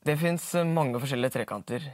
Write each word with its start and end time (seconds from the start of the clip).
Det 0.00 0.16
fins 0.16 0.54
eh, 0.56 0.64
mange 0.64 1.00
forskjellige 1.00 1.34
trekanter. 1.34 1.84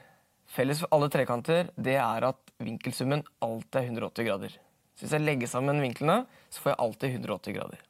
Felles 0.47 0.79
for 0.79 0.95
alle 0.95 1.09
trekanter 1.11 1.73
det 1.75 1.97
er 1.99 2.29
at 2.29 2.53
vinkelsummen 2.63 3.25
alltid 3.43 3.81
er 3.81 3.89
180 3.91 4.29
grader. 4.29 4.53
Så 4.95 5.05
hvis 5.05 5.15
jeg 5.17 5.25
legger 5.27 5.51
sammen 5.51 5.83
vinklene, 5.83 6.21
så 6.49 6.63
får 6.63 6.73
jeg 6.73 6.83
alltid 6.85 7.17
180 7.19 7.57
grader. 7.57 7.81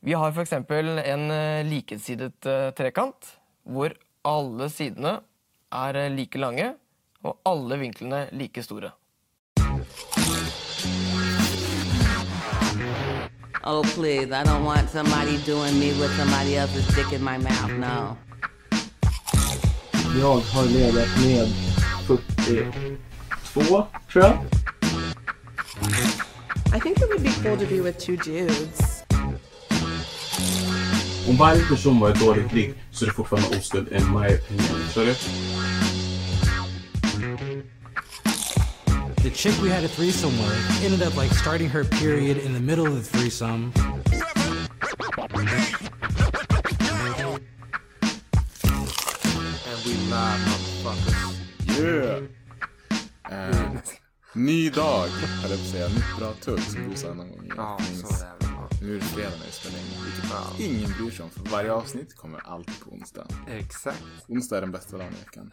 Vi 0.00 0.16
har 0.16 0.32
f.eks. 0.32 0.52
en 0.52 1.30
eh, 1.30 1.62
likesidet 1.68 2.46
eh, 2.50 2.70
trekant 2.74 3.30
hvor 3.62 3.94
alle 4.26 4.66
sidene 4.72 5.20
er 5.70 5.98
eh, 6.00 6.10
like 6.10 6.40
lange 6.40 6.72
og 7.22 7.36
alle 7.46 7.78
vinklene 7.78 8.24
like 8.32 8.64
store. 8.64 8.90
Oh, 13.62 13.82
please, 13.94 14.32
I 14.32 14.42
don't 14.42 14.64
want 14.64 14.88
somebody 14.90 15.36
doing 15.44 15.78
me 15.78 15.92
with 16.00 16.10
somebody 16.16 16.56
else's 16.56 16.88
dick 16.96 17.12
in 17.12 17.22
my 17.22 17.38
mouth, 17.38 17.70
no. 17.78 18.16
Jag 20.18 20.36
har 20.36 20.64
legat 20.64 21.08
med 21.24 21.48
42, 22.06 23.86
tror 24.12 24.24
jag. 24.24 24.38
I 26.76 26.80
think 26.80 26.98
it 26.98 27.08
would 27.08 27.22
be 27.22 27.30
cool 27.42 27.58
to 27.58 27.66
be 27.66 27.80
with 27.80 27.98
two 27.98 28.16
dudes. 28.16 29.04
Om 31.28 31.36
varje 31.36 31.64
person 31.64 32.00
var 32.00 32.10
ett 32.10 32.20
dåligt 32.20 32.52
ligg 32.52 32.74
så 32.90 33.04
är 33.04 33.06
det 33.06 33.14
fortfarande 33.14 33.58
oskuld 33.58 33.92
in 33.92 34.12
my 34.12 34.26
opinion. 34.26 34.88
Så 34.94 35.00
är 35.00 35.06
det? 35.06 35.16
The 39.22 39.30
chick 39.30 39.62
we 39.62 39.70
had 39.70 39.84
a 39.84 39.88
threesome 39.88 40.32
with 40.32 40.84
ended 40.84 41.02
up 41.02 41.16
like 41.16 41.34
starting 41.34 41.68
her 41.68 41.84
period 41.84 42.38
in 42.38 42.54
the 42.54 42.60
middle 42.60 42.88
of 42.88 42.94
the 42.94 43.18
threesome. 43.18 43.72
Yeah! 51.78 52.22
Eh, 53.30 53.72
ny 54.34 54.70
dag, 54.70 55.08
höll 55.08 55.50
jag 55.50 55.58
på 55.60 55.64
att 55.64 55.70
säga. 55.70 55.88
Nytt 55.88 56.18
bra 56.18 56.32
tugg 56.32 56.60
som 56.60 56.96
sa 56.96 57.14
någon 57.14 57.28
gång 57.28 57.52
Ja, 57.56 57.78
så 57.94 58.24
är 58.24 58.28
det. 58.38 58.46
Ja. 58.46 58.68
Nu 58.82 58.96
är 58.96 59.00
det 59.00 59.04
fredag 59.04 59.30
när 59.38 59.46
vi 59.46 59.52
spelar 59.52 59.78
in, 59.78 59.84
vilket 60.04 60.60
ingen 60.70 60.90
bryr 60.98 61.10
sig 61.10 61.24
om. 61.24 61.30
För 61.30 61.50
varje 61.50 61.72
avsnitt 61.72 62.16
kommer 62.16 62.38
alltid 62.38 62.80
på 62.80 62.90
onsdag. 62.90 63.26
Exakt. 63.48 64.04
Onsdag 64.28 64.56
är 64.56 64.60
den 64.60 64.72
bästa 64.72 64.98
dagen 64.98 65.12
i 65.12 65.24
veckan. 65.24 65.52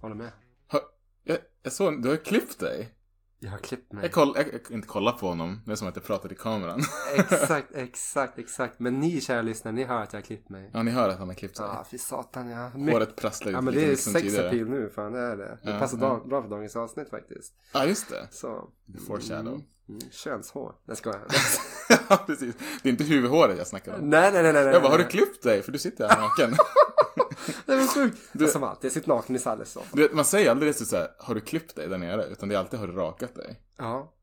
Håller 0.00 0.14
med. 0.14 0.30
Hör, 0.66 0.80
jag, 1.24 1.38
jag 1.62 1.72
såg, 1.72 2.02
du 2.02 2.08
har 2.08 2.16
klippt 2.16 2.60
dig. 2.60 2.94
Jag 3.40 3.50
har 3.50 3.58
klippt 3.58 3.92
mig. 3.92 4.04
Jag, 4.04 4.12
koll, 4.12 4.32
jag, 4.36 4.46
jag 4.52 4.60
inte 4.70 4.88
kolla 4.88 5.12
på 5.12 5.28
honom, 5.28 5.60
det 5.66 5.72
är 5.72 5.76
som 5.76 5.88
att 5.88 5.96
jag 5.96 6.04
pratar 6.04 6.32
i 6.32 6.34
kameran. 6.34 6.80
Exakt, 7.16 7.74
exakt, 7.74 8.38
exakt. 8.38 8.78
Men 8.78 9.00
ni 9.00 9.20
kära 9.20 9.42
lyssnare, 9.42 9.74
ni 9.74 9.84
hör 9.84 10.02
att 10.02 10.12
jag 10.12 10.20
har 10.20 10.24
klippt 10.24 10.48
mig. 10.48 10.70
ja, 10.74 10.82
ni 10.82 10.90
hör 10.90 11.08
att 11.08 11.18
han 11.18 11.28
har 11.28 11.34
klippt 11.34 11.56
sig. 11.56 11.66
Ja, 11.66 11.86
fy 11.90 11.98
satan 11.98 12.48
ja. 12.48 12.68
Håret 12.68 13.16
prasslar 13.16 13.52
Ja 13.52 13.58
ut 13.58 13.64
men 13.64 13.74
lika 13.74 13.86
det 13.86 13.92
är 13.92 13.96
sex 13.96 14.38
appeal 14.38 14.68
nu, 14.68 14.90
fan 14.94 15.12
det 15.12 15.18
är 15.20 15.36
det. 15.36 15.58
Det 15.62 15.70
Ja, 15.70 15.78
passar 15.78 15.98
ja. 16.00 16.22
bra 16.26 16.42
för 16.42 16.48
dagens 16.50 16.76
avsnitt 16.76 17.10
faktiskt. 17.10 17.54
Ja, 17.72 17.84
just 17.84 18.08
det. 18.10 18.28
Så. 18.30 18.68
Foreshadow. 19.06 19.62
Mm, 19.88 20.00
könshår. 20.10 20.74
Jag 20.86 20.96
skojar. 20.96 21.20
ja, 22.08 22.16
precis. 22.26 22.54
Det 22.82 22.88
är 22.88 22.90
inte 22.90 23.04
huvudhåret 23.04 23.58
jag 23.58 23.66
snackar 23.66 23.94
om. 23.94 24.10
nej, 24.10 24.32
nej, 24.32 24.42
nej, 24.42 24.52
nej. 24.52 24.64
Jag 24.64 24.82
bara, 24.82 24.90
har 24.90 24.98
du 24.98 25.04
nej. 25.04 25.10
klippt 25.12 25.42
dig? 25.42 25.62
För 25.62 25.72
du 25.72 25.78
sitter 25.78 26.08
här 26.08 26.20
naken. 26.20 26.50
Det 27.66 27.76
var 27.76 27.86
sjukt. 27.94 28.18
Du... 28.32 28.48
Som 28.48 28.62
alltid, 28.64 28.84
jag 28.84 28.92
sitter 28.92 29.08
naken 29.08 29.36
i 29.36 29.38
Salles 29.38 29.72
så. 29.72 29.82
Du 29.92 30.02
vet, 30.02 30.12
man 30.12 30.24
säger 30.24 30.50
aldrig 30.50 30.74
så 30.74 30.96
här, 30.96 31.08
har 31.18 31.34
du 31.34 31.40
klippt 31.40 31.76
dig 31.76 31.88
där 31.88 31.98
nere? 31.98 32.24
Utan 32.26 32.48
det 32.48 32.54
är 32.54 32.58
alltid, 32.58 32.80
har 32.80 32.86
du 32.86 32.92
rakat 32.92 33.34
dig? 33.34 33.60
Ja. 33.78 34.14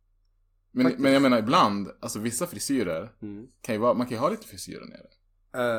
Men, 0.71 0.83
Faktiskt. 0.83 1.01
men 1.03 1.13
jag 1.13 1.21
menar 1.21 1.37
ibland, 1.39 1.91
alltså 1.99 2.19
vissa 2.19 2.47
frisyrer, 2.47 3.11
Mm. 3.21 3.47
kan 3.61 3.75
ju 3.75 3.81
vara, 3.81 3.93
man 3.93 4.07
kan 4.07 4.15
ju 4.17 4.21
ha 4.21 4.29
lite 4.29 4.47
frisyr 4.47 4.79
där 4.79 4.87
nere. 4.87 5.07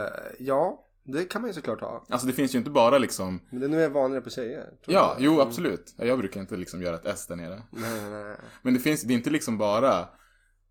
Eh, 0.05 0.11
ja, 0.39 0.83
det 1.05 1.25
kan 1.25 1.41
man 1.43 1.51
ju 1.51 1.55
såklart 1.55 1.81
ha. 1.81 2.07
Alltså 2.09 2.27
det 2.27 2.33
finns 2.33 2.55
ju 2.55 2.59
inte 2.59 2.71
bara 2.71 2.99
liksom, 2.99 3.41
Men 3.51 3.61
det 3.61 3.67
är 3.67 3.69
nog 3.89 3.93
vanligare 3.93 4.25
på 4.25 4.31
tjejer. 4.31 4.73
ja, 4.87 4.93
jag. 4.93 5.17
jo 5.19 5.33
Mm. 5.35 5.47
absolut. 5.49 5.95
Ja, 5.97 6.05
Jag 6.05 6.19
brukar 6.19 6.41
inte 6.41 6.57
liksom 6.57 6.83
göra 6.83 6.95
ett 6.97 7.07
S 7.07 7.27
där 7.27 7.37
nere. 7.37 7.63
Nej, 7.71 8.01
nej, 8.11 8.25
nej. 8.25 8.37
Men 8.63 8.75
det 8.75 8.81
finns, 8.81 9.03
det 9.03 9.13
är 9.13 9.17
inte 9.17 9.31
liksom 9.31 9.59
bara 9.59 10.09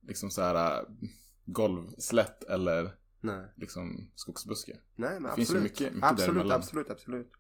liksom 0.08 0.30
så 0.32 0.42
här 0.42 0.56
äh, 0.78 0.82
golvslätt 1.46 2.44
eller 2.44 2.92
Nej, 3.26 3.46
liksom 3.56 4.12
skogsbuske. 4.16 4.78
nej 4.96 5.14
men 5.14 5.24
Det 5.24 5.30
absolut. 5.30 5.48
finns 5.48 5.60
ju 5.60 5.64
mycket- 5.64 5.94
mycket 5.94 6.10
absolut, 6.12 6.52
absolut, 6.52 6.90
absolut. 6.90 7.32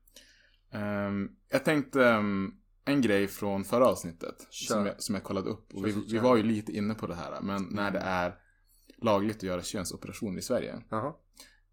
Ehm, 0.72 1.29
jag 1.50 1.66
tänkte 1.66 2.06
ehm, 2.06 2.53
en 2.85 3.01
grej 3.01 3.28
från 3.28 3.63
förra 3.63 3.88
avsnittet 3.88 4.47
Kör. 4.50 4.75
som 4.75 4.85
jag, 4.85 5.01
som 5.01 5.16
jag 5.16 5.23
kollade 5.23 5.50
upp. 5.50 5.73
Och 5.73 5.88
vi, 5.88 5.91
vi 6.12 6.18
var 6.18 6.35
ju 6.35 6.44
lite 6.44 6.72
inne 6.72 6.94
på 6.94 7.07
det 7.07 7.16
här. 7.16 7.41
Men 7.41 7.63
när 7.72 7.91
det 7.91 8.00
är 8.00 8.40
lagligt 8.97 9.38
att 9.38 9.44
göra 9.44 9.62
könsoperationer 9.62 10.40
i 10.40 10.41
Sverige. 10.41 10.84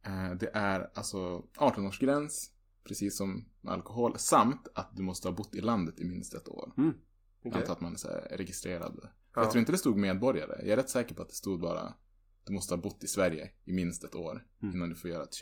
Eh, 0.06 0.30
det 0.40 0.50
är 0.54 0.90
alltså 0.94 1.44
18-årsgräns, 1.58 2.50
precis 2.84 3.16
som 3.16 3.44
alkohol. 3.66 4.18
Samt 4.18 4.68
att 4.74 4.96
du 4.96 5.02
måste 5.02 5.28
ha 5.28 5.34
bott 5.34 5.54
i 5.54 5.60
landet 5.60 6.00
i 6.00 6.04
minst 6.04 6.34
ett 6.34 6.48
år. 6.48 6.72
Mm. 6.78 6.94
Jag 7.42 7.50
Okej. 7.50 7.60
antar 7.60 7.72
att 7.72 7.80
man 7.80 7.92
är 7.94 8.36
registrerad. 8.36 9.00
Ja. 9.02 9.08
Jag 9.42 9.50
tror 9.50 9.60
inte 9.60 9.72
det 9.72 9.78
stod 9.78 9.96
medborgare. 9.98 10.56
Jag 10.58 10.68
är 10.68 10.76
rätt 10.76 10.90
säker 10.90 11.14
på 11.14 11.22
att 11.22 11.28
det 11.28 11.34
stod 11.34 11.60
bara 11.60 11.94
du 12.44 12.52
måste 12.52 12.74
ha 12.74 12.82
bott 12.82 13.04
i 13.04 13.06
Sverige 13.06 13.50
i 13.64 13.72
minst 13.72 14.04
ett 14.04 14.14
år 14.14 14.46
Mm. 14.62 14.74
innan 14.76 14.88
du 14.88 14.94
får 14.94 15.10
göra 15.10 15.22
ett 15.24 15.34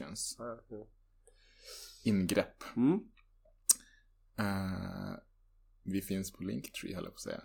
könsingrepp. 2.05 2.65
Mm. 2.77 3.01
Eh, 4.39 5.15
vi 5.83 6.03
finns 6.03 6.33
på 6.33 6.43
Linktree 6.43 6.95
höll 6.95 7.05
jag 7.05 7.13
på 7.13 7.17
att 7.17 7.21
säga. 7.21 7.43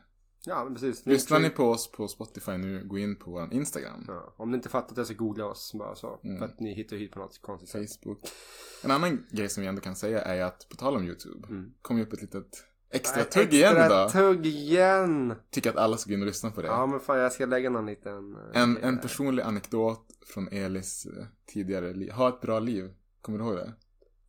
Ja, 0.47 0.63
men 0.63 0.73
precis. 0.73 1.05
Lyssnar 1.05 1.39
ni 1.39 1.49
på 1.49 1.63
oss 1.63 1.91
på 1.91 2.07
Spotify 2.07 2.51
nu, 2.57 2.83
gå 2.88 2.97
in 2.97 3.16
på 3.19 3.31
vår 3.31 3.53
Instagram, 3.53 4.05
Ja, 4.07 4.33
om 4.38 4.51
ni 4.51 4.55
inte 4.57 4.69
fattat 4.69 4.95
det 4.95 5.05
så 5.05 5.13
googla 5.13 5.45
oss 5.45 5.73
bara 5.73 5.95
så. 5.95 6.19
Mm. 6.23 6.37
För 6.37 6.45
att 6.45 6.59
ni 6.59 6.73
hittar 6.73 6.97
hit 6.97 7.11
på 7.11 7.19
något 7.19 7.41
konstigt 7.41 7.69
sätt. 7.69 8.01
Facebook. 8.03 8.19
En 8.83 8.91
annan 8.91 9.25
grej 9.31 9.49
som 9.49 9.61
vi 9.61 9.67
ändå 9.67 9.81
kan 9.81 9.95
säga 9.95 10.22
är 10.22 10.41
att, 10.41 10.69
på 10.69 10.75
tal 10.75 10.95
om 10.95 11.03
YouTube, 11.05 11.47
Mm. 11.47 11.73
kom 11.81 11.97
ju 11.97 12.03
upp 12.03 12.13
ett 12.13 12.22
litet 12.22 12.66
extra 12.95 13.22
Ett 13.22 13.31
tugg 13.31 13.53
igen 13.53 13.69
extra 13.78 13.85
idag. 13.85 14.11
tugg 14.11 14.45
igen! 14.45 15.33
Tycker 15.51 15.69
att 15.69 15.75
alla 15.75 15.97
ska 15.97 16.09
gå 16.09 16.13
in 16.13 16.22
och 16.22 16.28
lyssna 16.28 16.51
på 16.51 16.61
det. 16.61 16.67
Ja 16.67 16.85
men 16.85 17.00
fan 17.00 17.19
jag 17.19 17.31
ska 17.31 17.45
lägga 17.45 17.69
någon 17.69 17.85
liten... 17.85 18.35
eh, 18.53 18.61
En, 18.61 18.78
en 18.78 18.97
personlig 19.00 19.44
anekdot 19.44 20.06
från 20.33 20.47
Elis 20.47 21.05
eh, 21.05 21.25
tidigare 21.53 21.94
liv. 21.94 22.11
Ha 22.11 22.29
ett 22.29 22.41
bra 22.41 22.59
liv. 22.59 22.94
Kommer 23.22 23.39
du 23.39 23.45
ihåg 23.45 23.55
det? 23.55 23.73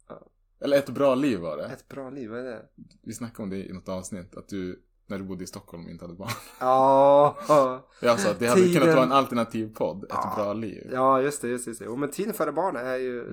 Ja. 0.09 0.26
Eller 0.60 0.78
ett 0.78 0.88
bra 0.91 1.15
liv 1.15 1.38
var 1.38 1.56
det. 1.56 1.65
Ett 1.65 1.88
bra 1.88 2.10
liv, 2.10 2.31
vad 2.31 2.38
är 2.38 2.44
det? 2.44 2.62
Vi 3.03 3.12
snackade 3.15 3.43
om 3.43 3.50
det 3.50 3.56
i 3.56 3.72
något 3.72 3.88
avsnitt. 3.88 4.37
Att 4.37 4.49
du, 4.49 4.82
när 5.06 5.19
du 5.19 5.25
bodde 5.25 5.44
i 5.44 5.47
Stockholm, 5.47 5.88
inte 5.88 6.05
hade 6.05 6.15
barn. 6.16 6.31
Ja, 6.60 7.37
Jag 8.00 8.21
sa 8.21 8.31
att 8.31 8.38
det 8.38 8.47
hade 8.47 8.60
Tiden- 8.60 8.81
kunnat 8.81 8.94
vara 8.97 9.06
en 9.06 9.12
alternativ 9.12 9.75
podd. 9.75 10.05
Ett 10.05 10.10
Ja. 10.12 10.32
bra 10.37 10.53
liv. 10.53 10.91
ja 10.93 11.21
just 11.22 11.43
det, 11.43 11.49
just 11.49 11.65
det. 11.65 11.71
Just 11.71 11.78
det. 11.81 11.84
Jo, 11.87 11.97
men 11.97 12.10
tiden 12.10 12.34
före 12.34 12.53
barn 12.53 12.76
är 12.76 12.97
ju... 12.97 13.25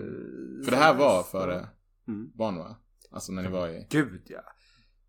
För 0.64 0.72
det 0.72 0.78
här 0.78 0.94
var 0.96 1.24
före 1.24 1.68
Mm. 2.08 2.32
barn 2.36 2.56
va? 2.58 2.76
Alltså 3.12 3.32
när 3.32 3.42
ni 3.44 3.50
var 3.50 3.68
i... 3.68 3.88
Gud 3.90 4.22
ja. 4.26 4.40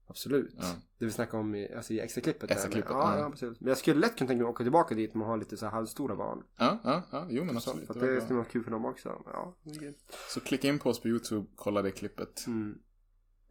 Absolut. 0.06 0.54
Ja. 0.58 0.74
Det 0.98 1.04
vi 1.04 1.10
snackade 1.10 1.38
om 1.40 1.54
i, 1.54 1.74
alltså 1.74 1.92
i 1.92 2.00
extra-klippet. 2.00 2.50
Extra-klippet, 2.50 2.90
ja, 2.90 3.16
ja. 3.16 3.20
ja, 3.20 3.30
precis. 3.30 3.60
Men 3.60 3.68
jag 3.68 3.78
skulle 3.78 4.00
lätt 4.00 4.16
kunna 4.16 4.28
tänka 4.28 4.42
mig 4.42 4.48
att 4.48 4.54
åka 4.54 4.64
tillbaka 4.64 4.94
dit 4.94 5.14
med 5.14 5.22
att 5.22 5.28
ha 5.28 5.36
lite 5.36 5.56
så 5.56 5.66
här 5.66 5.72
halvstora 5.72 6.16
barn. 6.16 6.42
Ja, 6.56 6.78
ja, 6.84 7.02
ja. 7.10 7.26
Jo 7.30 7.44
men 7.44 7.60
Så, 7.60 7.70
absolut. 7.70 7.86
för 7.86 7.94
att 7.94 8.00
Det 8.00 8.20
skulle 8.20 8.36
vara 8.36 8.48
kul 8.48 8.64
för 8.64 8.70
dem 8.70 8.84
också. 8.84 9.22
Ja, 9.26 9.56
grymt. 9.64 10.16
Så 10.28 10.40
klicka 10.40 10.68
in 10.68 10.78
på 10.78 10.90
oss 10.90 11.00
på 11.00 11.08
YouTube, 11.08 11.46
kolla 11.56 11.82
det 11.82 11.90
klippet. 11.90 12.46
Mm. 12.46 12.78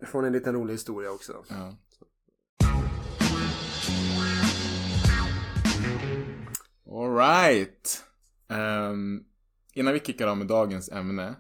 Får 0.06 0.26
en 0.26 0.34
liten 0.34 0.54
rolig 0.54 0.74
historia 0.74 1.12
också. 1.12 1.44
Ja. 1.50 1.76
Alright. 6.92 8.04
Um, 8.48 9.26
innan 9.74 9.94
vi 9.94 10.00
kickar 10.00 10.28
av 10.28 10.38
med 10.38 10.48
dagens 10.48 10.90
ämne 10.90 11.36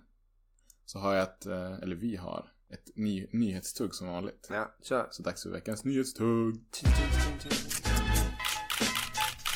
så 0.85 0.99
har 0.99 1.13
jag 1.13 1.23
ett, 1.23 1.45
eh, 1.45 1.73
eller 1.73 1.95
vi 1.95 2.15
har, 2.15 2.52
ett 2.73 2.89
ny, 2.95 3.27
nyhetstugg 3.31 3.93
som 3.95 4.07
vanligt. 4.07 4.47
Ja, 4.51 4.75
kör. 4.83 5.07
Så 5.11 5.23
dags 5.23 5.43
för 5.43 5.49
veckans 5.49 5.83
nyhetstugg. 5.83 6.55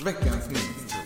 Veckans 0.04 0.48
nyhetstugg. 0.50 1.04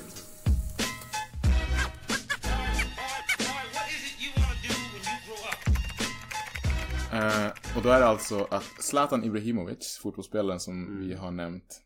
Eh, 7.13 7.47
och 7.77 7.81
då 7.83 7.89
är 7.89 7.99
det 7.99 8.05
alltså 8.05 8.47
att 8.51 8.63
Zlatan 8.79 9.23
Ibrahimovic, 9.23 9.99
fotbollsspelaren 10.03 10.59
som 10.59 10.87
Mm. 10.87 10.99
vi 11.07 11.13
har 11.13 11.31
nämnt 11.31 11.81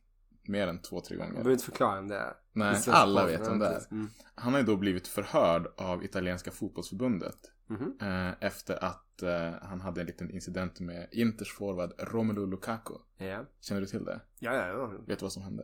mer 0.47 0.67
än 0.67 0.81
två, 0.81 1.01
tre 1.01 1.17
gånger. 1.17 1.31
behöver 1.31 1.51
inte 1.51 1.63
förklara 1.65 1.95
vem 1.95 2.07
det 2.07 2.17
är. 2.17 2.33
Nej, 2.53 2.81
Det 2.85 2.91
är 2.91 2.95
alla 2.95 3.25
vet 3.25 3.47
vem 3.47 3.59
det 3.59 3.67
är. 3.67 3.81
Mm. 3.91 4.09
Han 4.35 4.53
har 4.53 4.59
ju 4.59 4.65
då 4.65 4.75
blivit 4.75 5.07
förhörd 5.07 5.67
av 5.77 6.03
italienska 6.03 6.51
fotbollsförbundet. 6.51 7.37
Mhm. 7.67 7.97
Eh, 8.01 8.33
efter 8.39 8.83
att 8.83 9.04
eh, 9.23 9.51
han 9.61 9.81
hade 9.81 10.01
en 10.01 10.07
liten 10.07 10.31
incident 10.31 10.79
med 10.79 11.07
Inters 11.11 11.53
forward 11.53 11.93
Romelu 11.97 12.45
Lukaku. 12.45 12.93
Ja. 13.17 13.45
Känner 13.61 13.81
du 13.81 13.87
till 13.87 14.05
det? 14.05 14.21
Ja, 14.39 14.53
ja, 14.55 14.67
ja. 14.67 14.87
Vet 15.07 15.19
du 15.19 15.25
vad 15.25 15.33
som 15.33 15.43
hände? 15.43 15.63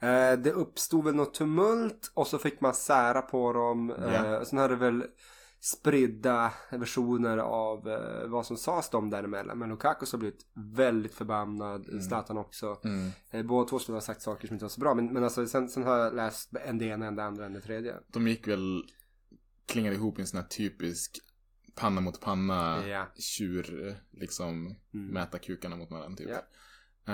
Eh, 0.00 0.38
det 0.38 0.52
uppstod 0.52 1.04
väl 1.04 1.14
något 1.14 1.34
tumult 1.34 2.12
och 2.14 2.26
så 2.26 2.38
fick 2.38 2.60
man 2.60 2.74
sära 2.74 3.22
på 3.22 3.52
dem. 3.52 3.90
Eh, 3.90 4.14
Ja. 4.14 4.44
Sen 4.44 4.58
hade 4.58 4.74
det 4.74 4.80
väl 4.80 5.04
spridda 5.60 6.52
versioner 6.70 7.38
av 7.38 7.88
eh, 7.88 8.26
vad 8.28 8.46
som 8.46 8.56
sades 8.56 8.90
dem 8.90 9.10
däremellan. 9.10 9.58
Men 9.58 9.68
Lukaku 9.68 10.06
har 10.12 10.18
blivit 10.18 10.46
väldigt 10.54 11.14
förbannad. 11.14 12.02
Zlatan 12.02 12.38
också. 12.38 12.80
Mm. 12.84 13.10
Eh, 13.30 13.42
båda 13.42 13.68
två 13.68 13.78
skulle 13.78 13.96
ha 13.96 14.00
sagt 14.00 14.22
saker 14.22 14.46
som 14.48 14.54
inte 14.54 14.64
var 14.64 14.70
så 14.70 14.80
bra. 14.80 14.94
Men, 14.94 15.12
men 15.12 15.24
alltså, 15.24 15.46
sen, 15.46 15.68
sen 15.68 15.82
har 15.82 15.98
jag 15.98 16.14
läst 16.14 16.56
en 16.66 16.78
det 16.78 16.84
ena, 16.84 17.06
en 17.06 17.16
det 17.16 17.24
andra, 17.24 17.46
en 17.46 17.52
det 17.52 17.60
tredje. 17.60 17.94
De 18.06 18.28
gick 18.28 18.48
väl, 18.48 18.82
klingade 19.66 19.96
ihop 19.96 20.18
i 20.18 20.20
en 20.20 20.26
sån 20.26 20.40
här 20.40 20.46
typisk 20.46 21.18
panna 21.74 22.00
mot 22.00 22.20
panna 22.20 22.86
Ja. 22.88 23.06
tjur, 23.16 23.96
liksom 24.10 24.76
Mm. 24.94 25.06
mäta 25.06 25.38
kukarna 25.38 25.76
mot 25.76 25.90
varandra 25.90 26.16
typ. 26.16 26.28
Ja. 26.30 26.42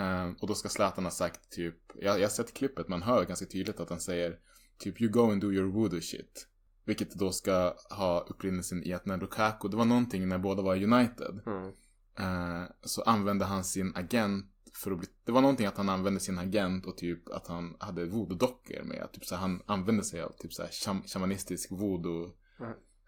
Eh, 0.01 0.33
och 0.41 0.49
då 0.49 0.55
ska 0.55 0.69
Zlatan 0.69 1.05
ha 1.05 1.11
sagt 1.11 1.51
typ, 1.51 1.77
jag, 1.95 2.19
jag 2.19 2.25
har 2.25 2.29
sett 2.29 2.55
klippet, 2.55 2.89
man 2.89 3.03
hör 3.03 3.25
ganska 3.25 3.47
tydligt 3.47 3.81
att 3.81 3.91
han 3.91 4.01
säger 4.01 4.39
typ 4.79 5.01
you 5.01 5.11
go 5.13 5.31
and 5.33 5.41
do 5.41 5.53
your 5.53 5.67
voodoo 5.73 6.01
shit. 6.01 6.49
Vilket 6.85 7.15
då 7.15 7.33
ska 7.33 7.75
ha 7.91 8.21
upprinnelsen 8.21 8.85
i 8.87 8.93
att 8.93 9.07
när 9.07 9.17
Lukaku, 9.17 9.69
det 9.69 9.77
var 9.77 9.85
någonting 9.85 10.29
när 10.29 10.39
båda 10.39 10.63
var 10.63 10.77
United. 10.77 11.41
Mm. 11.47 11.73
Eh, 12.19 12.69
så 12.83 13.03
använde 13.03 13.45
han 13.45 13.65
sin 13.65 13.93
agent 13.97 14.47
för 14.75 14.91
att 14.91 14.99
bli, 14.99 15.09
det 15.25 15.33
var 15.33 15.41
någonting 15.41 15.67
att 15.67 15.77
han 15.77 15.89
använde 15.89 16.21
sin 16.21 16.39
agent 16.39 16.87
och 16.87 16.97
typ 16.97 17.29
att 17.29 17.47
han 17.47 17.77
hade 17.81 18.05
voodoo-dockor 18.07 18.85
med. 18.85 19.09
Typ 19.13 19.25
så 19.25 19.37
han 19.37 19.63
använde 19.67 20.05
sig 20.05 20.21
av 20.21 20.33
typ 20.39 20.53
så 20.53 20.63
här 20.63 20.71
sham- 20.71 21.07
shamanistisk 21.07 21.71
voodoo. 21.71 22.35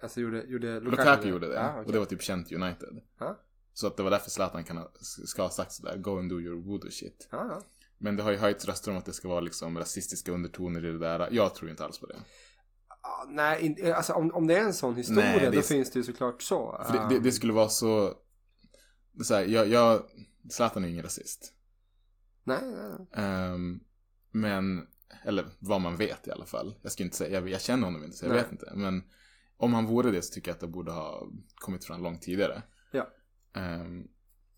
Alltså 0.03 0.21
gjorde, 0.21 0.43
gjorde 0.45 0.81
Lukaku, 0.81 1.29
gjorde 1.29 1.49
det. 1.49 1.55
Ja, 1.55 1.71
okej. 1.73 1.85
Och 1.87 1.93
det 1.93 1.99
var 1.99 2.07
typ 2.07 2.23
känt 2.23 2.53
United. 2.53 3.01
Ja. 3.21 3.41
Så 3.73 3.87
att 3.87 3.97
det 3.97 4.03
var 4.03 4.11
därför 4.11 4.31
Zlatan 4.31 4.65
kan 4.65 4.77
ha, 4.77 4.93
ska 5.01 5.43
ha 5.43 5.51
sagt 5.51 5.73
sådär, 5.73 5.97
go 5.97 6.19
and 6.19 6.31
do 6.31 6.41
your 6.41 6.57
voodoo 6.63 6.91
shit. 6.91 7.29
Ja. 7.31 7.63
Men 7.99 8.17
det 8.17 8.23
har 8.23 8.31
ju 8.31 8.37
höjts 8.37 8.65
röster 8.65 8.91
om 8.91 8.97
att 8.97 9.05
det 9.05 9.13
ska 9.13 9.29
vara 9.29 9.41
liksom 9.41 9.79
rasistiska 9.79 10.33
undertoner 10.33 10.85
i 10.85 10.93
det 10.93 10.99
där. 10.99 11.29
Jag 11.33 11.55
tror 11.55 11.71
inte 11.71 11.85
alls 11.85 11.99
på 11.99 12.07
det. 12.07 12.17
Ja, 13.03 13.27
nej, 13.29 13.67
in, 13.67 13.93
alltså 13.93 14.13
om, 14.13 14.31
om 14.35 14.47
det 14.47 14.57
är 14.59 14.61
en 14.65 14.75
sån 14.75 14.95
historia 14.95 15.25
Nej, 15.25 15.45
är 15.47 15.53
då 15.53 15.59
s- 15.59 15.69
finns 15.69 15.91
det 15.91 15.99
ju 15.99 16.03
såklart 16.03 16.43
så. 16.43 16.85
För 16.87 16.93
det, 16.99 17.15
det, 17.15 17.21
det 17.21 17.33
skulle 17.33 17.53
vara 17.53 17.69
så... 17.69 18.15
det 19.13 19.23
är 19.23 19.25
Så 19.25 19.35
här, 19.35 19.45
jag, 19.45 19.69
jag, 19.69 20.03
Zlatan 20.51 20.85
är 20.85 20.89
ingen 20.89 21.03
rasist. 21.03 21.53
Nej, 22.45 22.59
nej. 22.63 23.07
Ehm, 23.25 23.81
men, 24.31 24.87
eller 25.25 25.47
vad 25.59 25.81
man 25.81 25.97
vet 25.97 26.27
i 26.29 26.31
alla 26.31 26.47
fall. 26.47 26.75
Jag 26.83 26.93
ska 26.93 27.03
inte 27.03 27.17
säga, 27.17 27.31
jag, 27.41 27.49
jag 27.49 27.61
känner 27.61 27.85
honom 27.85 28.05
inte 28.05 28.17
så 28.17 28.25
jag 28.25 28.33
Nej. 28.33 28.43
vet 28.43 28.53
inte. 28.53 28.73
Men 28.75 29.03
om 29.61 29.75
han 29.75 29.87
vore 29.87 30.11
det 30.11 30.23
så 30.23 30.35
tycker 30.35 30.51
jag 30.51 30.55
att 30.55 30.61
det 30.61 30.67
borde 30.67 30.93
ha 30.93 31.27
kommit 31.55 31.85
fram 31.85 32.03
långt 32.03 32.23
tidigare. 32.23 32.63
Ja. 32.93 33.07
Ehm, 33.57 34.05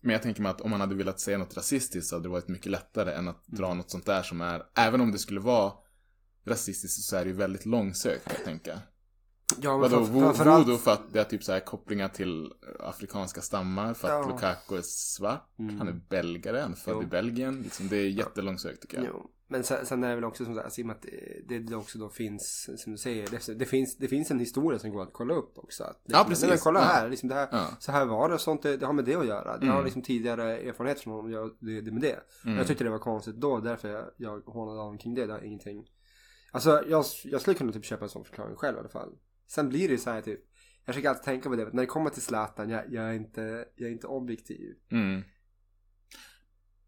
men 0.01 0.13
jag 0.13 0.21
tänker 0.21 0.41
mig 0.41 0.49
att 0.49 0.61
om 0.61 0.71
man 0.71 0.81
hade 0.81 0.95
velat 0.95 1.19
säga 1.19 1.37
något 1.37 1.57
rasistiskt 1.57 2.09
så 2.09 2.15
hade 2.15 2.25
det 2.25 2.29
varit 2.31 2.47
mycket 2.47 2.71
lättare 2.71 3.13
än 3.13 3.27
att 3.27 3.47
Mm. 3.47 3.57
dra 3.59 3.73
något 3.73 3.91
sånt 3.91 4.05
där 4.05 4.23
som 4.23 4.41
är, 4.41 4.63
även 4.75 5.01
om 5.01 5.11
det 5.11 5.19
skulle 5.19 5.39
vara 5.39 5.73
rasistiskt 6.45 7.03
så 7.03 7.15
är 7.15 7.23
det 7.25 7.29
ju 7.29 7.35
väldigt 7.35 7.65
långsökt 7.65 8.27
att 8.27 8.43
tänka. 8.45 8.79
Ja, 9.61 9.77
men 9.77 9.91
Vadå, 9.91 10.05
framförallt- 10.05 10.67
voodoo 10.67 10.77
för 10.77 10.91
att 10.91 11.13
det 11.13 11.19
är 11.19 11.23
typ 11.23 11.43
så 11.43 11.51
här 11.51 11.59
kopplingar 11.59 12.07
till 12.09 12.51
afrikanska 12.79 13.41
stammar 13.41 13.93
för 13.93 14.07
att 14.07 14.25
Ja. 14.27 14.31
Lukaku 14.33 14.77
är 14.77 14.81
svart, 14.81 15.49
Mm. 15.59 15.77
han 15.79 15.87
är 15.87 16.01
belgare, 16.09 16.59
han 16.59 16.71
är 16.71 16.75
född 16.75 16.93
Jo. 16.95 17.03
i 17.03 17.05
Belgien. 17.05 17.61
Liksom, 17.61 17.87
det 17.87 17.97
är 17.97 18.09
jättelångsökt 18.09 18.81
tycker 18.81 18.97
jag. 18.97 19.05
Jo. 19.07 19.29
Men 19.53 19.63
sen, 19.63 19.85
sen 19.85 20.03
är 20.03 20.09
det 20.09 20.15
väl 20.15 20.23
också 20.23 20.45
som 20.45 20.53
med 20.53 20.61
att 20.95 21.05
det, 21.47 21.59
det 21.59 21.75
också 21.75 21.99
då 21.99 22.09
finns, 22.09 22.69
som 22.77 22.91
du 22.91 22.97
säger, 22.97 23.27
det, 23.31 23.53
det, 23.59 23.65
finns, 23.65 23.97
det 23.97 24.07
finns 24.07 24.31
en 24.31 24.39
historia 24.39 24.79
som 24.79 24.89
går 24.91 25.03
att 25.03 25.13
kolla 25.13 25.33
upp 25.33 25.57
också. 25.57 25.83
Att, 25.83 26.01
Ja, 26.05 26.25
precis. 26.29 26.49
Men 26.49 26.57
kolla 26.57 26.79
här, 26.81 27.09
liksom 27.09 27.29
det 27.29 27.35
här 27.35 27.47
Ja. 27.51 27.67
så 27.79 27.91
här 27.91 28.05
var 28.05 28.29
det 28.29 28.35
och 28.35 28.41
sånt, 28.41 28.61
det, 28.63 28.77
det 28.77 28.85
har 28.85 28.93
med 28.93 29.05
det 29.05 29.15
att 29.15 29.27
göra. 29.27 29.57
Det 29.57 29.63
Mm. 29.65 29.75
har 29.75 29.83
liksom 29.83 30.01
tidigare 30.01 30.57
erfarenhet 30.59 30.99
från 30.99 31.13
honom, 31.13 31.31
jag, 31.31 31.51
det, 31.59 31.81
det 31.81 31.91
med 31.91 32.01
det. 32.01 32.19
Mm. 32.45 32.57
Jag 32.57 32.67
tyckte 32.67 32.83
det 32.83 32.89
var 32.89 32.99
konstigt 32.99 33.35
då, 33.35 33.59
därför 33.59 33.89
jag, 33.89 34.05
jag 34.17 34.39
hånade 34.41 34.79
honom 34.79 34.97
kring 34.97 35.13
det. 35.15 35.25
Det 35.25 35.33
har 35.33 35.41
ingenting. 35.41 35.85
Alltså 36.51 36.83
jag, 36.87 37.05
jag 37.23 37.41
skulle 37.41 37.57
kunna 37.57 37.71
typ 37.71 37.85
köpa 37.85 38.05
en 38.05 38.09
sån 38.09 38.25
förklaring 38.25 38.55
själv 38.55 38.77
i 38.77 38.79
alla 38.79 38.89
fall. 38.89 39.09
Sen 39.47 39.69
blir 39.69 39.89
det 39.89 39.97
så 39.97 40.09
här 40.09 40.21
typ, 40.21 40.39
jag 40.85 40.95
försöker 40.95 41.09
alltid 41.09 41.23
tänka 41.23 41.49
på 41.49 41.55
det, 41.55 41.63
när 41.73 41.81
det 41.83 41.85
kommer 41.85 42.09
till 42.09 42.21
Zlatan, 42.21 42.69
jag, 42.69 42.83
jag, 42.93 43.03
är, 43.09 43.13
inte, 43.13 43.65
jag 43.75 43.87
är 43.89 43.93
inte 43.93 44.07
objektiv. 44.07 44.75
Mm. 44.91 45.21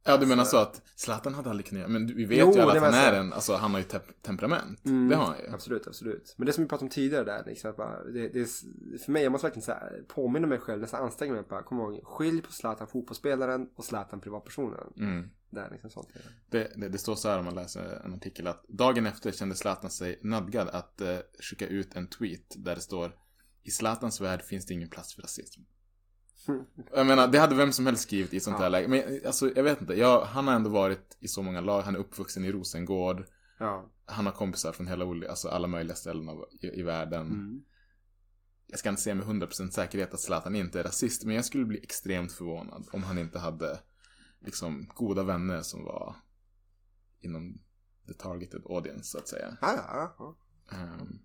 Ja, 0.08 0.18
du 0.18 0.26
menar 0.26 0.42
Alltså- 0.42 0.56
så 0.58 0.62
att 0.62 0.82
Zlatan 0.96 1.34
hade 1.34 1.50
aldrig 1.50 1.66
kunnat 1.66 1.80
göra, 1.80 1.90
men 1.92 2.08
vi 2.08 2.26
vet 2.26 2.40
Jo, 2.40 2.54
ju 2.56 2.62
alla 2.62 2.72
att 2.74 2.82
han 2.82 2.94
är 2.94 3.14
en, 3.14 3.34
alltså 3.34 3.54
han 3.56 3.72
har 3.72 3.80
ju 3.80 3.84
te- 3.84 4.00
temperament. 4.22 4.86
Mm, 4.86 5.10
Det 5.10 5.16
har 5.16 5.26
han 5.26 5.38
ju. 5.40 5.50
Absolut, 5.54 5.88
absolut. 5.88 6.34
Men 6.38 6.46
det 6.46 6.54
som 6.54 6.64
vi 6.64 6.68
pratade 6.68 6.86
om 6.86 6.90
tidigare 6.90 7.24
där, 7.24 7.44
liksom, 7.46 7.74
bara, 7.78 8.04
det, 8.04 8.30
det 8.30 8.40
är, 8.42 8.98
för 8.98 9.12
mig, 9.12 9.24
jag 9.24 9.32
måste 9.32 9.48
verkligen 9.48 9.66
så 9.66 9.72
här, 9.72 10.04
påminna 10.08 10.48
mig 10.48 10.60
själv, 10.60 10.82
nästan 10.82 11.04
anstränga 11.04 11.34
mig 11.34 11.44
på, 11.44 11.58
kom 11.64 11.80
ihåg, 11.80 12.04
skilj 12.04 12.42
på 12.42 12.52
Zlatan 12.52 12.88
fotbollsspelaren 12.88 13.70
och 13.76 13.86
Zlatan 13.86 14.20
privatpersonen. 14.22 14.94
Mm. 14.98 15.30
Det 15.50 15.60
är 15.62 15.70
liksom 15.72 15.90
sånt. 15.90 16.08
Det, 16.50 16.72
det, 16.76 16.90
det 16.90 16.98
står 16.98 17.16
så 17.16 17.30
här 17.30 17.40
om 17.40 17.46
man 17.46 17.56
läser 17.56 18.02
en 18.06 18.14
artikel 18.14 18.48
att 18.48 18.66
dagen 18.68 19.06
efter 19.06 19.32
kände 19.32 19.56
Zlatan 19.56 19.90
sig 19.92 20.20
nödgad 20.24 20.70
att 20.70 21.02
eh, 21.02 21.18
skicka 21.40 21.68
ut 21.68 21.96
en 21.96 22.08
tweet 22.08 22.54
där 22.58 22.76
det 22.76 22.82
står 22.82 23.12
I 23.64 23.70
Zlatans 23.72 24.22
värld 24.22 24.42
finns 24.42 24.66
det 24.66 24.74
ingen 24.74 24.90
plats 24.90 25.16
för 25.16 25.22
rasism. 25.22 25.62
Jag 26.94 27.08
menar, 27.08 27.28
det 27.28 27.40
hade 27.40 27.56
vem 27.56 27.72
som 27.72 27.86
helst 27.86 28.04
skrivit 28.04 28.34
i 28.34 28.40
sånt 28.40 28.56
Ja. 28.58 28.64
här 28.64 28.70
läge. 28.70 28.88
Men 28.88 29.22
alltså, 29.26 29.52
jag 29.56 29.64
vet 29.64 29.82
inte. 29.82 29.94
Jag, 29.94 30.22
han 30.22 30.48
har 30.48 30.56
ändå 30.56 30.70
varit 30.70 31.18
i 31.20 31.28
så 31.28 31.42
många 31.42 31.62
lag. 31.62 31.82
Han 31.82 31.96
är 31.96 32.00
uppvuxen 32.00 32.46
i 32.46 32.52
Rosengård. 32.52 33.26
Ja. 33.60 33.90
Han 34.06 34.26
har 34.26 34.34
kompisar 34.34 34.72
från 34.72 34.88
hela, 34.88 35.30
alltså 35.30 35.48
alla 35.50 35.68
möjliga 35.68 35.96
ställen 35.96 36.30
av, 36.30 36.46
i, 36.62 36.80
i 36.80 36.84
världen. 36.84 37.28
Mm. 37.28 37.64
Jag 38.68 38.80
ska 38.80 38.90
inte 38.90 39.02
säga 39.02 39.16
med 39.16 39.28
100% 39.28 39.70
säkerhet 39.70 40.14
att 40.14 40.20
Zlatan 40.20 40.56
inte 40.56 40.80
är 40.80 40.84
rasist. 40.84 41.26
Men 41.26 41.36
jag 41.36 41.46
skulle 41.46 41.66
bli 41.66 41.80
extremt 41.84 42.32
förvånad 42.32 42.88
om 42.92 43.04
han 43.04 43.18
inte 43.18 43.40
hade 43.40 43.80
liksom 44.40 44.90
goda 44.94 45.24
vänner 45.24 45.62
som 45.62 45.84
var 45.84 46.16
inom 47.22 47.62
the 48.08 48.14
targeted 48.14 48.62
audience 48.70 49.04
så 49.04 49.18
att 49.18 49.28
säga. 49.28 49.58
Ja, 49.62 49.74
ja, 49.76 50.16
ja. 50.20 50.36
Ehm, 50.78 51.20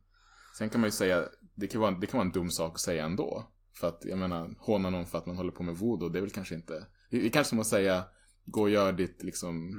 sen 0.59 0.71
kan 0.71 0.81
man 0.81 0.89
ju 0.89 0.93
säga, 0.93 1.29
det 1.55 1.67
kan, 1.67 1.81
vara, 1.81 1.91
det 1.91 2.07
kan 2.07 2.19
vara 2.19 2.27
en 2.27 2.33
dum 2.33 2.51
sak 2.51 2.75
att 2.75 2.81
säga 2.81 3.05
ändå. 3.05 3.49
För 3.73 3.89
att 3.89 4.05
jag 4.05 4.19
menar, 4.19 4.55
håna 4.59 4.91
någon 4.91 5.07
för 5.07 5.19
att 5.19 5.27
man 5.27 5.37
håller 5.37 5.53
på 5.53 5.63
med 5.63 5.77
voodoo, 5.77 6.09
det 6.09 6.19
är 6.19 6.21
väl 6.21 6.31
kanske 6.31 6.55
inte, 6.55 6.87
det 7.11 7.27
är 7.27 7.31
kanske 7.31 7.49
som 7.49 7.61
att 7.61 7.67
säga, 7.67 8.05
gå 8.45 8.61
och 8.63 8.71
gör 8.71 8.93
ditt 8.93 9.23
liksom 9.23 9.73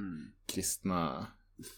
kristna 0.46 1.26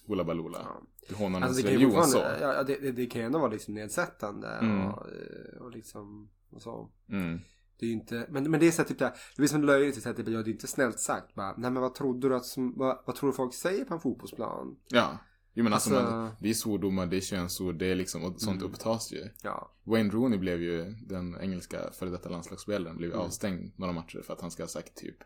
hula 0.06 0.24
balula. 0.24 0.58
Ja. 0.64 0.82
Du 1.08 1.14
hånar 1.14 1.40
någons 1.40 1.56
Alltså 1.56 1.72
religion 1.72 2.04
så. 2.04 2.18
ja, 2.40 2.62
det, 2.62 2.76
det, 2.76 2.92
det 2.92 3.06
kan 3.06 3.20
ju 3.20 3.26
ändå 3.26 3.38
vara 3.38 3.50
liksom 3.50 3.74
nedsättande 3.74 4.48
Mm. 4.48 4.86
och, 4.86 5.06
eh, 5.08 5.60
och 5.60 5.70
liksom 5.70 6.30
och 6.50 6.62
så. 6.62 6.90
Mm. 7.08 7.40
Det 7.78 7.86
är 7.86 7.88
ju 7.88 7.94
inte, 7.94 8.26
men, 8.30 8.50
men 8.50 8.60
det 8.60 8.66
är 8.66 8.70
så 8.70 8.82
här, 8.82 8.88
typ 8.88 8.98
det, 8.98 9.04
här, 9.04 9.12
det 9.14 9.36
blir 9.36 9.48
som 9.48 9.64
löjligt, 9.64 10.02
så 10.02 10.08
här, 10.08 10.16
typ, 10.16 10.28
ja, 10.28 10.42
det 10.42 10.50
är 10.50 10.52
inte 10.52 10.66
snällt 10.66 11.00
sagt 11.00 11.34
bara, 11.34 11.54
nej 11.56 11.70
men 11.70 11.82
vad 11.82 11.94
trodde 11.94 12.28
du 12.28 12.36
att, 12.36 12.44
som, 12.44 12.74
vad, 12.76 13.02
vad 13.06 13.16
tror 13.16 13.30
du 13.30 13.36
folk 13.36 13.54
säger 13.54 13.84
på 13.84 13.94
en 13.94 14.00
fotbollsplan? 14.00 14.76
Ja. 14.88 15.18
Jo 15.56 15.64
men 15.64 15.72
alltså, 15.72 15.96
Alltså- 15.96 16.12
man, 16.14 16.30
det 16.40 16.50
är 16.50 16.54
svordomar, 16.54 17.06
det 17.06 17.16
är 17.16 17.20
könsord, 17.20 17.74
det 17.78 17.86
är 17.86 17.94
liksom, 17.94 18.24
och 18.24 18.40
sånt 18.40 18.60
Mm. 18.62 18.72
upptas 18.72 19.12
ju. 19.12 19.28
Ja. 19.42 19.72
Wayne 19.84 20.10
Rooney 20.10 20.38
blev 20.38 20.62
ju, 20.62 20.84
den 21.06 21.36
engelska 21.40 21.90
före 21.92 22.10
detta 22.10 22.28
landslagsspelaren, 22.28 22.96
blev 22.96 23.10
Mm. 23.10 23.22
avstängd 23.22 23.72
några 23.78 23.92
matcher 23.92 24.22
för 24.26 24.32
att 24.32 24.40
han 24.40 24.50
ska 24.50 24.62
ha 24.62 24.68
sagt 24.68 24.94
typ 24.96 25.16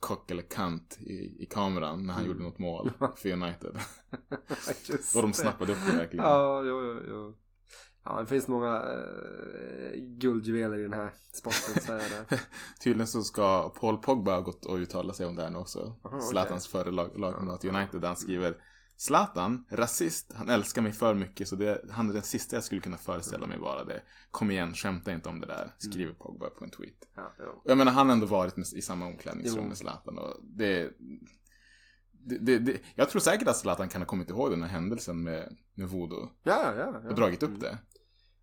kock 0.00 0.30
eller 0.30 0.42
kant 0.42 0.98
i, 1.00 1.42
i 1.42 1.46
kameran 1.50 2.06
när 2.06 2.14
han 2.14 2.22
Mm. 2.24 2.32
gjorde 2.32 2.44
något 2.48 2.58
mål 2.58 2.92
för 3.16 3.32
United. 3.32 3.76
Och 5.16 5.22
de 5.22 5.32
snappade 5.32 5.72
upp 5.72 5.78
det 5.90 5.96
verkligen. 5.96 6.24
Ja, 6.26 6.62
jo, 6.64 6.82
jo, 6.84 7.00
jo. 7.08 7.36
Ja, 8.04 8.20
det 8.20 8.26
finns 8.26 8.48
många 8.48 8.76
eh, 8.76 10.00
guldjuveler 10.00 10.78
i 10.78 10.82
den 10.82 10.92
här 10.92 11.12
sporten, 11.32 11.82
så 11.82 11.92
är 11.92 11.98
det. 11.98 12.40
Tydligen 12.84 13.06
så 13.06 13.22
ska 13.22 13.68
Paul 13.68 13.98
Pogba 13.98 14.34
ha 14.34 14.40
gått 14.40 14.64
och 14.66 14.76
uttala 14.76 15.12
sig 15.12 15.26
om 15.26 15.36
det 15.36 15.42
här 15.42 15.50
nu 15.50 15.58
också. 15.58 15.96
Aha. 16.04 16.20
Zlatans 16.20 16.66
förre 16.66 16.90
lag, 16.90 17.18
lagkamrat 17.18 17.64
i 17.64 17.68
United 17.68 18.00
där 18.00 18.08
han 18.08 18.16
skriver 18.16 18.56
Zlatan, 18.96 19.64
rasist, 19.70 20.32
han 20.34 20.48
älskar 20.48 20.82
mig 20.82 20.92
för 20.92 21.14
mycket 21.14 21.48
så 21.48 21.56
det, 21.56 21.84
han 21.90 22.10
är 22.10 22.14
den 22.14 22.22
sista 22.22 22.56
jag 22.56 22.64
skulle 22.64 22.80
kunna 22.80 22.96
föreställa 22.96 23.46
mig 23.46 23.58
vara 23.58 23.84
det. 23.84 24.02
Kom 24.30 24.50
igen, 24.50 24.74
skämta 24.74 25.12
inte 25.12 25.28
om 25.28 25.40
det 25.40 25.46
där, 25.46 25.74
skriver 25.78 26.12
Pogba 26.12 26.50
på 26.50 26.64
en 26.64 26.70
tweet. 26.70 27.08
Ja, 27.16 27.32
jo. 27.38 27.62
Jag 27.64 27.78
menar, 27.78 27.92
han 27.92 28.06
har 28.06 28.12
ändå 28.12 28.26
varit 28.26 28.56
med, 28.56 28.66
i 28.74 28.82
samma 28.82 29.06
omklädningsrum 29.06 29.62
Jo. 29.62 29.68
med 29.68 29.78
Zlatan 29.78 30.18
och 30.18 30.40
det, 30.42 30.92
det, 32.12 32.58
det, 32.58 32.80
Jag 32.94 33.10
tror 33.10 33.20
säkert 33.20 33.48
att 33.48 33.56
Zlatan 33.56 33.88
kan 33.88 34.00
ha 34.00 34.06
kommit 34.06 34.30
ihåg 34.30 34.50
den 34.50 34.62
här 34.62 34.68
händelsen 34.68 35.22
med, 35.22 35.56
med 35.74 35.88
voodoo 35.88 36.30
ja, 36.42 36.74
ja, 36.76 37.00
ja. 37.02 37.08
och 37.08 37.14
dragit 37.14 37.42
upp 37.42 37.60
det. 37.60 37.78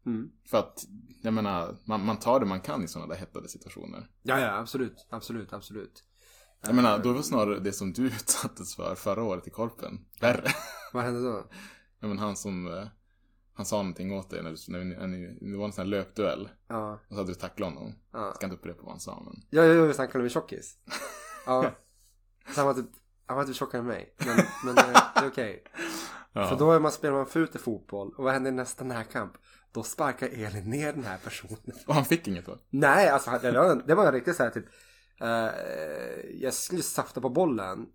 Mm. 0.06 0.32
För 0.50 0.58
att, 0.58 0.86
jag 1.22 1.34
menar, 1.34 1.78
man, 1.86 2.06
man 2.06 2.18
tar 2.18 2.40
det 2.40 2.46
man 2.46 2.62
kan 2.62 2.84
i 2.84 2.88
sådana 2.88 3.14
där 3.14 3.20
hettade 3.20 3.50
situationer. 3.50 4.08
Ja, 4.22 4.40
ja, 4.40 4.58
absolut, 4.58 5.08
absolut, 5.10 5.54
absolut. 5.54 6.04
Jag 6.66 6.76
menar, 6.76 7.00
då 7.00 7.14
var 7.14 7.22
snarare 7.22 7.60
det 7.60 7.74
som 7.74 7.94
du 7.94 8.06
utsattes 8.08 8.76
för 8.76 8.96
förra 8.96 9.24
året 9.24 9.48
i 9.48 9.50
Korpen 9.50 10.06
värre. 10.22 10.52
Vad 10.94 11.04
hände 11.04 11.30
då? 11.32 11.44
Ja, 12.00 12.08
men 12.08 12.20
han 12.20 12.36
som, 12.36 12.68
eh, 12.68 12.88
han 13.54 13.66
sa 13.66 13.76
någonting 13.78 14.14
åt 14.14 14.30
dig 14.30 14.44
när, 14.44 14.50
du, 14.52 14.58
när, 14.68 14.84
ni, 14.84 14.96
när 14.96 15.08
ni, 15.08 15.52
det 15.52 15.58
var 15.58 15.66
en 15.66 15.72
sån 15.72 15.82
här 15.82 15.90
löpduell. 15.90 16.50
Ja, 16.68 16.94
Och 16.94 17.00
så 17.10 17.16
hade 17.16 17.28
du 17.32 17.36
tacklat 17.36 17.74
honom. 17.74 17.96
ja. 18.14 18.26
Jag 18.26 18.36
ska 18.36 18.46
inte 18.46 18.56
upprepa 18.56 18.82
vad 18.82 18.92
han 18.92 19.00
sa 19.00 19.22
men. 19.26 19.44
Ja, 19.50 19.64
ja, 19.66 19.74
ja, 19.74 19.84
visst 19.84 20.00
han 20.00 20.08
kallade 20.08 20.24
mig 20.24 20.30
tjockis. 20.30 20.78
Ja. 21.46 21.72
Så 22.54 22.60
han 22.60 22.66
var 22.68 22.74
typ, 22.74 22.86
han 23.26 23.38
var 23.38 23.44
typ 23.44 23.56
tjockare 23.56 23.80
än 23.82 23.88
mig. 23.88 24.16
Men, 24.18 24.38
men 24.66 24.78
eh, 24.78 25.02
det 25.16 25.20
är 25.20 25.28
okej. 25.28 25.64
Ja. 26.34 26.48
För 26.50 26.56
då 26.58 26.72
är 26.72 26.80
man, 26.80 26.92
spelar 26.92 27.16
man 27.16 27.26
fult 27.26 27.56
i 27.56 27.60
fotboll. 27.60 28.14
Och 28.18 28.24
vad 28.24 28.34
händer 28.34 28.52
i 28.52 28.54
nästa 28.56 28.84
närkamp? 28.84 29.34
Då 29.72 29.84
sparkar 29.84 30.28
Elin 30.28 30.70
ner 30.70 30.94
den 30.94 31.04
här 31.04 31.18
personen. 31.18 31.58
Och 31.88 31.96
han 31.96 32.06
fick 32.06 32.28
inget 32.28 32.46
då? 32.46 32.58
Nej, 32.70 33.10
alltså 33.10 33.40
det 33.42 33.52
var, 33.52 33.82
det 33.88 33.96
var 33.96 34.12
riktigt 34.12 34.36
så 34.36 34.44
här 34.44 34.50
typ. 34.50 34.66
Eh, 35.24 35.50
jag 36.42 36.54
skulle 36.54 36.82
safta 36.82 37.22
på 37.22 37.30
bollen. 37.30 37.86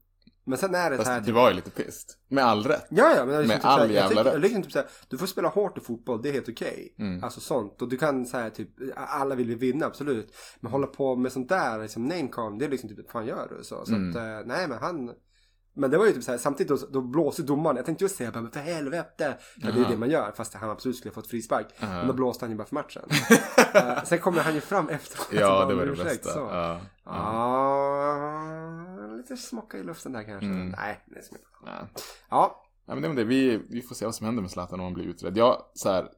Men 0.44 0.58
sen 0.58 0.74
är 0.74 0.90
det 0.90 0.96
så 0.96 1.02
här 1.02 1.10
Fast 1.10 1.18
typ. 1.18 1.26
du 1.26 1.32
var 1.32 1.48
ju 1.50 1.54
lite 1.56 1.70
pissed. 1.70 2.10
Med 2.28 2.44
all 2.44 2.64
rätt. 2.64 2.86
Ja, 2.90 3.14
ja, 3.16 3.24
men 3.24 3.34
jag 3.34 3.40
liksom 3.42 3.48
Med 3.48 3.56
typ 3.56 3.64
all 3.64 3.78
såhär, 3.80 3.94
jag 3.94 4.02
jävla 4.04 4.24
tycker, 4.24 4.34
rätt. 4.34 4.42
liksom 4.42 4.62
typ 4.62 4.72
såhär, 4.72 4.88
du 5.08 5.18
får 5.18 5.26
spela 5.26 5.48
hårt 5.48 5.78
i 5.78 5.80
fotboll, 5.80 6.22
det 6.22 6.28
är 6.28 6.32
helt 6.32 6.48
okej. 6.48 6.94
Mm. 6.98 7.24
Alltså 7.24 7.40
sånt. 7.40 7.82
Och 7.82 7.88
du 7.88 7.96
kan 7.96 8.26
säga 8.26 8.50
typ, 8.50 8.68
alla 8.96 9.34
vill 9.34 9.46
vi 9.46 9.54
vinna, 9.54 9.86
absolut. 9.86 10.34
Men 10.60 10.72
hålla 10.72 10.86
på 10.86 11.16
med 11.16 11.32
sånt 11.32 11.48
där, 11.48 11.78
liksom 11.82 12.04
namecalling, 12.08 12.58
det 12.58 12.64
är 12.64 12.68
liksom 12.68 12.88
typ, 12.88 13.10
fan 13.10 13.26
gör 13.26 13.54
du? 13.58 13.64
Så, 13.64 13.84
så 13.86 13.94
Mm. 13.94 14.10
att, 14.10 14.16
eh, 14.16 14.46
nej 14.46 14.68
men 14.68 14.78
han, 14.78 15.10
Men 15.74 15.90
det 15.90 15.98
var 15.98 16.06
ju 16.06 16.12
typ 16.12 16.24
så 16.24 16.30
här, 16.30 16.38
samtidigt 16.38 16.80
då, 16.80 16.86
då 16.92 17.00
blåste 17.00 17.42
domaren. 17.42 17.76
Jag 17.76 17.86
tänkte 17.86 18.04
just 18.04 18.16
säga 18.16 18.30
bara, 18.30 18.40
men 18.40 18.50
för 18.50 18.60
helvete. 18.60 19.36
För 19.62 19.72
det 19.72 19.80
är 19.80 19.88
det 19.88 19.96
man 19.96 20.10
gör, 20.10 20.32
fast 20.36 20.54
han 20.54 20.70
absolut 20.70 20.96
skulle 20.96 21.10
ha 21.10 21.14
fått 21.14 21.26
frispark. 21.26 21.66
Aha. 21.82 21.94
Men 21.94 22.06
då 22.06 22.12
blåste 22.12 22.44
han 22.44 22.50
ju 22.50 22.56
bara 22.56 22.66
för 22.66 22.74
matchen. 22.74 23.02
Eh, 23.74 24.04
sen 24.04 24.18
kommer 24.18 24.40
han 24.40 24.54
ju 24.54 24.60
fram 24.60 24.88
efteråt. 24.88 25.28
Ja, 25.32 25.64
det 25.64 25.74
var 25.74 25.86
det 25.86 25.92
ursäkt, 25.92 26.24
bästa. 26.24 26.40
Ja. 26.40 26.80
Ja, 27.04 28.16
lite 29.16 29.36
smocka 29.36 29.78
i 29.78 29.82
luften 29.82 30.12
där 30.12 30.22
kanske. 30.22 30.46
Mm. 30.46 30.68
Nej, 30.68 31.04
det 31.06 31.18
är 31.18 31.22
så 31.22 31.34
mycket. 31.34 31.48
Ja. 31.64 31.88
Ja, 32.30 32.68
Ja, 32.88 32.94
men 32.94 33.02
det 33.02 33.08
är 33.08 33.14
det. 33.14 33.24
Vi, 33.24 33.60
vi 33.70 33.82
får 33.82 33.94
se 33.94 34.04
vad 34.04 34.14
som 34.14 34.26
händer 34.26 34.42
med 34.42 34.50
Zlatan 34.50 34.80
om 34.80 34.84
han 34.84 34.94
blir 34.94 35.04
utredd. 35.04 35.36
Ja, 35.36 35.70
så 35.74 35.90
här, 35.90 36.08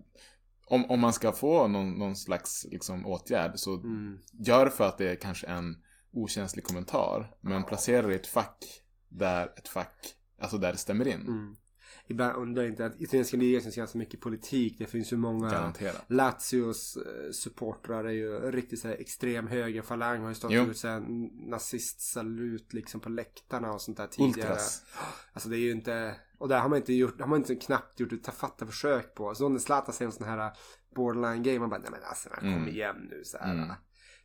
om, 0.66 0.90
om 0.90 1.00
man 1.00 1.12
ska 1.12 1.32
få 1.32 1.68
någon, 1.68 1.98
någon 1.98 2.16
slags 2.16 2.66
liksom, 2.70 3.06
åtgärd 3.06 3.52
så 3.54 3.74
mm. 3.74 4.18
gör 4.32 4.68
för 4.68 4.84
att 4.84 4.98
det 4.98 5.10
är 5.10 5.16
kanske 5.16 5.46
en 5.46 5.76
okänslig 6.12 6.64
kommentar. 6.64 7.34
Men 7.40 7.64
placera 7.64 8.06
det 8.06 8.12
i 8.12 8.16
ett 8.16 8.26
fack 8.26 8.64
där 9.10 9.52
ett 9.56 9.68
fack, 9.68 10.14
alltså 10.40 10.58
där 10.58 10.72
det 10.72 10.78
stämmer 10.78 11.08
in. 11.08 11.20
Mm. 11.20 11.56
Ibland 12.06 12.36
undrar 12.36 12.62
jag 12.62 12.72
inte 12.72 12.86
att 12.86 13.00
italienska 13.00 13.36
ligan 13.36 13.62
syns 13.62 13.76
ganska 13.76 13.98
mycket 13.98 14.20
politik. 14.20 14.78
Det 14.78 14.86
finns 14.86 15.12
ju 15.12 15.16
många 15.16 15.50
Garanterat. 15.50 16.04
Lazios 16.06 16.96
eh, 16.96 17.30
supportrar 17.32 18.04
är 18.04 18.10
ju 18.10 18.50
riktigt 18.50 18.80
så 18.80 18.88
här 18.88 18.94
extrem 18.94 19.46
högerfalang. 19.46 20.20
Har 20.22 20.28
ju 20.28 20.34
stått 20.34 20.76
så 20.76 20.88
här 20.88 21.00
nazistsalut 21.50 22.72
liksom 22.72 23.00
på 23.00 23.08
läktarna 23.08 23.72
och 23.72 23.82
sånt 23.82 23.96
där 23.96 24.06
tidigare. 24.06 24.50
Ultras. 24.50 24.82
Alltså 25.32 25.48
det 25.48 25.56
är 25.56 25.60
ju 25.60 25.70
inte, 25.70 26.16
och 26.38 26.48
där 26.48 26.60
har 26.60 26.68
man 26.68 26.78
inte 26.78 26.92
gjort, 26.92 27.20
har 27.20 27.28
man 27.28 27.38
inte 27.38 27.54
knappt 27.54 28.00
gjort 28.00 28.12
ett 28.12 28.24
tafatta 28.24 28.66
försök 28.66 29.14
på. 29.14 29.34
Så 29.34 29.48
när 29.48 29.58
Zlatan 29.58 29.94
säger 29.94 30.06
en 30.06 30.12
sån 30.16 30.26
här 30.26 30.52
borderline 30.94 31.42
game, 31.42 31.58
man 31.58 31.70
bara 31.70 31.80
nej 31.80 31.90
men 31.90 32.00
alltså 32.04 32.28
kom 32.28 32.48
Mm. 32.48 32.68
igen 32.68 32.96
nu 33.10 33.24
så 33.24 33.38
här. 33.38 33.54
Mm. 33.54 33.70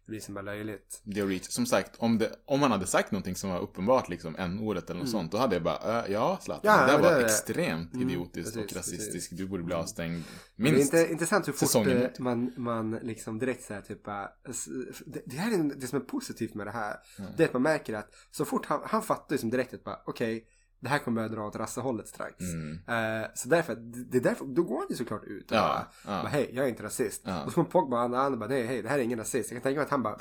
Det 0.05 0.11
blir 0.11 0.19
som 0.19 0.33
bara 0.33 0.41
löjligt. 0.41 1.01
Det 1.03 1.19
är 1.19 1.27
reach. 1.27 1.47
Som 1.49 1.65
sagt, 1.65 1.91
om, 1.97 2.17
det, 2.17 2.31
om 2.45 2.59
man 2.59 2.71
hade 2.71 2.87
sagt 2.87 3.11
någonting 3.11 3.35
som 3.35 3.49
var 3.49 3.59
uppenbart 3.59 4.09
liksom 4.09 4.35
n-ordet 4.35 4.89
eller 4.89 4.99
något 4.99 5.09
sånt, 5.09 5.31
då 5.31 5.37
hade 5.37 5.55
jag 5.55 5.63
bara, 5.63 6.05
äh, 6.05 6.11
ja 6.11 6.39
Zlatan, 6.41 6.73
Mm. 6.73 6.81
Ja, 6.81 6.85
det 6.87 6.91
där 7.03 7.09
det 7.09 7.15
var 7.15 7.19
det. 7.21 7.25
extremt 7.25 7.93
Mm, 7.93 8.09
idiotiskt 8.09 8.53
precis, 8.55 8.71
och 8.71 8.77
rasistiskt. 8.77 9.37
Du 9.37 9.47
borde 9.47 9.63
bli 9.63 9.73
avstängd 9.75 10.23
Det 10.55 10.67
är 10.69 10.73
minst. 10.73 10.93
inte, 10.93 11.11
intressant 11.11 11.47
hur 11.47 11.53
fort 11.53 11.87
eh, 11.87 12.09
man, 12.19 12.51
man 12.57 12.91
liksom 12.91 13.39
direkt 13.39 13.63
säger 13.63 13.81
typ 13.81 14.03
bara, 14.03 14.29
s- 14.49 14.67
det, 15.05 15.21
det 15.25 15.35
här 15.35 15.51
är 15.59 15.63
det 15.75 15.87
som 15.87 16.01
är 16.01 16.03
positivt 16.03 16.53
med 16.53 16.67
det 16.67 16.71
här. 16.71 16.95
Mm. 17.19 17.31
Det 17.37 17.43
är 17.43 17.47
att 17.47 17.53
man 17.53 17.61
märker 17.61 17.93
att 17.93 18.09
så 18.31 18.45
fort 18.45 18.65
han, 18.65 18.79
han 18.85 19.01
fattar 19.03 19.35
ju 19.35 19.39
som 19.39 19.49
direkt 19.49 19.73
att 19.73 19.83
bara 19.83 19.99
okej, 20.05 20.45
det 20.85 20.89
här 20.89 20.99
kommer 20.99 21.15
börja 21.15 21.35
dra 21.35 21.47
åt 21.47 21.55
rassehållet 21.55 22.07
strax. 22.07 22.35
Mm. 22.39 23.21
Eh, 23.21 23.27
så 23.35 23.49
därför, 23.49 23.75
det 24.11 24.17
är 24.17 24.21
därför, 24.21 24.45
då 24.45 24.63
går 24.63 24.77
han 24.77 24.87
ju 24.89 24.95
såklart 24.95 25.23
ut 25.23 25.51
och 25.51 25.57
Ja, 25.57 25.61
bara, 25.61 25.87
ja. 26.15 26.21
bara 26.21 26.29
hej, 26.29 26.49
jag 26.53 26.65
är 26.65 26.69
inte 26.69 26.83
rasist. 26.83 27.21
Ja. 27.25 27.43
Och 27.43 27.49
så 27.49 27.55
kommer 27.55 27.69
Pogba 27.69 27.99
andra 27.99 28.19
andra 28.19 28.39
bara 28.39 28.49
nej, 28.49 28.65
hej, 28.65 28.81
det 28.81 28.89
här 28.89 28.99
är 28.99 29.03
ingen 29.03 29.19
rasist. 29.19 29.51
Jag 29.51 29.61
kan 29.61 29.63
tänka 29.63 29.79
mig 29.79 29.85
att 29.85 29.91
han 29.91 30.03
bara 30.03 30.17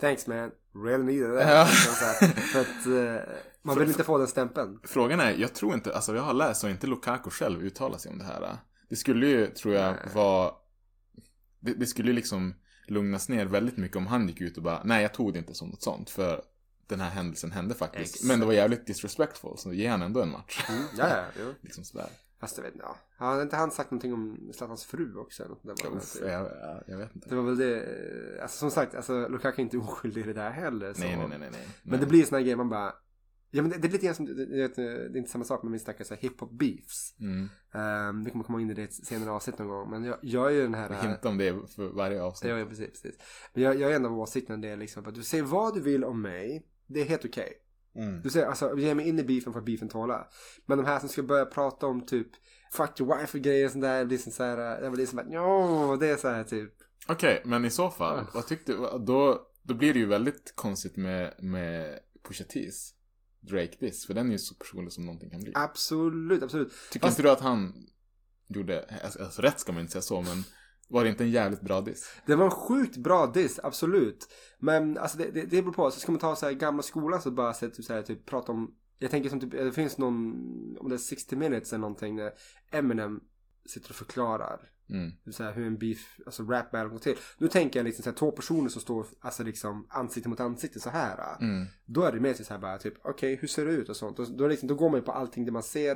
thanks 0.00 0.26
man, 0.26 0.50
really 0.84 1.04
needed 1.04 1.38
that. 1.38 1.48
Ja. 1.48 1.64
Liksom 1.64 1.94
så 1.94 2.04
här, 2.04 2.32
för 2.32 2.60
att 2.60 2.86
eh, 3.26 3.34
man 3.62 3.78
vill 3.78 3.88
inte 3.88 4.04
få 4.04 4.18
den 4.18 4.26
stämpeln. 4.26 4.80
Frågan 4.84 5.20
är, 5.20 5.32
jag 5.32 5.54
tror 5.54 5.74
inte, 5.74 5.94
alltså 5.94 6.14
jag 6.14 6.22
har 6.22 6.34
läst 6.34 6.64
och 6.64 6.70
inte 6.70 6.86
Lukaku 6.86 7.30
själv 7.30 7.62
uttala 7.62 7.98
sig 7.98 8.12
om 8.12 8.18
det 8.18 8.24
här. 8.24 8.58
Det 8.88 8.96
skulle 8.96 9.26
ju, 9.26 9.46
tror 9.46 9.74
jag, 9.74 9.96
vara... 10.14 10.52
Det, 11.60 11.74
det 11.74 11.86
skulle 11.86 12.08
ju 12.08 12.14
liksom 12.14 12.54
lugnas 12.86 13.28
ner 13.28 13.46
väldigt 13.46 13.76
mycket 13.76 13.96
om 13.96 14.06
han 14.06 14.28
gick 14.28 14.40
ut 14.40 14.56
och 14.56 14.62
bara, 14.62 14.82
nej 14.84 15.02
jag 15.02 15.14
tog 15.14 15.32
det 15.32 15.38
inte 15.38 15.54
som 15.54 15.68
något 15.68 15.82
sånt, 15.82 16.10
för 16.10 16.42
den 16.92 17.00
här 17.00 17.10
händelsen 17.10 17.52
hände 17.52 17.74
faktiskt. 17.74 18.14
Exakt. 18.14 18.28
Men 18.28 18.40
det 18.40 18.46
var 18.46 18.52
jävligt 18.52 18.86
disrespectful, 18.86 19.58
så 19.58 19.72
ge 19.72 19.86
han 19.86 20.02
ändå 20.02 20.22
en 20.22 20.30
match. 20.30 20.64
Mm, 20.68 20.82
ja, 20.98 21.08
ja, 21.08 21.24
jo. 21.38 21.54
liksom 21.60 21.84
sådär. 21.84 22.08
Fast 22.42 22.56
jag 22.56 22.64
vet 22.64 22.74
inte, 22.74 22.86
ja. 22.86 22.96
Har 23.16 23.42
inte 23.42 23.56
han 23.56 23.70
sagt 23.70 23.90
någonting 23.90 24.12
om 24.12 24.50
Zlatans 24.52 24.84
fru 24.84 25.16
också? 25.16 25.42
eller 25.42 25.54
något 25.62 25.82
där? 25.82 25.96
Uff, 25.96 26.16
jag, 26.20 26.30
jag, 26.30 26.82
jag 26.86 26.98
vet 26.98 27.14
inte. 27.14 27.28
Det 27.28 27.34
var 27.34 27.42
väl 27.42 27.56
det, 27.56 28.42
alltså 28.42 28.58
som 28.58 28.70
sagt, 28.70 28.94
alltså 28.94 29.28
Lukaku 29.28 29.60
är 29.60 29.64
inte 29.64 29.78
oskyldig 29.78 30.20
i 30.20 30.24
det 30.24 30.32
där 30.32 30.50
heller. 30.50 30.92
Så. 30.92 31.00
Nej, 31.00 31.16
nej, 31.16 31.26
nej, 31.28 31.38
nej. 31.38 31.50
nej. 31.52 31.68
Men 31.82 32.00
det 32.00 32.06
blir 32.06 32.24
såna 32.24 32.38
här 32.38 32.42
grejer 32.42 32.56
man 32.56 32.68
bara, 32.68 32.94
ja 33.50 33.62
men 33.62 33.70
det, 33.70 33.78
det 33.78 33.88
är 33.88 33.92
lite 33.92 34.06
grann 34.06 34.14
som, 34.14 34.26
det, 34.26 34.44
det, 34.44 34.82
är 34.82 35.16
inte 35.16 35.30
samma 35.30 35.44
sak 35.44 35.62
men 35.62 35.72
vi 35.72 35.78
snackar 35.78 36.04
så 36.04 36.14
här 36.14 36.20
hiphop 36.20 36.50
beefs. 36.50 37.14
Mm. 37.20 37.48
Um, 38.08 38.24
vi 38.24 38.30
kommer 38.30 38.44
komma 38.44 38.60
in 38.60 38.70
i 38.70 38.74
det 38.74 38.82
i 38.82 38.84
ett 38.84 39.06
senare 39.06 39.30
avsnitt 39.30 39.58
någon 39.58 39.68
gång. 39.68 39.90
Men 39.90 40.04
jag, 40.04 40.18
jag 40.22 40.46
är 40.46 40.50
ju 40.50 40.62
den 40.62 40.74
här... 40.74 40.88
Vi 40.88 41.08
hintar 41.08 41.30
om 41.30 41.38
det 41.38 41.70
för 41.76 41.88
varje 41.88 42.22
avsnitt. 42.22 42.50
Ja, 42.50 42.58
ja, 42.58 42.66
precis, 42.66 43.02
precis. 43.02 43.20
Men 43.54 43.62
jag, 43.62 43.80
jag 43.80 43.90
är 43.90 43.96
ändå 43.96 44.08
av 44.08 44.18
åsikten 44.18 44.60
det 44.60 44.68
är 44.68 44.76
liksom 44.76 45.06
att 45.06 45.14
du 45.14 45.22
säger 45.22 45.44
vad 45.44 45.74
du 45.74 45.80
vill 45.80 46.04
om 46.04 46.22
mig. 46.22 46.66
Det 46.92 47.00
är 47.00 47.04
helt 47.04 47.24
okej. 47.24 47.52
Mm. 47.96 48.22
Du 48.22 48.30
säger 48.30 48.46
alltså, 48.46 48.78
ge 48.78 48.94
mig 48.94 49.08
in 49.08 49.18
i 49.18 49.24
beefen 49.24 49.52
för 49.52 49.60
att 49.60 49.66
beefen 49.66 49.88
tåla. 49.88 50.28
Men 50.66 50.78
de 50.78 50.86
här 50.86 51.00
som 51.00 51.08
ska 51.08 51.22
börja 51.22 51.44
prata 51.46 51.86
om 51.86 52.06
typ 52.06 52.28
fuck 52.72 53.00
your 53.00 53.18
wife 53.18 53.38
och 53.38 53.44
grejer 53.44 53.64
och 53.64 53.72
sånt 53.72 53.82
där. 53.82 53.98
Jag 53.98 54.08
blir 54.08 54.18
så 54.18 54.44
här, 54.44 54.82
jag 54.82 54.92
blir 54.92 55.06
som 55.06 55.18
att, 55.18 55.26
jo, 55.30 55.96
det 55.96 56.06
är 56.06 56.16
så 56.16 56.28
här 56.28 56.44
typ. 56.44 56.72
Okej, 57.08 57.42
men 57.44 57.64
i 57.64 57.70
så 57.70 57.90
fall, 57.90 58.26
vad 58.34 58.46
tyckte? 58.46 58.72
Då, 59.06 59.46
då 59.62 59.74
blir 59.74 59.92
det 59.92 59.98
ju 59.98 60.06
väldigt 60.06 60.52
konstigt 60.54 60.96
med, 60.96 61.34
med 61.38 61.98
Pusha 62.28 62.44
T's 62.44 62.92
Drake 63.40 63.76
Diss, 63.80 64.06
för 64.06 64.14
den 64.14 64.26
är 64.28 64.32
ju 64.32 64.38
så 64.38 64.54
personlig 64.54 64.92
som 64.92 65.06
någonting 65.06 65.30
kan 65.30 65.40
bli. 65.40 65.52
Absolut, 65.54 66.42
absolut. 66.42 66.72
Tycker 66.90 67.06
Fast- 67.06 67.18
inte 67.18 67.28
du 67.28 67.32
att 67.32 67.40
han 67.40 67.86
gjorde, 68.48 69.00
alltså, 69.04 69.22
alltså 69.22 69.42
rätt 69.42 69.60
ska 69.60 69.72
man 69.72 69.80
inte 69.80 69.92
säga 69.92 70.02
så, 70.02 70.22
men 70.22 70.44
var 70.92 71.04
det 71.04 71.10
inte 71.10 71.24
en 71.24 71.30
jävligt 71.30 71.60
bra 71.60 71.80
diss? 71.80 72.12
Det 72.26 72.34
var 72.34 72.44
en 72.44 72.50
sjukt 72.50 72.96
bra 72.96 73.26
diss, 73.26 73.60
absolut. 73.62 74.28
Men 74.58 74.98
alltså 74.98 75.18
det, 75.18 75.30
det, 75.30 75.42
det 75.42 75.62
beror 75.62 75.72
på. 75.72 75.90
Så 75.90 76.00
ska 76.00 76.12
man 76.12 76.18
ta 76.18 76.36
så 76.36 76.46
här 76.46 76.52
gamla 76.52 76.82
skolan 76.82 77.22
så 77.22 77.30
bara 77.30 77.54
så 77.54 77.66
här, 77.66 77.72
typ, 77.72 77.84
så 77.84 77.92
här, 77.92 78.02
typ 78.02 78.26
prata 78.26 78.52
om. 78.52 78.74
Jag 78.98 79.10
tänker 79.10 79.30
som 79.30 79.40
typ, 79.40 79.50
det 79.50 79.72
finns 79.72 79.98
någon, 79.98 80.14
om 80.80 80.88
det 80.88 80.94
är 80.94 80.98
60 80.98 81.36
minutes 81.36 81.72
eller 81.72 81.80
någonting 81.80 82.16
där 82.16 82.32
Eminem 82.70 83.20
sitter 83.66 83.90
och 83.90 83.96
förklarar. 83.96 84.60
Mm. 84.92 85.12
Så 85.30 85.42
här, 85.42 85.52
hur 85.52 85.66
en 85.66 85.78
beef, 85.78 86.20
alltså 86.26 86.42
rap 86.42 86.70
battle 86.70 86.88
går 86.88 86.98
till. 86.98 87.16
Nu 87.38 87.48
tänker 87.48 87.78
jag 87.78 87.84
liksom 87.84 88.02
så 88.02 88.10
här, 88.10 88.16
två 88.16 88.30
personer 88.30 88.68
som 88.68 88.80
står 88.80 89.06
alltså 89.20 89.42
liksom 89.42 89.86
ansikte 89.90 90.28
mot 90.28 90.40
ansikte 90.40 90.80
så 90.80 90.90
här. 90.90 91.36
Mm. 91.40 91.66
Då 91.84 92.02
är 92.02 92.12
det 92.12 92.20
mer 92.20 92.34
så 92.34 92.52
här 92.54 92.60
bara 92.60 92.78
typ, 92.78 92.94
okej 93.02 93.36
hur 93.36 93.48
ser 93.48 93.66
det 93.66 93.72
ut 93.72 93.88
och 93.88 93.96
sånt. 93.96 94.16
Då, 94.16 94.24
det 94.24 94.48
liksom, 94.48 94.68
då 94.68 94.74
går 94.74 94.90
man 94.90 95.00
ju 95.00 95.04
på 95.04 95.12
allting 95.12 95.44
det 95.44 95.52
man 95.52 95.62
ser. 95.62 95.90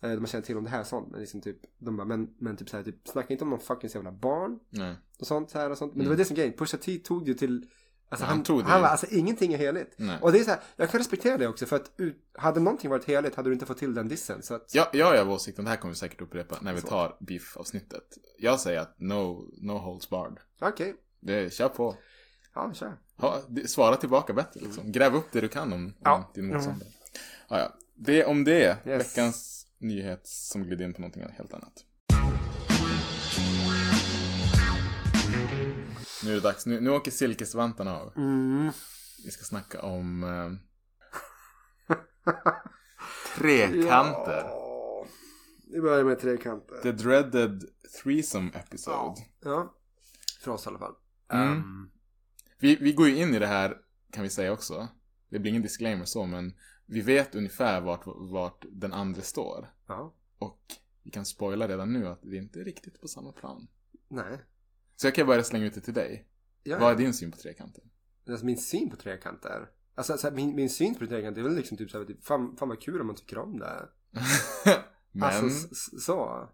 Eh, 0.00 0.10
det 0.10 0.16
man 0.16 0.26
känner 0.26 0.44
till 0.44 0.56
om 0.56 0.64
det 0.64 0.70
här 0.70 0.80
och 0.80 0.86
sånt. 0.86 1.10
Men 1.10 1.20
liksom 1.20 1.40
typ, 1.40 1.56
de 1.78 1.96
bara, 1.96 2.06
men, 2.06 2.34
men 2.38 2.56
typ 2.56 2.68
så 2.68 2.76
här, 2.76 2.84
typ, 2.84 3.08
snacka 3.08 3.32
inte 3.32 3.44
om 3.44 3.50
någon 3.50 3.60
fucking 3.60 3.90
jävla 3.94 4.12
barn 4.12 4.58
Nej. 4.70 4.96
och 5.20 5.26
sånt 5.26 5.52
här 5.52 5.70
och 5.70 5.78
sånt. 5.78 5.94
Men 5.94 6.04
det 6.04 6.10
var 6.10 6.16
det 6.16 6.24
som 6.24 6.36
grejen. 6.36 6.52
Pusha 6.52 6.76
T 6.76 6.98
tog 6.98 7.26
det 7.26 7.34
till 7.34 7.66
Alltså 8.10 8.26
Han 8.26 8.36
han, 8.36 8.44
tog 8.44 8.60
det 8.64 8.70
han 8.70 8.80
var, 8.80 8.88
alltså 8.88 9.06
ingenting 9.06 9.52
är 9.52 9.58
heligt. 9.58 9.94
Nej. 9.96 10.18
Och 10.20 10.32
det 10.32 10.38
är 10.40 10.44
så 10.44 10.50
här, 10.50 10.60
jag 10.76 10.90
kan 10.90 10.98
respektera 10.98 11.36
det 11.36 11.46
också 11.48 11.66
för 11.66 11.76
att 11.76 11.90
hade 12.38 12.60
någonting 12.60 12.90
varit 12.90 13.04
heligt 13.04 13.34
hade 13.34 13.48
du 13.48 13.52
inte 13.52 13.66
fått 13.66 13.78
till 13.78 13.94
den 13.94 14.08
dissen. 14.08 14.42
Så 14.42 14.54
att, 14.54 14.74
Jag, 14.74 14.86
jag 14.92 15.16
är 15.16 15.20
av 15.20 15.30
åsikten, 15.30 15.64
det 15.64 15.70
här 15.70 15.76
kommer 15.76 15.94
vi 15.94 15.98
säkert 15.98 16.20
upprepa 16.20 16.58
när 16.60 16.72
vi 16.72 16.80
tar 16.82 17.16
beef-avsnittet. 17.20 18.18
Jag 18.38 18.60
säger 18.60 18.80
att 18.80 18.94
no, 19.00 19.50
no 19.60 19.72
holds 19.72 20.10
barred. 20.10 20.36
okej. 20.60 20.94
Det, 21.20 21.52
kör 21.52 21.68
på. 21.68 21.94
Ja, 22.54 22.72
kör. 22.74 22.96
Ha, 23.16 23.40
svara 23.66 23.96
tillbaka 23.96 24.32
bättre 24.32 24.60
liksom. 24.60 24.92
Gräv 24.92 25.14
upp 25.14 25.26
det 25.32 25.40
du 25.40 25.48
kan 25.48 25.72
om, 25.72 25.84
om 25.86 25.92
Ja. 26.04 26.30
din 26.34 26.46
motståndare. 26.46 26.88
Ja, 27.48 27.58
ja. 27.58 27.74
Det 27.94 28.24
om 28.24 28.44
det. 28.44 28.86
Yes. 28.86 29.00
Veckans 29.16 29.66
nyhet 29.78 30.26
som 30.26 30.62
glider 30.64 30.84
in 30.84 30.94
på 30.94 31.00
någonting 31.00 31.22
helt 31.36 31.52
annat. 31.54 31.84
Nu 36.24 36.30
är 36.30 36.34
det 36.34 36.40
dags. 36.40 36.66
Nu, 36.66 36.80
nu 36.80 36.90
åker 36.90 37.10
silkesvantarna 37.10 37.98
av. 37.98 38.12
Mm. 38.16 38.70
Vi 39.24 39.30
ska 39.30 39.44
snacka 39.44 39.82
om 39.82 40.22
eh, 40.24 41.96
trekanter. 43.36 44.42
Ja. 44.44 45.06
Vi 45.72 45.80
börjar 45.80 46.04
med 46.04 46.18
trekanter. 46.20 46.76
The 46.82 46.92
dreaded 46.92 47.64
threesome 48.02 48.50
episode. 48.54 49.20
Ja. 49.40 49.74
För 50.40 50.50
oss 50.50 50.66
i 50.66 50.68
alla 50.68 50.78
fall. 50.78 50.94
Mm. 51.28 51.52
Ehm, 51.52 51.90
Vi, 52.58 52.76
vi 52.76 52.92
går 52.92 53.08
ju 53.08 53.16
in 53.16 53.34
i 53.34 53.38
det 53.38 53.46
här, 53.46 53.76
kan 54.12 54.22
vi 54.22 54.30
säga 54.30 54.52
också. 54.52 54.88
Det 55.28 55.38
blir 55.38 55.50
ingen 55.50 55.62
disclaimer 55.62 56.04
så, 56.04 56.26
men 56.26 56.54
vi 56.86 57.00
vet 57.00 57.34
ungefär 57.34 57.80
vart, 57.80 58.02
vart 58.06 58.64
den 58.70 58.92
andra 58.92 59.22
står. 59.22 59.72
ja. 59.86 60.14
Och 60.38 60.60
vi 61.02 61.10
kan 61.10 61.24
spoila 61.26 61.68
redan 61.68 61.92
nu 61.92 62.08
att 62.08 62.20
vi 62.24 62.36
inte 62.36 62.60
är 62.60 62.64
riktigt 62.64 63.00
på 63.00 63.08
samma 63.08 63.32
plan. 63.32 63.68
Nej. 64.08 64.38
Så 65.00 65.06
jag 65.06 65.14
kan 65.14 65.26
börja 65.26 65.44
slänga 65.44 65.66
ut 65.66 65.74
det 65.74 65.80
till 65.80 65.94
dig. 65.94 66.26
Ja. 66.62 66.78
Vad 66.78 66.92
är 66.92 66.96
din 66.96 67.14
syn 67.14 67.30
på 67.30 67.36
trekanter? 67.36 67.82
Alltså 68.28 68.46
min 68.46 68.58
syn 68.58 68.90
på 68.90 68.96
trekanter. 68.96 69.68
Alltså, 69.94 70.12
alltså 70.12 70.30
min, 70.30 70.54
min 70.56 70.70
syn 70.70 70.94
på 70.94 71.06
trekanter 71.06 71.40
är 71.40 71.44
väl 71.44 71.56
liksom 71.56 71.76
typ 71.76 71.90
såhär, 71.90 72.04
typ, 72.04 72.24
fan, 72.26 72.56
fan 72.56 72.68
vad 72.68 72.80
kul 72.80 73.00
om 73.00 73.06
man 73.06 73.16
tycker 73.16 73.38
om 73.38 73.58
det. 73.58 73.88
men, 75.12 75.22
Alltså 75.22 75.74
så. 76.00 76.48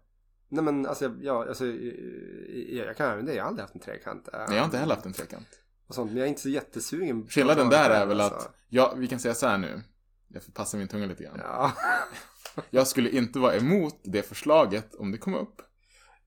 Nej 0.49 0.63
men 0.63 0.85
alltså, 0.85 1.05
jag- 1.05 1.23
ja, 1.23 1.47
alltså 1.47 1.65
jag, 1.65 2.87
jag, 2.87 2.97
kan 2.97 3.11
även 3.11 3.25
det. 3.25 3.33
Jag 3.33 3.43
har 3.43 3.47
aldrig 3.49 3.61
haft 3.63 3.75
en 3.75 3.81
trekant. 3.81 4.29
nej, 4.33 4.45
jag 4.49 4.57
har 4.57 4.65
inte 4.65 4.77
heller 4.77 4.95
haft 4.95 5.05
en 5.05 5.13
trekant. 5.13 5.47
Och 5.87 5.95
sånt, 5.95 6.11
men 6.11 6.17
jag 6.17 6.25
är 6.25 6.29
inte 6.29 6.41
så 6.41 6.49
jättesugen. 6.49 7.27
Skillnaden 7.27 7.69
där 7.69 7.89
är 7.89 8.05
väl 8.05 8.21
alltså. 8.21 8.39
att, 8.39 8.55
ja, 8.69 8.93
vi 8.97 9.07
kan 9.07 9.19
säga 9.19 9.33
så 9.33 9.47
här 9.47 9.57
nu. 9.57 9.81
Jag 10.27 10.43
får 10.43 10.51
passa 10.51 10.77
min 10.77 10.87
tunga 10.87 11.05
lite 11.05 11.23
grann. 11.23 11.39
Ja. 11.43 11.71
Jag 12.69 12.87
skulle 12.87 13.09
inte 13.09 13.39
vara 13.39 13.55
emot 13.55 13.99
det 14.03 14.21
förslaget 14.21 14.95
om 14.95 15.11
det 15.11 15.17
kom 15.17 15.35
upp 15.35 15.61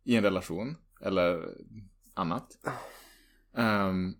i 0.04 0.16
en 0.16 0.22
relation 0.22 0.76
eller 1.00 1.54
annat. 2.18 2.46
Ehm, 3.56 4.14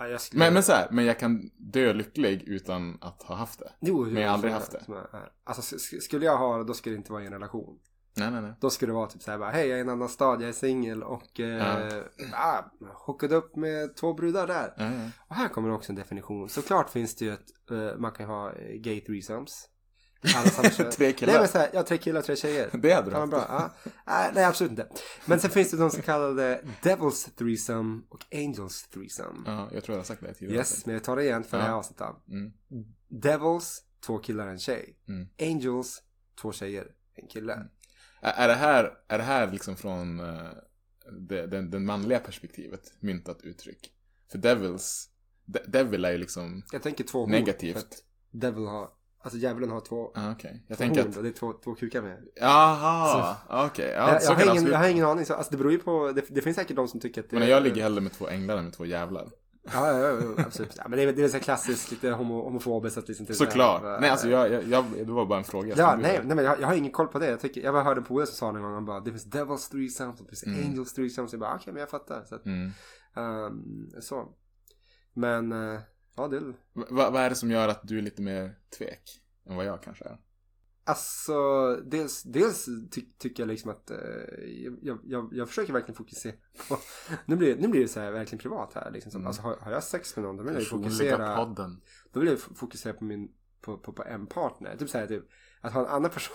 ja 0.00 0.18
skulle... 0.18 0.38
men, 0.44 0.54
men 0.54 0.62
så 0.62 0.72
här, 0.72 0.88
men 0.90 1.04
jag 1.04 1.18
kan 1.18 1.50
dö 1.56 1.92
lycklig 1.92 2.42
utan 2.42 2.98
att 3.00 3.22
ha 3.22 3.34
haft 3.34 3.58
det. 3.58 3.72
Jo, 3.80 4.04
men 4.04 4.22
jag 4.22 4.28
har 4.28 4.34
aldrig 4.34 4.52
haft 4.52 4.72
det. 4.72 4.84
är. 5.12 5.32
Alltså 5.44 5.76
sk- 5.76 5.78
sk- 5.78 6.00
skulle 6.00 6.26
jag 6.26 6.36
ha 6.36 6.58
det, 6.58 6.64
då 6.64 6.74
skulle 6.74 6.94
det 6.94 6.98
inte 6.98 7.12
vara 7.12 7.22
i 7.22 7.26
en 7.26 7.32
relation. 7.32 7.78
Nej, 8.16 8.30
nej, 8.30 8.42
nej. 8.42 8.52
Då 8.60 8.70
skulle 8.70 8.92
det 8.92 8.96
vara 8.96 9.06
typ 9.06 9.22
såhär 9.22 9.38
bara, 9.38 9.50
hej 9.50 9.68
jag 9.68 9.74
är 9.74 9.78
i 9.78 9.80
en 9.80 9.88
annan 9.88 10.08
stad, 10.08 10.42
jag 10.42 10.48
är 10.48 10.52
singel 10.52 11.02
och 11.02 11.40
eh, 11.40 12.02
ah, 12.32 12.64
hookade 13.06 13.34
upp 13.36 13.56
med 13.56 13.96
två 13.96 14.14
brudar 14.14 14.46
där. 14.46 14.74
Ja, 14.76 14.84
ja. 14.92 15.10
Och 15.28 15.34
här 15.36 15.48
kommer 15.48 15.70
också 15.70 15.92
en 15.92 15.96
definition. 15.96 16.48
Såklart 16.48 16.90
finns 16.90 17.16
det 17.16 17.24
ju 17.24 17.32
ett, 17.32 17.70
eh, 17.70 17.98
man 17.98 18.12
kan 18.12 18.26
ha 18.26 18.52
eh, 18.52 18.74
gay 18.80 19.00
threesomes. 19.00 19.68
Tre 20.92 21.12
killar. 21.12 21.32
Nej 21.32 21.40
men 21.40 21.48
såhär, 21.48 21.70
ja 21.72 21.82
tre 21.82 21.98
killar, 21.98 22.22
tre 22.22 22.36
tjejer. 22.36 22.70
Det 22.82 22.92
hade 22.92 23.10
du 23.10 23.16
haft. 23.16 23.30
bra. 23.30 23.46
Ja. 23.48 23.74
Nej, 24.06 24.30
nej 24.34 24.44
absolut 24.44 24.70
inte. 24.70 24.88
Men 25.26 25.40
sen 25.40 25.50
finns 25.50 25.70
det 25.70 25.76
de 25.76 25.90
så 25.90 26.02
kallade 26.02 26.64
Devils 26.82 27.24
threesome 27.36 28.02
och 28.08 28.24
Angels 28.34 28.88
threesome. 28.88 29.42
Ja, 29.46 29.68
jag 29.72 29.84
tror 29.84 29.94
jag 29.94 30.00
har 30.00 30.04
sagt 30.04 30.22
det 30.22 30.34
tidigare. 30.34 30.58
Yes, 30.58 30.86
men 30.86 30.94
jag 30.94 31.04
tar 31.04 31.16
det 31.16 31.24
igen 31.24 31.44
för 31.44 31.56
det 31.56 31.62
här 31.62 31.70
Ja. 31.70 31.76
avsnittet. 31.76 32.06
Mm. 32.28 32.52
Devils, 33.08 33.82
två 34.06 34.18
killar, 34.18 34.46
en 34.46 34.58
tjej. 34.58 34.96
Mm. 35.08 35.28
Angels, 35.40 36.02
två 36.40 36.52
tjejer, 36.52 36.86
en 37.14 37.28
kille. 37.28 37.52
Är, 38.20 38.32
är, 38.44 38.48
det 38.48 38.54
här, 38.54 38.92
är 39.08 39.18
det 39.18 39.24
här 39.24 39.50
liksom 39.52 39.76
från 39.76 40.20
eh, 40.20 40.50
det, 41.28 41.46
den, 41.46 41.70
den 41.70 41.84
manliga 41.84 42.18
perspektivet 42.18 42.92
myntat 43.00 43.42
uttryck? 43.42 43.92
För 44.30 44.38
devils, 44.38 45.08
de, 45.44 45.58
devil 45.66 46.04
är 46.04 46.10
ju 46.12 46.18
liksom, 46.18 46.62
Jag 46.72 46.82
tänker 46.82 47.04
två. 47.04 47.26
Negativt. 47.26 47.76
att 47.76 48.02
Devil 48.30 48.66
har, 48.66 48.88
alltså 49.28 49.38
djävulen 49.38 49.70
har 49.70 49.80
två, 49.80 50.12
ah, 50.14 50.32
okej. 50.32 50.64
Jag 50.68 50.78
två 50.78 50.82
tänker 50.84 51.00
horn 51.00 51.10
att, 51.10 51.16
och 51.16 51.22
det 51.22 51.28
är 51.28 51.32
två, 51.32 51.52
två 51.64 51.74
kukar 51.74 52.02
med. 52.02 52.18
jaha, 52.36 53.36
okej. 53.66 53.92
Ja, 53.96 54.12
jag, 54.12 54.22
jag, 54.22 54.34
har 54.46 54.52
ingen, 54.56 54.66
jag 54.66 54.78
har 54.78 54.88
ingen 54.88 55.04
aning, 55.04 55.24
så, 55.26 55.34
alltså 55.34 55.50
det 55.50 55.56
beror 55.56 55.72
ju 55.72 55.78
på, 55.78 56.12
det, 56.14 56.22
det 56.28 56.42
finns 56.42 56.56
säkert 56.56 56.76
de 56.76 56.88
som 56.88 57.00
tycker 57.00 57.20
att 57.22 57.30
det 57.30 57.38
Men 57.38 57.48
jag 57.48 57.62
ligger 57.62 57.82
hellre 57.82 58.00
med 58.00 58.12
två 58.12 58.28
änglar 58.28 58.56
än 58.56 58.64
med 58.64 58.72
två 58.72 58.84
jävlar. 58.86 59.28
Ja, 59.72 59.92
ja, 59.92 60.08
ja, 60.08 60.44
absolut. 60.46 60.74
Ja, 60.76 60.84
men 60.88 60.98
det 60.98 61.02
är, 61.04 61.12
det 61.12 61.24
är 61.24 61.28
så 61.28 61.38
klassiskt, 61.40 61.90
lite 61.90 62.10
homo, 62.10 62.42
homofobiskt 62.42 62.98
att 62.98 63.08
liksom 63.08 63.26
till 63.26 63.34
Såklart. 63.34 63.80
så 63.82 63.88
här, 63.88 64.00
Nej, 64.00 64.10
alltså 64.10 64.28
jag, 64.28 64.52
jag, 64.52 64.64
jag, 64.64 64.84
det 65.06 65.12
var 65.12 65.26
bara 65.26 65.38
en 65.38 65.44
fråga. 65.44 65.74
Ja, 65.76 65.96
nej, 66.00 66.20
nej 66.24 66.36
men 66.36 66.44
jag, 66.44 66.60
jag 66.60 66.66
har 66.66 66.74
ingen 66.74 66.92
koll 66.92 67.08
på 67.08 67.18
det. 67.18 67.30
Jag, 67.30 67.40
tycker, 67.40 67.60
jag 67.60 67.74
bara 67.74 67.82
hörde 67.82 68.00
en 68.00 68.04
polare 68.04 68.26
som 68.26 68.34
sa 68.36 68.52
någon 68.52 68.62
gång, 68.62 68.72
han 68.74 68.84
bara, 68.84 69.00
det 69.00 69.10
finns 69.10 69.24
Devils 69.24 69.68
threesomes, 69.68 70.18
det 70.18 70.36
finns 70.36 70.66
Angels 70.66 70.92
threesomes. 70.94 71.32
Jag 71.32 71.40
bara, 71.40 71.54
okej, 71.54 71.72
men 71.72 71.80
jag 71.80 71.90
fattar. 71.90 72.24
Så, 72.24 72.34
att, 72.34 72.46
Mm. 72.46 72.70
ehm, 73.16 74.00
så. 74.00 74.28
Men, 75.14 75.52
eh, 75.52 75.80
ja 76.18 76.28
det 76.28 76.40
Va- 76.72 77.10
vad 77.10 77.16
är 77.22 77.30
det 77.30 77.36
som 77.36 77.50
gör 77.50 77.68
att 77.68 77.80
du 77.88 77.98
är 77.98 78.02
lite 78.02 78.22
mer 78.22 78.58
tvek 78.78 79.20
än 79.46 79.56
vad 79.56 79.64
jag 79.66 79.82
kanske 79.82 80.04
är? 80.04 80.18
Alltså, 80.84 81.76
dels, 81.76 82.22
dels 82.22 82.64
ty, 82.90 83.02
tycker 83.18 83.42
jag 83.42 83.48
liksom 83.48 83.70
att 83.70 83.90
eh, 83.90 83.96
jag, 84.82 84.98
jag, 85.04 85.28
jag 85.32 85.48
försöker 85.48 85.72
verkligen 85.72 85.96
fokusera 85.96 86.34
på, 86.68 86.78
nu 87.26 87.36
blir, 87.36 87.56
nu 87.56 87.68
blir 87.68 87.80
det 87.80 87.88
så 87.88 88.00
här 88.00 88.10
verkligen 88.10 88.38
privat 88.38 88.74
här 88.74 88.90
liksom. 88.90 89.12
Så, 89.12 89.26
Alltså 89.26 89.42
har, 89.42 89.56
har 89.56 89.72
jag 89.72 89.84
sex 89.84 90.16
med 90.16 90.24
någon 90.24 90.36
då 90.36 90.42
vill 90.42 90.54
jag 90.54 90.66
fokusera, 90.66 91.36
podden. 91.36 91.80
då 92.12 92.20
vill 92.20 92.28
jag 92.28 92.38
fokusera 92.40 92.92
på 92.92 93.04
min, 93.04 93.28
på, 93.60 93.78
på, 93.78 93.92
på 93.92 94.04
en 94.04 94.26
partner. 94.26 94.76
Typ 94.76 94.90
såhär 94.90 95.06
typ, 95.06 95.24
att 95.60 95.72
ha 95.72 95.80
en 95.80 95.86
annan 95.86 96.10
person, 96.10 96.34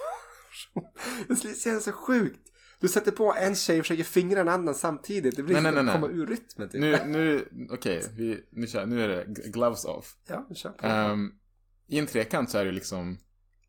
det 1.27 1.57
känns 1.57 1.83
så 1.83 1.91
sjukt. 1.91 2.49
Du 2.83 2.89
sätter 2.89 3.11
på 3.11 3.33
en 3.33 3.55
tjej 3.55 3.79
och 3.79 3.85
försöker 3.85 4.03
fingra 4.03 4.41
en 4.41 4.49
annan 4.49 4.75
samtidigt. 4.75 5.35
Det 5.35 5.43
blir 5.43 5.55
Nej, 5.55 5.63
som 5.63 5.73
nej, 5.75 5.83
nej, 5.83 5.95
att 5.95 6.01
komma 6.01 6.13
ur 6.13 6.27
rytmen 6.27 6.69
typ. 6.69 6.81
Nu, 6.81 6.99
nu, 7.05 7.49
okej, 7.71 8.03
vi, 8.15 8.43
nu, 8.49 8.67
kör, 8.67 8.85
nu 8.85 9.03
är 9.03 9.07
det 9.07 9.25
gloves 9.49 9.85
off. 9.85 10.17
Ja, 10.27 10.47
kör 10.55 10.69
på. 10.69 10.87
Ehm, 10.87 11.31
I 11.87 11.99
en 11.99 12.07
trekant 12.07 12.49
så 12.49 12.57
är 12.57 12.65
det 12.65 12.71
liksom 12.71 13.17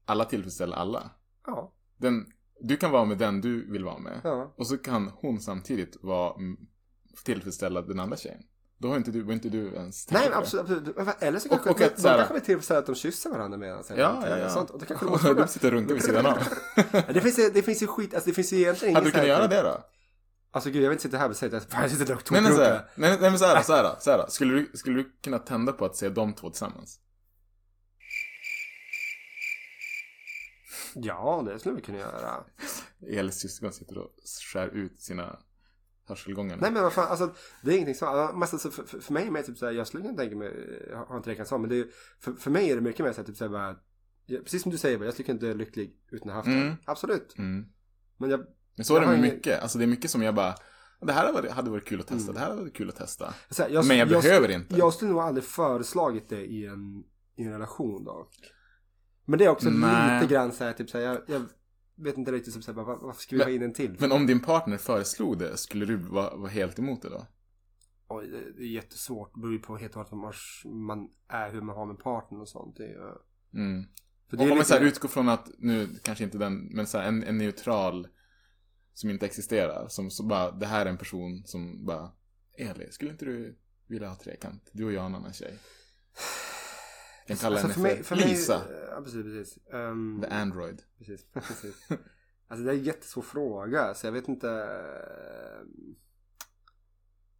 alla 0.05 0.25
tillfredsställer 0.25 0.77
alla. 0.77 1.11
ja, 1.47 1.73
Den, 1.97 2.27
du 2.61 2.77
kan 2.77 2.91
vara 2.91 3.05
med 3.05 3.19
den 3.19 3.41
du 3.41 3.71
vill 3.71 3.85
vara 3.85 3.99
med. 3.99 4.21
ja. 4.25 4.55
Och 4.57 4.67
så 4.67 4.79
kan 4.79 5.09
hon 5.15 5.41
samtidigt 5.41 5.97
vara 6.03 6.35
tillfredsställa 7.25 7.83
den 7.83 8.01
andra 8.01 8.17
tjejen. 8.17 8.43
Då 8.85 8.91
har 8.91 8.97
inte 8.97 9.11
du, 9.11 9.23
var 9.23 9.33
inte 9.33 9.49
du 9.49 9.67
ens 9.75 10.11
Nej, 10.11 10.29
det. 10.29 10.37
absolut, 10.37 10.63
absolut. 10.89 11.23
Eller 11.23 11.39
så 11.39 11.49
Och- 11.49 11.55
kanske, 11.55 11.71
och 11.71 11.79
de, 11.79 11.85
att 11.85 11.97
de 11.97 12.03
så 12.03 12.09
här- 12.09 12.17
kanske 12.17 12.35
blir 12.35 12.43
tillfredsställda 12.43 12.79
att 12.81 12.87
de 12.87 12.95
kysser 12.95 13.31
varandra 13.31 13.59
med 13.59 13.69
Ja, 13.69 13.95
ja, 14.29 14.39
ja. 14.39 14.49
Sånt. 14.51 14.71
Och 14.71 14.79
det 14.81 14.87
kanske 14.87 15.07
Och 15.29 15.37
du 15.37 15.47
sitter 15.49 15.69
och 15.69 15.73
runkar 15.75 15.95
vid 15.95 16.03
sidan 16.05 16.27
av. 16.27 16.39
det, 17.15 17.21
finns, 17.21 17.37
det 17.37 17.63
finns 17.63 17.83
ju 17.83 17.87
skit, 17.87 18.15
alltså 18.15 18.31
det 18.31 18.35
finns 18.35 18.53
ju 18.53 18.57
egentligen 18.57 18.95
Hade 18.95 19.07
du 19.07 19.11
så 19.11 19.17
här- 19.17 19.25
kunnat 19.25 19.39
göra 19.39 19.63
det 19.63 19.69
då? 19.69 19.85
Alltså 20.51 20.71
gud, 20.71 20.83
jag 20.83 20.89
vill 20.89 20.93
inte 20.97 21.03
sitta 21.03 21.19
här 21.19 21.29
och 21.31 21.37
säga 21.37 21.57
att 21.57 21.73
jag 21.73 21.91
sitter 21.91 22.15
och 22.15 22.33
Nej 22.33 22.43
men 22.43 22.55
såhär, 22.57 22.85
nej, 22.95 23.11
nej 23.21 23.31
men 23.31 23.39
såhär, 23.39 23.63
såhär, 23.63 23.97
såhär. 24.01 24.25
Skulle 24.29 24.55
du, 24.55 24.71
skulle 24.75 24.97
du 25.03 25.13
kunna 25.25 25.39
tända 25.39 25.73
på 25.73 25.85
att 25.85 25.97
se 25.97 26.09
de 26.09 26.33
två 26.33 26.51
tillsammans? 26.51 27.01
Ja, 30.95 31.43
det 31.47 31.59
skulle 31.59 31.75
vi 31.75 31.81
kunna 31.83 31.99
göra. 31.99 32.45
Elis 33.19 33.35
syskon 33.41 33.73
sitter 33.73 33.99
och 33.99 34.11
skär 34.53 34.69
ut 34.69 35.01
sina 35.03 35.39
hörselgångar. 36.07 36.57
Nej 36.57 36.71
men 36.73 36.83
vad 36.83 36.93
fan, 36.93 37.09
alltså 37.09 37.35
det 37.63 37.71
är 37.71 37.75
ingenting 37.75 37.95
så. 37.95 38.07
Alltså, 38.07 38.37
mest, 38.37 38.53
alltså, 38.53 38.71
för, 38.71 39.01
för, 39.01 39.13
mig 39.13 39.27
är 39.27 39.33
det 39.33 39.43
typ 39.43 39.59
såhär, 39.59 39.73
jag 39.73 39.87
skulle 39.87 40.03
kunna 40.03 40.17
tänka 40.17 40.37
mig, 40.37 40.53
jag 40.91 41.05
har 41.05 41.17
inte 41.17 41.25
trekant 41.25 41.49
så, 41.49 41.59
men 41.59 41.71
det 41.71 41.77
är, 41.79 41.87
för, 42.21 42.33
för 42.33 42.51
mig 42.51 42.71
är 42.71 42.75
det 42.75 42.81
mycket 42.81 43.05
mer 43.05 43.13
såhär, 43.13 43.27
typ 43.27 43.37
såhär 43.37 43.51
bara, 43.51 43.77
precis 44.45 44.63
som 44.63 44.73
du 44.73 44.79
säger, 44.79 45.05
jag 45.05 45.13
skulle 45.15 45.27
kunna 45.27 45.41
dö 45.41 45.55
lycklig 45.55 45.97
utan 46.11 46.29
att 46.29 46.35
ha 46.35 46.39
haft 46.39 46.47
Mm. 46.49 46.61
den. 46.61 46.77
Absolut. 46.85 47.35
Mm. 47.39 47.67
Men 48.19 48.31
jag, 48.31 48.41
Men 48.77 48.85
så 48.85 48.97
är 48.97 49.01
det 49.01 49.07
Jag 49.07 49.11
med 49.11 49.19
ingen- 49.19 49.35
mycket. 49.37 49.63
Alltså 49.63 49.79
det 49.79 49.85
är 49.85 49.87
mycket 49.87 50.11
som 50.11 50.23
jag 50.23 50.35
bara, 50.35 50.55
det 51.01 51.13
här 51.13 51.51
hade 51.51 51.71
varit, 51.71 51.85
kul 51.89 52.01
att 52.01 52.07
testa, 52.07 52.23
Mm. 52.23 52.35
det 52.35 52.41
här 52.41 52.49
hade 52.49 52.61
varit 52.61 52.77
kul 52.77 52.89
att 52.89 52.97
testa. 52.97 53.35
såhär, 53.51 53.71
jag, 53.71 53.87
Men 53.87 53.97
jag 53.99 54.09
behöver 54.09 54.39
skulle- 54.43 54.55
inte. 54.55 54.77
Jag 54.77 54.95
skulle 54.95 55.11
nog 55.11 55.21
aldrig 55.21 55.45
föreslagit 55.45 56.29
det 56.29 56.45
i 56.45 56.67
en, 56.67 57.05
i 57.37 57.43
en 57.45 57.53
relation 57.53 58.05
dock. 58.05 58.31
Men 59.27 59.39
det 59.39 59.45
är 59.45 59.49
också 59.49 59.71
Nej. 59.71 60.21
lite 60.21 60.35
grann 60.35 60.53
såhär, 60.53 60.73
typ 60.73 60.91
såhär, 60.91 61.05
jag, 61.05 61.19
jag 61.27 61.43
vet 61.97 62.17
inte 62.19 62.33
riktigt, 62.33 62.55
typ 62.55 62.65
såhär, 62.65 62.85
bara, 62.85 62.97
varför 62.97 63.21
ska 63.23 63.37
vi 63.37 63.39
Men- 63.39 63.47
ha 63.49 63.53
in 63.55 63.63
en 63.63 63.73
till? 63.73 63.97
Men 64.01 64.13
om 64.13 64.27
din 64.27 64.41
partner 64.41 64.77
föreslog 64.77 65.39
det, 65.39 65.57
skulle 65.57 65.87
du 65.87 65.97
vara, 65.97 66.37
vara 66.37 66.51
helt 66.51 66.79
emot 66.79 67.03
det 67.03 67.09
då? 67.09 67.27
Oj, 68.09 68.27
det, 68.29 68.53
det 68.53 68.63
är 68.63 68.67
jättesvart. 68.69 69.35
Det 69.35 69.41
beror 69.41 69.53
ju 69.53 69.59
på 69.59 69.77
helt 69.77 69.93
och 69.97 69.97
hållet 70.11 70.13
vad 70.63 70.75
man, 70.75 71.09
är, 71.29 71.53
hur 71.53 71.61
man 71.61 71.77
har 71.77 71.87
med 71.87 71.99
partnern 71.99 72.41
och 72.41 72.49
sånt. 72.49 72.77
Det 72.77 72.85
är, 72.87 73.15
Mm. 73.55 73.85
för 74.31 74.41
Om 74.41 74.49
man 74.49 74.65
så 74.65 74.75
här 74.75 74.81
utgår 74.81 75.09
från 75.09 75.29
att, 75.29 75.51
nu 75.59 75.89
kanske 76.03 76.25
inte 76.25 76.39
den, 76.39 76.55
men 76.75 76.87
så 76.87 76.99
här, 76.99 77.09
en, 77.09 77.23
en 77.23 77.39
neutral 77.39 78.09
som 78.95 79.11
inte 79.11 79.27
existerar. 79.27 79.89
Som 79.89 80.11
så 80.11 80.23
bara, 80.27 80.51
det 80.51 80.67
här 80.67 80.87
är 80.87 80.91
en 80.91 80.99
person 80.99 81.43
som 81.47 81.85
bara, 81.85 82.13
Eli, 82.59 82.91
skulle 82.93 83.11
inte 83.11 83.25
du 83.25 83.59
vilja 83.87 84.09
ha 84.09 84.17
trekant? 84.17 84.71
Du 84.73 84.85
och 84.85 84.93
jag 84.93 85.01
och 85.01 85.07
en 85.09 85.15
annan 85.15 85.33
tjej. 85.33 85.59
Jag 87.27 87.39
kan 87.39 87.51
kalla 87.51 87.61
Alltså, 87.61 87.81
henne 87.83 88.03
för, 88.05 88.17
Lisa. 88.17 88.59
Mig, 88.59 88.87
ja, 88.91 89.01
precis, 89.03 89.23
precis. 89.23 89.59
Um, 89.73 90.21
The 90.23 90.29
Android. 90.35 90.83
precis, 90.99 91.27
precis. 91.33 91.89
Alltså 92.49 92.65
det 92.65 92.71
är 92.73 92.75
en 92.77 92.83
jättesvår 92.85 93.23
fråga. 93.23 93.95
Så 93.95 94.07
jag 94.07 94.13
vet 94.13 94.29
inte. 94.29 94.51
ehm, 94.51 95.95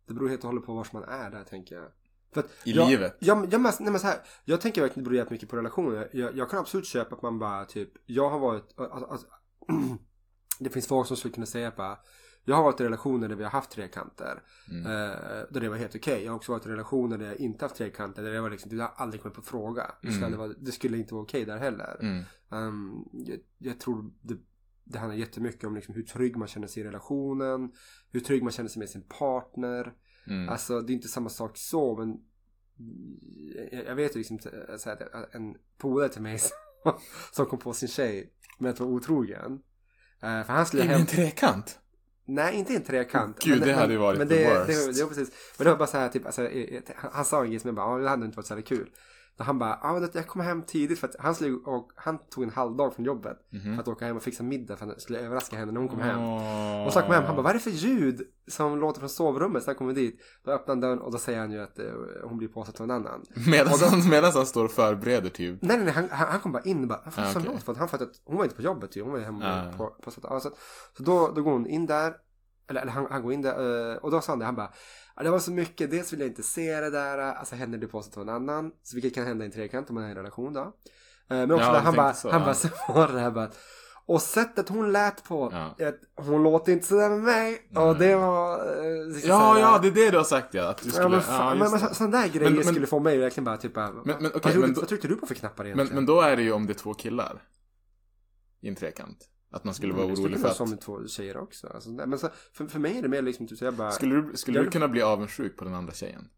Det 0.07 0.15
beror 0.15 0.29
helt 0.29 0.45
och 0.45 0.49
hållet 0.51 0.67
på 0.67 0.75
var 0.75 0.87
man 0.93 1.05
är 1.05 1.31
där 1.31 1.45
tänker 1.45 1.75
jag. 1.77 1.89
För 2.33 2.41
att 2.41 2.51
I 2.65 2.73
jag, 2.73 2.89
livet. 2.91 3.17
Jag, 3.19 3.53
jag, 3.53 3.61
men, 3.61 3.73
nej, 3.81 3.91
men 3.91 4.01
så 4.01 4.07
här, 4.07 4.19
jag 4.45 4.61
tänker 4.61 4.81
verkligen 4.81 5.05
det 5.05 5.09
beror 5.11 5.19
jättemycket 5.19 5.49
på 5.49 5.57
relationer. 5.57 6.09
Jag, 6.13 6.37
jag 6.37 6.51
kan 6.51 6.59
absolut 6.59 6.87
köpa 6.87 7.17
att 7.17 7.23
man 7.23 7.39
bara 7.39 7.65
typ. 7.65 7.91
Jag 8.07 8.31
har 8.31 8.39
varit. 8.39 8.75
Alltså, 8.79 9.07
alltså, 9.07 9.27
det 10.59 10.71
finns 10.71 10.87
folk 10.87 11.09
som 11.09 11.17
skulle 11.17 11.35
kunna 11.35 11.47
säga 11.47 11.73
bara. 11.77 11.99
Jag 12.45 12.57
har 12.57 12.63
varit 12.63 12.81
i 12.81 12.85
relationer 12.85 13.29
där 13.29 13.37
vi 13.37 13.45
har 13.45 13.51
haft 13.51 13.71
trekanter. 13.71 14.43
Mm. 14.71 14.87
Eh, 14.87 15.19
där 15.51 15.61
det 15.61 15.69
var 15.69 15.77
helt 15.77 15.95
okej. 15.97 16.25
Jag 16.25 16.33
har 16.33 16.37
också 16.37 16.53
varit 16.53 16.67
i 16.67 16.69
relationer 16.69 17.19
där 17.19 17.27
jag 17.27 17.37
inte 17.37 17.65
haft 17.65 17.77
trekanter. 17.77 18.23
Där 18.23 18.31
det 18.33 18.41
var 18.41 18.51
liksom, 18.51 18.77
det 18.77 18.83
har 18.83 18.93
aldrig 18.97 19.23
kommit 19.23 19.37
på 19.37 19.43
fråga. 19.43 19.93
Det 20.03 20.11
skulle, 20.13 20.27
Mm. 20.27 20.39
vara, 20.39 20.49
det 20.49 20.73
skulle 20.73 20.99
inte 20.99 21.15
vara 21.15 21.23
okej 21.23 21.45
där 21.45 21.59
heller. 21.59 21.99
Mm. 22.01 22.25
Um, 22.49 23.09
jag, 23.13 23.39
jag 23.59 23.81
tror 23.81 24.11
det, 24.23 24.37
det 24.85 24.99
handlar 24.99 25.17
jättemycket 25.17 25.65
om 25.65 25.75
liksom 25.75 25.95
hur 25.95 26.03
trygg 26.03 26.37
man 26.37 26.49
känner 26.49 26.67
sig 26.67 26.83
i 26.83 26.87
relationen. 26.87 27.73
Hur 28.11 28.21
trygg 28.21 28.43
man 28.43 28.53
känner 28.53 28.69
sig 28.69 28.81
med 28.81 28.89
sin 28.91 29.03
partner. 29.03 29.93
Mm. 30.27 30.49
Alltså 30.49 30.81
det 30.81 30.93
är 30.93 30.95
inte 30.95 31.09
samma 31.09 31.29
sak 31.29 31.57
så 31.57 31.97
men 31.97 32.17
jag, 33.73 33.85
jag 33.87 33.95
vet 33.95 34.15
ju 34.15 34.19
liksom 34.19 34.39
så 34.79 34.89
här, 34.89 35.27
en 35.37 35.57
polare 35.79 36.09
till 36.09 36.23
mig 36.23 36.39
som, 36.83 36.93
som 37.33 37.47
kom 37.47 37.59
på 37.59 37.73
sin 37.73 37.89
tjej 37.89 38.33
med 38.59 38.71
att 38.71 38.81
vara 38.81 38.91
otrogen. 38.91 39.53
Eh, 40.23 40.43
för 40.45 40.53
han 40.53 40.67
skulle 40.67 40.83
I 40.85 40.87
hem... 40.87 41.01
en 41.01 41.07
trekant? 41.07 41.81
Nej, 42.27 42.55
inte 42.55 42.75
en 42.75 42.83
trekant. 42.83 43.45
Gud, 43.45 43.63
det 43.63 43.73
hade 43.73 43.93
ju 43.93 43.99
varit 43.99 44.19
men 44.19 44.29
the 44.29 44.35
det, 44.35 44.55
worst. 44.55 44.67
Det, 44.67 44.93
det, 44.93 45.03
var 45.03 45.09
precis. 45.09 45.31
Men 45.59 45.65
det 45.65 45.71
var 45.71 45.79
bara 45.79 45.87
så 45.87 45.99
här, 45.99 46.09
typ, 46.09 46.27
alltså, 46.27 46.49
han, 46.97 47.11
han 47.13 47.25
sa 47.25 47.43
en 47.43 47.51
grej 47.51 47.61
som 47.61 47.69
jag 47.69 47.75
bara, 47.75 47.99
ja, 47.99 48.05
det 48.05 48.09
hade 48.09 48.25
inte 48.25 48.37
varit 48.37 48.47
så 48.47 48.55
här 48.55 48.61
kul. 48.61 48.91
Och 49.39 49.45
han 49.45 49.59
bara, 49.59 50.01
det- 50.01 50.15
jag 50.15 50.27
kommer 50.27 50.45
hem 50.45 50.63
tidigt 50.63 50.99
för 50.99 51.09
att 51.09 51.17
han, 51.19 51.35
skulle, 51.35 51.53
och, 51.57 51.91
han 51.95 52.19
tog 52.31 52.45
en 52.45 52.51
halvdag 52.51 52.95
från 52.95 53.05
jobbet 53.05 53.37
Mhm. 53.51 53.75
för 53.75 53.83
att 53.83 53.89
åka 53.89 54.05
hem 54.07 54.17
och 54.17 54.23
fixa 54.23 54.43
middag 54.43 54.77
för 54.77 54.85
att 54.87 54.91
han 54.91 55.01
skulle 55.01 55.19
överraska 55.19 55.57
henne 55.57 55.73
när 55.73 55.81
hon 55.81 55.89
kom 55.89 56.01
hem. 56.01 56.21
Åh. 56.21 56.87
Och 56.87 56.93
så 56.93 57.01
kom 57.01 57.11
hem, 57.15 57.25
han 57.25 57.37
bara, 57.37 57.43
vad 57.43 57.51
är 57.51 57.55
det 57.55 57.61
för 57.61 57.71
ljud 57.71 58.23
som 58.49 58.79
låter 58.79 59.01
från 59.01 59.09
sovrummet? 59.09 59.63
Så 59.63 59.69
han 59.71 59.75
kommer 59.77 59.93
dit, 59.93 60.21
då 60.45 60.51
öppnar 60.51 60.75
han 60.75 60.81
dörren 60.81 60.99
och 60.99 61.13
då 61.13 61.19
säger 61.19 61.39
han 61.41 61.53
ju 61.53 61.61
att 61.63 61.79
eh, 61.79 61.85
hon 62.25 62.39
blir 62.39 62.49
påsatt 62.49 62.81
av 62.81 62.85
en 62.85 62.91
annan. 62.91 63.23
Medan 63.51 63.73
han, 63.91 64.09
medan 64.11 64.33
han 64.35 64.47
står 64.47 64.65
och 64.65 64.71
förbereder 64.71 65.31
typ. 65.31 65.63
Nej, 65.63 65.77
nej, 65.77 65.85
nej, 65.85 65.95
han, 65.95 66.09
han, 66.11 66.29
han 66.29 66.41
kom 66.41 66.53
bara 66.53 66.63
in 66.63 66.83
och 66.83 66.89
bara, 66.89 67.01
vad 67.05 67.15
fan 67.15 67.25
Ah, 67.27 67.31
okej. 67.31 67.43
låter 67.45 67.61
för 67.65 67.73
att 67.73 67.79
han 67.79 67.89
fattade 67.89 68.11
att 68.11 68.17
hon 68.25 68.37
var 68.37 68.45
inte 68.45 68.57
på 68.57 68.63
jobbet 68.63 68.97
ju, 68.97 69.03
hon 69.03 69.13
var 69.13 69.19
ju 69.19 69.25
hemma 69.25 69.45
Ah. 69.73 69.77
på, 69.77 69.87
på, 69.87 69.95
på 70.03 70.11
så, 70.11 70.51
så 70.97 71.03
då, 71.03 71.33
då 71.37 71.43
går 71.43 71.53
hon 71.53 71.67
in 71.67 71.87
där, 71.87 72.15
eller, 72.71 72.81
eller 72.83 72.93
han, 72.93 73.07
han 73.11 73.23
går 73.23 73.33
in 73.33 73.43
där 73.43 73.91
eh, 73.93 73.97
och 73.97 74.11
då 74.11 74.21
sa 74.21 74.33
han 74.33 74.39
det, 74.39 74.45
han 74.45 74.55
bara, 74.57 74.73
ja, 75.17 75.23
det 75.23 75.31
var 75.31 75.39
så 75.39 75.51
mycket, 75.51 75.91
dels 75.91 76.13
vill 76.13 76.21
jag 76.21 76.29
inte 76.29 76.43
se 76.43 76.81
det 76.81 76.91
där, 76.91 77.19
alltså 77.19 77.55
henne 77.55 77.79
blir 77.79 77.89
påsatt 77.89 78.17
av 78.17 78.23
en 78.23 78.29
annan, 78.29 78.73
så 78.83 78.97
vilket 78.97 79.15
kan 79.15 79.27
hända 79.27 79.45
i 79.45 79.47
en 79.47 79.53
trekant 79.53 79.89
om 79.91 79.95
man 79.95 80.05
är 80.05 80.09
i 80.09 80.11
en 80.11 80.17
relation 80.17 80.53
då. 80.53 80.61
Eh, 80.61 80.71
Men 81.29 81.51
också 81.51 81.67
Ja, 81.67 81.73
där, 81.73 81.81
han 81.81 81.95
bara, 81.95 82.15
så, 82.15 82.31
han 82.31 82.41
ja. 82.41 82.47
bara, 82.47 82.55
så 82.55 82.69
var 82.89 83.09
det 83.09 83.21
här 83.21 83.31
bara, 83.31 83.51
och 84.07 84.23
sättet 84.23 84.69
hon 84.69 84.93
lät 84.93 85.25
på, 85.25 85.49
Ja. 85.53 85.87
att 85.89 86.27
hon 86.27 86.43
låter 86.43 86.73
inte 86.73 86.87
sådär 86.87 87.09
med 87.11 87.21
mig, 87.21 87.69
och 87.77 87.97
det 87.97 88.17
var... 88.17 88.59
eh, 88.85 89.07
liksom 89.07 89.29
Ja, 89.31 89.39
såhär- 89.39 89.61
ja, 89.61 89.79
det 89.83 89.89
är 89.89 89.93
det 89.93 90.11
du 90.11 90.17
har 90.17 90.25
sagt 90.25 90.55
ja. 90.55 90.69
Att 90.69 90.79
du 90.83 90.91
skulle, 90.91 91.03
Ja, 91.05 91.09
men, 91.09 91.19
ja, 91.19 91.25
fan, 91.25 91.59
just 91.59 91.71
men, 91.73 91.81
det. 91.81 91.87
men 91.87 91.95
sådana 91.95 92.19
där 92.21 92.29
grejer 92.29 92.45
Men- 92.51 92.55
men- 92.55 92.65
skulle 92.65 92.87
få 92.87 92.99
mig 93.01 93.19
verkligen 93.19 93.45
bara 93.45 93.57
typ 93.57 93.77
Men- 93.77 93.95
men, 94.05 94.17
okej, 94.27 94.41
vad, 94.45 94.57
men 94.57 94.75
vad 94.75 94.89
tryckte 94.89 95.09
du 95.09 95.17
på 95.17 95.27
för 95.27 95.35
knappar 95.35 95.65
Men, 95.65 95.73
egentligen? 95.73 95.95
men 95.95 96.07
då 96.07 96.21
är 96.21 96.37
det 96.37 96.43
ju 96.43 96.53
om 96.53 96.67
det 96.67 96.73
är 96.73 96.75
två 96.75 96.95
killar. 96.95 97.43
I 98.61 98.69
en 98.69 98.75
trekant. 98.75 99.19
Att 99.55 99.65
man 99.65 99.75
skulle 99.75 99.93
vara 99.93 100.05
Mm, 100.05 100.15
det 100.15 100.21
orolig 100.21 100.39
skulle 100.39 100.53
för 100.53 100.57
vara 100.59 100.73
att... 100.73 100.85
som 100.85 101.01
två 101.03 101.07
tjejer 101.07 101.37
också. 101.37 101.69
Alltså, 101.69 101.91
men 101.91 102.19
så, 102.19 102.29
för, 102.53 102.67
för 102.67 102.79
mig 102.79 102.99
är 102.99 103.03
det 103.03 103.09
mer 103.09 103.23
liksom 103.23 103.47
typ 103.47 103.59
så 103.59 103.65
jag 103.65 103.75
bara. 103.75 103.91
Skulle 103.91 104.15
du, 104.15 104.37
skulle 104.37 104.61
du 104.63 104.71
kunna 104.71 104.89
bli 104.89 105.03
avundsjuk 105.03 105.57
på 105.57 105.65
den 105.65 105.75
andra 105.75 105.93
tjejen? 105.93 106.29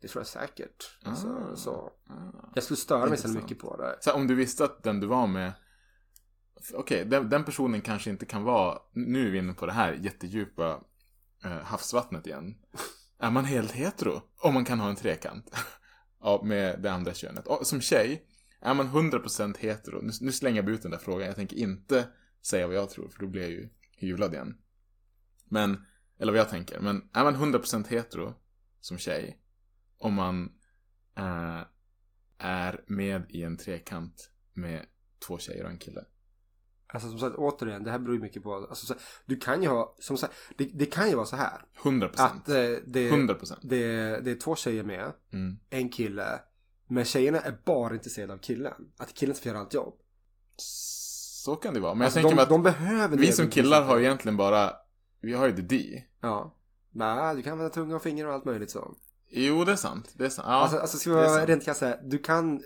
Det 0.00 0.08
tror 0.08 0.20
jag 0.20 0.26
säkert. 0.26 0.98
Alltså, 1.04 1.26
Ah. 1.28 1.56
så. 1.56 1.92
Ah. 2.10 2.50
Jag 2.54 2.64
skulle 2.64 2.76
störa 2.76 3.06
mig 3.06 3.18
så 3.18 3.28
mycket 3.28 3.58
på 3.58 3.76
det. 3.76 3.96
Så 4.00 4.10
här, 4.10 4.16
om 4.16 4.26
du 4.26 4.34
visste 4.34 4.64
att 4.64 4.82
den 4.82 5.00
du 5.00 5.06
var 5.06 5.26
med 5.26 5.52
Okej, 6.74 7.04
den, 7.04 7.28
den 7.28 7.44
personen 7.44 7.80
kanske 7.80 8.10
inte 8.10 8.26
kan 8.26 8.42
vara 8.42 8.78
Nu 8.92 9.26
är 9.26 9.30
vi 9.30 9.38
inne 9.38 9.52
på 9.54 9.66
det 9.66 9.72
här 9.72 9.92
jättedjupa 9.92 10.80
eh, 11.44 11.50
havsvattnet 11.50 12.26
igen 12.26 12.54
Är 13.18 13.30
man 13.30 13.44
helt 13.44 13.70
hetero? 13.72 14.22
Om 14.38 14.54
man 14.54 14.64
kan 14.64 14.80
ha 14.80 14.88
en 14.90 14.96
trekant 14.96 15.50
ja, 16.22 16.40
Med 16.44 16.82
det 16.82 16.92
andra 16.92 17.14
könet 17.14 17.46
och, 17.46 17.66
Som 17.66 17.80
tjej 17.80 18.26
Är 18.60 18.74
man 18.74 18.86
100% 18.88 19.58
hetero? 19.58 20.00
Nu, 20.02 20.12
nu 20.20 20.32
slänger 20.32 20.62
jag 20.62 20.70
ut 20.70 20.82
den 20.82 20.90
där 20.90 20.98
frågan 20.98 21.26
Jag 21.26 21.36
tänker 21.36 21.56
inte 21.56 22.08
säga 22.42 22.66
vad 22.66 22.76
jag 22.76 22.90
tror 22.90 23.08
För 23.08 23.20
då 23.20 23.26
blir 23.26 23.42
jag 23.42 23.50
ju 23.50 23.68
hyvlad 23.96 24.34
igen 24.34 24.58
Men, 25.44 25.86
eller 26.18 26.32
vad 26.32 26.40
jag 26.40 26.48
tänker 26.48 26.80
Men 26.80 27.08
är 27.12 27.24
man 27.24 27.54
100% 27.54 27.88
hetero 27.88 28.34
Som 28.80 28.98
tjej 28.98 29.40
Om 29.98 30.14
man 30.14 30.52
eh, 31.16 31.60
är 32.38 32.84
med 32.86 33.22
i 33.28 33.42
en 33.42 33.56
trekant 33.56 34.30
med 34.52 34.86
två 35.26 35.38
tjejer 35.38 35.64
och 35.64 35.70
en 35.70 35.78
kille. 35.78 36.04
Alltså 36.86 37.08
som 37.08 37.18
sagt 37.18 37.36
återigen, 37.36 37.84
det 37.84 37.90
här 37.90 37.98
beror 37.98 38.14
ju 38.14 38.22
mycket 38.22 38.42
på. 38.42 38.54
Alltså, 38.54 38.86
så, 38.86 38.94
du 39.26 39.36
kan 39.36 39.62
ju 39.62 39.68
ha, 39.68 39.96
som 39.98 40.16
sagt, 40.16 40.34
det, 40.56 40.64
det 40.64 40.86
kan 40.86 41.08
ju 41.08 41.14
vara 41.14 41.26
så 41.26 41.36
här. 41.36 41.60
100%. 41.82 42.10
Att 42.16 42.48
eh, 42.48 42.54
det, 42.86 43.10
100%. 43.10 43.58
det, 43.62 43.86
det 44.20 44.30
är 44.30 44.34
två 44.34 44.56
tjejer 44.56 44.84
med, 44.84 45.12
Mm. 45.32 45.58
en 45.70 45.88
kille. 45.88 46.40
Men 46.86 47.04
tjejerna 47.04 47.40
är 47.40 47.58
bara 47.64 47.94
intresserade 47.94 48.32
av 48.32 48.38
killen. 48.38 48.74
Att 48.96 49.14
killen 49.14 49.34
ska 49.34 49.48
göra 49.48 49.58
allt 49.58 49.74
jobb. 49.74 49.94
Så 50.56 51.56
kan 51.56 51.74
det 51.74 51.80
vara. 51.80 51.94
Men 51.94 52.04
Alltså, 52.04 52.20
jag 52.20 52.22
tänker 52.22 52.30
de, 52.30 52.36
mig 52.36 52.42
att 52.42 52.48
de 52.48 52.62
behöver 52.62 53.16
vi 53.16 53.32
som 53.32 53.50
killar 53.50 53.82
har 53.82 53.96
ju 53.98 54.04
egentligen 54.04 54.36
bara, 54.36 54.72
vi 55.20 55.32
har 55.32 55.46
ju 55.46 55.52
det 55.52 55.62
D. 55.62 56.02
Ja. 56.20 56.54
Nej, 56.90 57.36
du 57.36 57.42
kan 57.42 57.52
använda 57.52 57.74
tunga 57.74 57.96
och 57.96 58.02
finger 58.02 58.26
och 58.26 58.34
allt 58.34 58.44
möjligt 58.44 58.70
så. 58.70 58.94
Jo, 59.30 59.64
det 59.64 59.72
är 59.72 59.76
sant. 59.76 60.12
Det 60.14 60.24
är 60.24 60.28
sant. 60.28 60.46
Ja, 60.48 60.54
alltså, 60.54 60.78
alltså 60.78 60.96
ska 60.96 61.10
vi 61.10 61.16
vara 61.16 61.46
rent 61.46 61.64
krasst 61.64 61.80
säga, 61.80 61.98
du 62.02 62.18
kan, 62.18 62.62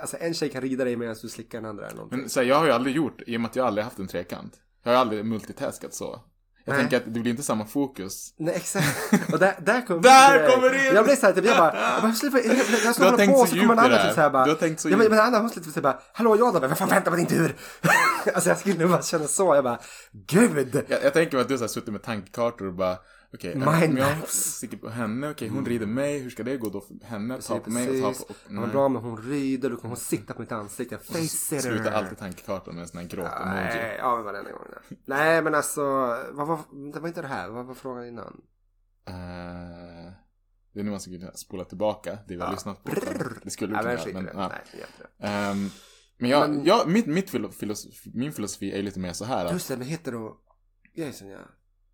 alltså 0.00 0.16
en 0.20 0.34
tjej 0.34 0.48
kan 0.48 0.62
rida 0.62 0.84
dig 0.84 0.96
medan 0.96 1.16
du 1.22 1.28
slickar 1.28 1.60
den 1.60 1.70
andra 1.70 1.86
eller 1.86 1.96
någonting. 1.96 2.18
Men 2.20 2.28
så 2.28 2.40
här, 2.40 2.46
jag 2.46 2.56
har 2.56 2.66
ju 2.66 2.72
aldrig 2.72 2.96
gjort, 2.96 3.22
i 3.26 3.36
och 3.36 3.40
med 3.40 3.48
att 3.48 3.56
jag 3.56 3.66
aldrig 3.66 3.84
haft 3.84 3.98
en 3.98 4.08
trekant. 4.08 4.60
Jag 4.82 4.92
har 4.92 4.98
aldrig 4.98 5.24
multitaskat 5.24 5.94
så. 5.94 6.20
Jag 6.68 6.72
Nej. 6.72 6.80
tänker 6.82 6.96
att 6.96 7.14
det 7.14 7.20
blir 7.20 7.30
inte 7.30 7.42
samma 7.42 7.64
fokus. 7.64 8.34
Nej 8.38 8.54
exakt. 8.56 9.12
Och 9.32 9.38
där, 9.38 9.54
där 9.58 9.86
kommer 9.86 10.02
Där 10.02 10.42
det. 10.42 10.50
kommer 10.50 10.86
in! 10.88 10.94
Jag 10.94 11.04
blev 11.04 11.16
såhär, 11.16 11.32
typ, 11.32 11.44
jag 11.44 11.56
bara, 11.56 11.76
jag 11.76 12.02
bara 12.02 12.40
jag, 12.44 12.56
jag, 12.84 12.94
slår 12.94 13.16
tänkt 13.16 13.34
på 13.34 13.40
så 13.40 13.46
så 13.46 13.56
kommer 13.56 13.70
en 13.70 13.76
det 13.76 13.82
annan 13.82 14.06
typ 14.06 14.14
såhär 14.14 14.30
bara. 14.30 14.44
Du 14.44 14.50
har 14.50 14.56
tänkt 14.58 14.80
så 14.80 14.88
djupt. 14.88 15.10
men 15.10 15.18
andra 15.18 15.38
hon 15.38 15.50
sliter 15.50 15.70
såhär 15.70 15.82
bara, 15.82 15.98
hallå 16.12 16.36
jag 16.36 16.54
då, 16.54 16.60
vad 16.60 16.78
fan 16.78 16.88
vänta 16.88 17.10
på 17.10 17.16
din 17.16 17.26
tur. 17.26 17.56
alltså 18.34 18.48
jag 18.50 18.58
skulle 18.58 18.86
bara 18.86 19.02
känna 19.02 19.26
så, 19.26 19.54
jag 19.54 19.64
bara, 19.64 19.78
gud. 20.26 20.84
Jag, 20.88 21.04
jag 21.04 21.12
tänker 21.12 21.36
mig 21.36 21.42
att 21.42 21.48
du 21.48 21.56
har 21.56 21.68
suttit 21.68 21.92
med 21.92 22.02
tankekartor 22.02 22.66
och 22.66 22.74
bara 22.74 22.96
Okej, 23.36 23.54
Mind 23.54 23.92
om 23.92 23.96
jag 23.96 24.28
sticker 24.28 24.76
på 24.76 24.88
henne, 24.88 25.30
okej 25.30 25.48
hon 25.48 25.66
rider 25.66 25.86
mig, 25.86 26.18
hur 26.18 26.30
ska 26.30 26.42
det 26.42 26.56
gå 26.56 26.68
då 26.68 26.80
för 26.80 27.04
henne? 27.06 27.38
Ta 27.42 27.58
på 27.58 27.70
mig 27.70 28.04
och 28.04 28.14
ta 28.18 28.24
på... 28.24 28.30
Och, 28.30 28.36
Ja, 28.50 28.60
vad 28.60 28.70
bra 28.70 28.88
men 28.88 29.02
hon 29.02 29.22
rider, 29.22 29.70
då 29.70 29.76
kommer 29.76 29.88
hon 29.88 29.96
sitta 29.96 30.34
på 30.34 30.40
mitt 30.40 30.52
ansikte. 30.52 30.98
Face 30.98 31.22
sitter. 31.22 31.62
Slutar 31.62 31.92
alltid 31.92 32.18
tankekartan 32.18 32.74
med 32.74 32.82
en 32.82 32.88
sån 32.88 33.00
här 33.00 33.06
gråt-emoji. 33.08 33.64
Nej, 33.74 33.96
ja 33.98 34.16
men 34.16 34.24
varenda 34.24 34.50
gång. 34.52 34.62
Nej 35.04 35.42
men 35.42 35.54
alltså, 35.54 35.82
vad 36.32 36.46
var, 36.46 36.58
det 36.92 37.00
var 37.00 37.08
inte 37.08 37.22
det 37.22 37.28
här, 37.28 37.48
vad 37.48 37.66
var 37.66 37.74
frågan 37.74 38.06
innan? 38.06 38.40
Eh, 39.08 40.12
det 40.72 40.80
är 40.80 40.84
nu 40.84 40.90
man 40.90 41.00
ska 41.00 41.10
kunna 41.10 41.32
spola 41.32 41.64
tillbaka 41.64 42.10
det 42.28 42.34
vi 42.34 42.40
har 42.40 42.46
Ja. 42.46 42.52
lyssnat 42.52 42.84
på. 42.84 42.94
Det 43.42 43.50
skulle 43.50 43.74
Ja, 43.74 43.80
kunna 43.80 43.92
göra. 43.92 44.12
Men, 44.12 44.28
ja. 44.34 44.48
Nej. 45.18 45.30
Ehm, 45.32 45.68
men 46.18 46.30
jag, 46.30 46.50
Men- 46.50 46.64
jag, 46.64 46.88
mitt, 46.88 47.06
mitt 47.06 47.30
filo- 47.30 47.50
filosofi, 47.50 48.10
min 48.14 48.32
filosofi 48.32 48.72
är 48.78 48.82
lite 48.82 49.00
mer 49.00 49.12
så 49.12 49.24
här 49.24 49.44
att, 49.46 49.52
Just 49.52 49.68
det, 49.68 49.76
men 49.76 49.86
hetero 49.86 50.36
Jason 50.94 51.28
ja. 51.28 51.38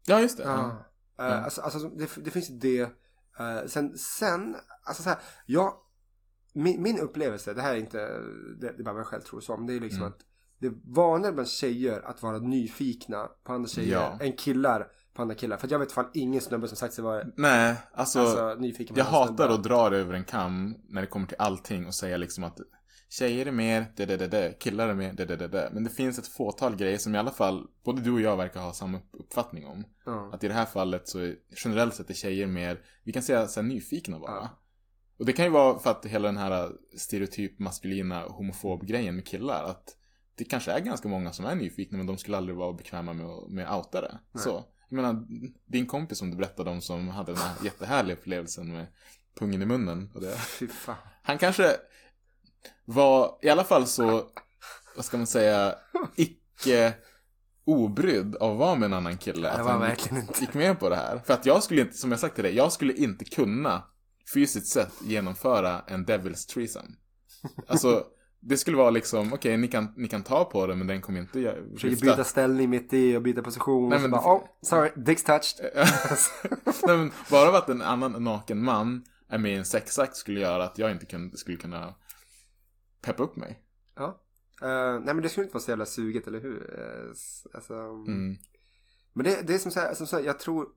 Ja, 0.06 0.20
just 0.20 0.36
det. 0.38 0.44
Ja. 0.44 0.86
Eh, 1.20 1.44
alltså, 1.44 1.60
alltså 1.60 1.88
det, 1.88 2.10
det 2.24 2.30
finns 2.30 2.48
det. 2.60 2.80
Eh, 3.38 3.66
sen, 3.66 3.98
sen, 3.98 4.56
alltså 4.84 5.02
så 5.02 5.08
här, 5.08 5.18
jag, 5.46 5.74
min, 6.54 6.82
min 6.82 6.98
upplevelse, 6.98 7.54
det 7.54 7.62
här 7.62 7.74
är 7.74 7.78
inte, 7.78 7.98
det, 8.60 8.72
det 8.72 8.78
är 8.80 8.84
bara 8.84 8.92
vad 8.92 9.00
jag 9.00 9.06
själv 9.06 9.20
tror 9.22 9.40
så, 9.40 9.56
men 9.56 9.66
det 9.66 9.74
är 9.76 9.80
liksom 9.80 10.00
Mm. 10.02 10.12
att 10.12 10.18
det 10.58 10.66
är 10.66 10.74
vanligare 10.84 11.34
bland 11.34 11.48
tjejer 11.48 12.00
att 12.06 12.22
vara 12.22 12.38
nyfikna 12.38 13.28
på 13.44 13.52
andra 13.52 13.68
tjejer 13.68 13.92
Ja. 13.92 14.18
än 14.20 14.32
killar 14.32 14.86
på 15.14 15.22
andra 15.22 15.34
killar. 15.34 15.56
För 15.56 15.68
jag 15.70 15.78
vet 15.78 15.92
fan 15.92 16.10
ingen 16.14 16.40
snubbe 16.40 16.68
som 16.68 16.76
sagt 16.76 16.94
sig 16.94 17.04
vara 17.04 17.24
Nej, 17.36 17.76
alltså, 17.94 18.20
alltså, 18.20 18.54
nyfiken 18.58 18.94
på 18.94 19.00
jag 19.00 19.04
hatar 19.04 19.26
snubbar. 19.26 19.48
att 19.54 19.62
dra 19.64 19.90
det 19.90 19.96
över 19.98 20.14
en 20.14 20.24
kam 20.24 20.74
när 20.88 21.00
det 21.00 21.06
kommer 21.06 21.26
till 21.26 21.36
allting 21.38 21.86
och 21.86 21.94
säga 21.94 22.16
liksom 22.16 22.44
att 22.44 22.58
tjejer 23.12 23.46
är 23.46 23.50
mer 23.52 23.86
det, 23.96 24.06
det, 24.06 24.16
det, 24.16 24.26
det, 24.26 24.58
killar 24.58 24.88
är 24.88 24.94
mer 24.94 25.12
det, 25.12 25.24
det, 25.24 25.36
det, 25.36 25.48
det. 25.48 25.70
Men 25.72 25.84
det 25.84 25.90
finns 25.90 26.18
ett 26.18 26.26
fåtal 26.28 26.76
grejer 26.76 26.98
som 26.98 27.14
i 27.14 27.18
alla 27.18 27.30
fall 27.30 27.66
både 27.84 28.02
du 28.02 28.10
och 28.12 28.20
jag 28.20 28.36
verkar 28.36 28.60
ha 28.60 28.72
samma 28.72 28.98
upp- 28.98 29.10
uppfattning 29.12 29.66
om. 29.66 29.84
Ja. 30.04 30.30
Att 30.34 30.44
i 30.44 30.48
det 30.48 30.54
här 30.54 30.66
fallet 30.66 31.08
så 31.08 31.18
är 31.18 31.36
generellt 31.64 31.94
sett 31.94 32.10
är 32.10 32.14
tjejer 32.14 32.46
mer, 32.46 32.80
vi 33.04 33.12
kan 33.12 33.22
säga 33.22 33.46
så 33.46 33.60
här, 33.60 33.68
nyfikna 33.68 34.18
bara. 34.18 34.30
Ja. 34.30 34.48
Och 35.18 35.26
det 35.26 35.32
kan 35.32 35.44
ju 35.44 35.50
vara 35.50 35.78
för 35.78 35.90
att 35.90 36.06
hela 36.06 36.28
den 36.28 36.36
här 36.36 36.70
stereotyp 36.96 37.58
maskulina 37.58 38.22
homofob 38.22 38.86
grejen 38.86 39.16
med 39.16 39.26
killar. 39.26 39.64
Att 39.64 39.96
det 40.34 40.44
kanske 40.44 40.72
är 40.72 40.80
ganska 40.80 41.08
många 41.08 41.32
som 41.32 41.44
är 41.44 41.54
nyfikna 41.54 41.98
men 41.98 42.06
de 42.06 42.18
skulle 42.18 42.36
aldrig 42.36 42.56
vara 42.56 42.72
bekväma 42.72 43.12
med 43.12 43.26
att 43.26 43.50
med 43.50 43.72
outa 43.74 44.00
det. 44.00 44.18
Så. 44.38 44.64
Jag 44.88 44.96
menar, 44.96 45.26
din 45.66 45.86
kompis 45.86 46.18
som 46.18 46.30
du 46.30 46.36
berättade 46.36 46.70
om 46.70 46.80
som 46.80 47.08
hade 47.08 47.32
den 47.32 47.40
här 47.42 47.54
jättehärliga 47.64 48.16
upplevelsen 48.16 48.72
med 48.72 48.86
pungen 49.34 49.62
i 49.62 49.66
munnen. 49.66 50.10
Och 50.14 50.20
det, 50.20 50.36
Fy 50.36 50.68
fan. 50.68 50.96
han 51.22 51.38
kanske 51.38 51.76
var 52.84 53.38
i 53.42 53.48
alla 53.48 53.64
fall 53.64 53.86
så, 53.86 54.22
vad 54.96 55.04
ska 55.04 55.16
man 55.16 55.26
säga, 55.26 55.74
icke 56.16 56.94
obrydd 57.64 58.36
av 58.36 58.52
att 58.52 58.58
vara 58.58 58.74
med 58.74 58.86
en 58.86 58.92
annan 58.92 59.18
kille. 59.18 59.50
Att 59.50 59.66
han 59.66 59.90
gick, 59.90 60.12
inte. 60.12 60.40
gick 60.40 60.54
med 60.54 60.80
på 60.80 60.88
det 60.88 60.96
här. 60.96 61.22
För 61.26 61.34
att 61.34 61.46
jag 61.46 61.62
skulle 61.62 61.80
inte, 61.80 61.96
som 61.96 62.10
jag 62.10 62.20
sagt 62.20 62.34
till 62.34 62.44
dig, 62.44 62.56
jag 62.56 62.72
skulle 62.72 62.92
inte 62.92 63.24
kunna 63.24 63.82
fysiskt 64.34 64.66
sett 64.66 64.92
genomföra 65.02 65.80
en 65.86 66.06
Devil's 66.06 66.52
Threesome. 66.52 66.88
Alltså, 67.66 68.04
det 68.40 68.56
skulle 68.56 68.76
vara 68.76 68.90
liksom, 68.90 69.32
okej, 69.32 69.56
ni, 69.56 69.68
kan, 69.68 69.92
ni 69.96 70.08
kan 70.08 70.22
ta 70.22 70.44
på 70.44 70.66
det 70.66 70.74
men 70.74 70.86
den 70.86 71.02
kommer 71.02 71.20
inte 71.20 71.38
gö- 71.38 71.74
Försöker 71.74 71.96
byta 71.96 72.24
ställning 72.24 72.70
mitt 72.70 72.92
i 72.92 73.16
och 73.16 73.22
byta 73.22 73.42
position. 73.42 73.88
Nej, 73.88 73.98
men 73.98 74.10
bara, 74.10 74.34
oh, 74.36 74.42
sorry, 74.62 74.90
dick's 74.96 75.26
touched. 75.26 75.70
Nej, 76.86 76.96
men 76.96 77.12
bara 77.30 77.48
av 77.48 77.54
att 77.54 77.68
en 77.68 77.82
annan 77.82 78.24
naken 78.24 78.64
man 78.64 79.04
är 79.28 79.38
med 79.38 79.52
i 79.52 79.56
en 79.56 79.64
sexakt 79.64 80.16
skulle 80.16 80.40
göra 80.40 80.64
att 80.64 80.78
jag 80.78 80.90
inte 80.90 81.06
kunde, 81.06 81.36
skulle 81.36 81.56
kunna 81.56 81.94
peppa 83.02 83.22
upp 83.22 83.36
mig. 83.36 83.62
Ja. 83.94 84.20
Eh, 84.62 85.00
nej 85.00 85.14
men 85.14 85.22
det 85.22 85.28
skulle 85.28 85.44
inte 85.44 85.54
vara 85.54 85.62
så 85.62 85.70
jävla 85.70 85.86
suget, 85.86 86.26
eller 86.26 86.40
hur? 86.40 86.78
Uh, 86.78 87.14
alltså, 87.54 87.74
Mm. 87.74 88.36
Men 89.12 89.24
det, 89.24 89.42
det 89.46 89.54
är 89.54 89.58
som 89.58 89.70
så 89.70 89.80
här, 89.80 89.94
som 89.94 90.06
så 90.06 90.16
här, 90.16 90.24
jag 90.24 90.38
tror 90.38 90.68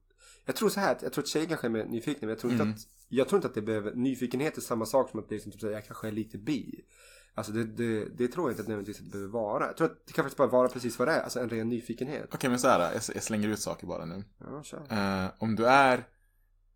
jag 0.46 0.56
tror 0.56 0.70
så 0.70 0.80
här 0.80 0.98
jag 1.02 1.14
tror 1.14 1.24
att 1.24 1.28
tjejer 1.28 1.48
kanske 1.48 1.68
är 1.68 1.72
mer 1.72 1.86
nyfikna 1.86 2.20
men 2.22 2.30
jag 2.30 2.40
tror, 2.40 2.52
Mm. 2.52 2.68
inte, 2.68 2.80
att, 2.80 2.88
jag 3.10 3.28
tror 3.28 3.38
inte 3.38 3.48
att 3.48 3.54
det 3.54 3.62
behöver 3.62 3.94
Nyfikenhet 3.96 4.58
är 4.58 4.62
samma 4.62 4.86
sak 4.86 5.10
som 5.10 5.20
att 5.20 5.30
det 5.30 5.36
är 5.36 5.40
som 5.40 5.52
typ, 5.52 5.62
så 5.62 5.68
här, 5.68 5.74
jag 5.74 5.86
kanske 5.86 6.08
är 6.08 6.12
lite 6.12 6.38
bi 6.38 6.86
Alltså 7.34 7.52
det, 7.52 7.64
det, 7.64 8.06
det 8.06 8.28
tror 8.28 8.46
jag 8.46 8.52
inte 8.54 8.62
att 8.62 8.68
nödvändigtvis 8.68 9.00
att 9.00 9.06
det 9.06 9.12
behöver 9.12 9.32
vara 9.34 9.66
Jag 9.66 9.78
tror 9.78 9.88
att 9.88 10.08
det 10.08 10.14
kan 10.14 10.24
faktiskt 10.24 10.38
bara 10.38 10.48
vara 10.48 10.68
precis 10.68 11.00
vad 11.00 11.08
det 11.08 11.12
är 11.12 11.22
Alltså 11.22 11.40
en 11.40 11.50
ren 11.50 11.70
nyfikenhet 11.70 12.30
Okej, 12.34 12.50
men 12.50 12.60
så 12.60 12.68
här, 12.68 12.80
jag, 12.80 13.02
jag 13.16 13.24
slänger 13.24 13.50
ut 13.50 13.60
saker 13.60 13.88
bara 13.88 14.06
nu. 14.06 14.24
Ja, 14.38 14.64
Eh, 14.90 15.32
om 15.38 15.56
du 15.56 15.66
är, 15.66 16.08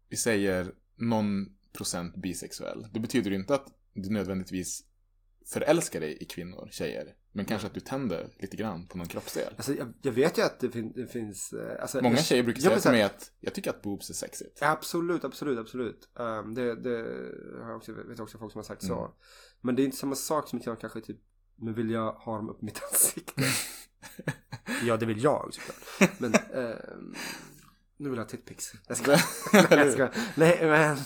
vi 0.10 0.18
säger, 0.18 0.72
någon 0.96 1.46
procent 1.74 2.16
bisexuell, 2.16 2.88
det 2.94 3.00
betyder 3.00 3.30
ju 3.32 3.36
inte 3.36 3.56
att 3.56 3.68
du 3.94 4.10
nödvändigtvis 4.10 4.84
förälskar 5.50 6.00
dig 6.00 6.18
i 6.22 6.26
kvinnor, 6.26 6.70
tjejer. 6.72 7.16
Men 7.32 7.46
kanske 7.46 7.68
att 7.68 7.74
du 7.74 7.80
tänder 7.80 8.30
lite 8.40 8.58
grann 8.58 8.88
på 8.88 8.98
någon 8.98 9.08
kroppsdel. 9.08 9.54
Alltså 9.58 9.74
jag, 9.74 9.94
jag 10.02 10.12
vet 10.12 10.38
ju 10.38 10.42
att 10.42 10.60
det, 10.60 10.72
fin, 10.72 10.92
det 10.96 11.08
finns 11.08 11.54
eh, 11.54 11.82
alltså, 11.82 12.02
Många 12.02 12.18
tjejer 12.18 12.44
brukar 12.44 12.62
säga 12.62 12.80
till 12.80 12.92
mig 12.92 13.02
att 13.02 13.32
jag 13.40 13.54
tycker 13.54 13.70
att 13.70 13.82
boobs 13.82 14.10
är 14.10 14.14
sexigt. 14.14 14.62
Absolut, 14.62 15.24
absolut, 15.24 15.60
absolut. 15.60 16.10
Um, 16.14 16.54
det, 16.54 16.76
det 16.76 16.98
har 17.62 17.70
jag 17.70 17.78
också, 17.78 17.94
vet 17.94 18.20
också 18.20 18.38
folk 18.38 18.52
som 18.52 18.60
har 18.60 18.64
sagt 18.64 18.84
så. 18.84 19.00
Mm. 19.00 19.12
Men 19.62 19.76
det 19.76 19.82
är 19.82 19.86
inte 19.86 19.98
samma 19.98 20.16
sak 20.16 20.50
som 20.50 20.60
att 20.60 20.66
jag 20.66 20.80
kanske 20.80 21.02
typ, 21.02 21.20
men 21.56 21.74
vill 21.74 21.90
jag 21.90 22.12
ha 22.12 22.36
dem 22.36 22.50
upp 22.50 22.62
mitt 22.62 22.82
ansikte? 22.92 23.44
ja, 24.84 24.98
det 24.98 25.06
vill 25.06 25.24
jag 25.24 25.54
såklart. 25.54 26.20
Men, 26.20 26.34
ehm, 26.34 27.16
nu 28.00 28.10
vill 28.10 28.18
jag 28.18 28.24
ha 28.24 28.30
titpics. 28.30 28.74
Jag 28.88 28.98
ska, 28.98 29.12
jag 29.54 29.94
ska, 29.94 30.10
nej 30.36 30.58
men, 30.62 30.98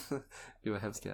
gud 0.63 0.73
vad 0.73 0.81
hemskt. 0.81 1.05
Uh, 1.05 1.11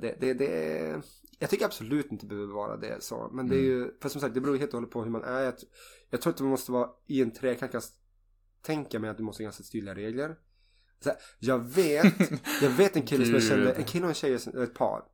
det, 0.00 0.16
det, 0.20 0.34
det 0.34 1.02
jag 1.38 1.50
tycker 1.50 1.64
absolut 1.64 2.12
inte 2.12 2.26
behöver 2.26 2.54
vara 2.54 2.76
det 2.76 3.02
så. 3.02 3.30
Men 3.32 3.48
det 3.48 3.56
är 3.56 3.62
ju, 3.62 3.90
för 4.02 4.08
som 4.08 4.20
sagt, 4.20 4.34
det 4.34 4.40
beror 4.40 4.56
helt 4.56 4.70
och 4.70 4.76
hållet 4.76 4.90
på 4.90 5.02
hur 5.02 5.10
man 5.10 5.24
är. 5.24 5.40
Jag, 5.40 5.54
jag 6.10 6.20
tror 6.20 6.32
att 6.32 6.40
man 6.40 6.50
måste 6.50 6.72
vara 6.72 6.90
i 7.06 7.22
en 7.22 7.30
kan 7.30 7.82
tänka 8.62 8.98
mig 8.98 9.10
att 9.10 9.16
du 9.16 9.22
måste 9.22 9.42
ha 9.42 9.44
ganska 9.44 9.64
tydliga 9.64 9.94
regler. 9.94 10.36
Så 11.00 11.08
här, 11.08 11.18
jag 11.38 11.58
vet, 11.58 12.30
jag 12.62 12.70
vet 12.70 12.96
en 12.96 13.02
kille 13.02 13.24
som 13.24 13.34
jag 13.34 13.42
kände, 13.42 13.72
en 13.72 13.84
kille 13.84 14.04
och 14.04 14.08
en 14.08 14.14
tjej, 14.14 14.38
som- 14.38 14.62
ett 14.62 14.74
par. 14.74 15.04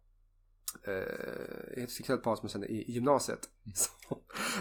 Uh, 0.88 0.94
ett 0.94 1.78
heterosexuellt 1.78 2.22
par 2.22 2.36
som 2.36 2.44
jag 2.44 2.50
kände 2.50 2.66
i, 2.66 2.92
gymnasiet. 2.92 3.48
Så, 3.74 3.90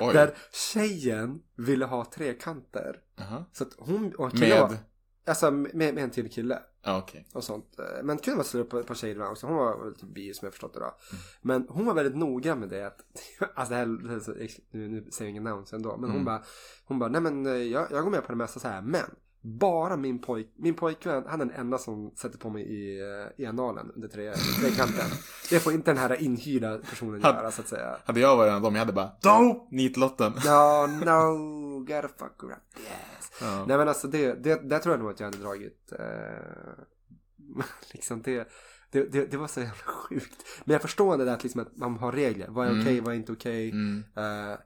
Oj. 0.01 0.13
där 0.13 0.37
tjejen 0.73 1.41
ville 1.55 1.85
ha 1.85 2.05
trekanter. 2.05 3.01
Jaha. 3.15 3.45
Så 3.53 3.63
att 3.63 3.73
hon 3.77 4.15
och 4.15 4.31
killen 4.31 4.59
var, 4.59 4.69
Med? 4.69 4.77
Alltså 5.25 5.51
med, 5.51 5.73
med 5.75 5.97
en 5.97 6.09
till 6.09 6.29
kille 6.31 6.59
Ja, 6.81 6.97
okej. 6.97 7.27
och 7.33 7.43
sånt. 7.43 7.79
Eh, 7.79 8.03
Men 8.03 8.17
kunde 8.17 8.37
vara 8.37 8.47
slut 8.47 8.69
på, 8.69 8.83
på 8.83 8.95
tjejer 8.95 9.13
ibland 9.15 9.31
också. 9.31 9.47
Hon 9.47 9.55
var 9.55 9.83
väl 9.83 9.95
typ 9.95 10.09
bi 10.09 10.33
som 10.33 10.45
jag 10.45 10.53
förstått 10.53 10.73
det 10.73 10.79
då. 10.79 10.95
Men 11.41 11.65
hon 11.69 11.85
var 11.85 11.93
väldigt 11.93 12.15
noga 12.17 12.55
med 12.55 12.69
det. 12.69 12.87
Att, 12.87 12.99
alltså 13.55 13.71
det 13.73 13.77
här, 13.79 13.85
det 13.85 14.57
nu, 14.71 14.87
nu 14.87 15.01
säger 15.11 15.25
jag 15.25 15.29
ingen 15.29 15.43
namn 15.43 15.65
sen 15.65 15.81
då. 15.81 15.89
Men 15.97 16.03
hon 16.09 16.11
Mm. 16.21 16.25
bara, 16.25 16.43
hon 16.85 16.99
bara, 16.99 17.09
nej 17.09 17.21
men 17.21 17.45
eh, 17.45 17.51
jag, 17.53 17.87
jag 17.91 18.03
går 18.03 18.11
med 18.11 18.23
på 18.25 18.31
det 18.31 18.37
mesta 18.37 18.59
så 18.59 18.67
här. 18.67 18.81
Men 18.81 19.05
bara 19.43 19.97
min 19.97 20.19
pojk, 20.19 20.53
min 20.55 20.73
pojkvän, 20.73 21.23
han 21.27 21.41
är 21.41 21.45
den 21.45 21.55
enda 21.55 21.77
som 21.77 22.11
sätter 22.15 22.37
på 22.37 22.49
mig 22.49 22.63
i, 22.63 23.01
eh, 23.01 23.43
i 23.43 23.45
analen 23.45 23.91
under 23.95 24.07
tre, 24.07 24.33
trekanten. 24.33 25.05
Det 25.49 25.59
får 25.59 25.73
inte 25.73 25.91
den 25.91 25.97
här 25.97 26.21
inhyrda 26.21 26.77
personen 26.77 27.21
göra 27.21 27.51
så 27.51 27.61
att 27.61 27.67
säga. 27.67 27.97
Hade 28.05 28.19
jag 28.19 28.37
varit 28.37 28.49
en 28.49 28.55
av 28.55 28.61
dem, 28.61 28.75
jag 28.75 28.79
hade 28.79 28.93
bara 28.93 29.11
Dope! 29.21 29.75
Nitlotten. 29.75 30.33
No, 30.45 30.87
no, 31.05 31.79
gotta 31.79 32.07
fuck 32.07 32.43
around. 32.43 32.61
Yes. 32.77 33.67
Nej 33.67 33.77
men 33.77 33.87
alltså 33.87 34.07
det, 34.07 34.43
det, 34.43 34.69
där 34.69 34.79
tror 34.79 34.93
jag 34.93 34.99
nog 35.01 35.11
att 35.11 35.19
jag 35.19 35.27
hade 35.27 35.37
dragit. 35.37 35.91
Eh, 35.99 37.65
liksom 37.91 38.21
det, 38.21 38.47
det, 38.91 39.11
det, 39.11 39.31
det 39.31 39.37
var 39.37 39.47
så 39.47 39.59
jävla 39.59 39.83
sjukt. 39.85 40.45
Men 40.65 40.73
jag 40.73 40.81
förstår 40.81 41.17
det 41.17 41.25
där 41.25 41.33
att, 41.33 41.43
liksom 41.43 41.61
att 41.61 41.77
man 41.77 41.97
har 41.97 42.11
regler. 42.11 42.47
Vad 42.49 42.67
är 42.67 42.81
okej, 42.81 42.99
vad 42.99 43.13
är 43.13 43.17
inte 43.17 43.31
okej. 43.31 43.69
Mm. 43.69 44.03
Eh, 44.15 44.51
eh, 44.51 44.57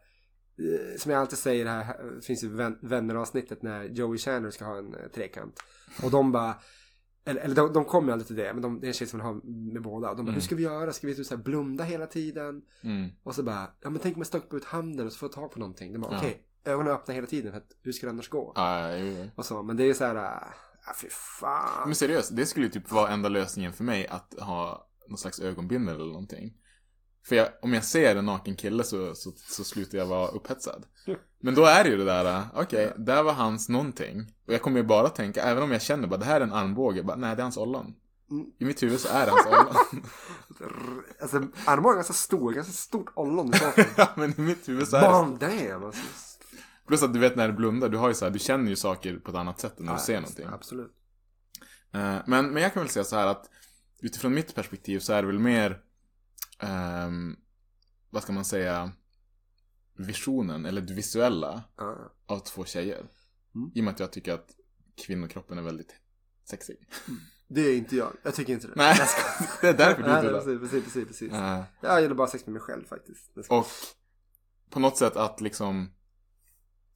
som 0.98 1.12
jag 1.12 1.22
alltid 1.22 1.38
säger, 1.38 1.66
här 1.66 2.04
det 2.16 2.22
finns 2.26 2.44
ju 2.44 2.50
vän, 2.50 2.78
vänner-avsnittet 2.82 3.62
när 3.62 3.84
Joey 3.84 4.18
Chandler 4.18 4.52
ska 4.52 4.66
ha 4.66 4.78
en 4.78 4.96
eh, 4.96 5.08
trekant. 5.08 5.60
Och 6.04 6.12
de 6.12 6.32
bara, 6.32 6.56
eller, 7.26 7.42
eller 7.42 7.56
de, 7.56 7.74
de 7.74 7.86
kommer 7.86 8.08
ju 8.08 8.12
aldrig 8.12 8.28
till 8.28 8.36
det, 8.36 8.54
men 8.54 8.62
de, 8.62 8.80
det 8.80 8.86
är 8.86 8.88
en 8.88 8.94
tjej 8.94 9.08
som 9.08 9.20
vill 9.20 9.26
ha 9.26 9.34
med 9.74 9.82
båda. 9.82 10.10
Och 10.10 10.18
de 10.18 10.26
bara, 10.26 10.32
hur 10.32 10.42
ska 10.42 10.56
vi 10.56 10.64
göra? 10.64 10.94
Ska 10.94 11.08
vi 11.08 11.16
typ 11.16 11.26
så 11.26 11.36
här 11.36 11.44
blunda 11.44 11.84
hela 11.84 12.08
tiden? 12.08 12.62
Mm. 12.82 13.10
Och 13.24 13.36
så 13.36 13.44
bara, 13.44 13.68
ja 13.82 13.90
men 13.90 14.00
tänk 14.00 14.16
om 14.16 14.20
jag 14.20 14.28
stoppar 14.28 14.58
ut 14.58 14.66
handen 14.66 15.06
och 15.06 15.12
så 15.12 15.18
får 15.20 15.28
jag 15.28 15.34
tag 15.34 15.52
på 15.52 15.60
någonting. 15.60 15.94
De 15.94 16.00
bara, 16.00 16.12
Ja. 16.12 16.18
okej, 16.18 16.44
ögonen 16.66 16.94
öppna 16.94 17.14
hela 17.14 17.28
tiden 17.28 17.52
för 17.52 17.58
att 17.58 17.72
hur 17.84 17.92
ska 17.92 18.06
det 18.06 18.12
annars 18.12 18.30
gå? 18.30 18.54
Ja, 18.56 18.96
jo, 18.98 19.06
jo. 19.06 19.30
Och 19.36 19.46
så, 19.46 19.64
men 19.64 19.78
det 19.78 19.84
är 19.84 19.94
så 19.94 20.06
här, 20.06 20.16
äh, 20.16 20.94
fy 21.02 21.08
fan. 21.40 21.82
Men 21.86 21.96
seriöst, 21.96 22.36
det 22.36 22.46
skulle 22.46 22.66
ju 22.66 22.72
typ 22.72 22.92
vara 22.92 23.10
enda 23.10 23.30
lösningen 23.30 23.74
för 23.74 23.84
mig 23.84 24.08
att 24.08 24.34
ha 24.40 24.90
någon 25.08 25.18
slags 25.18 25.40
ögonbindel 25.40 25.96
eller 25.96 26.06
någonting. 26.06 26.54
För 27.28 27.36
jag, 27.36 27.48
om 27.62 27.74
jag 27.74 27.84
ser 27.84 28.16
en 28.16 28.26
naken 28.26 28.56
kille 28.56 28.84
så, 28.84 29.16
så, 29.16 29.32
så 29.36 29.64
slutar 29.64 29.98
jag 29.98 30.06
vara 30.06 30.28
upphetsad. 30.28 30.86
Men 31.40 31.56
då 31.56 31.66
är 31.66 31.84
det 31.84 31.90
ju 31.90 31.98
det 31.98 32.06
där, 32.06 32.26
äh, 32.26 32.44
okej, 32.54 32.94
där 32.98 33.24
var 33.24 33.34
hans 33.34 33.70
någonting. 33.70 34.34
Och 34.48 34.54
jag 34.54 34.62
kommer 34.62 34.78
ju 34.78 34.84
bara 34.84 35.10
tänka, 35.10 35.44
även 35.44 35.64
om 35.64 35.72
jag 35.72 35.82
känner 35.82 36.08
bara 36.08 36.18
det 36.18 36.26
här 36.26 36.42
är 36.42 36.46
en 36.46 36.54
armbåge, 36.54 37.04
bara, 37.04 37.18
nej 37.18 37.36
det 37.36 37.42
är 37.42 37.44
hans 37.44 37.58
ollon. 37.58 37.96
I 38.60 38.66
mitt 38.66 38.84
huvud 38.84 39.00
så 39.00 39.08
är 39.08 39.26
det 39.26 39.32
hans 39.32 39.46
ollon. 39.46 40.04
Alltså, 41.22 41.38
armbågen 41.66 41.94
är 41.94 41.96
ganska 41.96 42.14
stor, 42.14 42.54
ganska 42.54 42.74
stort 42.74 43.12
ollon 43.16 43.54
ja, 43.98 44.08
men 44.16 44.34
i 44.38 44.42
mitt 44.42 44.70
huvud 44.70 44.88
så 44.88 44.98
är 44.98 45.02
det 45.02 45.08
Bam, 45.08 45.38
damn 45.38 45.84
alltså. 45.84 46.02
Plus 46.88 47.04
att 47.04 47.14
du 47.14 47.20
vet 47.20 47.36
när 47.36 47.48
du 47.48 47.54
blundar, 47.54 47.90
du 47.90 47.98
har 47.98 48.08
ju 48.08 48.14
så 48.14 48.26
här, 48.26 48.32
du 48.32 48.40
känner 48.40 48.70
ju 48.70 48.76
saker 48.76 49.18
på 49.18 49.32
ett 49.32 49.38
annat 49.38 49.60
sätt 49.60 49.80
än 49.80 49.86
när 49.86 49.94
du 49.94 50.00
ser 50.00 50.22
någonting. 50.22 50.48
Absolut. 50.52 50.92
Eh, 51.94 52.16
men, 52.26 52.50
men 52.50 52.64
jag 52.64 52.74
kan 52.74 52.84
väl 52.84 52.90
säga 52.90 53.04
så 53.04 53.16
här 53.16 53.28
att 53.28 53.50
utifrån 54.02 54.34
mitt 54.34 54.56
perspektiv 54.56 55.00
så 55.00 55.14
är 55.14 55.22
det 55.22 55.28
väl 55.28 55.40
mer, 55.40 55.82
ehm, 56.60 57.36
vad 58.10 58.24
ska 58.24 58.34
man 58.34 58.46
säga, 58.46 58.92
visionen 59.98 60.66
eller 60.66 60.82
det 60.82 60.94
visuella 60.94 61.64
Ja. 61.78 62.14
av 62.26 62.40
två 62.40 62.66
tjejer. 62.66 63.06
Mm. 63.56 63.72
I 63.76 63.80
och 63.80 63.84
med 63.84 63.94
att 63.94 64.00
jag 64.00 64.12
tycker 64.12 64.34
att 64.34 64.50
kvinnokroppen 65.06 65.58
är 65.58 65.62
väldigt 65.62 65.96
sexig. 66.50 66.78
Det 67.48 67.62
är 67.62 67.78
inte 67.78 67.96
jag. 67.96 68.14
Jag 68.24 68.36
tycker 68.36 68.54
inte 68.54 68.68
det. 68.68 68.74
Nej, 68.76 68.96
skojar. 68.96 69.62
det 69.62 69.68
är 69.68 69.74
därför 69.88 70.04
du 70.04 70.10
inte 70.10 70.30
precis, 70.30 70.60
precis, 70.60 70.84
precis, 70.84 71.08
precis. 71.08 71.34
Eh, 71.34 71.64
Jag 71.82 72.02
gillar 72.02 72.16
bara 72.16 72.28
sex 72.28 72.46
med 72.46 72.54
mig 72.54 72.62
själv 72.62 72.86
faktiskt. 72.86 73.32
Och 73.50 73.66
på 74.70 74.80
något 74.80 74.98
sätt 74.98 75.16
att 75.16 75.42
liksom 75.42 75.92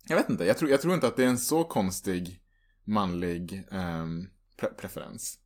Jag 0.03 0.15
vet 0.17 0.29
inte, 0.29 0.45
jag 0.45 0.57
tror, 0.57 0.71
jag 0.71 0.81
tror 0.81 0.93
inte 0.93 1.07
att 1.07 1.15
det 1.15 1.23
är 1.23 1.27
en 1.27 1.37
så 1.39 1.63
konstig 1.63 2.41
manlig 2.83 3.67
ehm, 3.71 4.27
pre- 4.57 4.73
preferens. 4.77 5.39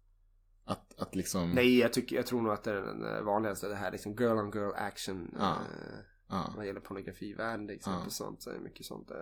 Att, 0.65 0.99
att 0.99 1.15
liksom 1.15 1.51
Nej, 1.51 1.79
jag, 1.79 1.93
tycker, 1.93 2.15
jag 2.15 2.25
tror 2.25 2.41
nog 2.41 2.53
att 2.53 2.63
det 2.63 2.71
är 2.71 2.75
den 2.81 3.15
eh, 3.15 3.21
vanligaste. 3.21 3.67
Det 3.67 3.75
här 3.75 3.91
liksom 3.91 4.11
girl 4.13 4.37
on 4.37 4.51
girl 4.51 4.71
action. 4.75 5.35
Ja. 5.39 5.51
Eh, 5.51 5.97
ja. 6.29 6.53
vad 6.57 6.65
gäller 6.65 6.79
pornografivärlden 6.79 7.69
exempel. 7.69 8.01
Ja. 8.05 8.09
Sånt, 8.09 8.41
så 8.41 8.49
är 8.49 8.53
det 8.53 8.59
mycket 8.59 8.85
sånt. 8.85 9.11
Eh, 9.11 9.17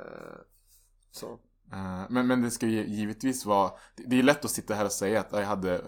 så. 1.12 1.40
Eh, 1.72 2.04
men, 2.10 2.28
men 2.28 2.42
det 2.42 2.52
ska 2.52 2.68
ju 2.68 2.86
givetvis 2.86 3.46
vara 3.46 3.72
Det 3.96 4.04
det 4.08 4.20
är 4.20 4.24
lätt 4.24 4.46
att 4.46 4.52
sitta 4.52 4.74
här 4.76 4.86
och 4.86 4.92
säga 4.92 5.20
att 5.20 5.32
jag 5.32 5.46
hade 5.46 5.82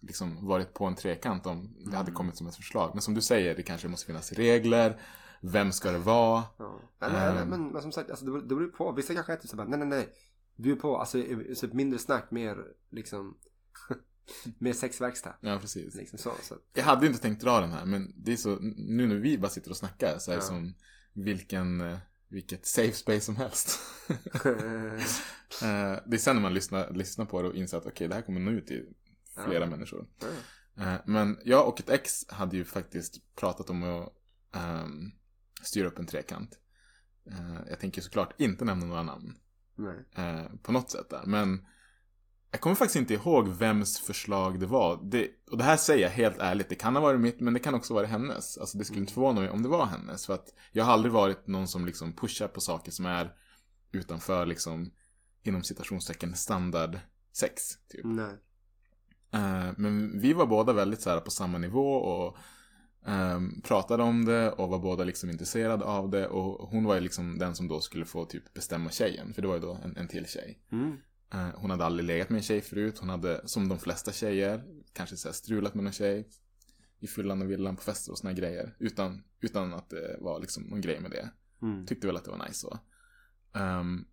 liksom 0.00 0.46
varit 0.46 0.74
på 0.74 0.84
en 0.84 0.94
trekant 0.94 1.46
om 1.46 1.74
det 1.74 1.82
Mm. 1.82 1.94
hade 1.94 2.12
kommit 2.12 2.36
som 2.36 2.46
ett 2.46 2.56
förslag. 2.56 2.90
Men 2.94 3.02
som 3.02 3.14
du 3.14 3.20
säger, 3.20 3.56
det 3.56 3.62
kanske 3.62 3.88
måste 3.88 4.06
finnas 4.06 4.32
regler. 4.32 5.00
Vem 5.40 5.72
ska 5.72 5.92
det 5.92 5.98
vara? 5.98 6.42
Ja. 6.58 6.80
Eller, 7.00 7.30
eller, 7.30 7.42
Ehm. 7.42 7.48
men, 7.48 7.68
men 7.68 7.82
som 7.82 7.92
sagt, 7.92 8.10
alltså, 8.10 8.24
det, 8.24 8.30
beror- 8.30 8.42
det 8.48 8.54
beror 8.54 8.68
på. 8.68 8.92
Vissa 8.92 9.14
kanske 9.14 9.32
är 9.32 9.36
typ 9.36 9.50
så 9.50 9.56
bara, 9.56 9.66
nej 9.68 9.78
nej 9.78 9.88
nej. 9.88 10.08
Bjud 10.56 10.80
på, 10.80 10.96
alltså 10.96 11.22
typ 11.60 11.72
mindre 11.72 11.98
snack, 11.98 12.30
mer 12.30 12.64
liksom 12.90 13.36
mer 14.58 14.72
sexverkstad. 14.72 15.34
Ja, 15.40 15.58
precis. 15.60 15.94
Liksom 15.94 16.18
så. 16.18 16.32
så. 16.42 16.56
Jag 16.74 16.84
hade 16.84 17.06
inte 17.06 17.18
tänkt 17.18 17.42
dra 17.42 17.60
den 17.60 17.72
här, 17.72 17.84
men 17.84 18.12
det 18.16 18.32
är 18.32 18.36
så, 18.36 18.58
nu 18.76 19.06
när 19.06 19.16
vi 19.16 19.38
bara 19.38 19.50
sitter 19.50 19.70
och 19.70 19.76
snackar 19.76 20.18
så 20.18 20.30
är 20.30 20.36
det 20.36 20.42
Ja. 20.42 20.46
som 20.48 20.74
vilken, 21.12 21.80
eh, 21.80 21.98
vilket 22.28 22.66
safe 22.66 22.92
space 22.92 23.20
som 23.20 23.36
helst. 23.36 23.80
Eh, 25.62 25.98
det 26.06 26.16
är 26.16 26.18
sen 26.18 26.36
när 26.36 26.42
man 26.42 26.54
lyssnar, 26.54 26.90
lyssnar 26.92 27.24
på 27.24 27.42
det 27.42 27.48
och 27.48 27.54
inser 27.54 27.78
att 27.78 27.86
okej, 27.86 28.08
det 28.08 28.14
här 28.14 28.22
kommer 28.22 28.40
nå 28.40 28.50
ut 28.50 28.66
till 28.66 28.86
flera 29.44 29.64
Ja. 29.64 29.70
människor. 29.70 30.06
Ja. 30.74 30.82
Eh, 30.82 31.00
men 31.06 31.38
jag 31.44 31.68
och 31.68 31.80
ett 31.80 31.90
ex 31.90 32.28
hade 32.28 32.56
ju 32.56 32.64
faktiskt 32.64 33.34
pratat 33.36 33.70
om 33.70 33.82
att 33.82 34.12
ehm, 34.52 35.10
styra 35.62 35.86
upp 35.88 35.98
en 35.98 36.06
trekant. 36.06 36.58
Jag 37.68 37.80
tänker 37.80 38.02
såklart 38.02 38.40
inte 38.40 38.64
nämna 38.64 38.86
några 38.86 39.02
namn 39.02 39.36
nej. 39.76 40.48
på 40.62 40.72
något 40.72 40.90
sätt 40.90 41.10
där. 41.10 41.22
Men 41.26 41.66
jag 42.56 42.60
kommer 42.60 42.76
faktiskt 42.76 42.96
inte 42.96 43.14
ihåg 43.14 43.48
vems 43.48 43.98
förslag 43.98 44.60
det 44.60 44.66
var. 44.66 45.00
Det, 45.02 45.28
och 45.50 45.58
det 45.58 45.64
här 45.64 45.76
säger 45.76 46.02
jag 46.02 46.10
helt 46.10 46.38
ärligt, 46.38 46.68
det 46.68 46.74
kan 46.74 46.96
ha 46.96 47.02
varit 47.02 47.20
mitt 47.20 47.40
men 47.40 47.54
det 47.54 47.60
kan 47.60 47.74
också 47.74 47.94
vara 47.94 48.06
hennes. 48.06 48.58
Alltså 48.58 48.78
det 48.78 48.84
skulle 48.84 49.00
inte 49.00 49.12
förvåna 49.12 49.40
mig 49.40 49.50
om 49.50 49.62
det 49.62 49.68
var 49.68 49.86
hennes. 49.86 50.26
För 50.26 50.34
att 50.34 50.54
jag 50.72 50.84
har 50.84 50.92
aldrig 50.92 51.12
varit 51.12 51.46
någon 51.46 51.68
som 51.68 51.86
liksom 51.86 52.12
pushar 52.12 52.48
på 52.48 52.60
saker 52.60 52.92
som 52.92 53.06
är 53.06 53.32
utanför 53.92 54.46
liksom 54.46 54.90
inom 55.42 55.62
citationstecken 55.62 56.34
standard 56.34 56.98
sex. 57.32 57.62
Typ. 57.88 58.04
Nej. 58.04 58.34
Eh, 59.30 59.72
men 59.76 60.20
vi 60.20 60.32
var 60.32 60.46
båda 60.46 60.72
väldigt 60.72 61.00
så 61.00 61.10
här 61.10 61.20
på 61.20 61.30
samma 61.30 61.58
nivå 61.58 61.94
och 61.96 62.36
ehm, 63.06 63.60
pratade 63.60 64.02
om 64.02 64.24
det 64.24 64.50
och 64.50 64.68
var 64.68 64.78
båda 64.78 65.04
liksom 65.04 65.30
intresserade 65.30 65.84
av 65.84 66.10
det. 66.10 66.28
Och 66.28 66.68
hon 66.68 66.84
var 66.84 66.94
ju 66.94 67.00
liksom 67.00 67.38
den 67.38 67.54
som 67.54 67.68
då 67.68 67.80
skulle 67.80 68.04
få 68.04 68.24
typ 68.24 68.54
bestämma 68.54 68.90
tjejen. 68.90 69.34
För 69.34 69.42
det 69.42 69.48
var 69.48 69.54
ju 69.54 69.60
då 69.60 69.78
en, 69.84 69.96
en 69.96 70.08
till 70.08 70.26
tjej. 70.26 70.58
Mm. 70.72 70.96
Eh, 71.32 71.48
Hon 71.54 71.70
hade 71.70 71.84
aldrig 71.84 72.06
legat 72.06 72.30
med 72.30 72.36
en 72.36 72.42
tjej 72.42 72.60
förut. 72.60 72.98
Hon 72.98 73.08
hade, 73.08 73.48
som 73.48 73.68
de 73.68 73.78
flesta 73.78 74.12
tjejer, 74.12 74.64
kanske 74.92 75.16
så 75.16 75.32
strulat 75.32 75.74
med 75.74 75.84
någon 75.84 75.92
tjej. 75.92 76.28
I 77.00 77.06
fyllan 77.06 77.42
och 77.42 77.50
villan 77.50 77.76
på 77.76 77.82
fester 77.82 78.12
och 78.12 78.18
såna 78.18 78.32
grejer. 78.32 78.76
Utan, 78.78 79.22
utan 79.40 79.74
att 79.74 79.90
det 79.90 80.16
var 80.20 80.40
liksom 80.40 80.62
någon 80.62 80.80
grej 80.80 81.00
med 81.00 81.10
det. 81.10 81.30
Mm. 81.62 81.86
Tyckte 81.86 82.06
väl 82.06 82.16
att 82.16 82.24
det 82.24 82.30
var 82.30 82.46
nice 82.46 82.60
så. 82.60 82.78
Ehm, 83.54 84.04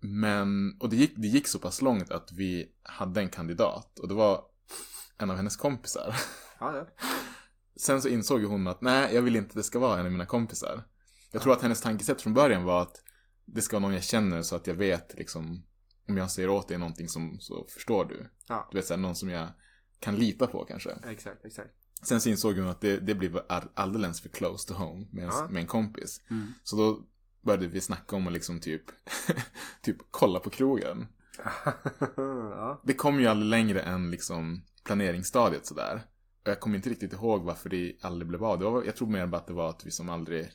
men, 0.00 0.76
och 0.80 0.88
det 0.88 0.96
gick, 0.96 1.12
det 1.16 1.28
gick 1.28 1.46
så 1.46 1.58
pass 1.58 1.82
långt 1.82 2.10
att 2.10 2.32
vi 2.32 2.72
hade 2.82 3.20
en 3.20 3.28
kandidat. 3.28 3.98
Och 3.98 4.08
det 4.08 4.14
var 4.14 4.44
en 5.18 5.30
av 5.30 5.36
hennes 5.36 5.56
kompisar. 5.56 6.14
Ja, 6.60 6.76
ja. 6.76 6.86
Sen 7.76 8.02
så 8.02 8.08
insåg 8.08 8.42
hon 8.44 8.66
att 8.66 8.80
nej, 8.80 9.14
jag 9.14 9.22
vill 9.22 9.36
inte 9.36 9.48
att 9.48 9.54
det 9.54 9.62
ska 9.62 9.78
vara 9.78 10.00
en 10.00 10.06
av 10.06 10.12
mina 10.12 10.26
kompisar. 10.26 10.84
Jag 11.32 11.42
tror 11.42 11.52
att 11.52 11.62
hennes 11.62 11.80
tankesätt 11.80 12.22
från 12.22 12.34
början 12.34 12.64
var 12.64 12.82
att 12.82 13.02
det 13.44 13.62
ska 13.62 13.76
vara 13.76 13.82
någon 13.82 13.94
jag 13.94 14.04
känner 14.04 14.42
så 14.42 14.56
att 14.56 14.66
jag 14.66 14.74
vet 14.74 15.14
liksom 15.14 15.62
om 16.08 16.16
jag 16.16 16.30
säger 16.30 16.48
åt 16.48 16.68
dig 16.68 16.78
någonting 16.78 17.08
som 17.08 17.40
så 17.40 17.66
förstår 17.68 18.04
du. 18.04 18.30
Ja. 18.48 18.68
Du 18.70 18.78
vet 18.78 18.86
såhär, 18.86 19.00
någon 19.00 19.14
som 19.16 19.28
jag 19.28 19.48
kan 20.00 20.16
lita 20.16 20.46
på 20.46 20.64
kanske. 20.64 20.90
Exakt, 20.90 21.44
exakt. 21.44 21.70
Sen 22.02 22.20
så 22.20 22.28
insåg 22.28 22.58
hon 22.58 22.68
att 22.68 22.80
det, 22.80 22.96
det 22.96 23.14
blev 23.14 23.40
all- 23.48 23.68
alldeles 23.74 24.20
för 24.20 24.28
close 24.28 24.68
to 24.68 24.74
home 24.74 25.06
med 25.12 25.24
en, 25.24 25.30
Ja. 25.30 25.48
med 25.50 25.60
en 25.60 25.66
kompis. 25.66 26.20
Mm. 26.30 26.46
Så 26.64 26.76
då 26.76 27.00
började 27.42 27.66
vi 27.66 27.80
snacka 27.80 28.16
om 28.16 28.26
att 28.26 28.32
liksom 28.32 28.60
typ, 28.60 28.82
typ 29.82 29.96
kolla 30.10 30.40
på 30.40 30.50
krogen. 30.50 31.06
ja. 32.16 32.80
Det 32.84 32.94
kom 32.94 33.20
ju 33.20 33.26
aldrig 33.26 33.50
längre 33.50 33.80
än 33.80 34.10
liksom 34.10 34.62
planeringsstadiet 34.84 35.66
sådär. 35.66 36.02
Och 36.44 36.48
jag 36.50 36.60
kommer 36.60 36.76
inte 36.76 36.90
riktigt 36.90 37.12
ihåg 37.12 37.42
varför 37.44 37.68
det 37.68 37.92
aldrig 38.02 38.28
blev 38.28 38.44
av. 38.44 38.58
Det 38.58 38.64
var, 38.64 38.84
jag 38.84 38.96
tror 38.96 39.08
mer 39.08 39.26
bara 39.26 39.36
att 39.36 39.46
det 39.46 39.52
var 39.52 39.70
att 39.70 39.86
vi 39.86 39.90
som 39.90 40.08
aldrig 40.08 40.50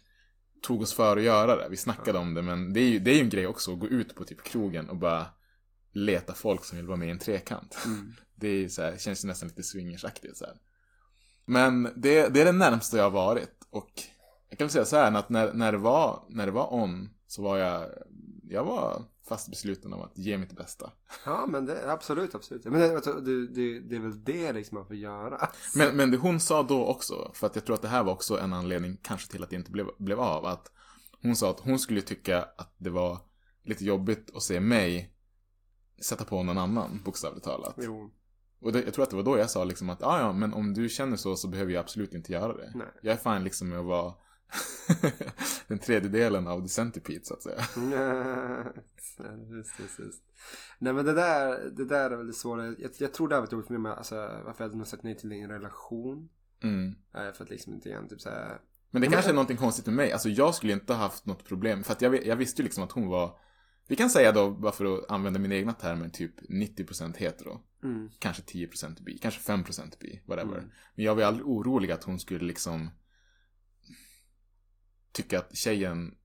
tog 0.62 0.82
oss 0.82 0.94
för 0.94 1.18
att 1.18 1.24
göra 1.24 1.56
det. 1.56 1.68
Vi 1.70 1.78
snackade 1.78 2.20
om 2.20 2.34
det, 2.34 2.42
men 2.42 2.74
det 2.74 2.80
är, 2.80 2.89
ju, 2.89 3.00
det 3.00 3.12
är 3.12 3.16
ju 3.16 3.22
en 3.22 3.30
grej 3.30 3.48
också 3.48 3.74
att 3.74 3.80
gå 3.80 3.88
ut 3.88 4.16
på 4.16 4.24
typ 4.24 4.44
krogen 4.44 4.89
och 4.89 4.96
bara 4.98 5.26
leta 5.93 6.34
folk 6.34 6.65
som 6.65 6.77
vill 6.77 6.88
vara 6.88 6.97
med 6.97 7.08
i 7.08 7.12
en 7.12 7.19
trekant. 7.19 7.77
Mm. 7.86 8.13
Det 8.36 8.47
är 8.47 8.69
så 8.69 8.82
här, 8.82 8.97
känns 8.97 9.23
ju 9.23 9.27
nästan 9.27 9.49
lite 9.49 9.63
swingersaktigt 9.63 10.38
så 10.38 10.45
här. 10.45 10.56
Men 11.45 11.84
det, 11.84 12.27
det 12.27 12.41
är 12.41 12.45
det 12.45 12.51
närmaste 12.51 12.97
jag 12.97 13.03
har 13.03 13.12
varit. 13.12 13.67
Och 13.69 13.91
jag 14.49 14.58
kan 14.58 14.67
väl 14.67 14.71
säga 14.71 14.86
så 14.86 14.95
här 14.95 15.12
att 15.12 15.29
när, 15.29 15.53
när, 15.53 15.71
det 15.71 15.77
var, 15.77 16.25
när 16.29 16.45
det 16.45 16.51
var 16.51 16.73
on 16.73 17.10
så 17.27 17.41
var 17.41 17.58
jag, 17.58 17.89
jag 18.49 18.63
var 18.63 19.03
fast 19.27 19.49
besluten 19.49 19.93
om 19.93 20.01
att 20.01 20.17
ge 20.17 20.38
mitt 20.38 20.56
bästa. 20.56 20.91
Ja, 21.25 21.45
men 21.45 21.65
det, 21.65 21.91
absolut, 21.91 22.36
absolut. 22.36 22.63
Men 22.65 22.79
det, 22.79 22.95
alltså, 22.95 23.13
det, 23.13 23.47
det, 23.47 23.79
det 23.79 23.95
är 23.95 23.99
väl 23.99 24.23
det 24.23 24.53
liksom 24.53 24.77
man 24.77 24.88
får 24.88 24.95
göra. 24.95 25.49
Men, 25.75 25.95
men 25.95 26.12
det 26.12 26.17
hon 26.17 26.39
sa 26.39 26.63
då 26.63 26.86
också, 26.86 27.32
för 27.34 27.47
att 27.47 27.56
jag 27.56 27.65
tror 27.65 27.75
att 27.75 27.82
det 27.82 27.88
här 27.88 28.03
var 28.03 28.13
också 28.13 28.39
en 28.39 28.53
anledning 28.53 28.97
kanske 29.03 29.32
till 29.32 29.43
att 29.43 29.49
det 29.49 29.56
inte 29.56 29.71
blev, 29.71 29.88
blev 29.97 30.19
av, 30.19 30.45
att 30.45 30.71
hon 31.21 31.36
sa 31.36 31.49
att 31.49 31.60
hon 31.60 31.79
skulle 31.79 32.01
tycka 32.01 32.41
att 32.58 32.75
det 32.77 32.89
var 32.89 33.19
lite 33.63 33.86
jobbigt 33.86 34.36
att 34.36 34.43
se 34.43 34.60
mig 34.60 35.12
sätta 36.04 36.24
på 36.26 36.44
någon 36.44 36.58
annan, 36.58 37.02
bokstavligt 37.06 37.46
talat. 37.46 37.76
Jo. 37.78 38.12
Och 38.62 38.72
det, 38.72 38.84
jag 38.84 38.94
tror 38.94 39.04
att 39.04 39.10
det 39.10 39.16
var 39.16 39.24
då 39.24 39.38
jag 39.38 39.50
sa 39.50 39.63
liksom 39.63 39.89
att, 39.89 40.04
"Ah, 40.04 40.20
ja, 40.20 40.34
men 40.34 40.54
om 40.54 40.74
du 40.74 40.89
känner 40.89 41.18
så 41.18 41.36
så 41.36 41.48
behöver 41.48 41.72
jag 41.72 41.80
absolut 41.80 42.13
inte 42.13 42.32
göra 42.32 42.58
det. 42.58 42.72
Nej. 42.76 42.88
Jag 43.02 43.13
är 43.13 43.34
fine 43.34 43.44
liksom 43.44 43.70
med 43.70 43.80
att 43.80 43.86
vara 43.86 44.13
den 45.68 45.80
tredje 45.80 46.10
delen 46.10 46.48
av 46.48 46.62
The 46.62 46.68
Centipede 46.70 47.26
så 47.26 47.34
att 47.34 47.44
säga. 47.44 47.62
just, 49.50 49.80
just, 49.80 50.00
just. 50.00 50.24
Nej 50.80 50.94
men 50.94 51.06
det 51.06 51.13
där, 51.13 51.70
det 51.78 51.86
där 51.86 52.12
är 52.12 52.16
väldigt 52.16 52.38
svårt. 52.38 52.60
Jag, 52.60 52.92
jag 52.98 53.13
tror 53.13 53.28
det 53.28 53.36
har 53.36 53.42
varit 53.42 53.52
jobbigt 53.52 53.68
för 53.68 53.74
mig 53.74 53.82
med, 53.82 53.92
alltså, 53.92 54.16
varför 54.46 54.63
jag 54.63 54.72
hade 54.72 54.86
sagt 54.86 55.04
nej 55.04 55.18
till 55.18 55.32
en 55.32 55.50
relation. 55.50 56.30
Mm. 56.63 56.96
För 57.12 57.44
att 57.44 57.50
liksom 57.50 57.74
inte 57.74 57.89
igen 57.89 58.08
typ 58.08 58.22
såhär. 58.22 58.60
Men 58.92 59.02
det 59.02 59.08
kanske 59.08 59.32
är 59.32 59.34
någonting 59.34 59.58
konstigt 59.58 59.86
med 59.86 59.96
mig. 59.96 60.12
Alltså 60.12 60.30
jag 60.30 60.56
skulle 60.56 60.74
inte 60.74 60.94
ha 60.94 61.00
haft 61.00 61.26
något 61.26 61.46
problem. 61.46 61.84
För 61.84 61.94
att 61.94 62.02
jag, 62.02 62.26
jag 62.26 62.36
visste 62.36 62.62
ju 62.62 62.63
liksom 62.63 62.84
att 62.84 62.92
hon 62.92 63.08
var, 63.08 63.38
vi 63.88 63.96
kan 63.96 64.10
säga 64.10 64.32
då, 64.32 64.52
bara 64.52 64.72
för 64.72 64.98
att 64.98 65.12
använda 65.12 65.39
mina 65.39 65.56
egna 65.56 65.74
termer, 65.74 66.10
typ 66.10 66.41
90% 66.41 67.17
hetero. 67.17 67.62
Mm. 67.84 68.10
Kanske 68.19 68.43
10% 68.43 69.04
bi, 69.04 69.17
kanske 69.17 69.52
5% 69.52 70.00
bi, 70.00 70.22
whatever. 70.26 70.58
Mm. 70.58 70.69
Men 70.96 71.06
jag 71.06 71.15
var 71.15 71.24
aldrig 71.24 71.48
orolig 71.48 71.91
att 71.91 72.04
hon 72.04 72.19
skulle 72.19 72.46
liksom 72.46 72.89
tycka 75.12 75.39
att 75.39 75.56
tjejen 75.56 76.15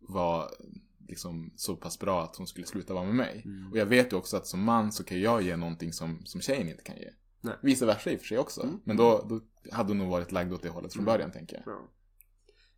var 0.00 0.50
liksom 1.08 1.52
så 1.56 1.76
pass 1.76 1.98
bra 1.98 2.24
att 2.24 2.36
hon 2.36 2.46
skulle 2.46 2.66
sluta 2.66 2.94
vara 2.94 3.04
med 3.04 3.14
mig. 3.14 3.42
Mm. 3.44 3.70
Och 3.72 3.78
jag 3.78 3.86
vet 3.86 4.12
ju 4.12 4.16
också 4.16 4.36
att 4.36 4.46
som 4.46 4.62
man 4.62 4.92
så 4.92 5.04
kan 5.04 5.20
jag 5.20 5.42
ge 5.42 5.56
någonting 5.56 5.92
som, 5.92 6.26
som 6.26 6.40
tjejen 6.40 6.68
inte 6.68 6.82
kan 6.82 6.96
ge. 6.96 7.10
Nej. 7.40 7.54
Vice 7.62 7.86
versa 7.86 8.10
i 8.10 8.16
och 8.16 8.20
för 8.20 8.26
sig 8.26 8.38
också. 8.38 8.62
Mm. 8.62 8.80
Men 8.84 8.96
då, 8.96 9.26
då 9.28 9.40
hade 9.72 9.90
hon 9.90 9.98
nog 9.98 10.08
varit 10.08 10.32
lagd 10.32 10.52
åt 10.52 10.62
det 10.62 10.68
hållet 10.68 10.92
från 10.92 11.04
början 11.04 11.32
tänker 11.32 11.56
jag. 11.56 11.74
Ja. 11.74 11.90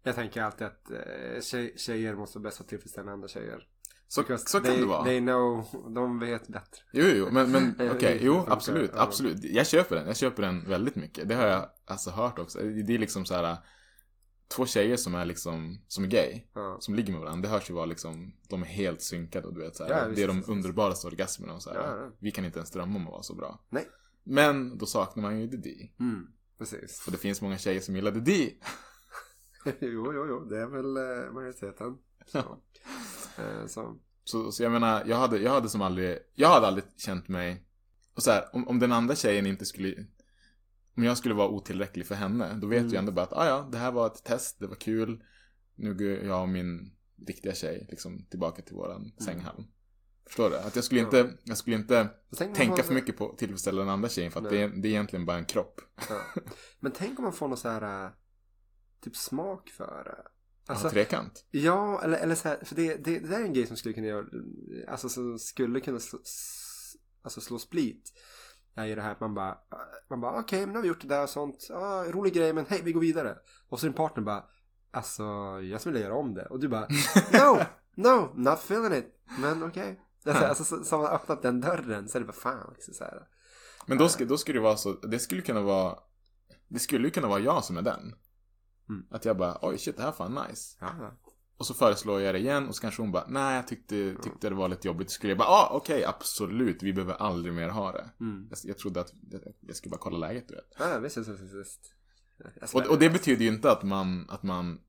Jag 0.03 0.15
tänker 0.15 0.43
alltid 0.43 0.67
att 0.67 0.91
eh, 0.91 1.41
tjej, 1.41 1.75
tjejer 1.77 2.15
måste 2.15 2.39
vara 2.39 2.43
bäst 2.43 2.59
på 2.59 2.63
att 2.63 2.69
tillfredsställa 2.69 3.13
andra 3.13 3.29
tjejer. 3.29 3.69
Så, 4.13 4.23
så 4.39 4.61
kan 4.61 4.63
they, 4.63 4.81
det 4.81 4.87
vara. 4.87 5.05
They 5.05 5.21
know, 5.21 5.65
de 5.95 6.19
vet 6.19 6.49
bättre. 6.49 6.83
Jo, 6.93 7.05
jo, 7.05 7.29
men, 7.33 7.51
men 7.51 7.75
okej, 7.97 8.13
lite 8.13 8.25
jo, 8.25 8.45
absolut, 8.49 8.91
absolut. 8.95 9.45
Jag 9.45 9.67
köper 9.67 9.97
den, 9.97 10.07
jag 10.07 10.17
köper 10.17 10.43
den 10.43 10.69
väldigt 10.69 10.97
mycket. 10.97 11.29
Det 11.29 11.35
har 11.35 11.47
jag 11.47 11.71
alltså 11.85 12.11
hört 12.11 12.39
också. 12.39 12.59
Det 12.59 12.95
är 12.95 12.99
liksom 12.99 13.25
så 13.25 13.35
här 13.35 13.57
två 14.49 14.67
tjejer 14.67 14.97
som 14.97 15.15
är 15.15 15.25
liksom, 15.25 15.81
som 15.89 16.05
är 16.05 16.09
gay, 16.09 16.43
Ja. 16.55 16.77
som 16.81 16.95
ligger 16.95 17.13
med 17.13 17.21
varandra. 17.21 17.49
Det 17.49 17.55
hörs 17.55 17.71
ju 17.71 17.75
vara 17.75 17.87
liksom, 17.87 18.33
de 18.49 18.63
är 18.63 18.67
helt 18.67 19.03
synkade 19.03 19.47
och 19.47 19.55
du 19.55 19.61
vet 19.61 19.77
så 19.77 19.85
här, 19.85 19.91
Ja, 19.91 20.05
visst, 20.05 20.17
Det 20.17 20.23
är 20.23 20.29
de 20.29 20.37
visst, 20.37 20.49
underbaraste 20.49 21.07
orgasmerna 21.07 21.55
och 21.55 21.63
så 21.63 21.71
här. 21.71 21.77
Ja, 21.77 21.97
ja. 21.97 22.13
Vi 22.19 22.31
kan 22.31 22.45
inte 22.45 22.59
ens 22.59 22.71
drömma 22.71 22.97
om 22.97 23.07
att 23.07 23.13
vara 23.13 23.23
så 23.23 23.35
bra. 23.35 23.65
Nej. 23.69 23.89
Men 24.25 24.79
då 24.79 24.87
saknar 24.87 25.23
man 25.23 25.41
ju 25.41 25.47
Didi. 25.47 25.93
Mm, 26.01 26.27
precis. 26.59 27.01
För 27.01 27.11
det 27.11 27.19
finns 27.19 27.43
många 27.43 27.59
tjejer 27.59 27.81
som 27.81 27.97
gillar 27.97 28.11
Didi. 28.11 28.59
jo, 29.65 30.13
jo, 30.15 30.27
jo, 30.29 30.45
det 30.45 30.61
är 30.61 30.67
väl 30.67 30.97
eh, 30.97 31.33
majoriteten. 31.33 31.99
Så. 32.27 32.39
eh, 33.39 33.67
så. 33.67 33.97
Så, 34.25 34.53
så 34.53 34.63
jag 34.63 34.73
menar, 34.73 35.05
jag 35.07 35.17
hade, 35.17 35.39
jag 35.39 35.51
hade 35.51 35.69
som 35.69 35.83
aldrig, 35.83 36.19
jag 36.35 36.49
hade 36.49 36.67
aldrig 36.67 36.85
känt 36.97 37.29
mig, 37.29 37.65
och 38.15 38.23
så 38.23 38.31
här, 38.31 38.45
om, 38.53 38.69
om 38.69 38.79
den 38.79 38.93
andra 38.93 39.15
tjejen 39.15 39.47
inte 39.47 39.65
skulle, 39.67 40.07
om 40.97 41.05
jag 41.05 41.19
skulle 41.19 41.35
vara 41.35 41.49
otillräcklig 41.49 42.07
för 42.07 42.15
henne, 42.15 42.55
då 42.55 42.67
vet 42.67 42.81
Mm. 42.81 42.93
jag 42.93 42.99
ändå 42.99 43.13
bara 43.13 43.23
att, 43.23 43.33
ah, 43.33 43.47
ja, 43.47 43.69
det 43.73 43.79
här 43.79 43.93
var 43.93 44.07
ett 44.07 44.25
test, 44.25 44.61
det 44.61 44.67
var 44.67 44.75
kul, 44.75 45.25
nu 45.75 45.95
går 45.95 46.07
jag 46.09 46.43
och 46.43 46.49
min 46.49 46.97
riktiga 47.27 47.55
tjej 47.55 47.87
liksom 47.91 48.27
tillbaka 48.31 48.63
till 48.63 48.75
våran 48.75 49.13
sänghall. 49.25 49.65
Förstår 50.27 50.51
du? 50.51 50.59
Att 50.59 50.75
jag 50.77 50.85
skulle 50.85 51.01
Mm. 51.01 51.17
Inte, 51.27 51.39
jag 51.45 51.57
skulle 51.59 51.77
inte 51.77 52.09
tänk 52.37 52.57
tänka 52.57 52.77
får- 52.77 52.83
för 52.83 52.95
mycket 52.95 53.17
på 53.17 53.31
att 53.31 53.39
tillfredsställa 53.39 53.81
den 53.81 53.89
andra 53.91 54.09
tjejen, 54.09 54.33
för 54.33 54.41
att 54.41 54.51
det 54.51 54.63
är, 54.63 54.69
det 54.69 54.89
är 54.89 54.91
egentligen 54.91 55.27
bara 55.27 55.37
en 55.39 55.45
kropp. 55.45 55.81
Ja. 56.09 56.21
Men 56.81 56.93
tänk 56.93 57.19
om 57.19 57.23
man 57.23 57.33
får 57.33 57.49
någon 57.49 57.57
så 57.59 57.69
här 57.69 58.05
äh, 58.05 58.11
typ 59.01 59.17
smak 59.17 59.69
för 59.71 60.05
det. 60.05 60.29
Alltså, 60.71 60.87
Alltså, 60.87 60.95
trekant. 60.95 61.45
ja, 61.51 62.01
eller, 62.03 62.19
eller 62.19 62.35
så 62.35 62.49
här, 62.49 62.59
för 62.65 62.75
det, 62.75 62.95
det, 63.05 63.19
det 63.19 63.29
där 63.29 63.41
är 63.41 63.45
en 63.45 63.53
grej 63.53 63.67
som 63.67 63.77
skulle 63.77 63.95
kunna 63.95 64.07
göra, 64.07 64.27
alltså 64.89 65.09
som 65.09 65.39
skulle 65.39 65.81
kunna 65.81 65.99
slå, 66.01 66.19
alltså 67.23 67.41
slå 67.41 67.59
split. 67.59 68.13
Är 68.75 68.85
ju 68.87 68.95
det 68.95 69.03
här 69.03 69.13
att 69.13 69.21
man 69.21 69.35
bara, 69.35 69.59
man 70.11 70.21
bara 70.21 70.41
okej, 70.41 70.61
men 70.61 70.69
nu 70.69 70.75
har 70.75 70.83
vi 70.83 70.89
gjort 70.89 71.01
det 71.03 71.09
där 71.09 71.23
och 71.23 71.29
sånt, 71.31 71.69
ah, 71.71 72.05
rolig 72.05 72.35
grej, 72.35 72.53
men 72.53 72.67
hej, 72.69 72.81
vi 72.85 72.93
går 72.93 73.01
vidare. 73.01 73.37
Och 73.69 73.81
så 73.81 73.87
din 73.87 73.93
partner 73.95 74.23
bara, 74.25 74.45
alltså, 74.91 75.23
jag 75.63 75.81
skulle 75.81 75.93
vilja 75.93 76.09
göra 76.09 76.19
om 76.19 76.35
det. 76.35 76.47
Och 76.47 76.61
du 76.61 76.69
bara, 76.69 76.89
no, 77.33 77.63
no, 77.95 78.33
not 78.35 78.59
feeling 78.59 78.99
it, 78.99 79.07
men 79.39 79.63
okej. 79.63 80.01
Alltså, 80.27 80.45
alltså, 80.45 80.65
så, 80.65 80.85
så 80.85 80.97
har 80.97 81.03
man 81.03 81.13
öppnat 81.13 81.43
den 81.43 81.61
dörren 81.61 82.09
så 82.09 82.19
är 82.19 82.21
det 82.21 82.27
bara 82.27 82.33
fan. 82.33 82.73
Liksom, 82.75 82.95
så 82.95 83.05
här. 83.05 83.23
Men 83.87 83.99
då, 83.99 84.09
ska, 84.09 84.25
då 84.25 84.39
skulle 84.39 84.59
det 84.59 84.63
vara 84.63 84.77
så, 84.77 84.93
det 84.93 85.19
skulle 85.19 85.43
kunna 85.43 85.61
vara, 85.61 85.99
det 86.69 86.79
skulle 86.79 87.05
ju 87.05 87.11
kunna 87.11 87.29
vara 87.29 87.41
jag 87.41 87.65
som 87.65 87.77
är 87.77 87.83
den. 87.83 88.15
Mm. 88.91 89.07
Att 89.11 89.25
jag 89.25 89.37
bara, 89.37 89.59
oj 89.63 89.79
shit, 89.79 89.97
det 89.97 90.03
här 90.03 90.09
var 90.11 90.17
fan 90.17 90.47
nice. 90.49 90.77
Ja. 90.81 91.11
Och 91.57 91.67
så 91.67 91.75
föreslår 91.75 92.21
jag 92.21 92.35
det 92.35 92.39
igen 92.39 92.69
och 92.69 92.75
så 92.75 92.81
kanske 92.81 93.03
hon 93.03 93.13
bara, 93.13 93.27
nej 93.29 93.57
jag 93.57 93.67
tyckte, 93.67 94.15
tyckte 94.23 94.49
det 94.49 94.55
var 94.55 94.69
lite 94.69 94.89
jobbigt. 94.89 95.11
Så 95.11 95.15
skulle 95.15 95.31
jag 95.31 95.39
bara, 95.39 95.49
ah 95.49 95.69
okej 95.73 96.05
absolut, 96.05 96.83
vi 96.83 96.93
behöver 96.93 97.15
aldrig 97.15 97.55
mer 97.55 97.69
ha 97.69 97.93
det. 97.93 98.11
Mm. 98.21 98.47
Jag, 98.51 98.59
jag 98.63 98.79
trodde 98.79 99.01
att, 99.01 99.13
jag, 99.31 99.41
jag 99.61 99.77
skulle 99.77 99.91
bara 99.91 100.01
kolla 100.01 100.19
läget 100.19 100.49
du 100.49 100.55
vet. 100.55 100.75
Ja, 100.79 100.99
visst, 100.99 101.17
visst, 101.17 101.29
visst, 101.29 101.95
Och, 102.75 102.87
och 102.87 102.99
det 102.99 103.11
betyder 103.11 103.43
ju 103.45 103.49
inte 103.49 103.73
att 103.73 103.83
man, 103.83 104.31
att 104.31 104.43
man 104.43 104.81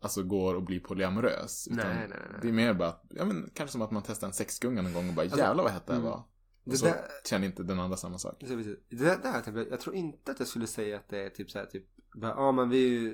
Alltså 0.00 0.22
går 0.22 0.54
och 0.54 0.62
blir 0.62 0.80
polyamorös. 0.80 1.68
Utan 1.68 1.86
Nej, 1.86 2.08
nej, 2.08 2.18
nej. 2.30 2.38
Det 2.42 2.48
är 2.48 2.52
mer 2.52 2.74
bara, 2.74 2.88
att- 2.88 3.06
ja 3.10 3.24
men 3.24 3.50
kanske 3.54 3.72
som 3.72 3.82
att 3.82 3.90
man 3.90 4.02
testar 4.06 4.26
en 4.26 4.32
sexgunga 4.32 4.82
någon 4.82 4.92
gång 4.92 5.08
och 5.08 5.14
bara 5.14 5.26
jävlar 5.26 5.64
vad 5.64 5.72
hett 5.72 5.86
det 5.86 5.92
här 5.92 6.00
mm. 6.00 6.10
var. 6.10 6.22
Det 6.64 6.70
Och 6.70 6.78
så 6.78 6.84
där- 6.84 7.04
känner 7.24 7.46
inte 7.46 7.62
den 7.62 7.80
andra 7.80 7.96
samma 7.96 8.18
sak. 8.18 8.36
Det 8.40 8.96
där, 8.96 9.42
jag, 9.46 9.68
jag 9.70 9.80
tror 9.80 9.96
inte 9.96 10.30
att 10.30 10.38
jag 10.38 10.48
skulle 10.48 10.66
säga 10.66 10.96
att 10.96 11.08
det 11.08 11.18
är 11.18 11.30
typ 11.30 11.50
så 11.50 11.58
här, 11.58 11.66
typ, 11.66 11.86
bara, 12.14 12.30
ja 12.32 12.52
men 12.52 12.68
vi, 12.68 13.06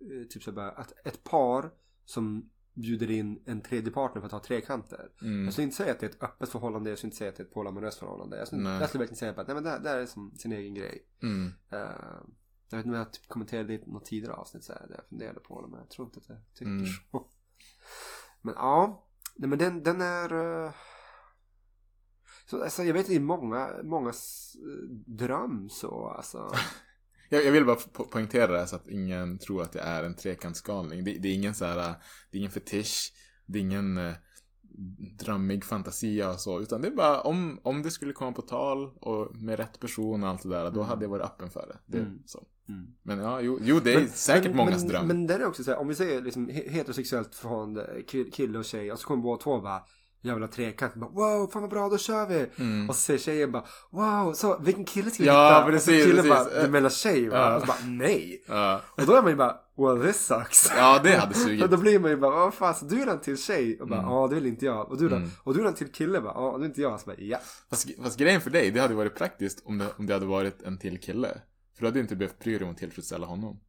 eh, 0.00 0.26
typ 0.28 0.42
så 0.42 0.50
här, 0.50 0.56
bara, 0.56 0.70
att 0.70 0.92
ett 1.06 1.24
par 1.24 1.70
som 2.04 2.50
bjuder 2.72 3.10
in 3.10 3.42
en 3.46 3.60
tredje 3.60 3.92
partner 3.92 4.20
för 4.20 4.26
att 4.26 4.32
ha 4.32 4.40
trekanter. 4.40 5.10
Mm. 5.22 5.44
Jag 5.44 5.52
skulle 5.52 5.64
inte 5.64 5.76
säga 5.76 5.92
att 5.92 6.00
det 6.00 6.06
är 6.06 6.10
ett 6.10 6.22
öppet 6.22 6.48
förhållande, 6.48 6.90
jag 6.90 6.98
skulle 6.98 7.08
inte 7.08 7.16
säga 7.16 7.30
att 7.30 7.36
det 7.36 7.42
är 7.42 7.46
ett 7.46 7.54
polyamoröst 7.54 7.98
förhållande. 7.98 8.38
Jag 8.38 8.46
skulle, 8.46 8.62
Nej. 8.62 8.80
jag 8.80 8.88
skulle 8.88 8.98
verkligen 8.98 9.18
säga 9.18 9.32
bara, 9.32 9.46
nej 9.46 9.54
men 9.54 9.64
det, 9.64 9.78
det 9.78 9.88
här 9.88 9.98
är 9.98 10.06
som 10.06 10.34
sin 10.36 10.52
egen 10.52 10.74
grej. 10.74 11.06
Mm. 11.22 11.52
Eh, 11.70 11.78
jag 12.68 12.78
vet 12.78 12.86
inte 12.86 12.88
om 12.88 12.94
jag 12.94 13.12
typ 13.12 13.28
kommenterade 13.28 13.68
det 13.68 13.74
i 13.74 13.86
något 13.86 14.04
tidigare 14.04 14.34
avsnitt 14.34 14.64
så 14.64 14.72
här, 14.72 14.86
där 14.88 14.94
jag 14.96 15.06
funderade 15.08 15.40
på 15.40 15.62
det, 15.62 15.68
men 15.68 15.80
jag 15.80 15.88
tror 15.90 16.06
inte 16.06 16.18
att 16.18 16.28
jag 16.28 16.38
tycker 16.54 16.70
Mm. 16.70 16.86
så. 16.86 17.28
Men 18.42 18.54
ja, 18.56 19.06
nej 19.36 19.48
men 19.48 19.58
den, 19.58 19.82
den 19.82 20.00
är... 20.00 20.64
eh, 20.64 20.72
så, 22.46 22.62
alltså, 22.62 22.82
jag 22.84 22.94
vet 22.94 23.08
inte, 23.08 23.20
många, 23.24 23.70
mångas 23.82 24.52
eh, 24.56 24.88
dröm 25.06 25.68
så 25.70 26.08
alltså. 26.08 26.50
Jag, 27.28 27.44
jag 27.44 27.52
vill 27.52 27.64
bara 27.64 27.76
po- 27.76 28.08
poängtera 28.08 28.52
det 28.52 28.58
här 28.58 28.66
så 28.66 28.76
att 28.76 28.88
ingen 28.88 29.38
tror 29.38 29.62
att 29.62 29.74
jag 29.74 29.84
är 29.84 30.04
en 30.04 30.14
trekantsgalning. 30.16 31.04
Det, 31.04 31.18
det 31.18 31.28
är 31.28 31.34
ingen 31.34 31.54
så 31.54 31.64
här, 31.64 31.78
äh, 31.78 31.94
det 32.30 32.36
är 32.36 32.38
ingen 32.38 32.50
fetisch, 32.50 33.12
det 33.46 33.58
är 33.58 33.62
ingen 33.62 33.98
eh, 33.98 34.12
drömmig 35.18 35.64
fantasi 35.64 36.22
och 36.22 36.40
så, 36.40 36.60
utan 36.60 36.80
det 36.80 36.88
är 36.88 36.92
bara 36.92 37.20
om, 37.20 37.60
om 37.62 37.82
det 37.82 37.90
skulle 37.90 38.12
komma 38.12 38.32
på 38.32 38.42
tal 38.42 38.84
och 39.00 39.36
med 39.36 39.58
rätt 39.58 39.80
person 39.80 40.22
och 40.22 40.28
allt 40.28 40.42
det 40.42 40.48
där, 40.48 40.70
då 40.70 40.82
hade 40.82 41.04
jag 41.04 41.10
varit 41.10 41.24
öppen 41.24 41.50
för 41.50 41.66
det. 41.66 41.78
det 41.98 42.04
Mm. 42.04 42.18
så. 42.26 42.46
Mm. 42.68 42.86
Men 43.02 43.18
ja, 43.18 43.40
jo, 43.40 43.58
jo 43.62 43.80
det 43.84 43.94
är 43.94 44.06
säkert 44.06 44.44
men, 44.44 44.56
mångas 44.56 44.80
men, 44.82 44.88
dröm. 44.88 45.06
Men 45.06 45.26
det 45.26 45.34
är 45.34 45.44
också 45.46 45.64
så 45.64 45.70
här, 45.70 45.78
om 45.78 45.88
vi 45.88 45.94
säger 45.94 46.22
liksom 46.22 46.50
he- 46.50 46.68
heterosexuellt 46.70 47.34
förhållande, 47.34 48.02
kill- 48.08 48.30
kille 48.32 48.58
och 48.58 48.64
tjej, 48.64 48.92
och 48.92 48.98
så 48.98 49.06
kommer 49.06 49.22
båda 49.22 49.42
två 49.42 49.60
bara 49.60 49.82
jag 50.24 50.34
vill 50.34 50.42
ha 50.42 50.50
trekant. 50.50 50.94
Bara, 50.94 51.10
wow, 51.10 51.50
fan 51.52 51.62
vad 51.62 51.70
bra, 51.70 51.88
då 51.88 51.98
kör 51.98 52.26
vi. 52.26 52.46
Mm. 52.58 52.88
Och 52.88 52.94
så 52.94 53.00
säger 53.00 53.18
tjejen 53.18 53.52
bara, 53.52 53.64
wow, 53.90 54.32
så 54.32 54.58
vilken 54.58 54.84
kille 54.84 55.10
ska 55.10 55.22
vi 55.22 55.28
Ja, 55.28 55.48
hitta? 55.58 55.70
precis, 55.70 55.88
och 55.88 55.94
så 56.02 56.06
killen 56.22 56.24
precis. 56.38 56.52
bara, 56.54 56.62
du 56.62 56.68
menar 56.70 56.88
tjej 56.90 57.28
va? 57.28 57.36
Ja. 57.36 57.54
Och 57.54 57.60
så 57.60 57.66
bara, 57.66 57.78
nej. 57.86 58.44
Ja. 58.48 58.80
Och 58.96 59.06
då 59.06 59.14
är 59.14 59.22
man 59.22 59.30
ju 59.30 59.36
bara, 59.36 59.56
well 59.76 60.06
this 60.06 60.26
sucks. 60.26 60.70
ja, 60.76 61.00
det 61.04 61.16
hade 61.16 61.30
Och 61.30 61.36
sugit. 61.36 61.70
då 61.70 61.76
blir 61.76 61.98
man 61.98 62.10
ju 62.10 62.16
bara, 62.16 62.30
vad 62.30 62.54
fan, 62.54 62.74
så 62.74 62.84
du 62.84 63.04
ha 63.04 63.12
en 63.12 63.20
till 63.20 63.42
tjej? 63.42 63.80
Och 63.80 63.88
bara, 63.88 64.02
ja 64.02 64.18
Mm. 64.24 64.28
det 64.28 64.34
vill 64.34 64.46
inte 64.46 64.64
jag. 64.66 64.90
Och 64.90 64.98
du, 64.98 65.08
då? 65.08 65.16
Mm. 65.16 65.30
och 65.44 65.54
du 65.54 65.60
ha 65.60 65.68
en 65.68 65.74
till 65.74 65.92
kille? 65.92 66.20
Bara, 66.20 66.34
ja 66.34 66.52
det 66.52 66.58
vill 66.58 66.66
inte 66.68 66.80
jag. 66.82 67.00
Så 67.00 67.06
bara, 67.06 67.16
ja. 67.18 67.38
Fast, 67.70 67.88
fast 68.02 68.18
grejen 68.18 68.40
för 68.40 68.50
dig, 68.50 68.70
det 68.70 68.80
hade 68.80 68.94
varit 68.94 69.14
praktiskt 69.14 69.62
om 69.64 69.78
det, 69.78 69.86
om 69.98 70.06
det 70.06 70.12
hade 70.14 70.26
varit 70.26 70.62
en 70.62 70.78
till 70.78 70.98
kille. 71.00 71.28
För 71.74 71.80
du 71.80 71.86
hade 71.86 72.00
inte 72.00 72.16
behövt 72.16 72.38
bry 72.38 72.58
dig 72.58 72.64
om 72.64 72.70
att 72.70 72.78
tillfredsställa 72.78 73.26
honom. 73.26 73.60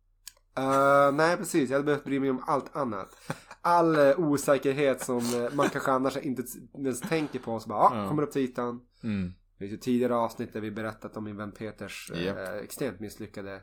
Uh, 0.60 1.16
nej 1.16 1.38
precis, 1.38 1.70
jag 1.70 1.78
hade 1.78 1.86
behövt 1.86 2.04
bry 2.04 2.20
mig 2.20 2.30
om 2.30 2.44
allt 2.48 2.76
annat. 2.76 3.16
All 3.62 3.96
uh, 3.96 4.20
osäkerhet 4.20 5.02
som 5.02 5.18
uh, 5.18 5.54
man 5.54 5.70
kanske 5.70 5.92
annars 5.92 6.18
inte 6.18 6.44
ens 6.78 7.02
tänker 7.02 7.40
på. 7.40 7.60
Så 7.60 7.70
bara, 7.70 7.80
ah, 7.80 8.02
Ja. 8.02 8.08
kommer 8.10 8.24
upp 8.24 8.32
till 8.32 8.42
ytan. 8.42 8.82
Mm. 9.04 9.34
Det 9.54 9.60
finns 9.60 9.74
ju 9.74 9.78
tidigare 9.78 10.16
avsnitt 10.16 10.54
där 10.54 10.62
vi 10.62 10.72
berättat 10.72 11.18
om 11.18 11.24
min 11.24 11.38
vän 11.38 11.52
Peters 11.52 12.12
Japp. 12.16 12.38
extremt 12.64 13.00
misslyckade 13.00 13.62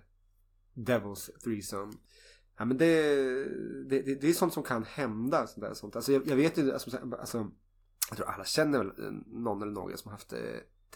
Devils 0.74 1.30
threesome. 1.44 1.92
Ja 2.58 2.64
men 2.64 2.76
det, 2.76 3.14
det, 3.88 4.02
det, 4.02 4.14
det 4.20 4.28
är 4.28 4.32
sånt 4.32 4.52
som 4.52 4.62
kan 4.62 4.84
hända. 4.84 5.46
Sånt 5.46 5.66
där, 5.66 5.74
sånt. 5.74 5.96
Alltså, 5.96 6.12
jag, 6.12 6.26
jag 6.26 6.36
vet 6.36 6.58
ju, 6.58 6.72
alltså, 6.72 6.98
alltså, 7.20 7.50
jag 8.08 8.16
tror 8.16 8.28
alla 8.28 8.44
känner 8.44 8.78
väl 8.78 8.92
någon 9.26 9.62
eller 9.62 9.72
några 9.72 9.96
som 9.96 10.10
haft 10.10 10.34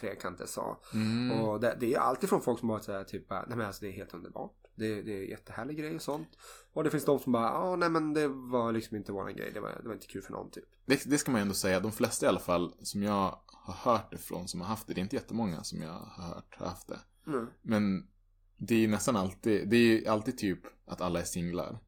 trekanter 0.00 0.46
sa. 0.46 0.80
Mm. 0.94 1.40
Och 1.40 1.60
det, 1.60 1.76
det 1.80 1.94
är 1.94 1.98
alltid 1.98 2.28
från 2.28 2.42
folk 2.42 2.58
som 2.58 2.68
bara 2.68 2.80
säger 2.80 3.04
typ 3.04 3.28
bara, 3.28 3.44
nej 3.48 3.56
men 3.56 3.66
alltså 3.66 3.84
det 3.84 3.90
är 3.90 3.92
helt 3.92 4.14
underbart. 4.14 4.65
Det, 4.76 5.02
det 5.02 5.12
är 5.12 5.22
jättehärlig 5.22 5.78
grej 5.78 5.94
och 5.94 6.02
sånt. 6.02 6.28
Och 6.72 6.84
det 6.84 6.90
finns 6.90 7.04
de 7.04 7.18
som 7.18 7.32
bara, 7.32 7.44
ja 7.44 7.76
nej 7.76 7.90
men 7.90 8.12
det 8.14 8.28
var 8.28 8.72
liksom 8.72 8.96
inte 8.96 9.12
våran 9.12 9.36
grej. 9.36 9.50
Det 9.52 9.60
var, 9.60 9.78
det 9.82 9.88
var 9.88 9.94
inte 9.94 10.06
kul 10.06 10.22
för 10.22 10.32
någon 10.32 10.50
typ. 10.50 10.64
Det, 10.86 11.04
det 11.06 11.18
ska 11.18 11.30
man 11.30 11.40
ju 11.40 11.42
ändå 11.42 11.54
säga, 11.54 11.80
de 11.80 11.92
flesta 11.92 12.26
i 12.26 12.28
alla 12.28 12.40
fall 12.40 12.74
som 12.82 13.02
jag 13.02 13.40
har 13.46 13.92
hört 13.92 14.10
det 14.10 14.18
från 14.18 14.48
som 14.48 14.60
har 14.60 14.68
haft 14.68 14.86
det, 14.86 14.94
det 14.94 15.00
är 15.00 15.02
inte 15.02 15.16
jättemånga 15.16 15.64
som 15.64 15.82
jag 15.82 15.92
har 15.92 16.24
hört 16.34 16.56
har 16.58 16.66
haft 16.66 16.88
det. 16.88 16.98
Mm. 17.26 17.46
Men 17.62 18.08
det 18.56 18.74
är 18.74 18.78
ju 18.78 18.88
nästan 18.88 19.16
alltid, 19.16 19.68
det 19.68 19.76
är 19.76 19.80
ju 19.80 20.06
alltid 20.06 20.38
typ 20.38 20.60
att 20.86 21.00
alla 21.00 21.20
är 21.20 21.24
singlar. 21.24 21.78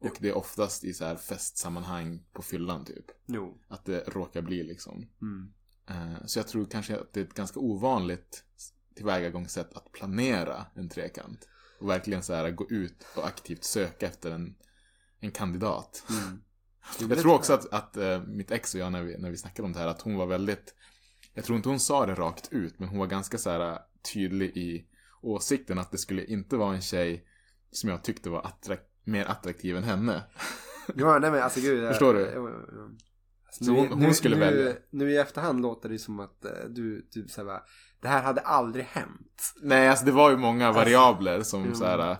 Och 0.00 0.16
det 0.20 0.28
är 0.28 0.36
oftast 0.36 0.84
i 0.84 0.94
så 0.94 1.04
här 1.04 1.16
festsammanhang 1.16 2.24
på 2.32 2.42
fyllan 2.42 2.84
typ. 2.84 3.04
Jo. 3.26 3.58
Att 3.68 3.84
det 3.84 4.08
råkar 4.08 4.42
bli 4.42 4.62
liksom. 4.62 5.08
Mm. 5.22 5.52
Eh, 5.86 6.26
Så 6.26 6.38
jag 6.38 6.48
tror 6.48 6.64
kanske 6.64 7.00
att 7.00 7.12
det 7.12 7.20
är 7.20 7.24
ett 7.24 7.34
ganska 7.34 7.60
ovanligt 7.60 8.44
tillvägagångssätt 8.94 9.72
att 9.74 9.92
planera 9.92 10.66
en 10.74 10.88
trekant. 10.88 11.48
Och 11.78 11.88
verkligen 11.90 12.22
så 12.22 12.34
här 12.34 12.50
gå 12.50 12.70
ut 12.70 13.06
och 13.16 13.26
aktivt 13.26 13.64
söka 13.64 14.06
efter 14.06 14.30
en, 14.30 14.54
en 15.20 15.30
kandidat. 15.30 16.04
Mm. 16.10 16.42
Jag 17.10 17.18
tror 17.18 17.34
också 17.34 17.52
att, 17.52 17.72
att 17.72 17.96
eh, 17.96 18.22
mitt 18.22 18.50
ex 18.50 18.74
och 18.74 18.80
jag 18.80 18.92
när 18.92 19.02
vi, 19.02 19.18
när 19.18 19.30
vi 19.30 19.36
snackade 19.36 19.66
om 19.66 19.72
det 19.72 19.78
här, 19.78 19.86
att 19.86 20.00
hon 20.02 20.16
var 20.16 20.26
väldigt, 20.26 20.74
jag 21.34 21.44
tror 21.44 21.56
inte 21.56 21.68
hon 21.68 21.80
sa 21.80 22.06
det 22.06 22.14
rakt 22.14 22.52
ut, 22.52 22.78
men 22.78 22.88
hon 22.88 22.98
var 22.98 23.06
ganska 23.06 23.38
så 23.38 23.50
här 23.50 23.78
tydlig 24.14 24.56
i 24.56 24.86
åsikten 25.22 25.78
att 25.78 25.90
det 25.90 25.98
skulle 25.98 26.24
inte 26.24 26.56
vara 26.56 26.74
en 26.74 26.80
tjej 26.80 27.24
som 27.70 27.90
jag 27.90 28.04
tyckte 28.04 28.30
var 28.30 28.46
attrakt, 28.46 28.82
mer 29.04 29.24
attraktiv 29.24 29.76
än 29.76 29.82
henne. 29.84 30.22
Ja, 30.96 31.18
nej 31.18 31.30
men 31.30 31.42
alltså 31.42 31.60
gud. 31.60 31.82
jag- 31.82 31.90
Förstår 31.90 32.14
du? 32.14 32.20
jag- 32.20 32.34
jag- 32.34 32.50
jag- 32.72 33.00
Alltså, 33.46 33.64
Så 33.64 33.72
nu, 33.72 33.78
hon- 33.78 33.88
hon 33.88 33.98
nu, 34.00 34.14
skulle 34.14 34.36
nu, 34.36 34.40
välja. 34.40 34.74
Nu 34.90 35.10
i 35.12 35.16
efterhand 35.16 35.60
låter 35.62 35.88
det 35.88 35.98
som 35.98 36.20
att 36.20 36.44
eh, 36.44 36.50
du, 36.68 37.08
säger 37.28 37.44
bara, 37.46 37.62
det 38.00 38.08
här 38.08 38.22
hade 38.22 38.40
aldrig 38.40 38.84
hänt. 38.84 39.52
Nej, 39.62 39.88
alltså 39.88 40.04
det 40.04 40.12
var 40.12 40.30
ju 40.30 40.36
många 40.36 40.72
variabler 40.72 41.42
som 41.42 41.64
jo. 41.68 41.74
så 41.74 41.84
här, 41.84 42.18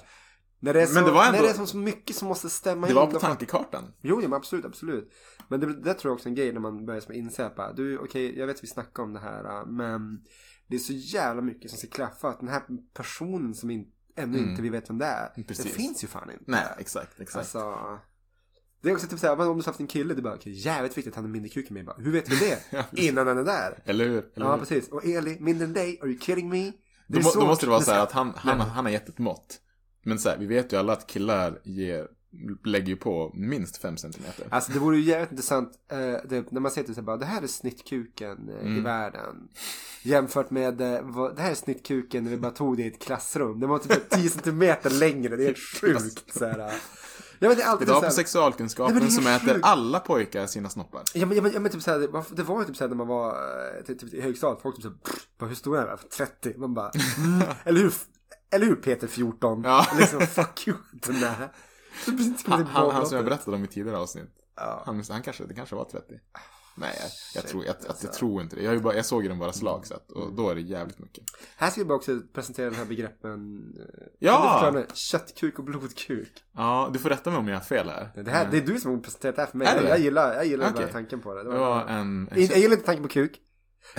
När 0.60 0.74
det 0.74 0.82
är 0.82 0.86
så, 0.86 0.94
Men 0.94 1.04
det 1.04 1.10
var 1.12 1.24
ändå- 1.26 1.36
när 1.36 1.42
det 1.42 1.50
är 1.50 1.54
så- 1.54 1.66
så 1.66 1.76
mycket 1.76 2.16
som 2.16 2.28
måste 2.28 2.50
stämma 2.50 2.86
det 2.86 2.94
var 2.94 3.04
in 3.06 3.12
på 3.12 3.18
tankekartan. 3.18 3.84
Jo, 4.02 4.20
ja, 4.22 4.28
men 4.28 4.36
absolut, 4.36 4.64
absolut. 4.64 5.12
Men 5.48 5.60
det, 5.60 5.66
det 5.82 5.94
tror 5.94 6.10
jag 6.10 6.14
också 6.14 6.26
är 6.26 6.30
en 6.30 6.34
grej 6.34 6.52
när 6.52 6.60
man 6.60 6.86
börjar 6.86 7.12
inse 7.12 7.46
att 7.46 7.76
du, 7.76 7.98
okej, 7.98 8.38
jag 8.38 8.46
vet 8.46 8.56
att 8.56 8.62
vi 8.62 8.66
snackar 8.68 9.02
om 9.02 9.12
det 9.12 9.20
här, 9.20 9.44
äh, 9.60 9.66
men 9.66 10.20
det 10.66 10.76
är 10.76 10.80
så 10.80 10.92
jävla 10.92 11.42
mycket 11.42 11.70
som 11.70 11.78
ska 11.78 11.88
klaffa 11.88 12.28
att 12.28 12.40
den 12.40 12.48
här 12.48 12.62
personen 12.94 13.54
som 13.54 13.70
in, 13.70 13.86
ännu 14.16 14.38
Mm. 14.38 14.50
inte 14.50 14.62
vi 14.62 14.68
vet 14.68 14.90
vem 14.90 14.98
det 14.98 15.06
är, 15.06 15.32
det 15.36 15.42
Precis. 15.44 15.72
finns 15.74 16.04
ju 16.04 16.08
fan 16.08 16.30
inte. 16.30 16.44
Nej, 16.46 16.66
exakt, 16.78 17.20
exakt. 17.20 17.38
Alltså, 17.38 17.78
det 18.82 18.88
är 18.90 18.94
också 18.94 19.06
typ 19.06 19.18
såhär, 19.18 19.36
men 19.36 19.46
om 19.48 19.56
du 19.58 19.62
har 19.62 19.66
haft 19.66 19.80
en 19.80 19.86
kille, 19.86 20.14
det 20.14 20.20
är 20.20 20.22
bara, 20.22 20.34
okej, 20.34 20.52
jävligt 20.52 20.98
viktigt 20.98 21.12
att 21.12 21.16
han 21.16 21.24
är 21.24 21.28
mindre 21.28 21.48
kuk 21.48 21.68
än 21.70 21.74
mig. 21.74 21.82
Bara, 21.82 21.96
Hur 21.98 22.12
vet 22.12 22.28
vi 22.28 22.36
det? 22.36 22.58
Ja. 22.70 22.84
Innan 22.92 23.26
han 23.26 23.38
är 23.38 23.44
där. 23.44 23.78
Eller 23.84 24.04
hur? 24.04 24.18
Eller 24.34 24.46
Ja, 24.46 24.52
hur? 24.52 24.58
precis. 24.58 24.88
Och 24.88 25.04
Eli, 25.06 25.36
mindre 25.40 25.64
än 25.66 25.72
dig? 25.72 25.98
Are 26.02 26.08
you 26.10 26.18
kidding 26.20 26.48
me? 26.48 26.64
Det 27.06 27.18
Då, 27.18 27.20
må, 27.20 27.30
då 27.34 27.46
måste 27.46 27.66
det 27.66 27.70
vara 27.70 27.80
så 27.80 27.90
här 27.92 28.02
att 28.02 28.12
han, 28.12 28.32
han, 28.36 28.60
han 28.60 28.84
har 28.84 28.92
gett 28.92 29.08
ett 29.08 29.18
mått. 29.18 29.58
Men 30.04 30.18
så 30.18 30.28
här, 30.28 30.38
vi 30.38 30.46
vet 30.46 30.72
ju 30.72 30.76
alla 30.76 30.92
att 30.92 31.06
killar 31.06 31.60
ger, 31.64 32.06
lägger 32.64 32.86
ju 32.88 32.96
på 32.96 33.32
minst 33.34 33.76
5 33.76 33.96
centimeter. 33.96 34.46
Alltså 34.50 34.72
det 34.72 34.78
vore 34.78 34.96
ju 34.96 35.02
jävligt 35.02 35.30
intressant 35.30 35.70
eh, 35.90 35.98
det, 36.28 36.52
när 36.52 36.60
man 36.60 36.70
ser 36.70 36.84
så 36.84 36.92
här 36.94 37.02
bara, 37.02 37.16
det 37.16 37.26
här 37.26 37.42
är 37.42 37.46
snittkuken 37.46 38.48
eh, 38.48 38.54
i 38.54 38.66
Mm. 38.66 38.84
världen. 38.84 39.48
Jämfört 40.02 40.50
med, 40.50 40.80
eh, 40.80 41.00
vad, 41.02 41.36
det 41.36 41.42
här 41.42 41.50
är 41.50 41.54
snittkuken 41.54 42.24
när 42.24 42.30
vi 42.30 42.36
bara 42.36 42.52
tog 42.52 42.76
det 42.76 42.82
i 42.82 42.86
ett 42.88 43.02
klassrum. 43.02 43.60
Det 43.60 43.66
var 43.66 43.78
typ 43.78 44.10
10 44.10 44.28
centimeter 44.30 44.90
längre, 44.90 45.36
det 45.36 45.42
är 45.42 45.46
helt 45.46 45.58
sjukt. 45.80 46.34
Så 46.38 46.44
här. 46.46 46.72
Ja 47.38 47.54
det 47.54 47.62
är 47.62 47.66
alltid 47.66 47.88
Idag 47.88 48.02
så 48.02 48.06
på 48.06 48.12
sexualkunskapen 48.12 48.94
Nej, 48.94 49.02
men 49.02 49.08
det 49.08 49.14
är 49.14 49.22
som 49.22 49.26
helt 49.26 49.42
äter 49.42 49.54
sjukt. 49.54 49.66
alla 49.66 50.00
pojkar 50.00 50.46
sina 50.46 50.68
snoppar. 50.68 51.02
Ja 51.14 51.26
men, 51.26 51.36
ja, 51.36 51.42
men, 51.42 51.52
ja, 51.52 51.60
men 51.60 51.72
typ 51.72 51.82
såhär, 51.82 51.98
det 52.36 52.42
var, 52.42 52.60
ju 52.60 52.66
typ 52.66 52.76
såhär 52.76 52.88
när 52.88 52.96
man 52.96 53.06
var 53.06 53.30
eh, 53.30 53.84
typ, 53.84 54.00
typ, 54.00 54.14
i 54.14 54.20
högstadiet, 54.20 54.62
folk 54.62 54.76
typ 54.76 54.82
såhär, 54.82 55.48
hur 55.48 55.54
stor 55.54 55.78
är 55.78 55.86
jag? 55.86 56.10
30? 56.10 56.54
Man 56.58 56.74
bara, 56.74 56.90
mm, 57.18 57.48
eller 57.64 57.80
hur? 57.80 57.94
Eller 58.50 58.66
hur 58.66 58.74
Peter 58.74 59.06
14? 59.06 59.62
Ja. 59.64 59.86
Liksom, 59.98 60.20
fuck 60.20 60.68
you. 60.68 60.76
Den 60.92 61.20
där. 61.20 61.52
Som 62.04 62.42
Han, 62.46 62.66
han, 62.66 62.90
han 62.90 63.06
som 63.06 63.16
jag 63.16 63.24
berättade 63.24 63.56
om 63.56 63.64
i 63.64 63.66
tidigare 63.66 63.98
avsnitt. 63.98 64.30
Ja. 64.56 64.82
Han, 64.86 65.04
han 65.08 65.22
kanske, 65.22 65.44
det 65.44 65.54
kanske 65.54 65.74
var 65.74 65.84
30. 65.84 66.14
Nej, 66.80 66.94
jag, 67.00 67.10
jag, 67.42 67.48
tror, 67.50 67.64
jag, 67.64 67.76
jag, 67.80 67.88
alltså. 67.88 68.06
jag 68.06 68.14
tror 68.14 68.42
inte 68.42 68.56
det. 68.56 68.62
Jag, 68.62 68.82
bara, 68.82 68.94
jag 68.96 69.06
såg 69.06 69.22
ju 69.22 69.28
den 69.28 69.38
bara 69.38 69.52
slagsett 69.52 70.10
och 70.12 70.32
då 70.32 70.50
är 70.50 70.54
det 70.54 70.60
jävligt 70.60 70.98
mycket. 70.98 71.24
Här 71.56 71.70
ska 71.70 71.80
vi 71.80 71.84
bara 71.84 71.94
också 71.94 72.20
presentera 72.32 72.66
den 72.70 72.74
här 72.78 72.84
begreppen. 72.84 73.62
eh, 73.78 74.06
Ja! 74.18 74.82
Köttkuk 74.94 75.58
och 75.58 75.64
blodkuk. 75.64 76.32
Ja, 76.52 76.90
du 76.92 76.98
får 76.98 77.08
rätta 77.08 77.30
mig 77.30 77.38
om 77.38 77.48
jag 77.48 77.56
har 77.56 77.64
fel 77.64 77.88
här. 77.88 78.10
Det, 78.24 78.30
här, 78.30 78.48
det 78.50 78.56
är 78.56 78.60
du 78.66 78.80
som 78.80 78.90
har 78.94 78.98
presenterat 78.98 79.36
det 79.36 79.42
här 79.42 79.50
för 79.50 79.58
mig. 79.58 79.68
Är 79.68 79.82
det? 79.82 79.88
Jag 79.88 79.98
gillar, 79.98 80.34
jag 80.34 80.46
gillar 80.46 80.64
bara 80.70 80.74
Okej. 80.80 80.92
tanken 80.92 81.20
på 81.20 81.34
det. 81.34 81.42
det 81.44 81.50
Det 81.52 81.58
var 81.58 81.86
en, 81.86 81.88
en 81.98 82.28
Jag, 82.30 82.50
jag 82.50 82.58
gillar 82.58 82.72
inte 82.74 82.86
tanken 82.86 83.02
på 83.02 83.08
kuk. 83.08 83.40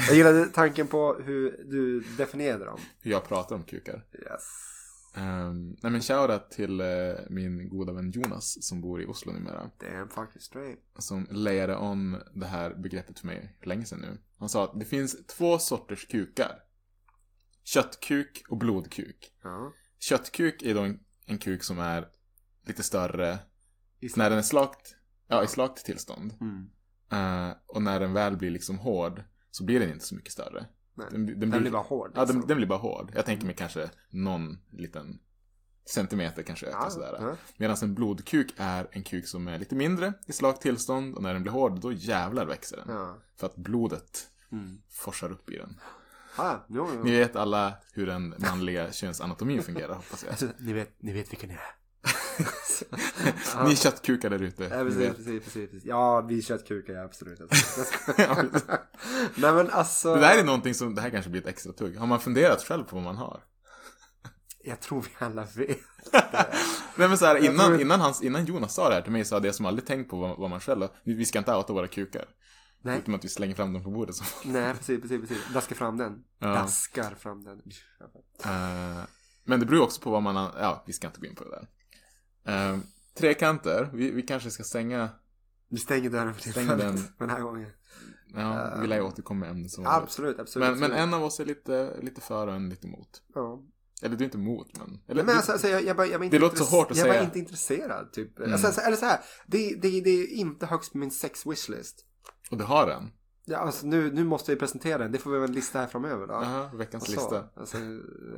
Jag 0.08 0.16
gillade 0.16 0.46
tanken 0.46 0.88
på 0.88 1.14
hur 1.26 1.64
du 1.66 2.00
definierade 2.18 2.66
dem. 2.66 2.80
hur 3.02 3.12
jag 3.12 3.28
pratar 3.28 3.56
om 3.56 3.64
kukar. 3.64 4.06
Yes. 4.14 4.42
Um, 5.16 5.78
nej 5.82 5.92
men 5.92 6.02
shoutout 6.02 6.52
till 6.52 6.82
eh, 6.82 6.88
min 7.30 7.70
goda 7.70 7.94
vän 7.94 8.12
Jonas 8.12 8.68
som 8.68 8.82
bor 8.82 9.02
i 9.02 9.06
Oslo 9.06 9.32
numera. 9.32 9.72
Damn 9.80 10.10
fucking 10.10 10.42
straight. 10.42 10.80
Som 11.00 11.28
layade 11.32 11.76
om 11.76 12.18
det 12.34 12.46
här 12.46 12.74
begreppet 12.76 13.20
för 13.20 13.28
mig 13.28 13.58
för 13.60 13.68
länge 13.68 13.86
sedan 13.86 14.00
nu. 14.00 14.18
Han 14.38 14.50
sa 14.50 14.64
att 14.64 14.80
det 14.80 14.86
finns 14.86 15.26
två 15.26 15.60
sorters 15.60 16.08
kukar. 16.08 16.52
Köttkuk 17.64 18.44
och 18.50 18.58
blodkuk. 18.58 19.32
Ja. 19.44 19.74
Köttkuk 20.00 20.62
är 20.62 20.76
då 20.76 20.82
en, 20.82 21.00
en 21.26 21.38
kuk 21.38 21.64
som 21.64 21.80
är 21.80 22.08
lite 22.68 22.84
större 22.84 23.40
I 24.00 24.10
när 24.16 24.30
den 24.30 24.40
är 24.40 24.44
slakt, 24.44 24.96
ja, 25.28 25.44
i 25.44 25.48
slakt 25.48 25.86
tillstånd. 25.86 26.34
Mm. 26.42 26.70
Eh, 27.12 27.56
och 27.68 27.82
när 27.82 28.00
den 28.00 28.14
väl 28.14 28.38
blir 28.38 28.52
liksom 28.52 28.78
hård 28.80 29.24
så 29.52 29.64
blir 29.64 29.80
den 29.80 29.90
inte 29.90 30.06
så 30.06 30.16
mycket 30.16 30.34
större. 30.34 30.66
Nej. 31.00 31.08
Den, 31.12 31.50
Den 31.50 31.62
blir 31.62 31.72
bara 31.72 31.82
hård. 31.82 32.12
Ja, 32.16 32.20
den, 32.26 32.28
liksom. 32.36 32.48
den 32.48 32.58
blir 32.58 32.68
bara 32.68 32.80
hård. 32.80 33.12
Jag 33.16 33.26
tänker 33.26 33.46
mig 33.46 33.56
kanske 33.56 33.90
någon 34.10 34.58
liten 34.72 35.20
centimeter 35.86 36.44
kanske 36.44 36.66
ökar 36.68 36.80
Ja, 36.84 36.90
sådär. 36.90 37.18
ja. 37.22 37.36
Medan 37.58 37.78
en 37.82 37.94
blodkuk 37.96 38.54
är 38.58 38.88
en 38.92 39.04
kuk 39.04 39.28
som 39.28 39.48
är 39.48 39.60
lite 39.60 39.76
mindre 39.76 40.14
i 40.28 40.34
slakt 40.34 40.62
tillstånd 40.62 41.16
och 41.16 41.24
när 41.24 41.34
den 41.34 41.42
blir 41.44 41.52
hård 41.54 41.80
då 41.80 41.92
jävlar 41.92 42.46
växer 42.46 42.78
den. 42.78 42.96
Ja. 42.96 43.18
För 43.38 43.46
att 43.48 43.56
blodet 43.56 44.26
Mm. 44.52 44.82
forsar 44.90 45.32
upp 45.32 45.50
i 45.50 45.58
den. 45.58 45.80
Ah, 46.36 46.56
jo, 46.70 46.90
jo. 46.96 47.04
Ni 47.04 47.12
vet 47.12 47.36
alla 47.36 47.74
hur 47.94 48.06
den 48.08 48.36
manliga 48.38 48.92
könsanatomin 48.92 49.64
fungerar 49.64 49.94
hoppas 49.96 50.24
jag. 50.24 50.30
Alltså, 50.32 50.48
ni, 50.60 50.74
vet, 50.74 51.02
ni 51.02 51.14
vet 51.14 51.32
vilken 51.32 51.50
jag 51.50 51.60
är. 51.60 51.76
Ni 53.66 53.76
köttkukar 53.76 54.30
där 54.30 54.42
ute. 54.42 54.64
Ja, 54.64 54.70
precis, 54.70 55.16
precis, 55.16 55.44
precis, 55.44 55.70
precis. 55.72 55.86
Ja, 55.86 56.22
vi 56.22 56.42
köttkukar, 56.42 56.94
ja, 56.94 57.04
absolut. 57.04 57.40
Nej 59.36 59.54
men 59.54 59.70
alltså. 59.70 60.16
Det 60.16 60.22
där 60.22 60.38
är 60.38 60.44
någonting 60.44 60.74
som, 60.74 60.96
det 60.96 61.02
här 61.02 61.10
kanske 61.10 61.32
blir 61.32 61.42
ett 61.42 61.48
extra 61.48 61.74
tugg. 61.74 61.98
Har 61.98 62.08
man 62.08 62.20
funderat 62.20 62.64
själv 62.64 62.84
på 62.84 62.96
vad 62.96 63.04
man 63.04 63.16
har? 63.16 63.44
Jag 64.64 64.80
tror 64.80 65.02
vi 65.02 65.26
alla 65.26 65.48
vet. 65.56 65.80
Nej 66.96 67.10
men 67.10 67.18
så 67.18 67.26
här, 67.26 67.46
innan, 67.46 67.66
tror- 67.68 67.82
innan, 67.82 68.02
hans, 68.02 68.22
innan 68.22 68.46
Jonas 68.46 68.74
sa 68.74 68.90
det 68.90 68.96
här 68.96 69.02
till 69.02 69.12
mig 69.12 69.26
så 69.26 69.36
hade 69.36 69.48
jag 69.48 69.56
som 69.56 69.66
aldrig 69.66 69.88
tänkt 69.88 70.10
på 70.10 70.18
vad, 70.18 70.38
vad 70.38 70.50
man 70.50 70.60
själv 70.60 70.82
har. 70.82 70.90
Vi, 71.04 71.26
ska 71.26 71.40
inte 71.40 71.56
outa 71.56 71.74
våra 71.74 71.88
kukar. 71.88 72.26
Nej. 72.82 72.98
Utom 72.98 73.16
att 73.16 73.26
vi 73.26 73.30
slänger 73.30 73.56
fram 73.56 73.74
dem 73.74 73.84
på 73.84 73.92
bordet. 73.92 74.16
Så. 74.16 74.24
Nej, 74.44 74.74
precis, 74.74 75.02
precis, 75.02 75.22
precis. 75.22 75.54
Daskar 75.54 75.76
fram 75.76 75.98
den. 75.98 76.24
Ja. 76.40 76.48
Daskar 76.48 77.16
fram 77.16 77.44
den. 77.44 77.62
Eh, 78.46 79.04
men 79.44 79.60
det 79.60 79.66
beror 79.66 79.84
också 79.84 80.02
på 80.02 80.12
vad 80.12 80.24
man 80.24 80.36
ja 80.36 80.84
vi 80.88 80.94
ska 80.94 81.08
inte 81.08 81.20
gå 81.20 81.28
in 81.28 81.36
på 81.36 81.44
det 81.44 81.50
där. 81.50 81.68
Uh, 82.50 82.80
trekanter, 83.14 83.90
vi, 83.94 84.12
vi 84.12 84.22
kanske 84.22 84.52
ska 84.52 84.64
stänga, 84.64 85.10
Vi 85.70 85.78
stänger 85.78 86.10
dörren 86.10 86.34
för 86.34 86.42
Stänger 86.42 86.68
tillfället. 86.70 86.96
den. 86.96 87.04
Den 87.18 87.30
här 87.30 87.42
gången. 87.42 87.70
ja 88.36 88.78
vi 88.82 88.88
lär 88.88 88.96
ju 88.96 89.02
återkomma 89.02 89.40
med 89.40 89.50
ämnet 89.52 89.72
som 89.72 89.86
Absolut, 89.88 90.40
absolut. 90.40 90.68
men, 90.70 90.80
men 90.80 90.84
absolut. 90.92 91.04
en 91.04 91.14
av 91.14 91.24
oss 91.24 91.40
är 91.40 91.46
lite, 91.46 91.98
lite 92.02 92.22
för 92.22 92.48
och 92.48 92.54
en 92.54 92.70
lite 92.70 92.88
emot. 92.88 93.22
Ja. 93.36 93.64
Eller 94.02 94.16
du 94.16 94.24
är 94.24 94.26
inte 94.26 94.38
emot 94.38 94.78
men. 94.78 95.00
Eller, 95.08 95.24
Men 95.24 95.36
alltså, 95.36 95.52
alltså 95.52 95.68
jag, 95.68 95.84
jag, 95.84 95.96
bara, 95.98 96.08
jag 96.08 96.18
var 96.20 96.26
inte 96.26 96.38
Det 96.38 96.42
låter 96.42 96.58
så 96.58 96.64
hårt 96.78 96.92
att 96.92 96.98
jag 96.98 97.06
var 97.06 97.14
säga. 97.14 97.24
inte 97.24 97.40
intresserad 97.40 98.12
typ. 98.14 98.40
Mm. 98.40 98.52
Alltså, 98.52 98.68
alltså, 98.68 98.82
eller 98.82 98.98
så 98.98 99.06
här, 99.06 99.20
det, 99.48 99.76
det, 99.82 100.02
det 100.02 100.10
är 100.10 100.28
inte 100.28 100.66
högst 100.66 100.92
på 100.92 100.98
min 100.98 101.12
sex 101.12 101.46
wishlist. 101.46 102.06
och 102.52 102.58
du 102.58 102.64
har 102.64 102.88
den? 102.88 103.12
Ja, 103.52 103.58
alltså, 103.58 103.88
nu, 103.88 104.12
nu 104.12 104.24
måste 104.24 104.52
jag 104.52 104.60
presentera 104.60 104.98
den. 104.98 105.12
Det 105.12 105.18
får 105.18 105.32
vi 105.32 105.40
väl 105.40 105.52
lista 105.52 105.80
här 105.80 105.88
framöver 105.88 106.28
då. 106.28 106.34
Jaha, 106.34 106.70
veckans 106.76 107.06
så, 107.06 107.12
lista. 107.12 107.50
Alltså, 107.56 107.78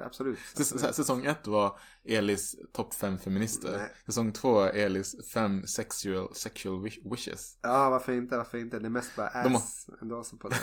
absolut. 0.04 0.40
Säs- 0.56 0.92
Säsong 0.94 1.26
ett 1.26 1.48
var 1.48 1.80
Elis 2.04 2.56
topp 2.74 2.94
fem 2.94 3.18
feminister. 3.18 3.78
Nej. 3.78 3.92
Säsong 4.06 4.32
två 4.32 4.60
är 4.60 4.70
Elis 4.74 5.16
fem 5.34 5.68
sexual, 5.68 6.36
sexual 6.36 6.82
wish- 6.86 7.12
wishes. 7.16 7.58
Ja, 7.62 7.90
varför 7.90 8.12
inte, 8.14 8.38
varför 8.38 8.58
inte? 8.58 8.80
Det 8.80 8.86
är 8.88 8.90
mest 8.90 9.16
bara 9.16 9.44
De 9.44 9.56
ass 9.56 9.90
ändå 10.02 10.24
som 10.24 10.38
på 10.40 10.50
den. 10.50 10.60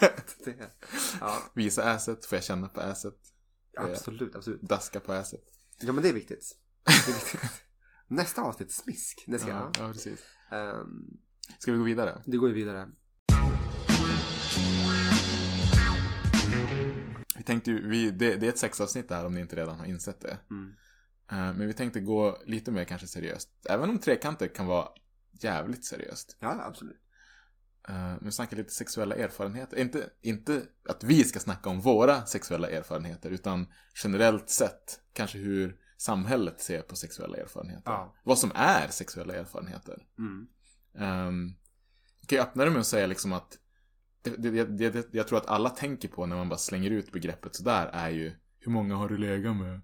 ja, 1.20 1.38
Visa 1.54 1.90
asset, 1.92 2.26
får 2.26 2.36
jag 2.36 2.44
känna 2.44 2.68
på 2.68 2.80
asset. 2.80 3.14
absolut, 3.76 4.36
absolut. 4.36 4.60
Daska 4.62 5.00
på 5.00 5.12
asset. 5.12 5.40
Ja, 5.80 5.92
men 5.92 6.02
det 6.02 6.08
är 6.08 6.12
viktigt. 6.12 6.56
Det 6.84 7.10
är 7.12 7.14
viktigt. 7.14 7.40
Nästa 8.08 8.42
avsnitt, 8.42 8.72
smisk. 8.72 9.24
Det 9.26 9.38
ska 9.38 9.48
Ja, 9.50 9.70
jag. 9.78 9.88
ja, 9.88 9.92
precis. 9.92 10.20
Um, 10.52 11.18
Ska 11.58 11.72
vi 11.72 11.78
gå 11.78 11.84
vidare? 11.84 12.22
det 12.26 12.36
går 12.36 12.48
ju 12.48 12.54
vidare. 12.54 12.88
Vi 17.38 17.44
tänkte 17.44 17.70
ju, 17.70 17.88
vi, 17.88 18.10
det, 18.10 18.36
det 18.36 18.46
är 18.46 18.50
ett 18.50 18.58
sexavsnitt 18.58 19.08
där 19.08 19.26
om 19.26 19.34
ni 19.34 19.40
inte 19.40 19.56
redan 19.56 19.78
har 19.78 19.86
insett 19.86 20.20
det. 20.20 20.38
Mm. 20.50 20.74
Eh, 21.30 21.36
men 21.36 21.66
vi 21.66 21.72
tänkte 21.72 22.00
gå 22.00 22.38
lite 22.46 22.70
mer 22.70 22.84
kanske 22.84 23.06
seriöst. 23.06 23.50
Även 23.68 23.90
om 23.90 23.98
trekanter 23.98 24.48
kan 24.48 24.66
vara 24.66 24.88
jävligt 25.32 25.84
seriöst. 25.84 26.36
Ja, 26.40 26.62
absolut. 26.64 27.00
Uh, 27.88 27.94
men 27.94 28.24
vi 28.24 28.32
snackar 28.32 28.56
lite 28.56 28.70
sexuella 28.70 29.14
erfarenheter. 29.14 29.76
Inte, 29.76 30.10
inte 30.20 30.62
att 30.88 31.04
vi 31.04 31.24
ska 31.24 31.40
snacka 31.40 31.70
om 31.70 31.80
våra 31.80 32.26
sexuella 32.26 32.70
erfarenheter, 32.70 33.30
utan 33.30 33.66
generellt 34.04 34.50
sett 34.50 35.00
kanske 35.12 35.38
hur 35.38 35.76
samhället 35.96 36.60
ser 36.60 36.82
på 36.82 36.96
sexuella 36.96 37.36
erfarenheter. 37.36 37.90
Ja. 37.90 38.14
Vad 38.24 38.38
som 38.38 38.52
är 38.54 38.88
sexuella 38.88 39.34
erfarenheter. 39.34 40.06
Mm. 40.18 40.48
Um, 41.28 41.56
kan 42.26 42.36
jag 42.36 42.46
öppna 42.48 42.64
det 42.64 42.70
med 42.70 42.80
att 42.80 42.86
säga 42.86 43.06
liksom 43.06 43.32
att 43.32 43.58
det, 44.22 44.50
det, 44.64 44.90
det, 44.90 45.08
jag 45.12 45.28
tror 45.28 45.38
att 45.38 45.46
alla 45.46 45.70
tänker 45.70 46.08
på 46.08 46.26
när 46.26 46.36
man 46.36 46.48
bara 46.48 46.58
slänger 46.58 46.90
ut 46.90 47.12
begreppet 47.12 47.54
sådär 47.54 47.90
är 47.92 48.08
ju 48.08 48.32
hur 48.60 48.72
många 48.72 48.96
har 48.96 49.08
du 49.08 49.18
legat 49.18 49.56
med? 49.56 49.80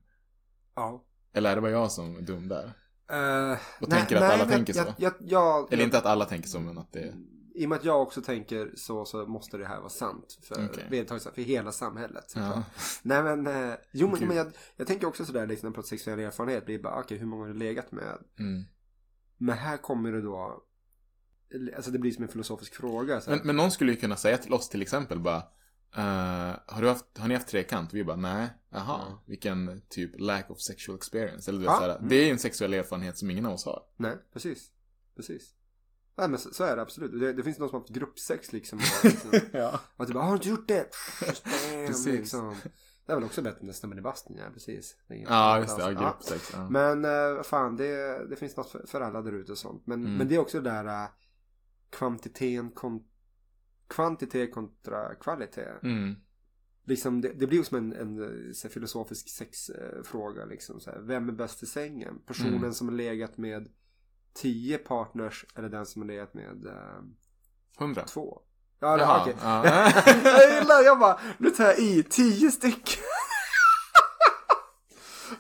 Ja. 0.75 1.05
Eller 1.33 1.51
är 1.51 1.55
det 1.55 1.61
bara 1.61 1.71
jag 1.71 1.93
som 1.93 2.17
är 2.17 2.23
dum 2.23 2.49
där? 2.49 2.73
Uh, 3.13 3.59
Och 3.81 3.91
tänker 3.91 4.17
att 4.17 4.33
alla 4.33 4.45
tänker 4.45 4.73
så. 4.73 4.95
Jag, 4.99 5.13
jag, 5.21 5.73
Eller 5.73 5.85
inte 5.85 5.99
att 5.99 6.07
alla 6.07 6.25
tänker 6.25 6.49
så, 6.49 6.61
men 6.61 6.79
att 6.79 6.93
det. 6.93 7.15
I 7.55 7.65
och 7.65 7.69
med 7.69 7.79
att 7.79 7.85
jag 7.85 8.03
också 8.03 8.23
tänker 8.23 8.73
så, 8.77 9.05
så 9.05 9.27
måste 9.27 9.57
det 9.57 9.67
här 9.67 9.79
vara 9.79 9.89
sant. 9.89 10.39
För, 10.43 10.89
vedertaget, 10.91 11.35
för 11.35 11.43
hela 11.43 11.73
samhället. 11.73 12.33
Ja. 12.37 12.63
Nej 13.03 13.23
men, 13.23 13.47
eh, 13.47 13.75
jo 13.93 14.09
men, 14.09 14.29
men 14.29 14.37
jag, 14.77 14.87
tänker 14.87 15.07
också 15.07 15.25
sådär 15.25 15.47
liksom 15.47 15.73
på 15.73 15.83
sexuell 15.83 16.19
erfarenhet 16.19 16.67
blir 16.67 16.83
bara, 16.83 17.01
okej 17.01 17.19
hur 17.19 17.27
många 17.27 17.43
har 17.43 17.49
du 17.49 17.59
legat 17.59 17.93
med? 17.93 18.19
Mm. 18.39 18.65
Men 19.39 19.59
här 19.59 19.77
kommer 19.77 20.13
det 20.13 20.23
då, 20.23 20.63
alltså 21.77 21.91
det 21.91 21.99
blir 21.99 22.13
som 22.13 22.23
en 22.23 22.29
filosofisk 22.29 22.75
fråga. 22.75 23.21
Men, 23.27 23.41
men 23.45 23.57
någon 23.57 23.71
skulle 23.71 23.93
ju 23.93 23.99
kunna 23.99 24.17
säga 24.17 24.39
till 24.39 24.53
oss 24.53 24.69
till 24.69 24.83
exempel 24.83 25.21
bara 25.21 25.37
eh, 25.97 26.57
har, 26.67 26.81
du 26.83 26.89
haft, 26.89 27.19
har 27.19 27.29
ni 27.29 27.35
haft 27.35 27.49
trekant? 27.49 27.95
Vi 27.95 28.05
bara 28.05 28.17
nej, 28.17 28.49
jaha, 28.71 29.19
vilken 29.27 29.83
typ 29.89 30.21
lack 30.21 30.51
of 30.51 30.61
sexual 30.61 30.97
experience. 30.99 31.51
Eller 31.51 31.61
du 31.61 31.65
vet, 31.67 31.73
Ja. 31.75 31.79
såhär, 31.81 31.99
det 32.09 32.17
är 32.17 32.25
ju 32.25 32.31
en 32.31 32.39
sexuell 32.39 32.75
erfarenhet 32.75 33.19
som 33.19 33.31
ingen 33.31 33.47
av 33.47 33.53
oss 33.53 33.65
har. 33.65 33.83
Nej, 33.97 34.17
precis. 34.33 34.71
Precis. 35.17 35.51
Nej 36.17 36.29
men 36.29 36.39
så, 36.39 36.55
så 36.55 36.65
är 36.65 36.77
det 36.77 36.83
absolut. 36.83 37.21
Det, 37.21 37.33
det 37.33 37.43
finns 37.43 37.59
någon 37.59 37.69
som 37.69 37.75
har 37.77 37.81
haft 37.81 37.95
gruppsex 37.95 38.53
liksom. 38.53 38.79
Och, 38.79 39.05
liksom 39.11 39.31
ja. 39.53 39.81
och 39.97 40.07
typ, 40.07 40.17
har 40.17 40.29
du 40.29 40.35
inte 40.35 40.49
gjort 40.49 40.69
det? 40.69 40.87
Damn, 41.71 41.87
Precis. 41.87 42.07
liksom. 42.07 42.55
Det 43.07 43.13
är 43.13 43.17
väl 43.17 43.25
också 43.25 43.43
bättre 43.43 43.61
än 43.63 43.71
att 43.71 43.77
stämma 43.77 43.97
i 43.97 44.01
bastun, 44.01 44.37
ja 44.37 44.45
precis. 44.55 44.97
Ja, 45.09 45.59
just 45.61 45.77
det. 45.77 45.83
Ja, 45.83 45.91
gruppsex. 45.91 46.51
Ja. 46.53 46.69
Men 46.71 47.05
eh, 47.05 47.43
fan, 47.43 47.77
det, 47.77 48.27
det 48.31 48.37
finns 48.37 48.57
något 48.57 48.71
för, 48.71 48.87
för 48.87 49.01
alla 49.01 49.23
där 49.23 49.33
ute 49.33 49.53
och 49.53 49.59
sånt. 49.59 49.87
Men, 49.87 50.01
Mm. 50.01 50.17
men 50.17 50.29
det 50.29 50.35
är 50.35 50.39
också 50.39 50.61
det 50.61 50.71
där 50.71 50.85
uh, 50.87 51.09
kvantiteten 51.99 52.71
kon, 52.71 53.01
kvantitet 53.89 54.55
kontra 54.55 55.15
kvalitet. 55.15 55.73
Mm. 55.83 56.15
Liksom, 56.87 57.21
det, 57.21 57.29
det 57.33 57.47
blir 57.47 57.63
som 57.63 57.77
en, 57.79 57.93
en 57.93 58.23
eh, 58.23 58.53
så 58.53 58.69
här, 58.69 58.73
filosofisk 58.73 59.29
sexfråga. 59.29 60.45
Liksom, 60.45 60.81
så 60.81 60.91
här. 60.91 60.99
Vem 61.01 61.29
är 61.29 61.33
bäst 61.33 61.63
i 61.63 61.67
sängen? 61.67 62.19
Personen 62.27 62.55
Mm. 62.57 62.73
som 62.73 62.89
har 62.89 62.95
legat 62.95 63.37
med 63.39 63.69
tio 64.35 64.79
partners 64.79 65.45
eller 65.55 65.69
den 65.69 65.87
som 65.87 66.03
har 66.03 66.07
legat 66.07 66.35
med 66.35 66.67
eh, 66.67 67.03
Hundra. 67.79 68.05
två? 68.05 68.41
Ja, 68.81 68.99
Jaha, 68.99 69.21
okej. 69.23 69.35
ja. 69.43 69.67
jag 70.25 70.61
gillar, 70.61 70.83
jag 70.85 70.99
bara, 70.99 71.21
nu 71.39 71.51
tar 71.51 71.65
jag 71.65 71.79
i 71.79 72.03
tio 72.03 72.51
stycken. 72.51 73.03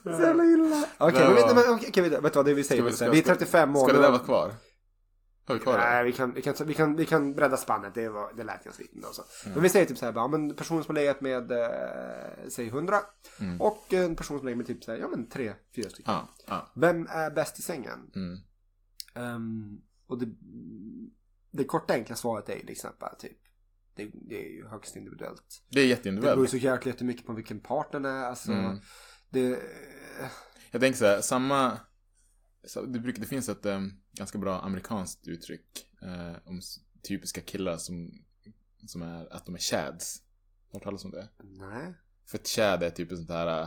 Så 0.02 0.10
jävla 0.10 0.44
illa. 0.44 0.86
Okej, 0.98 1.20
Det 1.20 1.26
men, 1.34 1.34
var- 1.34 1.54
men, 1.54 1.74
okej, 1.74 1.88
okej, 1.88 2.02
vet, 2.10 2.22
du 2.22 2.36
vad 2.36 2.46
det 2.46 2.54
vi 2.54 2.64
säger? 2.64 2.82
Ska 2.82 2.90
vi- 2.90 2.96
ska- 2.96 3.10
vi 3.10 3.18
är 3.18 3.22
ska- 3.22 3.34
35 3.34 3.76
år. 3.76 3.84
Ska 3.88 3.96
det 3.96 4.02
där 4.02 4.10
vara 4.10 4.22
kvar? 4.24 4.54
Har 5.46 5.54
vi 5.54 5.60
kvar 5.60 5.72
det? 5.78 5.84
Nej, 5.84 6.04
vi 6.04 6.12
kan, 6.12 6.34
vi, 6.34 6.42
kan, 6.42 6.54
vi, 6.66 6.74
kan, 6.74 6.96
vi 6.96 7.06
kan 7.06 7.34
bredda 7.34 7.56
spannet. 7.56 7.94
Det, 7.94 8.08
var, 8.08 8.32
det 8.36 8.44
lät 8.44 8.64
ganska 8.64 8.82
lite. 8.82 9.06
Alltså. 9.06 9.24
Men 9.44 9.62
vi 9.62 9.68
säger 9.68 9.86
typ 9.86 9.98
så 9.98 10.06
här, 10.06 10.12
ja, 10.12 10.28
men 10.28 10.56
personen 10.56 10.84
som 10.84 10.96
har 10.96 11.02
legat 11.02 11.20
med, 11.20 11.52
eh, 11.52 12.48
säg 12.48 12.66
100. 12.68 12.96
Mm. 13.40 13.60
Och 13.60 13.92
en 13.92 14.16
person 14.16 14.38
som 14.38 14.46
har 14.46 14.54
legat 14.54 14.56
med 14.56 14.66
typ 14.66 14.84
så 14.84 14.92
här, 14.92 14.98
ja 14.98 15.08
men 15.08 15.28
tre, 15.28 15.54
fyra 15.76 15.90
stycken. 15.90 16.14
Ja, 16.14 16.28
ja. 16.46 16.72
Vem 16.74 17.06
är 17.10 17.30
bäst 17.30 17.58
i 17.58 17.62
sängen? 17.62 18.10
Mm. 18.14 18.38
Ehm, 19.14 19.80
och 20.06 20.18
det, 20.18 20.26
det 21.50 21.64
korta 21.64 21.94
enkla 21.94 22.16
svaret 22.16 22.48
är 22.48 22.56
ju 22.56 22.62
liksom 22.66 22.90
bara 23.00 23.14
typ, 23.14 23.38
det, 23.96 24.10
det 24.12 24.46
är 24.46 24.50
ju 24.52 24.66
högst 24.68 24.96
individuellt. 24.96 25.42
Det 25.70 25.80
är 25.80 25.82
Det 25.82 25.86
beror 25.86 25.86
ju 25.86 25.90
jätteindividuellt. 25.90 26.50
så 26.50 26.56
jäkla 26.56 26.92
jättemycket 26.92 27.26
på 27.26 27.32
vilken 27.32 27.60
partner 27.60 28.00
är. 28.10 28.24
Alltså, 28.24 28.52
Mm. 28.52 28.78
det, 29.30 29.58
Jag 30.70 30.80
tänker 30.80 30.98
så 30.98 31.06
här, 31.06 31.20
samma... 31.20 31.78
Så 32.66 32.82
det, 32.82 32.98
brukar, 32.98 33.20
det 33.20 33.26
finns 33.26 33.48
ett 33.48 33.66
um, 33.66 33.92
ganska 34.14 34.38
bra 34.38 34.60
amerikanskt 34.60 35.28
uttryck 35.28 35.86
eh, 36.02 36.36
om 36.44 36.60
typiska 37.02 37.40
killar 37.40 37.76
som, 37.76 38.12
som 38.86 39.02
är 39.02 39.32
att 39.32 39.46
de 39.46 39.54
är 39.54 39.58
chads. 39.58 40.22
Har 40.66 40.72
du 40.72 40.76
hört 40.76 40.84
talas 40.84 41.04
om 41.04 41.10
det? 41.10 41.28
nej. 41.42 41.94
För 42.26 42.38
ett 42.38 42.48
chad 42.48 42.82
är 42.82 42.90
typ 42.90 43.12
ett 43.12 43.18
sånt 43.18 43.30
här 43.30 43.62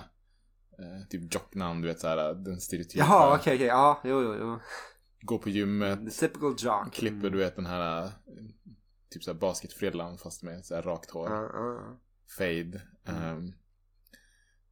eh, 0.79 1.07
typ 1.09 1.33
jocknamn, 1.33 1.81
du 1.81 1.87
vet 1.87 1.99
så 1.99 2.07
här 2.07 2.33
den 2.33 2.61
stereotypa. 2.61 3.05
Jaha, 3.05 3.35
okej, 3.35 3.55
okej, 3.55 3.67
ja, 3.67 4.01
jo, 4.03 4.21
jo, 4.23 4.35
jo. 4.39 4.59
Gå 5.21 5.37
på 5.37 5.49
gymmet, 5.49 5.99
The 6.05 6.27
typical 6.27 6.55
jock. 6.57 6.93
klipper 6.93 7.29
du 7.29 7.37
vet 7.37 7.55
den 7.55 7.65
här 7.65 8.03
eh, 8.05 8.11
typ 9.09 9.23
så 9.23 9.31
här 9.31 9.39
basketfrillan 9.39 10.17
fast 10.17 10.43
med 10.43 10.65
så 10.65 10.75
här 10.75 10.81
rakt 10.81 11.11
hår. 11.11 11.29
Ja, 11.29 11.41
ja, 11.53 11.73
ja. 11.73 11.99
Fade. 12.37 12.81
ehm, 13.05 13.53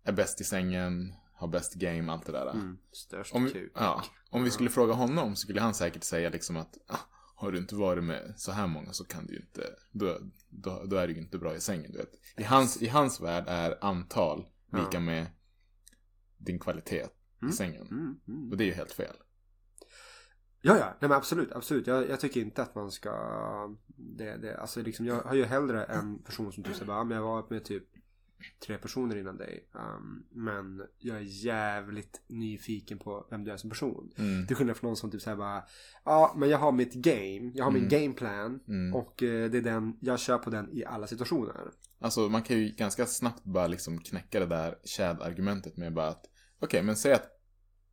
är 0.04 0.12
bäst 0.12 0.42
i 0.42 0.44
sängen, 0.44 1.14
har 1.36 1.48
bäst 1.48 1.74
game, 1.74 2.12
allt 2.12 2.26
det 2.26 2.32
där. 2.32 2.52
Mm. 2.52 2.78
Störst 2.92 3.36
Om, 3.36 3.50
kuk. 3.50 3.72
ja, 3.76 4.04
om 4.30 4.44
vi 4.44 4.52
skulle 4.52 4.70
fråga 4.70 4.94
honom 4.94 5.36
så 5.36 5.40
skulle 5.42 5.62
han 5.62 5.74
säkert 5.74 6.04
säga 6.04 6.30
liksom 6.30 6.58
att 6.58 6.78
ah, 6.88 6.98
har 7.36 7.52
du 7.52 7.58
inte 7.58 7.76
varit 7.76 8.04
med 8.04 8.34
så 8.38 8.52
här 8.52 8.68
många 8.68 8.94
så 8.94 9.06
kan 9.06 9.26
du 9.28 9.34
ju 9.34 9.40
inte, 9.40 9.70
då, 9.92 10.18
då, 10.50 10.84
då 10.86 10.96
är 10.96 11.08
du 11.08 11.14
ju 11.14 11.20
inte 11.22 11.38
bra 11.38 11.56
i 11.56 11.62
sängen. 11.62 11.92
Du 11.92 11.98
vet. 11.98 12.12
I, 12.38 12.44
hans, 12.44 12.82
I 12.82 12.88
hans 12.88 13.22
värld 13.22 13.44
är 13.48 13.78
antal 13.82 14.46
lika 14.74 15.00
med 15.00 15.28
din 16.38 16.60
kvalitet 16.60 17.06
i 17.50 17.52
sängen. 17.52 17.88
Mm, 17.88 18.20
mm. 18.28 18.52
Och 18.52 18.58
det 18.58 18.64
är 18.64 18.66
ju 18.66 18.74
helt 18.74 18.92
fel. 18.92 19.16
Ja, 20.62 20.78
ja, 20.78 20.86
nej 20.86 21.10
men 21.10 21.12
absolut, 21.12 21.52
absolut. 21.52 21.88
Jag, 21.88 22.10
jag 22.10 22.20
tycker 22.20 22.42
inte 22.42 22.62
att 22.62 22.76
man 22.76 22.92
ska, 22.92 23.12
det, 23.88 24.38
det, 24.38 24.58
alltså 24.58 24.82
liksom 24.82 25.06
jag 25.06 25.22
har 25.22 25.36
ju 25.36 25.46
hellre 25.46 25.84
en 25.84 26.24
person 26.24 26.52
som 26.54 26.64
typ 26.64 26.74
säger 26.74 26.88
bara, 26.88 26.98
"Ja, 26.98 27.04
men 27.04 27.18
jag 27.18 27.24
var 27.24 27.46
med 27.50 27.66
typ 27.66 27.84
tre 28.66 28.78
personer 28.78 29.16
innan 29.18 29.38
dig. 29.38 29.70
Um, 29.72 30.26
men 30.32 30.82
jag 30.98 31.18
är 31.18 31.46
jävligt 31.46 32.22
nyfiken 32.28 32.98
på 33.00 33.28
vem 33.30 33.44
du 33.44 33.52
är 33.52 33.58
som 33.58 33.70
person. 33.70 34.12
Mm. 34.18 34.48
Till 34.48 34.56
skillnad 34.56 34.78
från 34.78 34.88
någon 34.88 34.98
som 34.98 35.12
typ 35.12 35.22
säger 35.22 35.38
bara, 35.38 35.64
ja 36.06 36.34
men 36.38 36.50
jag 36.50 36.58
har 36.58 36.72
mitt 36.72 36.94
game, 36.94 37.52
jag 37.56 37.64
har 37.64 37.72
min 37.72 37.88
Mm. 37.88 38.02
gameplan. 38.02 38.60
Mm. 38.68 38.96
Och 38.96 39.24
eh, 39.24 39.50
det 39.50 39.58
är 39.58 39.62
den, 39.62 39.98
jag 40.02 40.20
kör 40.20 40.38
på 40.38 40.50
den 40.50 40.70
i 40.78 40.86
alla 40.86 41.08
situationer. 41.08 41.72
Alltså 42.00 42.30
man 42.30 42.42
kan 42.44 42.58
ju 42.58 42.70
ganska 42.70 43.06
snabbt 43.06 43.44
bara 43.44 43.68
liksom 43.68 44.00
knäcka 44.00 44.40
det 44.40 44.46
där 44.46 44.76
Chad-argumentet 44.84 45.78
med 45.78 45.94
bara 45.94 46.08
att 46.08 46.26
okej, 46.60 46.84
men 46.84 46.96
säg 46.96 47.14
att 47.14 47.28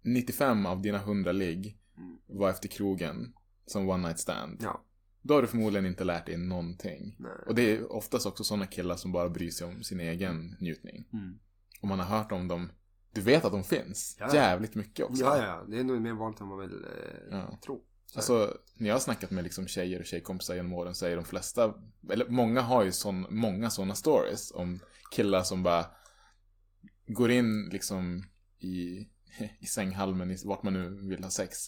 95 0.04 0.66
av 0.66 0.82
dina 0.82 0.98
100 0.98 1.32
ligg 1.32 1.78
var 2.26 2.50
efter 2.50 2.68
krogen 2.68 3.32
som 3.66 3.88
one 3.88 4.06
night 4.08 4.18
stand. 4.18 4.60
Ja. 4.62 4.84
Då 5.22 5.34
har 5.34 5.42
du 5.42 5.48
förmodligen 5.48 5.86
inte 5.86 6.04
lärt 6.04 6.26
dig 6.26 6.36
någonting. 6.36 7.16
Nej. 7.18 7.32
Och 7.46 7.54
det 7.54 7.62
är 7.72 7.92
oftast 7.92 8.26
också 8.26 8.44
sådana 8.44 8.66
killar 8.66 8.96
som 8.96 9.12
bara 9.12 9.28
bryr 9.28 9.50
sig 9.50 9.66
om 9.66 9.82
sin 9.82 10.00
egen 10.00 10.56
njutning. 10.60 11.08
Mm. 11.12 11.38
Och 11.82 11.88
man 11.88 11.98
har 12.00 12.18
hört 12.18 12.32
om 12.32 12.48
dem, 12.48 12.72
du 13.12 13.20
vet 13.20 13.44
att 13.44 13.52
de 13.52 13.64
finns. 13.64 14.16
Ja. 14.20 14.34
Jävligt 14.34 14.74
mycket 14.74 15.06
också. 15.06 15.22
Ja, 15.24 15.44
ja, 15.44 15.64
det 15.68 15.78
är 15.78 15.84
nog 15.84 16.00
mer 16.00 16.12
vanligt 16.12 16.40
än 16.40 16.46
man 16.46 16.58
vill 16.58 16.84
eh, 16.84 16.90
Ja. 17.30 17.58
tro. 17.64 17.84
Så. 18.06 18.18
Alltså, 18.18 18.56
när 18.76 18.88
jag 18.88 18.94
har 18.94 19.00
snackat 19.00 19.30
med 19.30 19.44
liksom 19.44 19.66
tjejer 19.66 20.00
och 20.00 20.06
tjejkompisar 20.06 20.54
genom 20.54 20.72
åren 20.72 20.94
så 20.94 21.06
är 21.06 21.16
de 21.16 21.24
flesta, 21.24 21.74
eller 22.10 22.28
många 22.28 22.60
har 22.60 22.84
ju 22.84 22.92
sån, 22.92 23.26
många 23.30 23.70
sådana 23.70 23.94
stories 23.94 24.50
om 24.50 24.80
killar 25.10 25.42
som 25.42 25.62
bara 25.62 25.86
går 27.06 27.30
in 27.30 27.68
liksom 27.72 28.24
i, 28.58 29.08
i 29.60 29.66
sänghalmen, 29.66 30.36
vart 30.44 30.62
man 30.62 30.72
nu 30.72 31.08
vill 31.08 31.24
ha 31.24 31.30
sex. 31.30 31.58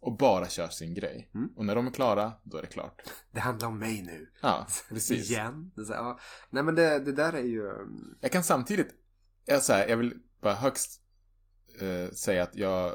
Och 0.00 0.16
bara 0.16 0.48
kör 0.48 0.68
sin 0.68 0.94
grej. 0.94 1.30
Mm. 1.34 1.48
Och 1.56 1.64
när 1.64 1.74
de 1.74 1.86
är 1.86 1.90
klara, 1.90 2.32
då 2.42 2.56
är 2.56 2.62
det 2.62 2.68
klart. 2.68 3.02
Det 3.30 3.40
handlar 3.40 3.68
om 3.68 3.78
mig 3.78 4.02
nu. 4.02 4.30
Ja, 4.42 4.66
precis. 4.88 5.30
Igen. 5.30 5.70
Så 5.76 5.92
ja. 5.92 6.18
Nej 6.50 6.62
men 6.62 6.74
det, 6.74 6.98
det 6.98 7.12
där 7.12 7.32
är 7.32 7.42
ju... 7.42 7.62
um, 7.62 8.16
Jag 8.20 8.32
kan 8.32 8.44
samtidigt, 8.44 8.88
jag, 9.44 9.62
så 9.62 9.72
här, 9.72 9.88
jag 9.88 9.96
vill 9.96 10.14
bara 10.40 10.54
högst 10.54 11.00
eh, 11.80 12.12
säga 12.12 12.42
att 12.42 12.56
jag 12.56 12.94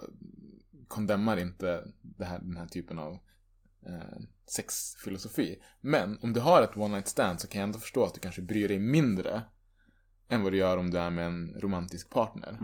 kondemnar 0.88 1.38
inte 1.38 1.84
här, 2.20 2.40
den 2.40 2.58
här 2.58 2.68
typen 2.68 3.00
av 3.00 3.14
eh, 3.86 4.20
sexfilosofi. 4.46 5.62
Men 5.82 6.20
om 6.22 6.34
du 6.34 6.40
har 6.40 6.62
ett 6.62 6.78
one 6.78 6.96
night 6.96 7.08
stand 7.08 7.42
så 7.42 7.48
kan 7.48 7.62
jag 7.62 7.68
ändå 7.68 7.80
förstå 7.80 8.06
att 8.06 8.14
du 8.14 8.20
kanske 8.20 8.42
bryr 8.42 8.68
dig 8.68 8.80
mindre 8.80 9.42
än 10.30 10.44
vad 10.44 10.52
du 10.52 10.58
gör 10.58 10.78
om 10.78 10.92
du 10.92 10.98
är 11.00 11.10
med 11.10 11.26
en 11.26 11.54
romantisk 11.60 12.10
partner. 12.10 12.58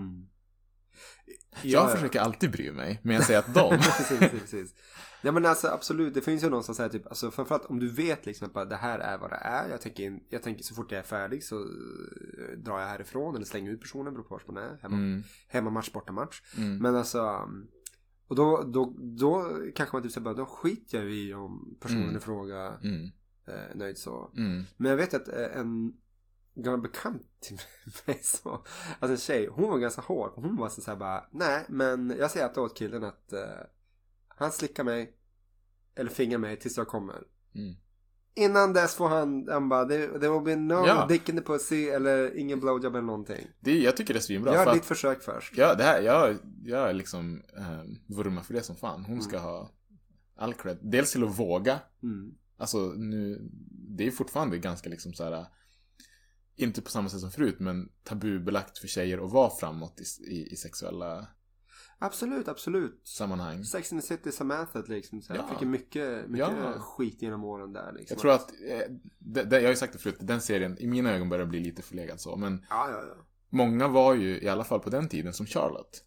Jag 1.26 1.36
Ja, 1.64 1.90
ja. 1.90 1.96
försöker 1.96 2.20
alltid 2.20 2.52
bry 2.52 2.72
mig, 2.72 3.00
men 3.04 3.16
jag 3.16 3.26
säger 3.26 3.40
att 3.40 3.54
de... 3.54 3.70
precis, 3.78 4.20
precis. 4.20 4.74
Ja 5.22 5.32
men 5.32 5.46
alltså 5.46 5.68
absolut, 5.68 6.14
det 6.14 6.22
finns 6.22 6.44
ju 6.44 6.50
någon 6.50 6.64
som 6.64 6.76
säger 6.76 6.90
typ, 6.90 7.08
alltså 7.08 7.32
framförallt 7.32 7.66
om 7.66 7.80
du 7.80 7.90
vet 7.90 8.26
liksom 8.26 8.50
att 8.54 8.70
det 8.70 8.76
här 8.76 9.00
är 9.00 9.18
vad 9.18 9.30
det 9.30 9.36
är. 9.36 9.70
Jag 9.70 9.82
tänker, 9.82 10.20
jag 10.30 10.44
tänker 10.44 10.64
så 10.64 10.76
fort 10.76 10.92
jag 10.92 11.00
är 11.00 11.04
färdig 11.04 11.44
så 11.44 11.56
eh, 11.60 12.58
drar 12.58 12.80
jag 12.80 12.88
härifrån 12.88 13.36
eller 13.36 13.46
slänger 13.46 13.72
ut 13.72 13.82
personen 13.82 14.06
beroende 14.14 14.30
på 14.30 14.36
vart 14.36 14.48
man 14.48 14.58
är. 14.58 14.78
Hemma, 14.82 14.96
Mm. 14.96 15.24
Hemmamatch, 15.48 15.92
bortamatch. 15.92 16.42
Mm. 16.58 16.78
Men 16.78 16.96
alltså, 16.96 17.20
um, 17.22 17.68
och 18.28 18.36
då, 18.36 18.64
då, 18.74 18.94
då 19.00 19.52
kanske 19.76 19.96
man 19.96 20.04
typ 20.04 20.12
säger 20.12 20.34
då 20.34 20.46
skiter 20.46 20.98
jag 20.98 21.12
i 21.12 21.34
om 21.34 21.78
personen 21.80 22.04
Mm. 22.04 22.18
i 22.18 22.20
fråga 22.20 22.74
Mm. 22.84 23.10
är 23.46 23.76
nöjd 23.76 23.98
så. 23.98 24.32
Mm. 24.38 24.64
Men 24.78 24.90
jag 24.90 24.98
vet 24.98 25.14
att 25.14 25.28
eh, 25.28 25.58
en 25.60 25.94
gammal 26.64 26.82
bekant 26.82 27.22
till 27.40 27.58
mig 28.06 28.20
så, 28.24 28.50
alltså 29.00 29.12
en 29.14 29.18
tjej, 29.18 29.48
hon 29.48 29.70
var 29.70 29.78
ganska 29.78 30.02
hård. 30.02 30.32
Hon 30.36 30.56
var 30.56 30.70
så 30.70 30.92
här 30.92 30.96
bara, 30.98 31.24
nej 31.32 31.66
men 31.70 32.16
jag 32.20 32.32
säger 32.32 32.46
alltid 32.46 32.64
åt 32.64 32.78
killen 32.78 33.04
att 33.04 33.34
eh, 33.34 33.40
han 34.28 34.52
slickar 34.52 34.84
mig 34.84 35.14
eller 35.96 36.10
fingrar 36.10 36.38
mig 36.38 36.60
tills 36.60 36.78
jag 36.78 36.88
kommer. 36.88 37.16
Mm. 37.56 37.76
Innan 38.36 38.74
dess 38.74 38.96
får 38.96 39.08
han, 39.10 39.48
han 39.52 39.70
bara, 39.70 39.86
there, 39.86 40.08
there 40.20 40.30
will 40.32 40.42
be 40.44 40.56
no 40.56 40.74
Ja. 40.88 41.06
dick 41.10 41.30
in 41.30 41.36
the 41.38 41.42
pussy 41.44 41.88
eller 41.88 42.38
ingen 42.38 42.60
blowjob 42.60 42.96
eller 42.96 43.06
någonting. 43.06 43.48
Det, 43.60 43.80
jag 43.80 43.98
tycker 43.98 44.14
det 44.14 44.20
är 44.20 44.22
svinbra. 44.22 44.54
Gör 44.54 44.64
för 44.66 44.74
ditt 44.74 44.82
att- 44.82 44.88
försök 44.88 45.22
först. 45.24 45.54
Ja, 45.58 45.76
det 45.76 45.84
här, 45.84 46.02
jag, 46.02 46.36
jag 46.64 46.90
är 46.90 46.94
liksom 46.94 47.42
eh, 47.58 48.16
vurmar 48.16 48.42
för 48.42 48.54
det 48.54 48.64
som 48.64 48.76
fan. 48.76 49.06
Hon 49.06 49.22
ska 49.22 49.38
ha 49.40 49.72
all 50.36 50.54
cred. 50.54 50.78
Dels 50.82 51.12
till 51.12 51.24
att 51.24 51.40
våga. 51.40 51.80
Mm. 52.04 52.32
Alltså 52.58 52.78
nu, 52.98 53.50
det 53.98 54.08
är 54.08 54.12
fortfarande 54.12 54.58
ganska 54.58 54.90
liksom 54.90 55.14
så 55.14 55.24
här. 55.24 55.46
Inte 56.60 56.82
på 56.82 56.90
samma 56.92 57.10
sätt 57.10 57.20
som 57.20 57.32
förut, 57.32 57.60
men 57.60 57.90
tabubelagt 58.04 58.78
för 58.78 58.88
tjejer 58.88 59.26
att 59.26 59.32
vara 59.32 59.50
framåt 59.50 60.00
i, 60.00 60.32
i, 60.34 60.48
i 60.54 60.56
sexuella 60.56 61.28
Absolut, 62.00 62.48
absolut. 62.48 63.02
sammanhang. 63.08 63.64
Sex 63.64 63.92
and 63.92 64.02
the 64.02 64.08
City 64.08 64.32
Samantha 64.32 64.80
liksom. 64.88 65.22
Så 65.22 65.34
Ja. 65.36 65.48
Fick 65.48 65.62
ju 65.62 65.68
mycket, 65.68 66.30
mycket 66.30 66.48
Ja. 66.58 66.74
skit 66.80 67.22
genom 67.22 67.44
åren 67.44 67.74
där 67.74 67.94
liksom. 67.94 68.16
Jag 68.16 68.22
tror 68.22 68.32
att, 68.32 68.52
eh, 68.52 68.82
det, 69.20 69.44
det, 69.44 69.56
jag 69.56 69.64
har 69.64 69.70
ju 69.70 69.76
sagt 69.76 69.94
det 69.94 70.00
förut, 70.00 70.16
den 70.20 70.42
serien 70.42 70.78
i 70.80 70.88
mina 70.88 71.12
ögon 71.12 71.30
börjar 71.30 71.46
bli 71.46 71.60
lite 71.60 71.82
förlegad 71.82 72.20
så, 72.22 72.36
men 72.36 72.66
Ja, 72.70 72.90
ja, 72.92 73.04
ja. 73.08 73.26
många 73.50 73.88
var 73.88 74.14
ju 74.16 74.42
i 74.42 74.48
alla 74.48 74.64
fall 74.64 74.80
på 74.80 74.90
den 74.90 75.10
tiden 75.10 75.34
som 75.34 75.46
Charlotte. 75.46 76.04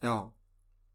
Ja. 0.00 0.34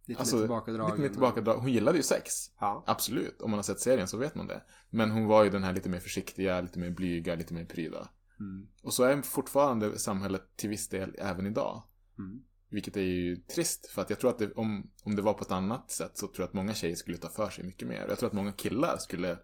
Lite 0.05 0.19
Alltså, 0.19 0.35
mer 0.35 0.41
tillbakadragen. 0.43 0.91
Lite 0.91 1.01
mer 1.01 1.09
tillbakadragen. 1.09 1.61
Hon 1.61 1.71
gillade 1.71 1.97
ju 1.97 2.03
sex. 2.03 2.31
Ja. 2.59 2.83
Absolut. 2.87 3.41
Om 3.41 3.51
man 3.51 3.57
har 3.57 3.63
sett 3.63 3.79
serien 3.79 4.07
så 4.07 4.17
vet 4.17 4.35
man 4.35 4.47
det. 4.47 4.63
Men 4.89 5.11
hon 5.11 5.25
var 5.25 5.43
ju 5.43 5.49
den 5.49 5.63
här 5.63 5.73
lite 5.73 5.89
mer 5.89 5.99
försiktiga, 5.99 6.61
lite 6.61 6.79
mer 6.79 6.89
blyga, 6.89 7.35
lite 7.35 7.53
mer 7.53 7.65
pryda. 7.65 8.09
Mm. 8.43 8.67
Och 8.83 8.93
så 8.93 9.03
är 9.03 9.21
fortfarande 9.21 9.99
samhället 9.99 10.43
till 10.55 10.69
viss 10.69 10.89
del 10.89 11.15
även 11.17 11.45
idag. 11.47 11.83
Mm. 12.19 12.43
Vilket 12.69 12.97
är 12.97 13.01
ju 13.01 13.35
trist. 13.35 13.87
För 13.87 14.01
att 14.01 14.09
jag 14.09 14.19
tror 14.19 14.29
att 14.29 14.39
det, 14.39 14.51
om, 14.53 14.91
om 15.03 15.15
det 15.15 15.21
var 15.21 15.33
på 15.33 15.43
ett 15.43 15.51
annat 15.51 15.91
sätt 15.91 16.17
så 16.17 16.27
tror 16.27 16.39
jag 16.39 16.47
att 16.47 16.53
många 16.53 16.73
tjejer 16.73 16.95
skulle 16.95 17.17
ta 17.17 17.29
för 17.29 17.49
sig 17.49 17.63
mycket 17.63 17.87
mer. 17.87 18.05
Jag 18.09 18.19
tror 18.19 18.27
att 18.27 18.33
många 18.33 18.51
killar 18.51 18.97
skulle 18.97 19.37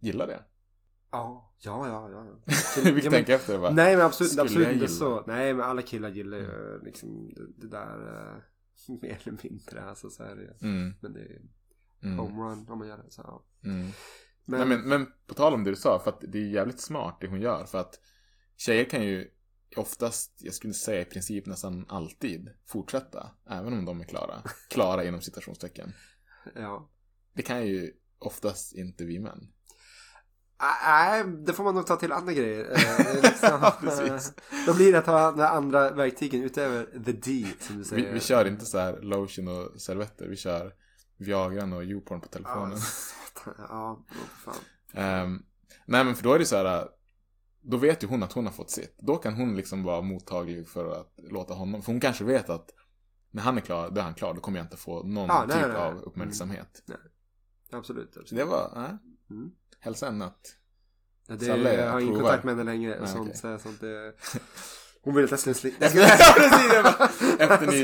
gilla 0.00 0.26
det. 0.26 0.44
Ja, 1.10 1.54
ja, 1.58 1.88
ja. 1.88 2.10
ja. 2.10 2.24
Vi 2.84 2.88
Ja, 2.90 2.94
men- 2.94 3.10
tänka 3.10 3.34
efter 3.34 3.58
bara. 3.58 3.70
Nej 3.70 3.96
men 3.96 4.06
absolut, 4.06 4.38
absolut 4.38 4.72
inte 4.72 4.88
så. 4.88 5.24
Nej 5.26 5.54
men 5.54 5.64
alla 5.64 5.82
killar 5.82 6.08
gillar 6.08 6.38
ju 6.38 6.80
liksom 6.84 7.34
det, 7.34 7.46
det 7.56 7.68
där 7.68 8.08
eh, 8.08 8.94
mer 9.02 9.20
eller 9.24 9.38
mindre. 9.42 9.84
Alltså 9.84 10.10
så 10.10 10.22
är 10.22 10.36
det 10.36 10.66
Mm, 10.66 10.94
Men 11.00 11.12
det 11.12 11.20
är 11.20 11.40
mm, 12.02 12.18
homerun 12.18 12.66
om 12.68 12.78
man 12.78 12.88
gör 12.88 12.96
det 12.98 13.10
så. 13.10 13.22
Ja. 13.24 13.44
mm. 13.70 13.90
Men, 14.44 14.58
Nej, 14.68 14.68
men, 14.78 14.88
men 14.88 15.12
på 15.26 15.34
tal 15.34 15.54
om 15.54 15.64
det 15.64 15.70
du 15.70 15.76
sa, 15.76 15.98
för 15.98 16.10
att 16.10 16.20
det 16.28 16.38
är 16.38 16.48
jävligt 16.48 16.80
smart 16.80 17.16
det 17.20 17.26
hon 17.28 17.40
gör. 17.40 17.64
För 17.64 17.78
att 17.80 18.00
tjejer 18.56 18.84
kan 18.84 19.02
ju 19.02 19.30
oftast, 19.76 20.32
jag 20.38 20.54
skulle 20.54 20.74
säga 20.74 21.00
i 21.00 21.04
princip 21.04 21.46
nästan 21.46 21.86
alltid, 21.88 22.50
fortsätta. 22.66 23.30
Även 23.50 23.72
om 23.72 23.84
de 23.84 24.00
är 24.00 24.04
klara. 24.04 24.42
Klara 24.70 25.04
inom 25.04 25.20
citationstecken. 25.20 25.92
ja. 26.54 26.90
Det 27.34 27.42
kan 27.42 27.66
ju 27.66 27.92
oftast 28.18 28.72
inte 28.74 29.04
vi 29.04 29.18
män. 29.18 29.48
Nej, 30.86 31.24
det 31.46 31.52
får 31.52 31.64
man 31.64 31.74
nog 31.74 31.86
ta 31.86 31.96
till 31.96 32.12
andra 32.12 32.32
grejer. 32.32 32.72
Eh, 32.72 33.22
liksom, 33.22 33.70
Precis. 33.80 34.32
Då 34.66 34.74
blir 34.74 34.92
det 34.92 34.98
att 34.98 35.06
ha 35.06 35.32
de 35.32 35.42
andra 35.42 35.90
verktygen 35.90 36.42
utöver 36.42 36.84
the 37.04 37.12
D 37.12 37.46
som 37.60 37.76
du 37.76 37.82
Vi, 37.82 37.88
säger. 37.88 38.12
vi 38.12 38.20
kör 38.20 38.44
inte 38.44 38.66
så 38.66 38.78
här 38.78 39.00
lotion 39.02 39.48
och 39.48 39.80
servetter. 39.80 40.26
Vi 40.28 40.36
kör 40.36 40.72
Viagran 41.16 41.72
och 41.72 41.84
YouPorn 41.84 42.20
på 42.20 42.26
Ja, 42.26 42.32
telefonen. 42.32 42.78
satan. 42.78 43.54
ja, 43.68 44.04
fan. 44.44 44.54
Ehm, 44.92 45.42
nej 45.86 46.04
men 46.04 46.14
för 46.14 46.22
då 46.24 46.32
är 46.32 46.38
det 46.38 46.46
så 46.46 46.56
här. 46.56 46.88
Då 47.66 47.76
vet 47.76 48.02
ju 48.02 48.06
hon 48.06 48.22
att 48.22 48.32
hon 48.32 48.44
har 48.44 48.52
fått 48.52 48.70
sitt. 48.70 48.98
Då 48.98 49.16
kan 49.16 49.34
hon 49.34 49.56
liksom 49.56 49.82
vara 49.82 50.02
mottaglig 50.02 50.68
för 50.68 51.00
att 51.00 51.14
låta 51.16 51.54
honom. 51.54 51.82
För 51.82 51.92
hon 51.92 52.00
kanske 52.00 52.24
vet 52.24 52.50
att 52.50 52.70
när 53.30 53.42
han 53.42 53.56
är 53.56 53.60
klar, 53.60 53.90
då 53.90 54.00
är 54.00 54.04
han 54.04 54.14
klar. 54.14 54.34
Då 54.34 54.40
kommer 54.40 54.58
jag 54.58 54.64
inte 54.64 54.76
få 54.76 55.02
någon 55.02 55.28
nej, 55.28 55.46
typ 55.46 55.56
nej, 55.56 55.68
nej. 55.68 55.76
av 55.76 56.02
uppmärksamhet. 56.02 56.82
Absolut. 57.70 58.14
Så 58.14 58.20
absolut. 58.20 58.40
det 58.40 58.44
var, 58.44 58.72
nej. 58.76 58.98
Mm. 59.30 59.50
Hälsa 59.80 60.08
en 60.08 60.18
natt. 60.18 60.56
Ja, 61.26 61.36
det, 61.36 61.44
Salle, 61.44 61.74
jag 61.74 61.92
har 61.92 62.00
ingen 62.00 62.14
kontakt 62.14 62.44
med 62.44 62.56
henne 62.56 62.72
längre. 62.72 62.96
Nej, 63.00 63.08
sånt, 63.08 63.36
så, 63.36 63.58
sånt, 63.58 63.80
det... 63.80 64.14
Hon 65.04 65.14
vill 65.14 65.24
att 65.24 65.30
jag 65.30 65.40
skulle 65.40 65.54
efter 67.38 67.66
ni- 67.66 67.82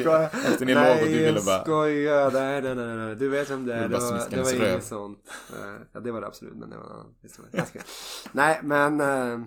efter 0.53 0.67
ni 0.67 0.75
låg 0.75 0.83
och 1.01 1.07
du 1.07 1.19
ville 1.19 1.41
bara- 1.41 1.55
jag 1.57 1.63
skojar. 1.63 2.31
Nej, 2.31 2.63
nej, 2.63 2.75
nej, 2.75 2.97
nej. 2.97 3.17
Du 3.17 3.29
vet 3.29 3.51
vem 3.51 3.67
det 3.67 3.75
är. 3.75 3.83
Ville 3.83 3.99
Det 3.99 4.05
var, 4.05 4.31
det 4.31 4.43
var 4.43 4.53
inget 4.73 4.85
sånt. 4.85 5.19
Eh, 5.51 5.75
Ja, 5.93 6.01
det 6.01 6.11
var 6.13 6.21
det 6.21 6.27
absolut. 6.27 6.55
Men 6.57 6.71
det 6.71 6.77
var 6.77 6.85
en 6.85 6.91
annan 6.93 7.15
historia. 7.23 7.65
Nej, 8.33 8.61
men... 8.63 9.01
eh, 9.01 9.39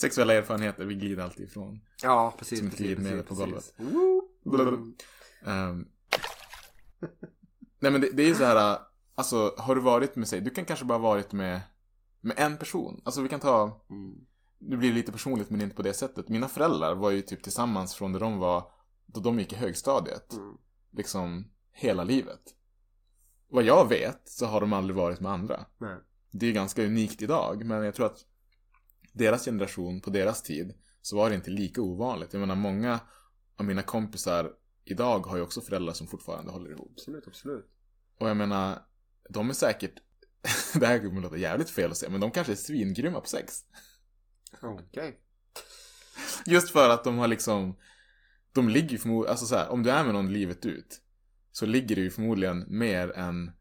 Sexuella 0.00 0.34
erfarenheter, 0.34 0.84
vi 0.84 0.94
glider 0.94 1.22
alltid 1.24 1.46
ifrån. 1.48 1.80
Ja, 2.02 2.34
precis. 2.38 2.58
Som 2.58 2.68
ett 2.68 2.76
precis, 2.76 2.96
precis, 2.96 3.22
på 3.28 3.34
golvet. 3.34 3.74
Blablabla. 4.44 4.78
Ehm. 5.46 5.86
Nej 7.80 7.92
men 7.92 8.00
det, 8.00 8.08
det 8.12 8.22
är 8.22 8.26
ju 8.26 8.34
så 8.34 8.44
här, 8.44 8.78
alltså 9.14 9.54
har 9.58 9.74
du 9.74 9.80
varit 9.80 10.16
med 10.16 10.28
sig, 10.28 10.40
du 10.40 10.50
kan 10.50 10.64
kanske 10.64 10.84
bara 10.84 10.98
varit 10.98 11.32
med, 11.32 11.60
med 12.20 12.34
en 12.38 12.56
person. 12.56 13.00
Alltså 13.04 13.20
vi 13.22 13.28
kan 13.28 13.40
ta, 13.40 13.80
Mm. 13.90 14.14
Det 14.58 14.76
blir 14.76 14.92
lite 14.92 15.12
personligt 15.12 15.50
men 15.50 15.60
inte 15.60 15.76
på 15.76 15.82
det 15.82 15.94
sättet. 15.94 16.28
Mina 16.28 16.48
föräldrar 16.48 16.94
var 16.94 17.10
ju 17.10 17.22
typ 17.22 17.42
tillsammans 17.42 17.94
från 17.94 18.12
där 18.12 18.20
de 18.20 18.38
var, 18.38 18.72
då 19.06 19.20
de 19.20 19.38
gick 19.38 19.52
i 19.52 19.56
högstadiet. 19.56 20.32
Mm. 20.32 20.56
Liksom 20.90 21.50
hela 21.72 22.04
livet. 22.04 22.40
Vad 23.48 23.64
jag 23.64 23.88
vet 23.88 24.28
så 24.28 24.46
har 24.46 24.60
de 24.60 24.72
aldrig 24.72 24.96
varit 24.96 25.20
med 25.20 25.32
andra. 25.32 25.66
Nej. 25.78 25.96
Det 26.30 26.46
är 26.46 26.52
ganska 26.52 26.84
unikt 26.84 27.22
idag, 27.22 27.64
men 27.64 27.84
jag 27.84 27.94
tror 27.94 28.06
att 28.06 28.24
deras 29.12 29.44
generation, 29.44 30.00
på 30.00 30.10
deras 30.10 30.42
tid, 30.42 30.74
så 31.02 31.16
var 31.16 31.30
det 31.30 31.36
inte 31.36 31.50
lika 31.50 31.82
ovanligt. 31.82 32.32
Jag 32.32 32.40
menar, 32.40 32.54
många 32.54 33.00
av 33.56 33.64
mina 33.64 33.82
kompisar 33.82 34.52
idag 34.84 35.26
har 35.26 35.36
ju 35.36 35.42
också 35.42 35.60
föräldrar 35.60 35.92
som 35.92 36.06
fortfarande 36.06 36.52
håller 36.52 36.70
ihop. 36.70 36.92
Absolut, 36.92 37.26
absolut. 37.26 37.70
Och 38.18 38.28
jag 38.28 38.36
menar, 38.36 38.78
de 39.30 39.50
är 39.50 39.54
säkert, 39.54 39.94
det 40.74 40.86
här 40.86 40.98
kommer 40.98 41.20
låta 41.20 41.36
jävligt 41.36 41.70
fel 41.70 41.90
att 41.90 41.96
säga, 41.96 42.10
men 42.10 42.20
de 42.20 42.30
kanske 42.30 42.52
är 42.52 42.56
svingrymma 42.56 43.20
på 43.20 43.28
sex. 43.28 43.64
Okej. 44.62 45.20
Just 46.46 46.70
för 46.70 46.90
att 46.90 47.04
de 47.04 47.18
har 47.18 47.28
liksom, 47.28 47.76
de 48.52 48.68
ligger 48.68 48.88
ju 48.88 48.98
förmodligen, 48.98 49.30
alltså 49.30 49.46
så 49.46 49.56
här, 49.56 49.68
om 49.68 49.82
du 49.82 49.90
är 49.90 50.04
med 50.04 50.14
någon 50.14 50.32
livet 50.32 50.66
ut, 50.66 51.00
så 51.52 51.66
ligger 51.66 51.96
det 51.96 52.02
ju 52.02 52.10
förmodligen 52.10 52.64
mer 52.68 53.12
än 53.12 53.52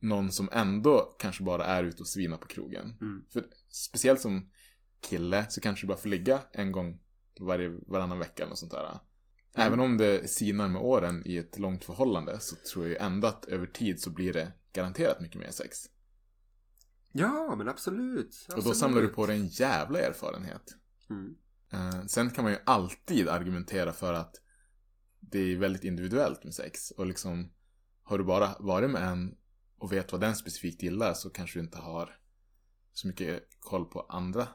någon 0.00 0.32
som 0.32 0.48
ändå 0.52 1.16
kanske 1.18 1.44
bara 1.44 1.64
är 1.64 1.84
ute 1.84 2.02
och 2.02 2.08
svinar 2.08 2.36
på 2.36 2.46
krogen. 2.46 2.96
Mm. 3.00 3.24
För 3.32 3.44
speciellt 3.68 4.20
som 4.20 4.50
kille 5.00 5.46
så 5.48 5.60
kanske 5.60 5.86
du 5.86 5.88
bara 5.88 5.98
får 5.98 6.08
ligga 6.08 6.40
en 6.52 6.72
gång 6.72 7.00
varje, 7.40 7.68
varannan 7.86 8.18
vecka 8.18 8.44
eller 8.44 8.54
sånt 8.54 8.72
där. 8.72 8.98
Även 9.54 9.80
om 9.80 9.96
det 9.96 10.30
sinar 10.30 10.68
med 10.68 10.82
åren 10.82 11.22
i 11.26 11.36
ett 11.36 11.58
långt 11.58 11.84
förhållande 11.84 12.40
så 12.40 12.56
tror 12.56 12.88
jag 12.88 13.02
ändå 13.02 13.28
att 13.28 13.44
över 13.44 13.66
tid 13.66 14.00
så 14.00 14.10
blir 14.10 14.32
det 14.32 14.52
garanterat 14.72 15.20
mycket 15.20 15.40
mer 15.40 15.50
sex. 15.50 15.78
Ja, 17.12 17.54
men 17.56 17.68
absolut. 17.68 18.26
absolut. 18.26 18.58
Och 18.58 18.64
då 18.64 18.74
samlar 18.74 19.02
du 19.02 19.08
på 19.08 19.26
dig 19.26 19.36
en 19.36 19.46
jävla 19.46 20.00
erfarenhet. 20.00 20.76
Mm. 21.10 21.34
Eh, 21.72 22.06
sen 22.06 22.30
kan 22.30 22.44
man 22.44 22.52
ju 22.52 22.58
alltid 22.66 23.28
argumentera 23.28 23.92
för 23.92 24.12
att 24.12 24.34
det 25.20 25.38
är 25.38 25.56
väldigt 25.56 25.84
individuellt 25.84 26.44
med 26.44 26.54
sex. 26.54 26.90
Och 26.90 27.06
liksom, 27.06 27.52
har 28.02 28.18
du 28.18 28.24
bara 28.24 28.56
varit 28.58 28.90
med 28.90 29.02
en 29.02 29.36
och 29.78 29.92
vet 29.92 30.12
vad 30.12 30.20
den 30.20 30.36
specifikt 30.36 30.82
gillar 30.82 31.14
så 31.14 31.30
kanske 31.30 31.58
du 31.58 31.64
inte 31.64 31.78
har 31.78 32.18
så 32.92 33.06
mycket 33.06 33.42
koll 33.60 33.84
på 33.84 34.00
andra 34.00 34.48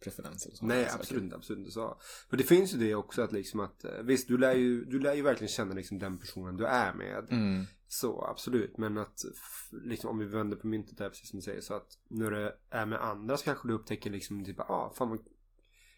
preferenser. 0.00 0.52
och. 0.52 0.62
Nej, 0.62 0.88
absolut 0.92 1.22
inte, 1.22 1.36
absolut 1.36 1.58
inte 1.58 1.70
så. 1.70 2.00
För 2.30 2.36
det 2.36 2.44
finns 2.44 2.74
ju 2.74 2.78
det 2.78 2.94
också 2.94 3.22
att 3.22 3.32
liksom 3.32 3.60
att 3.60 3.84
eh, 3.84 4.02
visst, 4.02 4.28
du 4.28 4.38
lär 4.38 4.54
ju, 4.54 4.84
du 4.84 4.98
lär 4.98 5.14
ju 5.14 5.22
verkligen 5.22 5.48
känna 5.48 5.74
liksom 5.74 5.98
den 5.98 6.18
personen 6.18 6.56
du 6.56 6.66
är 6.66 6.94
med. 6.94 7.26
Mm, 7.30 7.66
Så 7.88 8.24
absolut, 8.24 8.78
men 8.78 8.98
att 8.98 9.24
liksom 9.72 10.10
om 10.10 10.18
vi 10.18 10.24
vänder 10.24 10.56
på 10.56 10.66
myntet 10.66 10.98
där 10.98 11.08
precis 11.08 11.30
som 11.30 11.38
du 11.38 11.42
säger 11.42 11.60
så 11.60 11.74
att 11.74 11.98
när 12.08 12.30
du 12.30 12.52
är 12.70 12.86
med 12.86 13.00
andra 13.04 13.36
så 13.36 13.44
kanske 13.44 13.68
du 13.68 13.74
upptäcker 13.74 14.10
liksom 14.10 14.44
typ 14.44 14.60
ah 14.60 14.92
fan 14.96 15.08
vad 15.10 15.18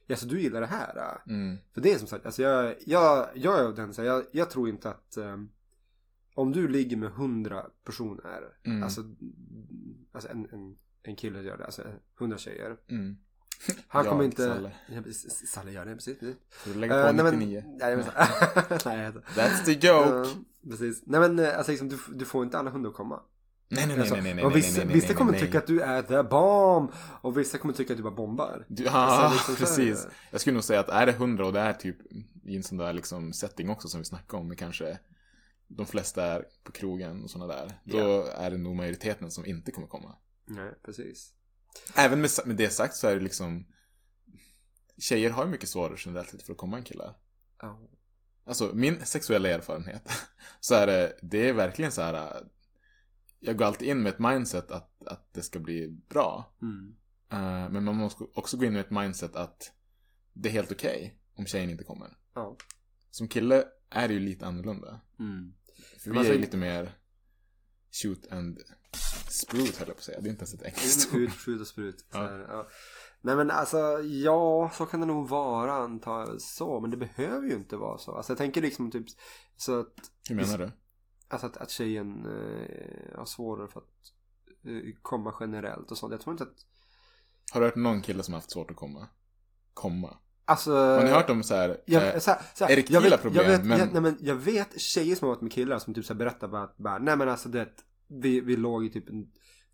Ja, 0.07 0.17
så 0.17 0.27
du 0.27 0.41
gillar 0.41 0.61
det 0.61 0.67
här? 0.67 0.99
ah." 0.99 1.23
mm, 1.31 1.57
För 1.75 1.81
det 1.81 1.93
är 1.93 1.99
som 1.99 2.09
sagt, 2.09 2.27
alltså 2.27 2.43
jag, 2.43 2.75
jag, 2.87 3.29
jag 3.35 3.59
är 3.61 3.65
av 3.65 3.75
den 3.75 3.95
så 3.95 4.03
jag, 4.03 4.25
jag 4.33 4.51
tror 4.51 4.69
inte 4.69 4.91
att 4.91 5.17
ehm, 5.17 5.49
om 6.35 6.53
du 6.53 6.69
ligger 6.69 6.97
med 6.97 7.11
hundra 7.11 7.63
personer, 7.85 8.59
Mm. 8.65 8.83
alltså, 8.83 9.01
alltså 10.13 10.29
en, 10.31 10.49
en, 10.53 10.79
en 11.03 11.17
kille 11.17 11.43
gör 11.43 11.57
det, 11.59 11.65
alltså 11.65 11.83
hundra 12.19 12.39
tjejer. 12.39 12.77
mm. 12.89 13.17
Han 13.89 14.05
kommer 14.05 14.25
inte... 14.25 14.43
Salle. 14.45 14.71
Gör 15.73 15.85
det, 15.85 15.95
precis. 15.95 16.19
precis. 16.19 16.37
Så 16.65 16.69
du 16.71 16.75
lägger 16.75 17.03
på 17.03 17.09
Eh, 17.09 17.15
nej, 17.15 17.25
men- 17.25 17.35
99. 17.39 17.63
Nej, 17.81 17.97
men, 17.97 18.05
nej, 18.85 19.07
alltså. 19.07 19.21
That's 19.21 19.65
the 19.65 19.73
joke! 19.73 19.85
Ja, 19.91 20.27
precis. 20.71 21.03
Nej 21.07 21.21
men 21.21 21.39
eh, 21.39 21.57
alltså 21.57 21.73
liksom, 21.73 21.89
du, 21.89 21.99
du 22.15 22.25
får 22.25 22.45
inte 22.45 22.59
alla 22.59 22.71
hundar 22.71 22.91
att 22.91 22.97
komma. 22.97 23.21
nej, 23.69 23.87
nej, 23.87 23.97
nej, 23.97 23.99
Alltså, 24.01 24.15
nej, 24.15 24.23
nej, 24.25 24.35
nej, 24.35 24.45
nej, 24.45 24.55
vissa, 24.55 24.79
nej, 24.79 24.87
nej, 24.87 24.95
vissa 24.95 25.15
kommer 25.15 25.33
nej. 25.33 25.41
tycka 25.41 25.59
att 25.59 25.67
du 25.67 25.81
är 25.81 26.03
the 26.03 26.23
bomb. 26.23 26.91
Och 27.21 27.39
vissa 27.39 27.59
kommer 27.59 27.75
tycka 27.75 27.93
att 27.93 27.97
du 27.97 28.03
bara 28.03 28.15
bombar. 28.15 28.67
Ja, 28.69 28.91
Alltså, 28.91 29.53
liksom 29.53 29.67
så 29.67 29.81
är 29.81 29.87
precis. 29.87 30.05
det. 30.05 30.11
Jag 30.31 30.41
skulle 30.41 30.55
nog 30.55 30.65
säga 30.65 30.81
att 30.81 30.89
är 30.89 31.07
det 31.07 31.13
100 31.13 31.47
och 31.47 31.53
det 31.53 31.61
är 31.61 31.73
typ 31.73 31.97
i 32.45 32.57
en 32.57 32.63
sån 32.63 32.79
där 32.79 32.93
liksom 32.93 33.33
setting 33.33 33.71
också 33.71 33.89
som 33.89 34.01
vi 34.01 34.05
snackade 34.05 34.41
om, 34.41 34.49
med 34.49 34.59
kanske 34.59 34.99
de 35.69 35.87
flesta 35.87 36.25
är 36.25 36.45
på 36.65 36.73
krogen 36.73 37.23
och 37.25 37.31
sådana 37.31 37.55
där, 37.55 37.73
då 37.85 38.25
är 38.37 38.51
det 38.51 38.57
nog 38.57 38.77
majoriteten 38.77 39.31
som 39.31 39.47
inte 39.47 39.71
kommer 39.71 39.89
komma. 39.89 40.15
Nej, 40.47 40.73
precis. 40.85 41.33
Även 41.97 42.21
med, 42.21 42.31
med 42.45 42.57
det 42.57 42.71
sagt 42.71 42.97
så 42.97 43.09
är 43.09 43.15
det 43.15 43.21
liksom 43.21 43.67
Tjejer 44.99 45.31
har 45.31 45.45
ju 45.45 45.51
mycket 45.51 45.69
svårare 45.69 45.97
generellt 45.99 46.31
sett 46.31 46.43
för 46.43 46.53
att 46.53 46.59
komma 46.59 46.77
en 46.77 46.85
kille. 46.85 47.15
Ja. 47.61 47.81
Alltså 48.45 48.71
min 48.75 49.07
sexuella 49.07 49.49
erfarenhet 49.49 50.11
så 50.61 50.75
är 50.75 50.87
det, 50.87 51.19
det 51.23 51.49
är 51.49 51.53
verkligen 51.53 51.93
så 51.93 52.03
här. 52.03 52.15
äh, 52.15 52.43
Jag 53.41 53.57
går 53.57 53.65
alltid 53.65 53.89
in 53.89 54.03
med 54.03 54.13
ett 54.13 54.19
mindset 54.19 54.71
att, 54.71 55.07
att 55.07 55.35
det 55.35 55.43
ska 55.43 55.59
bli 55.59 55.89
bra. 55.89 56.57
Mm. 56.63 56.97
Eh, 57.33 57.71
men 57.71 57.85
man 57.85 57.97
måste 57.97 58.25
också 58.35 58.57
gå 58.57 58.65
in 58.65 58.73
med 58.73 58.81
ett 58.81 58.91
mindset 58.91 59.37
att 59.37 59.73
det 60.33 60.49
är 60.49 60.53
helt 60.53 60.73
okej 60.73 61.21
om 61.35 61.47
tjejen 61.47 61.71
inte 61.71 61.85
kommer. 61.85 62.17
Ja. 62.35 62.57
Som 63.11 63.29
kille 63.29 63.65
är 63.91 64.09
det 64.09 64.15
ju 64.15 64.21
lite 64.21 64.47
annorlunda. 64.47 65.01
Mm. 65.19 65.55
För 65.99 66.11
vi 66.11 66.19
alltså- 66.19 66.33
är 66.33 66.37
ju 66.37 66.41
lite 66.41 66.57
mer 66.57 66.93
shoot 67.93 68.33
and 68.33 68.59
sprut 69.29 69.77
höll 69.77 69.89
jag 69.89 69.97
på 69.97 70.01
att 70.01 70.05
säga. 70.05 70.21
Det 70.21 70.29
är 70.29 70.31
inte 70.31 70.43
ens 70.43 70.55
ett 70.55 70.63
engelskt 70.63 71.15
ord. 71.15 71.31
Skjut 71.33 71.61
och 71.61 71.67
sprut. 71.67 72.05
Ja. 72.13 72.19
här, 72.19 72.47
ja. 72.49 72.69
Nej 73.21 73.37
men 73.37 73.51
alltså, 73.51 73.79
ja, 74.03 74.71
så 74.75 74.87
kan 74.87 75.01
det 75.01 75.07
nog 75.07 75.29
vara 75.29 75.75
antar 75.75 76.21
jag 76.21 76.41
så. 76.41 76.81
Men 76.81 76.91
det 76.91 76.97
behöver 76.97 77.47
ju 77.47 77.55
inte 77.55 77.77
vara 77.77 77.99
så. 77.99 78.15
Alltså 78.17 78.33
jag 78.33 78.39
tänker 78.39 78.63
liksom 78.63 78.91
typ 78.91 79.07
så 79.57 79.81
att, 79.81 79.95
Hur 80.29 80.37
menar 80.37 80.59
du? 80.59 80.71
alltså 81.29 81.47
att, 81.47 81.57
att 81.57 81.71
tjejen 81.71 82.27
eh, 82.27 83.19
har 83.19 83.25
svårare 83.27 83.69
för 83.69 83.81
att 83.81 84.13
eh, 84.65 84.95
komma 85.03 85.35
generellt 85.41 85.91
och 85.91 85.99
sånt. 85.99 86.13
Jag 86.13 86.21
tror 86.21 86.35
inte 86.35 86.45
att 86.45 86.67
Har 87.53 87.61
du 87.61 87.67
hört 87.67 87.77
någon 87.77 88.03
kille 88.03 88.23
som 88.23 88.35
har 88.35 88.41
haft 88.41 88.51
svårt 88.51 88.71
att 88.71 88.77
komma? 88.77 89.09
Komma? 89.75 90.19
Alltså... 90.49 90.73
Har 90.75 91.05
ni 91.05 91.11
hört 91.11 91.31
om 91.31 91.43
så 91.43 91.55
här, 91.55 91.77
Jag, 91.85 92.07
eh, 92.15 92.19
så 92.19 92.31
här, 92.31 92.41
så 92.55 92.65
här, 92.65 92.85
jag 92.89 93.01
vet, 93.01 93.23
problem, 93.23 93.45
Jag 93.45 93.51
vet, 93.51 93.65
men- 93.65 93.79
jag, 93.79 93.93
nej, 93.93 94.03
men 94.03 94.17
jag 94.21 94.35
vet 94.35 94.81
tjejer 94.81 95.17
som 95.17 95.29
har 95.29 95.35
varit 95.35 95.43
med 95.43 95.53
killar 95.53 95.79
som 95.79 95.95
typ 95.95 96.05
så 96.05 96.13
här 96.13 96.19
berättar 96.19 96.49
bara, 96.49 96.63
att 96.63 96.77
bara 96.77 96.99
nej 96.99 97.17
men 97.17 97.29
alltså 97.29 97.49
det, 97.49 97.69
vi, 98.09 98.41
vi 98.41 98.57
låg 98.57 98.85
i 98.85 98.91
typ, 98.91 99.09
en, 99.09 99.27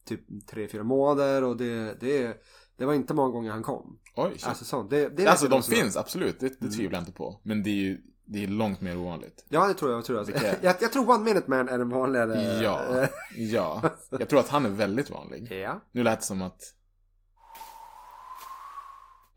typ 0.09 0.21
tre, 0.51 0.69
fyra 0.69 0.83
månader 0.83 1.45
och 1.45 1.57
det, 1.57 2.01
det, 2.01 2.37
det 2.77 2.85
var 2.85 2.95
inte 2.95 3.15
många 3.15 3.31
gånger 3.31 3.51
han 3.51 3.63
kom. 3.63 3.99
oj, 4.17 4.31
shit. 4.35 4.47
Alltså 4.47 4.65
sånt. 4.65 4.91
Det, 4.91 5.09
det 5.09 5.27
Alltså 5.27 5.45
vet 5.49 5.51
de 5.51 5.63
finns, 5.63 5.97
absolut. 5.97 6.41
Det, 6.41 6.61
det 6.61 6.69
tvivlar 6.71 6.99
jag 6.99 7.03
inte 7.03 7.13
på. 7.13 7.41
Men 7.43 7.63
det 7.63 7.71
är 7.71 7.75
ju 7.75 8.01
det 8.27 8.45
är 8.45 8.49
långt 8.49 8.81
mer 8.81 8.99
ovanligt. 8.99 9.45
Ja 9.49 9.67
det 9.69 9.75
tror 9.75 9.93
jag. 9.93 10.05
Tror 10.05 10.19
jag. 10.19 10.25
Vilka- 10.25 10.57
jag, 10.63 10.75
jag 10.81 10.93
tror 10.93 11.11
One 11.11 11.25
Minute 11.25 11.51
Man 11.51 11.69
är 11.69 11.79
den 11.79 11.89
vanligare. 11.89 12.63
Ja, 12.63 13.07
ja. 13.37 13.83
Jag 14.11 14.29
tror 14.29 14.41
att 14.41 14.49
han 14.49 14.65
är 14.67 14.71
väldigt 14.71 15.11
vanlig. 15.11 15.53
ja. 15.53 15.81
Nu 15.93 16.03
lät 16.03 16.21
det 16.21 16.27
som 16.27 16.43
att... 16.43 16.63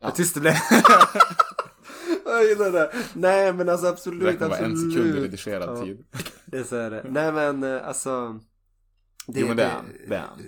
Vad 0.00 0.14
tyst 0.14 0.34
det 0.34 0.40
blev. 0.40 0.54
jag 2.24 2.44
gillar 2.44 2.72
det. 2.72 2.92
Nej 3.14 3.52
men 3.52 3.68
alltså 3.68 3.86
absolut. 3.86 4.22
Räkna 4.22 4.48
bara 4.48 4.58
en 4.58 4.72
absolut. 4.72 4.92
sekund 4.94 5.14
i 5.18 5.20
redigerad 5.20 5.78
Ja. 5.78 5.84
tid. 5.84 6.04
Det 6.46 6.58
är 6.58 6.64
så 6.64 6.76
är 6.76 6.90
det. 6.90 7.06
Nej 7.10 7.32
men 7.32 7.62
eh, 7.62 7.88
alltså. 7.88 8.40
Jo, 9.26 9.46
men 9.46 9.56
det 9.56 9.62
är 9.64 9.70
han. 9.70 9.84
Det 10.08 10.14
är 10.14 10.18
han. 10.20 10.38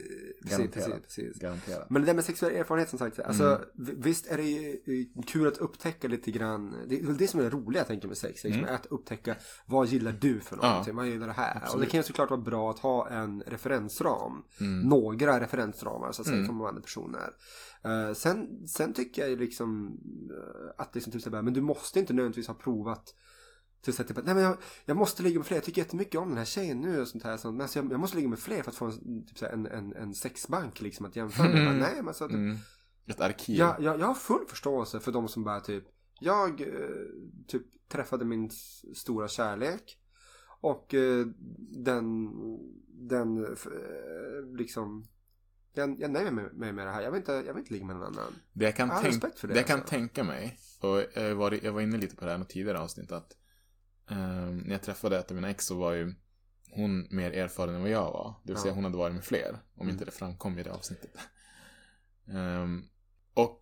Garanterat. 0.43 0.73
precis, 0.75 1.03
precis. 1.03 1.39
Garanterat. 1.43 1.91
Men 1.91 2.03
det 2.03 2.07
där 2.07 2.15
med 2.15 2.25
sexuell 2.25 2.55
erfarenhet 2.57 2.89
som 2.91 2.99
sagt. 2.99 3.21
Alltså, 3.21 3.45
Mm. 3.45 4.01
Visst 4.01 4.27
är 4.27 4.37
det 4.37 4.43
ju 4.43 4.71
eh, 4.71 5.25
kul 5.27 5.47
att 5.49 5.59
upptäcka 5.59 6.09
lite 6.09 6.31
grann. 6.31 6.75
Det 6.89 7.01
är 7.01 7.03
det 7.05 7.27
som 7.29 7.41
är 7.41 7.45
det 7.45 7.51
roliga 7.51 7.81
jag 7.81 7.87
tänker 7.89 8.09
med 8.09 8.17
sex. 8.17 8.45
Liksom, 8.45 8.65
Att 8.69 8.87
upptäcka 8.87 9.37
vad 9.67 9.87
gillar 9.87 10.13
du 10.13 10.41
för 10.41 10.57
någonting. 10.57 10.97
Vad 10.97 11.07
gillar 11.07 11.27
det 11.27 11.33
här? 11.33 11.55
Och 11.55 11.61
det 11.61 11.67
Absolut. 11.67 11.91
kan 11.91 11.99
ju 12.01 12.05
såklart 12.05 12.31
vara 12.31 12.41
bra 12.41 12.71
att 12.71 12.79
ha 12.79 13.09
en 13.09 13.43
referensram. 13.47 14.43
Mm. 14.61 14.81
Några 14.89 15.41
referensramar 15.41 16.13
så 16.13 16.23
att 16.23 16.29
säga 16.29 16.45
från 16.45 16.67
andra 16.67 16.83
personer. 16.83 17.31
Eh, 17.85 18.13
sen, 18.13 18.69
sen 18.69 18.95
tycker 18.95 19.29
jag 19.29 19.39
liksom 19.39 19.99
eh, 20.31 20.71
att 20.79 20.95
liksom 20.95 21.13
typ 21.13 21.23
så 21.23 21.31
här, 21.31 21.43
men 21.43 21.53
du 21.53 21.61
måste 21.61 21.99
inte 22.01 22.13
nödvändigtvis 22.13 22.49
ha 22.49 22.55
provat 22.55 23.15
till 23.83 23.95
sätt 23.95 24.09
typ 24.09 24.19
att, 24.19 24.25
nej 24.25 24.35
men 24.35 24.45
jag, 24.45 24.57
jag 24.85 24.97
måste 24.97 25.23
ligga 25.23 25.39
med 25.39 25.47
fler, 25.47 25.57
jag 25.57 25.65
tycker 25.65 25.83
jättemycket 25.83 26.21
om 26.21 26.29
den 26.29 26.39
här 26.39 26.45
tjejen 26.45 26.81
nu 26.81 27.01
och 27.01 27.09
sånt 27.09 27.25
här. 27.25 27.37
Sånt. 27.37 27.55
Men 27.55 27.63
alltså, 27.63 27.79
jag, 27.79 27.93
jag 27.93 28.01
måste 28.01 28.17
ligga 28.17 28.29
med 28.29 28.39
fler 28.39 28.63
för 28.63 28.71
att 28.71 28.77
få 28.77 28.85
en, 28.85 29.27
typ 29.27 29.39
så 29.39 29.45
här, 29.45 29.53
en, 29.53 29.67
en, 29.67 29.93
en 29.93 30.15
sexbank 30.15 30.81
liksom 30.81 31.07
att 31.07 31.17
jämföra 31.17 31.49
med. 31.49 31.61
Mm. 31.61 31.79
Nej 31.79 31.97
men 31.97 32.09
alltså, 32.09 32.29
typ, 32.29 32.35
Mm. 32.35 32.57
Ett 33.07 33.21
arkiv. 33.21 33.57
jag, 33.57 33.83
jag, 33.83 34.01
jag 34.01 34.07
har 34.07 34.15
full 34.15 34.47
förståelse 34.49 35.01
för 35.01 35.13
de 35.13 35.29
som 35.29 35.45
bara 35.45 35.61
typ, 35.61 35.85
jag 36.21 36.61
eh, 36.61 36.67
typ 37.47 37.63
träffade 37.89 38.25
min 38.25 38.51
stora 38.95 39.29
kärlek. 39.29 39.97
Och 40.61 40.95
den, 41.85 42.31
den 42.89 43.57
liksom, 44.57 45.05
jag, 45.73 46.01
jag 46.01 46.11
nöjer 46.11 46.31
mig 46.31 46.45
med, 46.53 46.75
med 46.75 46.87
det 46.87 46.93
här. 46.93 47.03
Jag 47.03 47.11
vill 47.11 47.19
inte, 47.19 47.33
jag 47.33 47.43
vill 47.55 47.59
inte 47.59 47.73
ligga 47.73 47.85
med 47.87 47.97
någon 47.97 48.07
annan. 48.07 48.33
Det 48.53 48.65
jag 48.65 48.77
kan, 48.77 48.89
Jag 48.89 49.03
tänk, 49.03 49.23
det, 49.41 49.47
det 49.47 49.57
jag 49.57 49.67
kan 49.67 49.83
tänka 49.85 50.25
mig, 50.25 50.59
och 50.81 51.05
jag 51.15 51.35
var, 51.35 51.59
jag 51.65 51.73
var 51.73 51.81
inne 51.81 51.99
lite 51.99 52.17
på 52.17 52.25
det 52.25 52.31
här 52.31 52.39
något 52.39 52.49
tidigare 52.49 52.79
avsnitt, 52.79 53.13
att 53.13 53.37
ehm, 54.11 54.59
när 54.59 54.71
jag 54.73 54.83
träffade 54.83 55.19
ett 55.19 55.31
av 55.31 55.35
mina 55.35 55.51
ex 55.51 55.65
så 55.67 55.75
var 55.79 55.93
ju 55.93 56.15
hon 56.71 57.07
mer 57.11 57.31
erfaren 57.33 57.75
än 57.75 57.81
vad 57.81 57.91
jag 57.91 58.13
var. 58.13 58.35
Det 58.45 58.53
vill 58.53 58.61
säga 58.63 58.71
Ja. 58.71 58.75
hon 58.75 58.85
hade 58.85 58.97
varit 58.97 59.15
med 59.15 59.25
fler, 59.25 59.51
om 59.75 59.81
Mm. 59.83 59.93
inte 59.93 60.05
det 60.05 60.11
framkom 60.11 60.59
i 60.59 60.63
det 60.63 60.73
avsnittet. 60.73 61.11
Ehm, 62.29 62.83
och 63.35 63.61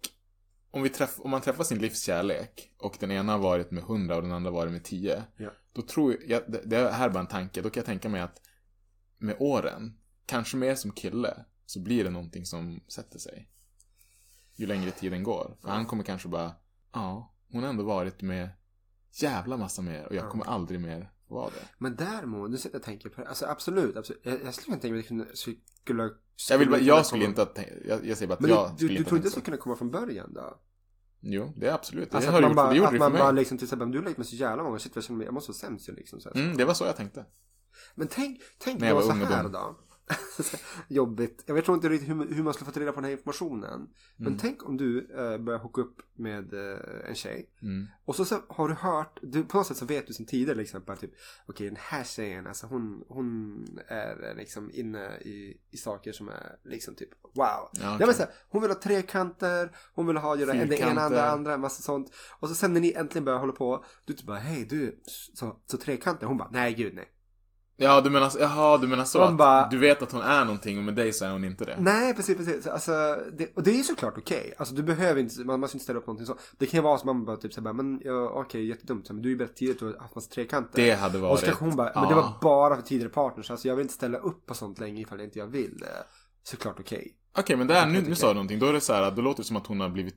om, 0.70 0.82
vi 0.82 0.88
träff, 0.88 1.20
om 1.20 1.30
man 1.30 1.40
träffar 1.40 1.64
sin 1.64 1.78
livskärlek 1.78 2.74
och 2.78 2.96
den 3.00 3.10
ena 3.10 3.32
har 3.32 3.38
varit 3.38 3.70
med 3.70 3.84
hundra 3.84 4.16
och 4.16 4.22
den 4.22 4.32
andra 4.32 4.50
har 4.50 4.56
varit 4.56 4.72
med 4.72 4.84
tio. 4.84 5.22
Ja. 5.36 5.50
Då 5.72 5.82
tror 5.82 6.16
jag, 6.26 6.42
det, 6.48 6.62
det 6.64 6.90
här 6.92 7.08
är 7.08 7.12
bara 7.12 7.20
en 7.20 7.26
tanke, 7.26 7.62
då 7.62 7.70
kan 7.70 7.80
jag 7.80 7.86
tänka 7.86 8.08
mig 8.08 8.20
att 8.20 8.40
med 9.18 9.36
åren, 9.38 9.98
kanske 10.26 10.56
mer 10.56 10.74
som 10.74 10.92
kille, 10.92 11.44
så 11.70 11.80
blir 11.80 12.04
det 12.04 12.10
någonting 12.10 12.46
som 12.46 12.80
sätter 12.88 13.18
sig. 13.18 13.48
Ju 14.56 14.66
längre 14.66 14.90
tiden 14.90 15.22
går. 15.22 15.56
För 15.62 15.68
han 15.68 15.86
kommer 15.86 16.04
kanske 16.04 16.28
bara, 16.28 16.52
ja, 16.92 17.34
hon 17.52 17.62
har 17.62 17.70
ändå 17.70 17.84
varit 17.84 18.22
med 18.22 18.48
jävla 19.12 19.56
massa 19.56 19.82
mer 19.82 20.06
och 20.06 20.14
jag 20.14 20.30
kommer 20.30 20.44
aldrig 20.44 20.80
mer 20.80 21.12
vara 21.26 21.50
det. 21.50 21.68
Men 21.78 21.96
däremot, 21.96 22.50
nu 22.50 22.56
sitter 22.56 22.74
jag 22.74 22.80
och 22.80 22.84
tänker 22.84 23.08
på 23.08 23.20
det. 23.20 23.28
Alltså 23.28 23.46
absolut, 23.46 23.96
absolut. 23.96 24.20
Jag, 24.24 24.44
jag 24.44 24.54
skulle 24.54 24.64
kunna 24.64 24.80
tänka 24.80 24.92
mig 24.94 25.20
att 25.22 25.28
jag 25.28 25.36
skulle, 25.38 25.56
skulle, 25.84 26.10
Jag, 26.50 26.58
vill 26.58 26.70
bara, 26.70 26.80
jag 26.80 27.06
skulle 27.06 27.22
komma- 27.24 27.28
inte 27.30 27.42
att 27.42 27.54
tänka, 27.54 27.70
jag, 27.88 28.06
jag 28.06 28.16
säger 28.18 28.28
bara 28.28 28.34
att 28.34 28.40
Men 28.40 28.50
jag 28.50 28.70
du, 28.70 28.76
skulle 28.76 28.88
du, 28.88 28.94
du 28.94 28.98
inte 28.98 29.08
tror 29.08 29.18
inte 29.18 29.22
tänka 29.22 29.22
det 29.24 29.30
skulle 29.30 29.44
kunna 29.44 29.56
komma 29.56 29.76
från 29.76 29.90
början 29.90 30.32
då? 30.34 30.60
Jo, 31.20 31.52
det 31.56 31.66
är 31.68 31.72
absolut. 31.72 32.10
Det 32.10 32.16
Alltså 32.16 32.30
har 32.30 32.42
att 32.42 32.50
det 32.50 32.54
man 32.54 32.56
gjort, 32.56 32.56
bara, 32.56 32.66
för 32.66 32.72
det 32.72 32.76
gjorde 32.76 32.88
att 32.88 32.92
det 32.92 32.98
man 32.98 33.10
för 33.12 33.18
bara 33.18 33.32
mig. 33.32 33.40
liksom 33.40 33.58
till 33.58 33.64
exempel, 33.64 33.90
du 33.90 33.98
har 33.98 34.04
lekt 34.04 34.18
med 34.18 34.26
så 34.26 34.36
jävla 34.36 34.62
många, 34.62 34.78
shit 34.78 34.92
jag 34.94 35.04
känner 35.04 35.18
mig, 35.18 35.24
jag 35.24 35.34
måste 35.34 35.50
vara 35.50 35.58
sämst 35.58 35.88
ju 35.88 35.94
liksom. 35.94 36.20
Så. 36.20 36.30
Mm, 36.34 36.56
det 36.56 36.64
var 36.64 36.74
så 36.74 36.84
jag 36.84 36.96
tänkte. 36.96 37.24
Men 37.94 38.08
tänk, 38.08 38.40
tänk 38.58 38.80
När 38.80 38.88
jag 38.88 38.96
då 38.96 39.06
var 39.06 39.14
så 39.14 39.24
här 39.24 39.48
då. 39.48 39.78
Jobbigt. 40.88 41.42
Jag 41.46 41.54
vet 41.54 41.68
inte 41.68 41.88
riktigt 41.88 42.08
hur, 42.08 42.34
hur 42.34 42.42
man 42.42 42.54
skulle 42.54 42.72
få 42.72 42.80
reda 42.80 42.92
på 42.92 42.96
den 43.00 43.04
här 43.04 43.12
informationen. 43.12 43.88
Men 44.16 44.26
Mm. 44.26 44.38
tänk 44.38 44.68
om 44.68 44.76
du 44.76 44.98
eh, 45.16 45.38
börjar 45.38 45.58
hooka 45.60 45.80
upp 45.80 45.96
med 46.14 46.54
eh, 46.54 47.08
en 47.08 47.14
tjej. 47.14 47.50
Mm. 47.62 47.86
Och 48.04 48.16
så, 48.16 48.24
så 48.24 48.38
har 48.48 48.68
du 48.68 48.74
hört, 48.74 49.18
du, 49.22 49.44
på 49.44 49.56
något 49.56 49.66
sätt 49.66 49.76
så 49.76 49.84
vet 49.86 50.06
du 50.06 50.12
sen 50.12 50.26
tidigare 50.26 50.58
liksom 50.58 50.82
bara 50.86 50.96
typ 50.96 51.10
Okej 51.46 51.66
den 51.66 51.76
här 51.80 52.04
tjejen 52.04 52.46
alltså 52.46 52.66
hon, 52.66 53.04
hon 53.08 53.64
är 53.88 54.28
eh, 54.30 54.36
liksom 54.36 54.70
inne 54.74 55.16
i, 55.16 55.60
i 55.70 55.76
saker 55.76 56.12
som 56.12 56.28
är 56.28 56.56
liksom 56.64 56.94
typ 56.94 57.08
wow. 57.22 57.34
Ja, 57.72 57.94
okej. 57.94 58.06
men 58.06 58.14
så 58.14 58.22
här, 58.22 58.32
hon 58.48 58.62
vill 58.62 58.70
ha 58.70 58.80
trekanter, 58.80 59.76
hon 59.94 60.06
vill 60.06 60.16
ha 60.16 60.36
göra 60.36 60.52
det 60.52 60.80
ena 60.80 61.00
andra 61.00 61.30
andra, 61.30 61.56
massa 61.58 61.82
sånt. 61.82 62.12
Och 62.40 62.48
så 62.48 62.54
sen 62.54 62.72
när 62.72 62.80
ni 62.80 62.92
äntligen 62.92 63.24
börjar 63.24 63.38
hålla 63.38 63.52
på, 63.52 63.84
du 64.04 64.12
typ 64.12 64.26
bara 64.26 64.38
hej 64.38 64.66
du, 64.70 65.00
så, 65.34 65.60
så 65.66 65.76
trekanter, 65.76 66.26
hon 66.26 66.36
bara 66.38 66.50
nej 66.52 66.74
gud 66.74 66.94
nej. 66.94 67.08
Ja, 67.80 68.00
du 68.00 68.10
menar, 68.10 68.32
jaha, 68.40 68.78
du 68.78 68.86
menar 68.86 69.04
så 69.04 69.18
Man 69.18 69.28
att 69.28 69.36
bara- 69.38 69.68
du 69.68 69.78
vet 69.78 70.02
att 70.02 70.12
hon 70.12 70.22
är 70.22 70.44
någonting 70.44 70.78
och 70.78 70.84
med 70.84 70.94
dig 70.94 71.12
så 71.12 71.24
är 71.24 71.30
hon 71.30 71.44
inte 71.44 71.64
det. 71.64 71.76
Nej, 71.80 72.14
precis, 72.14 72.36
precis. 72.36 72.66
Alltså, 72.66 72.90
det, 73.38 73.56
och 73.56 73.62
det 73.62 73.70
är 73.70 73.74
ju 73.74 73.82
såklart 73.82 74.18
okej. 74.18 74.54
Alltså 74.58 74.74
du 74.74 74.82
behöver 74.82 75.20
inte, 75.20 75.40
man 75.44 75.60
måste 75.60 75.76
inte 75.76 75.84
ställa 75.84 75.98
upp 75.98 76.06
någonting 76.06 76.26
så. 76.26 76.36
Det 76.58 76.66
kan 76.66 76.78
ju 76.78 76.82
vara 76.82 76.98
som 76.98 77.06
man 77.06 77.24
bara 77.24 77.36
typ 77.36 77.52
såhär, 77.52 77.72
men 77.72 78.00
ja, 78.04 78.30
okej, 78.34 78.66
jättedumt. 78.68 79.06
Så, 79.06 79.12
Men 79.14 79.22
du 79.22 79.28
är 79.28 79.30
ju 79.30 79.36
berättat 79.36 79.56
tidigt 79.56 79.74
att 79.76 79.80
du 79.80 79.86
har 79.86 80.00
haft 80.02 80.14
massa 80.14 80.30
trekanter. 80.30 80.82
Det 80.82 80.90
hade 80.92 81.18
varit... 81.18 81.32
Och 81.32 81.38
så 81.38 81.46
kanske 81.46 81.64
hon 81.64 81.76
bara, 81.76 81.92
men 81.94 82.02
ja. 82.02 82.08
det 82.08 82.14
var 82.14 82.32
bara 82.42 82.76
för 82.76 82.82
tidigare 82.82 83.10
partners. 83.10 83.50
Alltså 83.50 83.68
jag 83.68 83.76
vill 83.76 83.82
inte 83.82 83.94
ställa 83.94 84.18
upp 84.18 84.46
på 84.46 84.54
sånt 84.54 84.78
länge 84.78 85.00
ifall 85.02 85.20
inte 85.20 85.38
jag 85.38 85.46
vill. 85.46 85.84
Såklart 86.42 86.80
okej. 86.80 87.14
Okej, 87.38 87.56
men 87.56 87.66
där, 87.66 87.86
nu, 87.86 88.02
nu 88.02 88.14
sa 88.14 88.28
du 88.28 88.34
någonting. 88.34 88.58
Då 88.58 88.66
är 88.66 88.72
det 88.72 88.80
så 88.80 88.92
här, 88.92 89.10
då 89.10 89.22
låter 89.22 89.42
det 89.42 89.46
som 89.46 89.56
att 89.56 89.66
hon 89.66 89.80
har 89.80 89.88
blivit, 89.88 90.14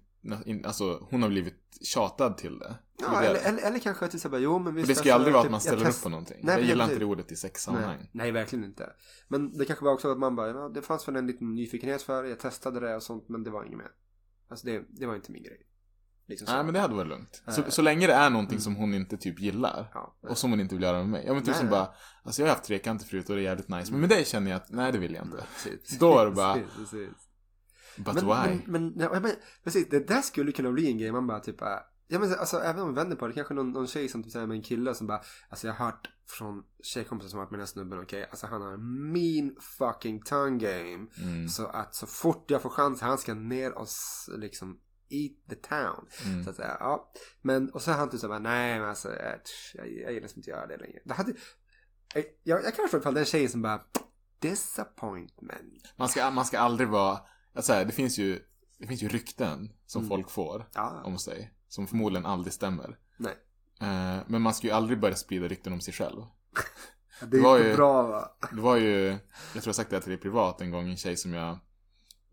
alltså 0.66 1.08
hon 1.10 1.22
har 1.22 1.30
blivit 1.30 1.78
tjatad 1.82 2.38
till 2.38 2.60
det. 2.60 2.76
Ja, 3.00 3.22
det. 3.22 3.28
eller, 3.28 3.40
eller, 3.40 3.68
eller 3.68 3.80
kanske 3.80 4.06
att 4.06 4.20
såhär, 4.20 4.38
jo 4.40 4.60
men 4.60 4.74
För 4.74 4.78
visst. 4.78 4.88
det 4.88 4.96
ska 4.96 5.06
ju 5.06 5.12
alltså, 5.12 5.20
aldrig 5.20 5.34
vara 5.34 5.40
att 5.42 5.46
typ, 5.46 5.52
man 5.52 5.62
ställer 5.62 5.86
test- 5.86 5.98
upp 6.00 6.04
på 6.04 6.10
någonting. 6.10 6.38
Nej, 6.44 6.56
jag 6.60 6.66
gillar 6.68 6.86
inte 6.86 7.00
det 7.00 7.06
ordet 7.06 7.32
i 7.32 7.36
sexsammanhang. 7.36 7.98
Nej, 7.98 8.10
nej, 8.12 8.32
verkligen 8.32 8.66
inte. 8.66 8.90
Men 9.28 9.58
det 9.58 9.66
kanske 9.66 9.86
var 9.86 9.94
också 9.94 10.12
att 10.12 10.18
man 10.20 10.36
bara, 10.36 10.48
ja, 10.50 10.70
det 10.70 10.82
fanns 10.82 11.08
väl 11.08 11.16
en 11.16 11.28
liten 11.28 11.56
nyfikenhet 11.56 12.02
för 12.02 12.24
det. 12.24 12.30
Jag 12.30 12.40
testade 12.40 12.80
det 12.80 12.96
och 12.96 13.04
sånt, 13.04 13.30
men 13.30 13.44
det 13.44 13.50
var 13.50 13.64
inget 13.66 13.78
mer. 13.78 13.92
Alltså 14.50 14.66
det, 14.66 14.84
det 14.90 15.06
var 15.06 15.16
inte 15.16 15.32
min 15.32 15.44
grej. 15.44 15.68
Liksom. 16.28 16.48
Nej, 16.56 16.64
men 16.64 16.74
det 16.74 16.80
hade 16.80 16.94
varit 16.96 17.08
lugnt. 17.08 17.44
Så, 17.48 17.64
så 17.72 17.82
länge 17.82 18.08
det 18.08 18.14
är 18.14 18.30
någonting 18.30 18.60
som 18.60 18.76
hon 18.76 18.94
inte 18.94 19.18
typ 19.18 19.40
gillar. 19.40 19.92
Ja. 19.94 20.16
Och 20.30 20.38
som 20.38 20.50
hon 20.52 20.60
inte 20.60 20.76
vill 20.76 20.84
göra 20.84 20.98
med 20.98 21.10
mig. 21.10 21.24
Ja 21.28 21.34
men 21.34 21.42
typ 21.42 21.48
Nej, 21.48 21.56
som 21.58 21.66
nej. 21.66 21.72
bara, 21.72 21.92
alltså 22.24 22.42
jag 22.42 22.48
har 22.48 22.56
haft 22.56 22.66
trekanter 22.68 23.06
förut 23.06 23.30
och 23.30 23.36
det 23.36 23.42
är 23.42 23.44
jävligt 23.44 23.70
nice. 23.70 23.92
Men 23.92 24.00
med 24.02 24.10
dig 24.10 24.26
känner 24.26 24.52
jag 24.52 24.58
att, 24.58 24.70
nej 24.70 24.92
det 24.92 24.98
vill 24.98 25.14
jag 25.14 25.26
inte. 25.26 25.44
Precis, 25.54 26.00
Då 26.00 26.20
är 26.20 26.26
det 26.26 26.32
bara- 26.32 26.54
precis, 26.78 26.92
precis. 26.92 27.28
But 27.98 28.16
men, 28.16 28.26
why? 28.26 28.62
Men, 28.66 28.88
men, 28.88 29.00
ja, 29.00 29.20
men, 29.20 29.32
precis, 29.64 29.90
det 29.90 30.08
där 30.08 30.22
skulle 30.22 30.52
kunna 30.52 30.72
bli 30.72 30.88
en 30.88 30.98
grej. 30.98 31.12
Man 31.12 31.28
bara 31.28 31.40
typ, 31.40 31.62
äh, 31.62 31.68
ja 32.08 32.20
men 32.20 32.34
alltså 32.34 32.58
även 32.58 32.82
om 32.82 32.90
vi 32.90 32.96
vänder 32.96 33.16
på 33.16 33.28
det. 33.28 33.34
Kanske 33.34 33.54
någon, 33.54 33.72
någon 33.72 33.88
tjej 33.88 34.10
som 34.10 34.24
typ 34.24 34.32
säger 34.32 34.48
med 34.48 34.56
en 34.56 34.64
kille 34.64 34.96
som 34.96 35.08
bara, 35.08 35.22
alltså 35.50 35.68
jag 35.68 35.74
har 35.74 35.86
hört 35.86 36.10
från 36.28 36.64
tjejkompisar 36.84 37.30
som 37.30 37.40
har 37.40 37.46
varit 37.46 37.52
med 37.52 37.60
den 37.60 37.66
här 37.66 37.72
snubben, 37.72 38.00
okej, 38.00 38.28
alltså 38.32 38.48
han 38.48 38.62
har 38.62 38.78
mean 39.14 39.56
fucking 39.60 40.22
tongue 40.22 40.58
game. 40.58 41.08
Mm. 41.24 41.48
Så 41.48 41.68
att 41.68 41.96
så 41.96 42.08
fort 42.08 42.52
jag 42.52 42.62
får 42.62 42.70
chans, 42.70 43.02
han 43.02 43.18
ska 43.18 43.34
ner 43.34 43.72
och 43.72 43.88
liksom 44.38 44.80
eat 45.10 45.50
the 45.50 45.56
town. 45.56 46.08
Mm. 46.26 46.44
Så 46.44 46.50
att 46.50 46.56
säga, 46.56 46.78
ja. 46.80 47.12
Men, 47.42 47.70
och 47.70 47.82
så 47.82 47.92
har 47.92 47.98
han 47.98 48.10
typ 48.10 48.20
såhär, 48.20 48.40
nej 48.40 48.80
men 48.80 48.90
alltså, 48.90 49.10
jag, 49.10 49.40
jag, 49.74 49.88
jag 49.88 50.14
gillar 50.14 50.22
liksom 50.22 50.40
inte 50.40 50.50
göra 50.50 50.68
det 50.68 50.78
längre. 50.78 51.00
Det 51.06 51.14
hade, 51.14 51.34
jag, 52.14 52.24
jag, 52.44 52.64
jag 52.64 52.76
kan 52.76 52.84
förstå 52.84 52.98
ifall 52.98 53.14
den 53.14 53.26
tjejen 53.26 53.50
som 53.50 53.62
bara, 53.62 53.82
disappointment. 54.40 55.94
Man, 55.98 56.10
ska, 56.10 56.32
man 56.32 56.46
ska 56.46 56.60
aldrig 56.60 56.90
vara, 56.90 57.20
alltså 57.56 57.74
här, 57.74 57.86
det 57.86 57.92
finns 57.92 58.18
ju, 58.20 58.40
det 58.80 58.88
finns 58.88 59.04
ju 59.04 59.08
rykten 59.08 59.72
som 59.86 60.00
Mm. 60.02 60.10
folk 60.10 60.30
får 60.30 60.70
Ja, 60.74 61.02
om 61.06 61.18
sig. 61.18 61.54
Som 61.68 61.88
förmodligen 61.88 62.26
aldrig 62.26 62.54
stämmer. 62.54 62.98
nej. 63.18 63.34
Eh, 63.82 64.20
men 64.28 64.42
man 64.42 64.54
ska 64.54 64.68
ju 64.68 64.74
aldrig 64.74 65.00
börja 65.00 65.16
sprida 65.16 65.48
rykten 65.48 65.74
om 65.74 65.82
sig 65.82 65.94
själv. 65.94 66.22
Det 67.28 67.38
är 67.38 67.42
var 67.42 67.58
inte 67.58 67.70
ju- 67.70 67.76
bra 67.76 68.04
va? 68.08 68.32
Det 68.52 68.62
var 68.62 68.76
ju, 68.78 69.06
jag 69.54 69.64
tror 69.64 69.68
jag 69.68 69.76
sagt 69.76 69.90
det 69.90 69.96
här 69.96 70.02
till 70.02 70.10
dig 70.12 70.20
privat 70.20 70.62
en 70.62 70.72
gång, 70.72 70.90
en 70.90 70.98
tjej 70.98 71.18
som 71.18 71.34
jag 71.34 71.52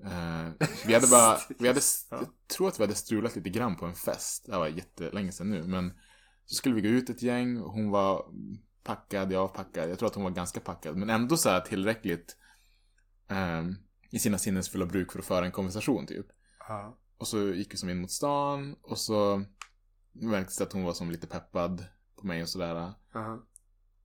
eh, 0.04 0.48
Vi 0.86 0.94
hade 0.94 1.06
bara, 1.06 1.38
vi 1.58 1.68
hade, 1.68 1.80
jag 2.10 2.26
tror 2.56 2.68
att 2.68 2.78
vi 2.80 2.82
hade 2.82 2.94
strulat 2.94 3.36
lite 3.36 3.50
grann 3.50 3.76
på 3.76 3.86
en 3.86 3.94
fest. 3.94 4.44
Det 4.46 4.52
här 4.52 4.58
var 4.58 4.68
jättelänge 4.68 5.32
sedan 5.32 5.50
nu, 5.50 5.62
men 5.66 5.92
så 6.44 6.54
skulle 6.54 6.74
vi 6.74 6.80
gå 6.80 6.88
ut 6.88 7.10
ett 7.10 7.22
gäng, 7.22 7.60
och 7.60 7.72
hon 7.72 7.90
var 7.90 8.24
packad, 8.84 9.32
jag 9.32 9.40
var 9.40 9.48
packad. 9.48 9.90
Jag 9.90 9.98
tror 9.98 10.06
att 10.06 10.14
hon 10.14 10.24
var 10.24 10.30
ganska 10.30 10.60
packad, 10.60 10.96
men 10.96 11.10
ändå 11.10 11.36
så 11.36 11.48
här 11.48 11.60
tillräckligt 11.60 12.36
eh, 13.30 13.62
i 14.10 14.18
sina 14.18 14.38
sinnesfulla 14.38 14.86
bruk 14.86 15.12
för 15.12 15.18
att 15.18 15.24
föra 15.24 15.44
en 15.44 15.52
konversation 15.52 16.06
typ. 16.06 16.26
Ja. 16.68 16.98
Och 17.18 17.28
så 17.28 17.48
gick 17.48 17.72
vi 17.72 17.76
som 17.76 17.90
in 17.90 18.00
mot 18.00 18.10
stan 18.10 18.76
och 18.82 18.98
så 18.98 19.44
märktes 20.12 20.56
det 20.56 20.64
att 20.64 20.72
hon 20.72 20.84
var 20.84 20.92
som 20.92 21.10
lite 21.10 21.26
peppad 21.26 21.84
på 22.16 22.26
mig 22.26 22.42
och 22.42 22.48
sådär. 22.48 22.92
Aha. 23.14 23.46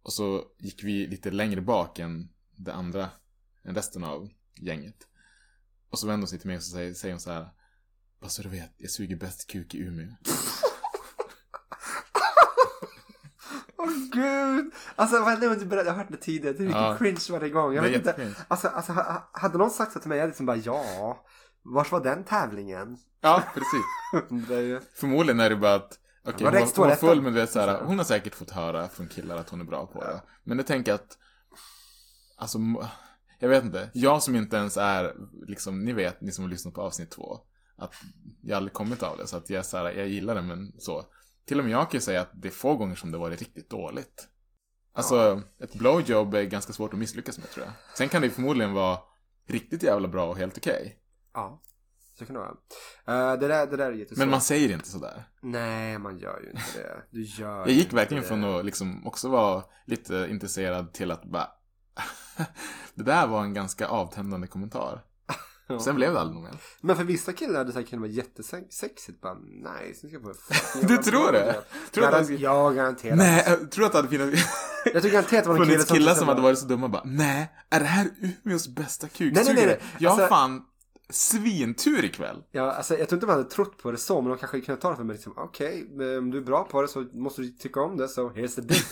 Och 0.01 0.14
så 0.14 0.45
gick 0.58 0.84
vi 0.84 1.08
lite 1.08 1.32
längre 1.32 1.62
bak 1.62 1.99
än 1.99 2.30
det 2.56 2.74
andra, 2.74 3.10
än 3.64 3.76
resten 3.76 4.04
av 4.04 4.30
gänget. 4.56 5.08
Och 5.89 5.99
så 5.99 6.08
vände 6.08 6.22
hon 6.24 6.28
sig 6.28 6.39
till 6.39 6.47
mig 6.47 6.58
och 6.58 6.64
så 6.64 6.72
säger, 6.72 6.93
säger 6.93 7.14
hon 7.14 7.20
så 7.20 7.32
här. 7.32 7.49
Bara 8.20 8.30
så 8.30 8.41
du 8.41 8.49
vet, 8.49 8.74
jag 8.78 8.91
suger 8.91 9.16
bäst 9.16 9.47
kuk 9.47 9.76
i 9.76 9.80
Umeå. 9.80 10.08
Åh 13.84 13.90
gud! 14.12 14.72
Alltså 14.96 15.20
vad 15.20 15.44
är 15.44 15.54
inte 15.54 15.66
beredd? 15.66 15.86
Jag 15.86 15.92
har 15.92 15.98
hört 15.98 16.12
det 16.12 16.18
tidigare. 16.18 16.54
Det 16.58 16.64
är 16.64 16.68
mycket 16.68 16.82
Ja. 16.82 16.96
cringe 17.00 17.20
varje 17.30 17.50
gång. 17.50 17.74
Jag 17.74 17.84
Det 17.84 17.88
är 17.96 18.00
vet 18.04 18.20
inte. 18.20 18.46
Alltså, 18.48 18.68
alltså 18.68 18.92
ha- 18.92 19.30
hade 19.34 19.58
någon 19.58 19.70
sagt 19.72 19.94
det 19.94 20.00
till 20.00 20.10
mig, 20.10 20.18
jag 20.18 20.22
hade 20.24 20.30
liksom 20.30 20.46
bara 20.46 20.58
ja. 20.58 21.24
Vars 21.64 21.92
var 21.92 22.04
den 22.04 22.24
tävlingen? 22.24 22.98
Ja, 23.22 23.44
precis. 23.54 23.86
Det 24.48 24.56
är 24.56 24.62
ju... 24.62 24.82
Förmodligen 24.96 25.40
är 25.40 25.50
det 25.50 25.56
bara 25.56 25.76
att 25.76 26.00
Okej, 26.28 26.44
Var 26.46 26.60
hon, 26.60 26.68
hon 26.76 26.88
var 26.90 26.96
full 26.96 27.22
men 27.22 27.34
du 27.34 27.40
vet 27.40 27.52
såhär, 27.52 27.82
hon 27.84 27.98
har 27.98 28.06
säkert 28.06 28.36
fått 28.36 28.52
höra 28.52 28.88
från 28.88 29.08
killar 29.08 29.38
att 29.38 29.50
hon 29.50 29.62
är 29.62 29.66
bra 29.66 29.86
på 29.86 30.00
det. 30.04 30.22
Men 30.44 30.58
jag 30.58 30.68
tänker 30.68 30.94
att, 30.94 31.18
alltså, 32.38 32.58
jag 33.40 33.50
vet 33.50 33.64
inte. 33.64 33.90
Jag 33.94 34.24
som 34.24 34.36
inte 34.36 34.58
ens 34.58 34.78
är, 34.78 35.14
liksom, 35.48 35.86
ni 35.86 35.94
vet, 35.94 36.22
ni 36.22 36.32
som 36.32 36.44
har 36.44 36.50
lyssnat 36.50 36.74
på 36.74 36.82
avsnitt 36.82 37.12
två, 37.12 37.40
att 37.78 37.94
jag 38.42 38.58
aldrig 38.58 38.74
kommit 38.74 39.04
av 39.04 39.18
det. 39.18 39.28
Så 39.28 39.38
att 39.38 39.50
jag, 39.50 39.66
så 39.66 39.78
här, 39.78 39.92
jag 39.92 40.08
gillar 40.08 40.36
det, 40.36 40.42
men 40.42 40.72
så. 40.80 41.06
Till 41.46 41.60
och 41.60 41.66
med 41.66 41.74
jag 41.74 41.91
kan 41.91 41.98
ju 41.98 42.02
säga 42.02 42.22
att 42.22 42.32
det 42.34 42.48
är 42.48 42.52
få 42.52 42.76
gånger 42.76 42.96
som 42.96 43.12
det 43.12 43.18
varit 43.18 43.39
riktigt 43.39 43.70
dåligt. 43.70 44.28
Alltså, 44.96 45.41
ett 45.60 45.74
blowjob 45.74 46.34
är 46.34 46.44
ganska 46.44 46.74
svårt 46.74 46.94
att 46.94 47.00
misslyckas 47.00 47.38
med 47.38 47.50
tror 47.50 47.66
jag. 47.66 47.74
Sen 47.98 48.10
kan 48.10 48.22
det 48.22 48.30
förmodligen 48.30 48.74
vara 48.74 49.00
riktigt 49.48 49.84
jävla 49.84 50.08
bra 50.08 50.30
och 50.30 50.38
helt 50.38 50.58
okej. 50.58 51.00
Ja. 51.34 51.62
Så 52.20 52.26
kan 52.26 52.34
det 52.34 52.39
vara. 52.39 52.52
Eh, 53.34 53.39
det, 53.39 53.48
där, 53.48 53.68
det 53.68 53.78
där 53.78 53.86
är 53.86 53.91
jättesvårt. 53.91 54.18
Men 54.18 54.30
man 54.30 54.41
säger 54.41 54.74
inte 54.74 54.89
sådär. 54.89 55.24
Nej, 55.41 56.00
man 56.00 56.18
gör 56.18 56.41
ju 56.44 56.50
inte 56.50 56.64
det. 56.76 57.04
Du 57.12 57.22
gör 57.24 57.58
Jag 57.60 57.70
gick 57.70 57.94
verkligen 57.94 58.24
det. 58.24 58.28
från 58.28 58.44
att 58.44 58.66
liksom 58.66 59.08
också 59.08 59.30
vara 59.30 59.64
lite 59.86 60.28
intresserad 60.30 60.94
till 60.94 61.12
att 61.12 61.24
bara... 61.26 61.48
det 62.94 63.04
där 63.04 63.28
var 63.28 63.44
en 63.44 63.54
ganska 63.54 63.88
avtändande 63.88 64.48
kommentar. 64.48 65.06
Sen 65.84 65.95
blev 65.95 66.14
det 66.14 66.20
aldrig 66.20 66.41
något 66.41 66.51
mer. 66.51 66.59
Men 66.82 66.95
för 66.95 67.03
vissa 67.03 67.34
killar 67.34 67.53
hade 67.57 67.70
det 67.70 67.74
säkert 67.74 67.89
kunnat 67.89 68.01
vara 68.01 68.11
jättesexigt. 68.11 69.22
Bara, 69.22 69.38
nej, 69.43 69.95
sen 70.01 70.09
ska 70.09 70.20
jag 70.20 70.24
få 70.24 70.34
Du 70.88 70.97
tror 70.97 71.32
det? 71.32 71.53
Tror 71.91 72.01
du 72.01 72.07
att 72.07 72.14
Garan- 72.14 72.28
det- 72.28 72.34
Ja, 72.36 72.70
garanterat. 72.70 73.18
Nej, 73.18 73.43
jag 73.47 73.72
tror 73.72 73.86
att 73.86 73.91
det 73.91 73.97
hade 73.97 74.07
funnits, 74.18 74.41
Jag 74.93 75.01
tror 75.01 75.11
garanterat 75.11 75.43
det 75.43 75.49
var 75.49 75.59
en 75.59 75.66
kille 75.66 75.84
som... 75.84 75.95
killar 75.97 76.16
som 76.16 76.28
hade 76.28 76.41
varit 76.41 76.59
så 76.59 76.66
dumma 76.66 76.88
bara 76.88 77.01
Nej, 77.05 77.51
är 77.70 77.80
det 77.80 77.86
här 77.86 78.09
Umeås 78.45 78.68
bästa 78.68 79.07
kuksugare? 79.07 79.34
Nej, 79.45 79.53
nej, 79.53 79.66
nej, 79.66 79.66
nej. 79.66 79.89
Jag 79.99 80.09
har 80.09 80.18
Alltså- 80.22 80.36
fan 80.36 80.61
svintur 81.09 82.05
ikväll. 82.05 82.43
Ja, 82.51 82.72
alltså 82.72 82.97
jag 82.97 83.09
tror 83.09 83.18
inte 83.18 83.26
man 83.28 83.38
hade 83.38 83.49
trott 83.49 83.78
på 83.78 83.91
det 83.91 83.97
så, 83.97 84.22
men 84.22 84.30
de 84.32 84.38
kanske 84.38 84.61
kunde 84.61 84.82
ta 84.82 84.89
det 84.89 84.95
för 84.95 85.03
mig 85.03 85.14
liksom, 85.16 85.34
okej, 85.38 85.88
men 85.91 86.18
om 86.18 86.32
du 86.32 86.38
är 86.38 86.41
bra 86.41 86.64
på 86.64 86.82
det 86.82 86.88
så 86.88 87.01
måste 87.14 87.41
du 87.41 87.47
tycka 87.49 87.82
om 87.82 87.97
det, 87.97 88.07
så 88.07 88.30
here's 88.30 88.55
the 88.55 88.61
dick. 88.61 88.88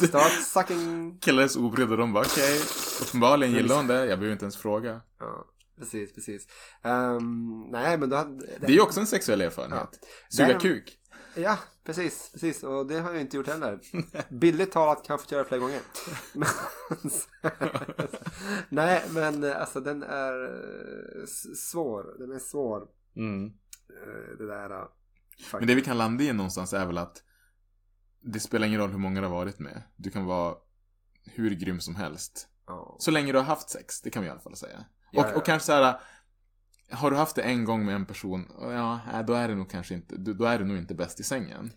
Start 0.08 0.32
sucking. 0.32 1.18
Killar 1.20 1.42
är 1.42 1.48
så 1.48 1.60
obrydda, 1.60 1.96
de 1.96 2.12
bara 2.12 2.24
okej, 2.24 2.60
uppenbarligen 3.02 3.54
gillar 3.54 3.76
hon 3.76 3.86
det, 3.86 3.94
jag 4.06 4.18
behöver 4.18 4.32
inte 4.32 4.44
ens 4.44 4.56
fråga. 4.56 5.00
Ja, 5.20 5.44
precis, 5.80 6.14
precis. 6.14 6.46
Ehm, 6.82 7.60
nej, 7.70 7.98
men 7.98 8.08
då 8.10 8.16
hade... 8.16 8.46
Det 8.46 8.66
är 8.66 8.70
ju 8.70 8.80
också 8.80 9.00
en 9.00 9.06
sexuell 9.06 9.40
erfarenhet. 9.40 9.88
Suga 10.28 10.48
Därem- 10.48 10.60
kuk. 10.60 10.96
Ja, 11.36 11.58
precis, 11.84 12.30
precis. 12.32 12.62
Och 12.62 12.86
det 12.86 12.98
har 13.00 13.12
jag 13.12 13.20
inte 13.20 13.36
gjort 13.36 13.46
heller. 13.46 13.80
Billigt 14.40 14.72
talat 14.72 15.04
kan 15.06 15.14
jag 15.14 15.20
få 15.28 15.34
göra 15.34 15.44
flera 15.44 15.60
gånger. 15.60 15.80
Men, 16.34 16.48
nej, 18.68 19.02
men 19.10 19.44
eh, 19.44 19.60
alltså 19.60 19.80
den 19.80 20.02
är 20.02 20.44
eh, 20.44 21.26
svår. 21.56 22.18
Den 22.18 22.32
är 22.32 22.38
svår. 22.38 22.82
Eh, 22.82 24.38
Det 24.38 24.46
där. 24.46 24.70
eh, 24.70 24.86
Men 25.52 25.66
det 25.66 25.74
vi 25.74 25.82
kan 25.82 25.98
landa 25.98 26.24
i 26.24 26.32
någonstans 26.32 26.72
är 26.72 26.86
väl 26.86 26.98
att 26.98 27.22
det 28.22 28.40
spelar 28.40 28.66
ingen 28.66 28.80
roll 28.80 28.90
hur 28.90 28.98
många 28.98 29.20
du 29.20 29.26
har 29.26 29.34
varit 29.34 29.58
med. 29.58 29.82
Du 29.96 30.10
kan 30.10 30.24
vara 30.24 30.54
hur 31.24 31.50
grym 31.50 31.80
som 31.80 31.94
helst. 31.96 32.48
Ja. 32.66 32.96
Så 32.98 33.10
länge 33.10 33.32
du 33.32 33.38
har 33.38 33.44
haft 33.44 33.70
sex, 33.70 34.00
det 34.00 34.10
kan 34.10 34.22
vi 34.22 34.28
i 34.28 34.30
alla 34.30 34.40
fall 34.40 34.56
säga. 34.56 34.84
Ja, 35.10 35.20
och, 35.22 35.30
ja. 35.30 35.36
och 35.36 35.44
kanske 35.46 35.66
så 35.66 35.72
här. 35.72 36.00
Har 36.92 37.10
du 37.10 37.16
haft 37.16 37.36
det 37.36 37.42
en 37.42 37.64
gång 37.64 37.84
med 37.86 37.94
en 37.94 38.06
person, 38.06 38.46
ja, 38.60 39.00
då 39.26 39.32
är 39.32 39.48
det 39.48 39.54
nog 39.54 39.70
kanske 39.70 39.94
inte, 39.94 40.16
då 40.16 40.44
är 40.44 40.58
du 40.58 40.64
nog 40.64 40.76
inte 40.76 40.94
bäst 40.94 41.20
i 41.20 41.22
sängen. 41.22 41.72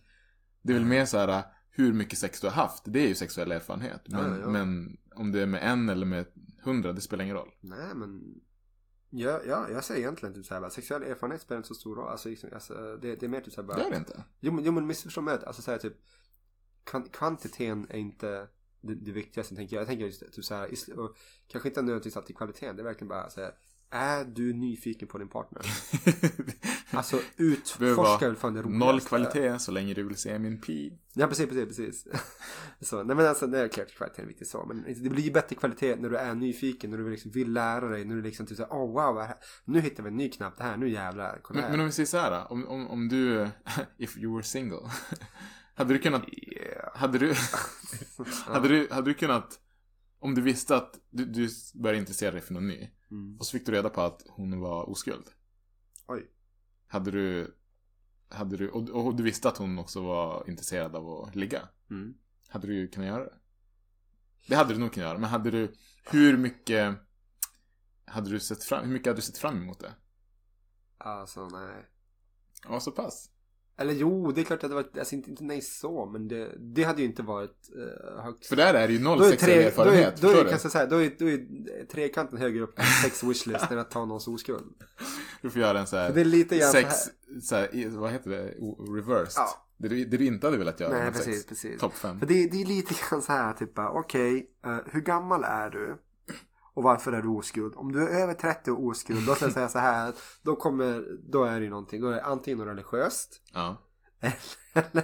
Det 0.61 0.73
är 0.73 0.77
väl 0.77 0.85
mer 0.85 1.05
så 1.05 1.17
här, 1.17 1.43
hur 1.69 1.93
mycket 1.93 2.19
sex 2.19 2.41
du 2.41 2.47
har 2.47 2.53
haft, 2.53 2.83
det 2.85 2.99
är 2.99 3.07
ju 3.07 3.15
sexuell 3.15 3.51
erfarenhet. 3.51 4.01
Men, 4.05 4.39
Ja, 4.41 4.47
men 4.47 4.97
om 5.15 5.31
det 5.31 5.41
är 5.41 5.45
med 5.45 5.63
en 5.63 5.89
eller 5.89 6.05
med 6.05 6.25
hundra, 6.63 6.93
det 6.93 7.01
spelar 7.01 7.23
ingen 7.23 7.35
roll. 7.35 7.51
Nej, 7.61 7.95
men... 7.95 8.41
Ja, 9.09 9.39
ja, 9.47 9.69
jag 9.69 9.83
säger 9.83 10.01
egentligen 10.01 10.35
typ 10.35 10.45
såhär 10.45 10.69
sexuell 10.69 11.03
erfarenhet 11.03 11.41
spelar 11.41 11.57
inte 11.57 11.67
så 11.67 11.73
stor 11.75 11.95
roll. 11.95 12.09
Alltså, 12.09 12.29
liksom, 12.29 12.49
alltså 12.53 12.97
det, 13.01 13.15
det 13.15 13.25
är 13.25 13.27
mer 13.29 13.41
typ 13.41 13.53
såhär 13.53 13.67
bara... 13.67 13.77
Det 13.77 13.83
är 13.83 13.89
det 13.91 13.97
inte. 13.97 14.23
Jo 14.39 14.51
men, 14.51 14.63
jo, 14.63 14.71
men 14.71 14.87
missförstå 14.87 15.21
mig 15.21 15.33
rätt. 15.33 15.43
Alltså 15.43 15.61
såhär 15.61 15.77
typ 15.77 15.93
kvan- 16.85 17.09
Kvantiteten 17.11 17.87
är 17.89 17.97
inte 17.97 18.47
det, 18.83 18.95
det 18.95 19.11
viktigaste 19.11 19.55
tänker 19.55 19.75
jag. 19.75 19.81
Jag 19.81 19.87
tänker 19.87 20.05
just 20.05 20.33
typ 20.33 20.45
såhär 20.45 20.73
is- 20.73 20.87
och 20.87 21.15
Kanske 21.47 21.69
inte 21.69 21.81
nödvändigtvis 21.81 22.17
alltid 22.17 22.37
kvaliteten. 22.37 22.75
Det 22.75 22.81
är 22.81 22.83
verkligen 22.83 23.09
bara 23.09 23.29
såhär 23.29 23.51
Är 23.89 24.23
du 24.25 24.53
nyfiken 24.53 25.07
på 25.07 25.17
din 25.17 25.27
partner? 25.29 25.61
Alltså 26.95 27.19
utforska 27.37 28.27
väl 28.27 28.35
fan 28.35 28.53
det 28.53 28.61
roligaste. 28.61 28.85
Noll 28.85 29.01
kvalitet 29.01 29.59
så 29.59 29.71
länge 29.71 29.93
du 29.93 30.03
vill 30.03 30.17
se 30.17 30.39
min 30.39 30.61
pi. 30.61 30.93
Ja 31.13 31.27
precis, 31.27 31.49
precis, 31.49 31.67
precis. 31.67 32.07
så, 32.81 33.03
nej 33.03 33.15
men 33.15 33.25
alltså 33.27 33.47
det 33.47 33.59
är 33.59 33.67
klart 33.67 33.95
kvaliteten 33.95 34.25
är 34.25 34.27
viktig 34.27 34.47
så. 34.47 34.65
Men 34.65 34.85
det 35.03 35.09
blir 35.09 35.23
ju 35.23 35.31
bättre 35.31 35.55
kvalitet 35.55 35.95
när 35.95 36.09
du 36.09 36.17
är 36.17 36.35
nyfiken. 36.35 36.91
När 36.91 36.97
du 36.97 37.09
liksom 37.09 37.31
vill 37.31 37.53
lära 37.53 37.87
dig. 37.89 38.05
När 38.05 38.15
du 38.15 38.21
liksom 38.21 38.45
typ 38.45 38.57
såhär 38.57 38.69
oh 38.71 38.91
wow. 38.93 39.21
här- 39.21 39.35
Nu 39.65 39.79
hittar 39.81 40.03
vi 40.03 40.09
en 40.09 40.17
ny 40.17 40.29
knapp. 40.29 40.57
Det 40.57 40.63
här, 40.63 40.77
nu 40.77 40.89
jävlar. 40.89 41.39
Kolla 41.43 41.55
Men, 41.55 41.63
här. 41.63 41.71
men 41.71 41.79
om 41.79 41.85
vi 41.85 41.91
säger 41.91 42.07
så 42.07 42.17
här, 42.17 42.51
om, 42.51 42.67
om, 42.67 42.87
om 42.87 43.07
du, 43.09 43.47
if 43.97 44.17
you 44.17 44.33
were 44.33 44.43
single, 44.43 44.89
hade 45.73 45.93
du 45.93 45.99
kunnat, 45.99 46.23
Yeah. 46.27 46.97
hade 46.97 47.17
du, 47.17 47.33
hade 48.45 48.67
du, 48.67 48.87
hade 48.91 49.09
du 49.09 49.13
kunnat, 49.13 49.59
om 50.19 50.35
du 50.35 50.41
visste 50.41 50.75
att 50.75 50.99
du, 51.09 51.25
du 51.25 51.49
började 51.73 51.99
intressera 51.99 52.31
dig 52.31 52.41
för 52.41 52.53
någon 52.53 52.67
ny, 52.67 52.89
Mm. 53.11 53.37
och 53.39 53.45
så 53.45 53.51
fick 53.51 53.65
du 53.65 53.71
reda 53.71 53.89
på 53.89 54.01
att 54.01 54.23
hon 54.29 54.59
var 54.59 54.89
oskuld. 54.89 55.29
Oj. 56.07 56.31
Hade 56.87 57.11
du, 57.11 57.55
hade 58.29 58.57
du, 58.57 58.69
och, 58.69 58.89
och 58.89 59.15
du 59.15 59.23
visste 59.23 59.49
att 59.49 59.57
hon 59.57 59.79
också 59.79 60.01
var 60.03 60.49
intresserad 60.49 60.95
av 60.95 61.09
att 61.09 61.35
ligga. 61.35 61.69
Mm. 61.89 62.13
Hade 62.49 62.67
du 62.67 62.87
kunnat 62.87 63.07
göra 63.07 63.23
det? 63.23 63.33
Det 64.47 64.55
hade 64.55 64.73
du 64.73 64.79
nog 64.79 64.93
kunnat 64.93 65.07
göra, 65.07 65.17
men 65.17 65.29
hade 65.29 65.51
du, 65.51 65.73
hur 66.11 66.37
mycket, 66.37 66.95
hade 68.05 68.29
du 68.29 68.39
sett 68.39 68.63
fram, 68.63 68.85
hur 68.85 68.93
mycket 68.93 69.07
hade 69.07 69.17
du 69.17 69.21
sett 69.21 69.37
fram 69.37 69.57
emot 69.57 69.79
det? 69.79 69.93
Alltså 70.97 71.47
nej. 71.47 71.85
Ja, 72.67 72.79
så 72.79 72.91
pass. 72.91 73.29
Eller 73.77 73.93
jo, 73.93 74.31
det 74.31 74.41
är 74.41 74.45
klart 74.45 74.63
att 74.63 74.69
det 74.69 74.75
var, 74.75 74.85
alltså 74.99 75.15
inte, 75.15 75.29
inte 75.29 75.43
nej 75.43 75.61
så, 75.61 76.05
men 76.05 76.27
det, 76.27 76.51
det 76.59 76.83
hade 76.83 77.01
ju 77.01 77.07
inte 77.07 77.23
varit 77.23 77.69
uh, 77.77 78.23
högt. 78.23 78.45
För 78.45 78.55
där 78.55 78.73
är 78.73 78.87
det 78.87 78.93
ju 78.93 78.99
noll 78.99 79.23
sexuell 79.23 79.37
tre, 79.39 79.55
då 79.55 79.61
är, 79.61 79.67
erfarenhet, 79.67 80.21
då 80.21 80.27
är, 80.27 80.57
förstår 80.57 80.79
du? 80.79 80.89
då 80.89 81.01
är, 81.01 81.15
då 81.19 81.29
är 81.29 81.85
trekanten 81.85 82.37
högre 82.39 82.63
upp 82.63 82.79
än 82.79 82.85
sex 83.03 83.23
wishlist 83.23 83.71
än 83.71 83.79
att 83.79 83.91
ta 83.91 84.05
någons 84.05 84.27
oskuld. 84.27 84.73
Du 85.41 85.49
får 85.49 85.61
göra 85.61 85.79
en 85.79 85.87
så 85.87 85.95
här, 85.95 86.07
För 86.07 86.15
det 86.15 86.21
är 86.21 86.25
lite 86.25 86.57
grann 86.57 86.71
sex, 86.71 86.89
så 86.95 87.41
så 87.41 87.55
här, 87.55 87.75
i- 87.75 87.85
vad 87.87 88.11
heter 88.11 88.29
det, 88.29 88.55
O- 88.59 88.95
reversed. 88.95 89.33
Ja. 89.35 89.67
Det, 89.77 89.87
du, 89.87 90.05
det 90.05 90.17
du 90.17 90.25
inte 90.25 90.47
hade 90.47 90.57
velat 90.57 90.79
göra 90.79 90.91
Nej, 90.93 91.03
med 91.03 91.13
precis, 91.13 91.35
sex. 91.35 91.45
precis. 91.45 91.79
Topp 91.79 91.93
fem. 91.93 92.19
För 92.19 92.25
det, 92.27 92.47
det 92.47 92.61
är 92.61 92.65
lite 92.65 92.93
grann 93.09 93.21
så 93.21 93.31
här, 93.31 93.53
typ 93.53 93.79
okej, 93.79 94.49
eh, 94.65 94.77
hur 94.85 95.01
gammal 95.01 95.43
är 95.43 95.69
du? 95.69 95.97
Och 96.73 96.83
varför 96.83 97.11
är 97.13 97.21
du 97.21 97.27
oskuld? 97.27 97.73
Om 97.75 97.91
du 97.91 98.07
är 98.07 98.21
över 98.21 98.33
30 98.33 98.71
och 98.71 98.85
oskuld, 98.85 99.25
då 99.27 99.35
ska 99.35 99.45
jag 99.45 99.53
säga 99.53 99.69
så 99.69 99.79
här, 99.79 100.13
då 100.41 100.55
kommer, 100.55 101.03
då 101.31 101.43
är 101.43 101.59
det 101.59 101.63
ju 101.63 101.69
någonting, 101.69 102.01
då 102.01 102.07
är 102.07 102.11
det 102.11 102.23
antingen 102.23 102.57
något 102.57 102.67
religiöst, 102.67 103.41
Ja. 103.53 103.77
eller, 104.73 105.03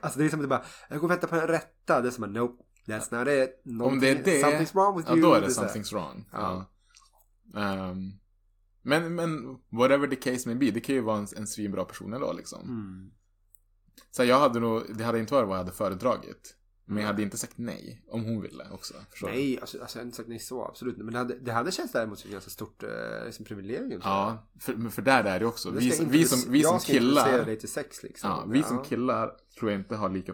alltså 0.00 0.18
det 0.18 0.24
är 0.24 0.28
som 0.28 0.38
att 0.38 0.44
det 0.44 0.48
bara, 0.48 0.64
jag 0.88 0.98
går 0.98 1.06
och 1.06 1.10
väntar 1.10 1.28
på 1.28 1.34
den 1.34 1.46
rätta, 1.46 2.00
det 2.00 2.08
är 2.08 2.10
som 2.10 2.24
att 2.24 2.30
nope, 2.30 2.62
that's 2.86 3.18
not 3.18 3.28
it. 3.28 3.82
Om 3.82 4.00
det 4.00 4.08
är 4.10 4.24
det, 4.24 4.42
Something's 4.42 4.74
wrong 4.74 4.96
with 4.96 5.08
ja 5.08 5.16
you. 5.16 5.22
då 5.22 5.34
är 5.34 5.40
det 5.40 5.46
här. 5.46 5.52
something's 5.68 5.92
wrong. 5.92 6.28
Ja. 6.32 6.66
Ja. 7.54 7.60
Ehm, 7.60 8.12
men, 8.82 9.14
men 9.14 9.58
whatever 9.70 10.06
the 10.06 10.16
case 10.16 10.48
may 10.48 10.54
be, 10.58 10.70
det 10.70 10.80
kan 10.80 10.94
ju 10.94 11.00
vara 11.00 11.18
en, 11.18 11.26
en 11.36 11.46
svinbra 11.46 11.84
person 11.84 12.12
ändå 12.12 12.32
liksom. 12.32 12.60
Mm. 12.62 13.10
Så 14.10 14.24
jag 14.24 14.38
hade 14.38 14.60
nog, 14.60 14.82
det 14.96 15.04
hade 15.04 15.18
inte 15.18 15.34
varit 15.34 15.48
vad 15.48 15.56
jag 15.58 15.64
hade 15.64 15.76
föredragit. 15.76 16.56
Men 16.94 17.02
jag 17.02 17.06
hade 17.08 17.22
inte 17.22 17.38
sagt 17.38 17.58
nej, 17.58 18.04
om 18.08 18.24
hon 18.24 18.40
ville 18.40 18.70
också. 18.70 18.94
Förstår? 19.10 19.28
Nej, 19.28 19.60
alltså, 19.60 19.80
alltså 19.80 19.98
jag 19.98 20.02
har 20.02 20.06
inte 20.06 20.16
sagt 20.16 20.28
nej 20.28 20.38
så, 20.38 20.64
absolut 20.64 20.94
inte. 20.94 21.04
Men 21.04 21.12
det 21.12 21.18
hade, 21.18 21.38
det 21.38 21.52
hade 21.52 21.72
känts 21.72 21.92
däremot 21.92 22.18
som 22.18 22.28
ett 22.28 22.32
ganska 22.32 22.50
stort 22.50 22.82
eh, 22.82 23.24
liksom 23.26 23.44
privilegium. 23.44 24.00
Ja, 24.04 24.46
för, 24.60 24.74
men 24.74 24.90
för 24.92 25.02
där 25.02 25.24
är 25.24 25.40
det 25.40 25.46
också. 25.46 25.70
Vi, 25.70 25.90
som- 25.90 26.08
vi 26.08 26.24
som, 26.24 26.52
vi 26.52 26.62
som 26.62 26.72
jag 26.72 26.82
ska 26.82 26.92
killar. 26.92 27.44
dig 27.44 27.58
till 27.58 27.68
sex 27.72 28.02
liksom. 28.02 28.30
Ja, 28.30 28.44
vi 28.46 28.62
som 28.62 28.84
killar 28.84 29.36
tror 29.58 29.70
jag 29.70 29.80
inte 29.80 29.96
har 29.96 30.08
lika, 30.08 30.32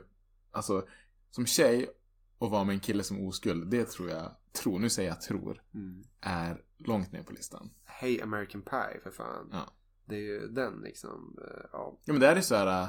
alltså 0.51 0.87
som 1.31 1.47
tjej 1.47 1.91
och 2.39 2.51
vara 2.51 2.65
med 2.65 2.73
en 2.73 2.81
kille 2.81 3.03
som 3.03 3.27
oskuld, 3.27 3.71
det 3.71 3.85
tror 3.85 4.11
jag, 4.11 4.31
tror, 4.53 4.79
nu 4.79 4.91
säger 4.91 5.09
jag 5.09 5.21
tror, 5.21 5.63
Mm. 5.75 6.03
är 6.21 6.63
långt 6.79 7.13
ner 7.13 7.23
på 7.23 7.33
listan. 7.33 7.71
Hey 7.85 8.21
American 8.23 8.63
Pie 8.63 9.01
för 9.03 9.11
fan. 9.11 9.49
Ja. 9.53 9.73
Det 10.05 10.15
är 10.17 10.21
ju 10.21 10.49
den 10.49 10.81
liksom. 10.81 11.39
eh, 11.45 11.65
Ja. 11.73 11.99
Ja 12.05 12.13
men 12.13 12.21
det 12.21 12.27
är 12.27 12.37
ju 12.37 12.43
så 12.43 12.55
här, 12.55 12.83
äh, 12.83 12.89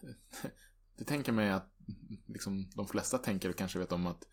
det 0.98 1.04
tänker 1.04 1.32
mig 1.32 1.50
att 1.50 1.77
liksom 2.26 2.70
de 2.74 2.88
flesta 2.88 3.18
tänker 3.18 3.48
och 3.48 3.56
kanske 3.56 3.78
vet 3.78 3.92
om 3.92 4.06
att 4.06 4.24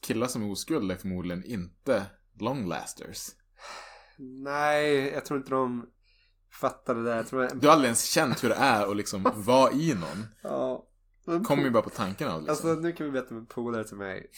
killar 0.00 0.26
som 0.26 0.42
är 0.42 0.50
oskuld 0.50 0.92
är 0.92 0.96
förmodligen 0.96 1.44
inte 1.44 2.06
long 2.40 2.66
lasters. 2.68 3.28
Nej, 4.18 5.10
jag 5.14 5.24
tror 5.24 5.38
inte 5.38 5.50
de 5.50 5.86
fattar 6.60 6.94
det 6.94 7.04
där. 7.04 7.16
Jag 7.16 7.26
tror 7.26 7.48
Du 7.54 7.66
har 7.66 7.72
aldrig 7.74 7.88
ens 7.88 8.04
känt 8.04 8.44
hur 8.44 8.48
det 8.48 8.54
är 8.54 8.90
att 8.90 8.96
liksom 8.96 9.22
vara 9.34 9.72
i 9.72 9.94
någon. 9.94 10.26
Ja. 10.42 10.88
Kommer 11.24 11.62
ju 11.62 11.70
bara 11.70 11.82
på 11.82 11.90
tanken 11.90 12.28
av 12.28 12.42
liksom. 12.42 12.68
Alltså 12.68 12.82
nu 12.82 12.92
kan 12.92 13.06
vi 13.06 13.12
berätta 13.12 13.34
om 13.34 13.40
en 13.40 13.46
polare 13.46 13.84
till 13.84 13.96
mig. 13.96 14.30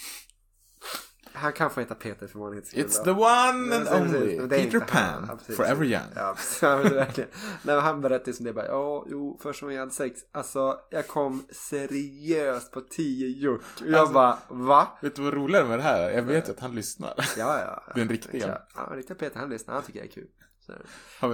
Han 1.35 1.53
kan 1.53 1.71
få 1.71 1.81
heta 1.81 1.95
Peter 1.95 2.27
för 2.27 2.39
vanlighetens 2.39 2.71
skull. 2.71 2.85
It's 2.85 3.05
the 3.05 3.11
one 3.11 3.77
and 3.77 3.87
Ja, 3.87 4.01
only. 4.01 4.49
Peter. 4.49 4.81
Pan. 4.81 5.31
Ja, 5.49 5.55
Forever 5.55 5.85
young. 5.85 6.03
Ja. 6.15 6.37
Ja, 6.63 6.77
verkligen. 6.77 7.31
Men 7.63 7.81
han 7.81 8.01
berättade 8.01 8.33
som 8.33 8.45
det 8.47 8.53
bara, 8.53 8.67
ja, 8.67 9.05
jo, 9.09 9.39
första 9.43 9.67
gången 9.67 9.77
jag 9.77 9.83
hade 9.83 9.93
sex, 9.95 10.21
alltså 10.33 10.79
jag 10.91 11.09
kom 11.09 11.47
seriöst 11.51 12.73
på 12.73 12.81
tio 12.81 13.29
juck. 13.29 13.61
Och 13.81 13.87
jag 13.87 13.95
Alltså- 13.95 14.15
bara, 14.15 14.39
va? 14.49 14.89
Vet 15.03 15.17
du 15.17 15.23
vad 15.23 15.35
roligare 15.35 15.65
med 15.69 15.79
det 15.79 15.83
här? 15.83 16.11
Jag 16.11 16.23
vet 16.23 16.49
ju 16.49 16.53
att 16.53 16.61
han 16.61 16.75
lyssnar. 16.75 17.15
Ja, 17.39 17.61
ja. 17.61 17.83
Den 17.95 18.09
riktiga. 18.09 18.49
Ja, 18.49 18.89
ja 18.91 18.97
riktiga 18.97 19.17
Peter, 19.17 19.41
han 19.41 19.51
lyssnar, 19.51 19.75
han 19.75 19.83
tycker 19.83 19.99
jag 19.99 20.09
är 20.09 20.13
kul. 20.13 20.29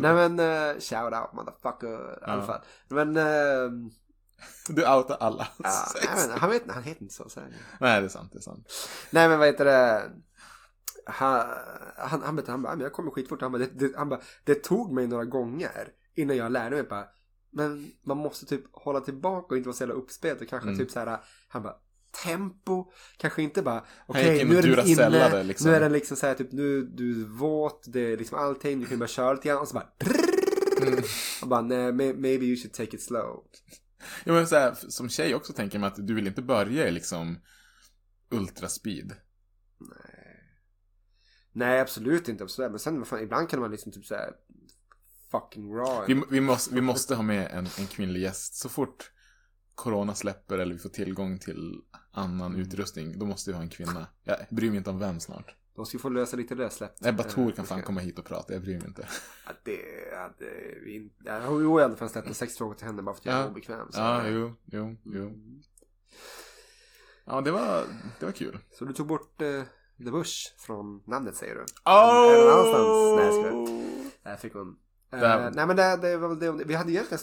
Nej 0.02 0.14
men, 0.28 0.40
uh, 0.40 0.80
shout 0.80 1.12
out 1.14 1.32
motherfucker, 1.32 2.18
i 2.20 2.24
alla 2.24 2.36
Ja. 2.36 2.42
fall. 2.46 2.60
Men, 2.88 3.16
uh, 3.16 3.90
Du 4.68 4.86
outar 4.88 5.16
alla. 5.20 5.48
ja, 5.58 5.70
nej, 5.94 6.08
men, 6.28 6.38
han, 6.38 6.50
vet, 6.50 6.62
han 6.70 6.82
heter 6.82 7.02
inte 7.02 7.14
så. 7.14 7.28
så 7.28 7.40
det. 7.40 7.46
Nej, 7.80 8.00
det 8.00 8.06
är 8.06 8.08
sant. 8.08 8.32
Det 8.32 8.38
är 8.38 8.42
sant. 8.42 8.68
Nej 9.10 9.28
men 9.28 9.38
vad 9.38 9.48
heter 9.48 9.64
det? 9.64 10.10
Han, 11.06 11.46
han, 11.96 12.22
han, 12.22 12.22
han 12.22 12.36
bara, 12.36 12.44
"Ja, 12.46 12.56
men 12.56 12.80
jag 12.80 12.92
kommer 12.92 13.10
skitfort. 13.10 13.40
Han 13.42 13.52
bara, 13.52 13.58
det, 13.58 13.66
det, 13.88 13.96
han 13.96 14.08
bara, 14.08 14.20
det 14.44 14.54
tog 14.54 14.92
mig 14.92 15.06
några 15.06 15.24
gånger 15.24 15.88
innan 16.14 16.36
jag 16.36 16.52
lärde 16.52 16.76
mig 16.76 16.84
bara, 16.84 17.04
men 17.52 17.90
man 18.06 18.16
måste 18.16 18.46
typ 18.46 18.64
hålla 18.72 19.00
tillbaka 19.00 19.46
och 19.50 19.56
inte 19.56 19.68
vara 19.68 19.76
så 19.76 19.82
jävla 19.82 19.94
uppspelt 19.94 20.40
och 20.40 20.48
kanske 20.48 20.68
Mm. 20.68 20.78
typ 20.78 20.90
så 20.90 20.98
här, 21.00 21.18
han 21.48 21.62
bara, 21.62 21.74
tempo, 22.24 22.90
kanske 23.16 23.42
inte 23.42 23.62
bara, 23.62 23.84
okej 24.06 24.40
in 24.40 24.48
nu 24.48 24.58
är 24.58 24.62
den 24.62 24.86
inne, 24.86 25.42
liksom. 25.42 25.70
nu 25.70 25.76
är 25.76 25.80
den 25.80 25.92
liksom 25.92 26.16
så 26.16 26.26
här 26.26 26.34
typ, 26.34 26.52
nu 26.52 26.82
du 26.82 27.20
är 27.22 27.26
våt, 27.26 27.84
det 27.86 28.00
är 28.12 28.16
liksom 28.16 28.38
allting, 28.38 28.80
du 28.80 28.86
kan 28.86 28.98
bara 28.98 29.08
köra 29.08 29.32
lite 29.32 29.48
grann 29.48 29.58
och 29.58 29.68
så 29.68 29.74
bara, 29.74 29.86
Mm. 30.82 31.02
och 31.42 31.48
bara, 31.48 31.60
nej, 31.60 31.92
may- 31.92 32.16
maybe 32.20 32.44
you 32.46 32.56
should 32.56 32.72
take 32.74 32.96
it 32.96 33.02
slow. 33.02 33.44
Ja, 34.24 34.32
men 34.32 34.46
så 34.46 34.56
här, 34.56 34.74
som 34.74 35.08
tjej 35.08 35.34
också 35.34 35.52
tänker 35.52 35.78
man 35.78 35.86
att 35.86 36.06
du 36.06 36.14
vill 36.14 36.26
inte 36.26 36.42
börja 36.42 36.88
i 36.88 36.90
liksom 36.90 37.38
ultraspeed. 38.30 39.12
Nej 41.52 41.80
absolut 41.80 42.28
inte, 42.28 42.44
absolut. 42.44 42.70
men 42.70 42.78
sen 42.78 43.04
fan, 43.04 43.20
ibland 43.20 43.48
kan 43.48 43.60
man 43.60 43.70
liksom 43.70 43.92
typ 43.92 44.06
så 44.06 44.14
här 44.14 44.32
fucking 45.30 45.74
raw. 45.74 46.14
Vi, 46.14 46.22
vi, 46.30 46.40
måste, 46.40 46.74
vi 46.74 46.80
måste 46.80 47.14
ha 47.14 47.22
med 47.22 47.50
en, 47.50 47.68
en 47.78 47.86
kvinnlig 47.86 48.20
gäst. 48.20 48.54
Så 48.54 48.68
fort 48.68 49.10
corona 49.74 50.14
släpper 50.14 50.58
eller 50.58 50.72
vi 50.72 50.78
får 50.78 50.88
tillgång 50.88 51.38
till 51.38 51.82
annan 52.10 52.56
utrustning, 52.56 53.18
då 53.18 53.26
måste 53.26 53.50
vi 53.50 53.56
ha 53.56 53.62
en 53.62 53.68
kvinna. 53.68 54.06
Jag 54.24 54.36
bryr 54.50 54.68
mig 54.68 54.78
inte 54.78 54.90
om 54.90 54.98
vem 54.98 55.20
snart. 55.20 55.56
De 55.80 55.86
ska 55.86 55.98
få 55.98 56.08
lösa 56.08 56.36
lite 56.36 56.54
lössläppt. 56.54 57.06
Ebba 57.06 57.22
Thor 57.22 57.48
Eh, 57.48 57.54
kan 57.54 57.66
fan 57.66 57.82
komma 57.82 58.00
hit 58.00 58.18
och 58.18 58.24
prata, 58.24 58.52
jag 58.52 58.62
bryr 58.62 58.76
mig 58.78 58.86
inte. 58.86 59.08
Ja, 59.46 59.52
det 59.64 59.80
hade 60.16 60.50
vi 60.84 60.94
inte. 60.96 61.14
Jag 61.24 61.40
har 61.40 61.60
ju 61.60 61.80
i 61.80 61.82
alla 61.82 61.96
fall 61.96 62.08
ställt 62.08 62.36
sex 62.36 62.56
frågor 62.58 62.74
till 62.74 62.86
henne 62.86 63.02
bara 63.02 63.14
för 63.14 63.20
att 63.20 63.26
jag 63.26 63.34
är 63.34 63.40
Ja. 63.40 63.48
obekväm. 63.48 63.92
Så. 63.92 64.00
Ja, 64.00 64.28
jo, 64.28 64.54
jo, 64.64 64.96
jo. 65.04 65.32
Ja, 67.24 67.40
det 67.40 67.50
var, 67.50 67.84
det 68.20 68.26
var 68.26 68.32
kul. 68.32 68.58
så 68.78 68.84
du 68.84 68.92
tog 68.92 69.06
bort 69.06 69.42
eh, 69.42 69.62
The 70.04 70.10
Bush 70.10 70.54
från 70.58 71.02
namnet 71.06 71.36
säger 71.36 71.54
du? 71.54 71.60
Oh! 71.60 71.66
Är 71.84 72.36
det 72.36 72.44
någon 72.44 72.52
annanstans? 72.52 73.16
Nej, 73.16 73.82
jag. 74.22 74.32
Där 74.32 74.36
fick 74.36 74.54
hon. 74.54 74.76
Eh, 75.12 75.50
nej 75.54 75.66
men 75.66 75.76
det, 75.76 75.96
det 75.96 76.16
var 76.16 76.28
väl 76.28 76.38
det. 76.38 76.48
om- 76.48 76.62
Vi 76.66 76.74
hade 76.74 76.92
egentligen 76.92 77.18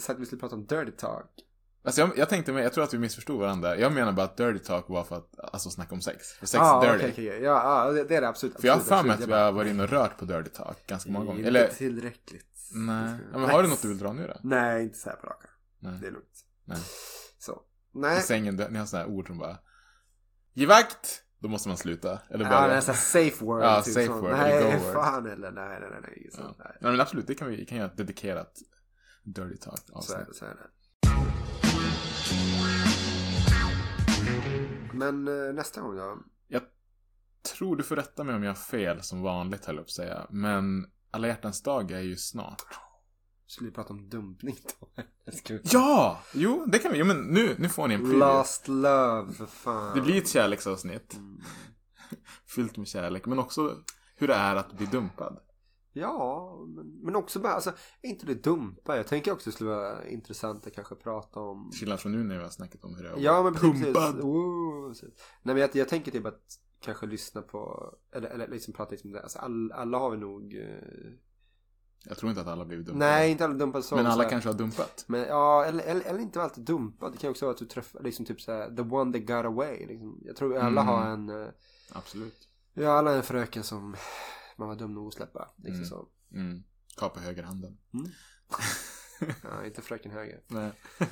sagt 0.00 0.10
att 0.10 0.20
vi 0.20 0.26
skulle 0.26 0.40
prata 0.40 0.56
om 0.56 0.66
Dirty 0.66 0.90
Talk. 0.92 1.30
Alltså 1.84 2.00
jag, 2.00 2.18
jag 2.18 2.28
tänkte 2.28 2.52
mig, 2.52 2.62
jag 2.62 2.72
tror 2.72 2.84
att 2.84 2.94
vi 2.94 2.98
missförstod 2.98 3.40
varandra. 3.40 3.76
Jag 3.76 3.92
menar 3.92 4.12
bara 4.12 4.26
att 4.26 4.36
dirty 4.36 4.58
talk 4.58 4.88
var 4.88 5.04
för 5.04 5.16
att, 5.16 5.38
alltså 5.52 5.70
snacka 5.70 5.94
om 5.94 6.00
sex. 6.00 6.26
För 6.32 6.46
sex 6.46 6.60
ah, 6.62 6.92
dirty. 6.92 7.12
okej. 7.12 7.24
Ja, 7.26 7.84
ja, 7.86 7.92
det, 7.92 8.04
det 8.04 8.16
är 8.16 8.20
det 8.20 8.28
absolut. 8.28 8.60
För 8.60 8.66
jag 8.68 8.74
har 8.74 8.80
för 8.80 9.02
mig 9.02 9.14
att 9.14 9.20
vi 9.28 9.32
har 9.32 9.52
varit 9.52 9.70
inne 9.70 9.82
och 9.82 9.88
rört 9.88 10.18
på 10.18 10.24
dirty 10.24 10.50
talk 10.50 10.86
ganska 10.86 11.10
många 11.10 11.24
gånger. 11.24 11.38
Inte 11.38 11.48
Eller, 11.48 11.68
tillräckligt. 11.68 12.70
nej. 12.74 13.14
Ja, 13.32 13.38
men 13.38 13.50
har 13.50 13.62
du 13.62 13.68
något 13.68 13.82
du 13.82 13.88
vill 13.88 13.98
dra 13.98 14.12
nu 14.12 14.26
då? 14.26 14.34
Nej, 14.42 14.82
inte 14.82 14.98
så 14.98 15.08
här 15.10 15.16
på 15.16 15.26
raka. 15.26 15.48
Nej. 15.78 15.98
Det 16.00 16.06
är 16.06 16.10
lugnt. 16.10 16.44
Nej. 16.64 16.78
Så. 17.38 17.52
I 17.52 17.98
Nej. 17.98 18.20
sängen, 18.22 18.54
ni 18.70 18.78
har 18.78 18.86
sådana 18.86 19.06
här 19.08 19.14
ord 19.14 19.26
som 19.26 19.38
bara 19.38 19.58
Ge 20.54 20.66
vakt! 20.66 21.22
Då 21.38 21.48
måste 21.48 21.68
man 21.68 21.76
sluta. 21.78 22.18
Eller 22.30 22.44
Ja, 22.44 22.50
börja. 22.50 22.68
det 22.68 22.74
är 22.74 22.80
så 22.80 22.92
här 22.92 22.98
safe 22.98 23.44
word. 23.44 23.62
Ja, 23.62 23.82
typ 23.82 23.94
safe 23.94 24.06
sånt. 24.06 24.22
word, 24.22 24.30
Nej, 24.30 24.52
eller 24.52 24.78
go 24.78 24.84
word. 24.84 24.92
fan 24.94 25.26
eller 25.26 25.50
nej, 25.50 25.68
nej, 25.80 25.90
nej, 25.90 26.00
nej. 26.02 26.18
inget 26.20 26.34
Ja. 26.38 26.42
sånt. 26.44 26.56
Nej. 26.58 26.76
Men 26.80 27.00
absolut, 27.00 27.26
det 27.26 27.34
kan 27.34 27.48
vi, 27.48 27.56
vi 27.56 27.66
kan 27.66 27.78
göra 27.78 27.88
ett 27.90 27.96
dedikerat 27.96 28.52
dirty 29.24 29.56
talk 29.56 29.78
Så 29.86 29.92
är 29.92 29.96
avsnitt. 29.96 30.26
det, 30.28 30.34
så 30.34 30.44
är 30.44 30.48
det. 30.48 30.56
Men 35.02 35.28
eh, 35.28 35.54
nästa 35.54 35.80
gång 35.80 35.96
då? 35.96 36.18
Jag 36.48 36.62
tror 37.56 37.76
du 37.76 37.82
får 37.82 37.96
rätta 37.96 38.24
mig 38.24 38.34
om 38.34 38.42
jag 38.42 38.50
har 38.50 38.54
fel 38.54 39.02
som 39.02 39.22
vanligt 39.22 39.64
höll 39.64 39.76
jag 39.76 39.84
på 39.84 39.88
att 39.88 39.90
säga. 39.90 40.26
Men 40.30 40.86
alla 41.10 41.28
hjärtans 41.28 41.62
dag 41.62 41.90
är 41.90 42.00
ju 42.00 42.16
snart. 42.16 42.62
Skulle 43.46 43.70
vi 43.70 43.74
prata 43.74 43.92
om 43.92 44.08
dumpning 44.08 44.56
då? 44.80 44.88
Ja! 45.62 46.20
Jo, 46.34 46.64
det 46.66 46.78
kan 46.78 46.92
vi. 46.92 46.98
Jo, 46.98 47.06
men 47.06 47.16
nu, 47.16 47.56
nu 47.58 47.68
får 47.68 47.88
ni 47.88 47.94
en 47.94 48.00
preview. 48.00 48.36
Lost 48.38 48.68
love, 48.68 49.32
för 49.32 49.46
fan. 49.46 49.94
Det 49.94 50.00
blir 50.00 50.18
ett 50.18 50.28
kärleksavsnitt. 50.28 51.14
Mm. 51.14 51.40
Fyllt 52.46 52.76
med 52.76 52.88
kärlek. 52.88 53.26
Men 53.26 53.38
också 53.38 53.76
hur 54.16 54.28
det 54.28 54.34
är 54.34 54.56
att 54.56 54.72
bli 54.72 54.86
dumpad. 54.86 55.38
Ja, 55.92 56.56
men, 56.68 57.00
men 57.02 57.16
också 57.16 57.40
bara, 57.40 57.52
alltså, 57.52 57.70
är 58.02 58.08
inte 58.10 58.26
det 58.26 58.34
dumpa? 58.34 58.96
Jag 58.96 59.06
tänker 59.06 59.32
också 59.32 59.50
det 59.50 59.54
skulle 59.54 59.70
vara 59.70 60.08
intressant 60.08 60.66
att 60.66 60.74
kanske 60.74 60.94
prata 60.94 61.40
om... 61.40 61.70
Till 61.70 61.80
skillnad 61.80 62.00
från 62.00 62.12
nu 62.12 62.24
när 62.24 62.36
vi 62.36 62.42
har 62.42 62.50
snackat 62.50 62.84
om 62.84 62.94
hur 62.96 63.02
det 63.02 63.08
är 63.08 63.12
att 63.14 63.20
Ja, 63.22 63.42
men 63.42 63.54
precis. 63.54 63.84
pumpad. 63.84 64.20
Oh, 64.20 64.88
precis. 64.88 65.08
Nej, 65.42 65.54
men 65.54 65.56
jag, 65.56 65.70
jag 65.76 65.88
tänker 65.88 66.12
typ 66.12 66.26
att 66.26 66.40
kanske 66.80 67.06
lyssna 67.06 67.42
på, 67.42 67.92
eller, 68.14 68.28
eller 68.30 68.48
liksom 68.48 68.74
prata 68.74 68.90
liksom. 68.90 69.18
Alltså, 69.22 69.38
all, 69.38 69.72
alla 69.72 69.98
har 69.98 70.10
vi 70.10 70.16
nog... 70.16 70.54
Eh, 70.54 71.12
Jag 72.08 72.16
tror 72.18 72.30
inte 72.30 72.40
att 72.42 72.48
alla 72.48 72.64
blivit 72.64 72.86
dumpade. 72.86 73.10
nej, 73.10 73.30
inte 73.30 73.44
alla 73.44 73.54
dumpade 73.54 73.84
så. 73.84 73.96
Men 73.96 74.06
alla 74.06 74.24
så 74.24 74.30
kanske 74.30 74.48
har 74.48 74.54
dumpat. 74.54 75.04
Men 75.08 75.20
ja, 75.20 75.64
eller, 75.64 75.84
eller, 75.84 76.04
eller 76.04 76.18
inte 76.20 76.42
alltid 76.42 76.64
dumpad. 76.64 77.12
Det 77.12 77.18
kan 77.18 77.30
också 77.30 77.44
vara 77.44 77.52
att 77.52 77.58
du 77.58 77.64
träffar 77.66 78.02
liksom 78.02 78.24
typ 78.24 78.40
såhär, 78.40 78.76
the 78.76 78.82
one 78.82 79.12
that 79.12 79.22
got 79.36 79.44
away. 79.46 79.86
Liksom. 79.86 80.20
Jag 80.24 80.36
tror 80.36 80.56
alla 80.56 80.80
Mm. 80.80 80.86
har 80.86 81.06
en, 81.06 81.28
eh, 81.42 81.48
Absolut. 81.92 82.48
ja 82.74 82.90
alla 82.92 83.10
har 83.10 83.16
en 83.16 83.22
fröken 83.22 83.62
som 83.62 83.94
man 84.62 84.68
var 84.68 84.76
dum 84.76 84.94
nog 84.94 85.08
att 85.08 85.14
släppa. 85.14 85.50
Liksom 85.56 85.74
Mm. 85.74 85.84
så. 85.86 86.08
Mm. 86.32 86.62
Kapa 86.96 87.20
högerhanden. 87.20 87.78
Ja, 89.42 89.64
inte 89.64 89.82
fröken 89.82 90.10
höger. 90.12 90.40
Nej. 90.48 90.72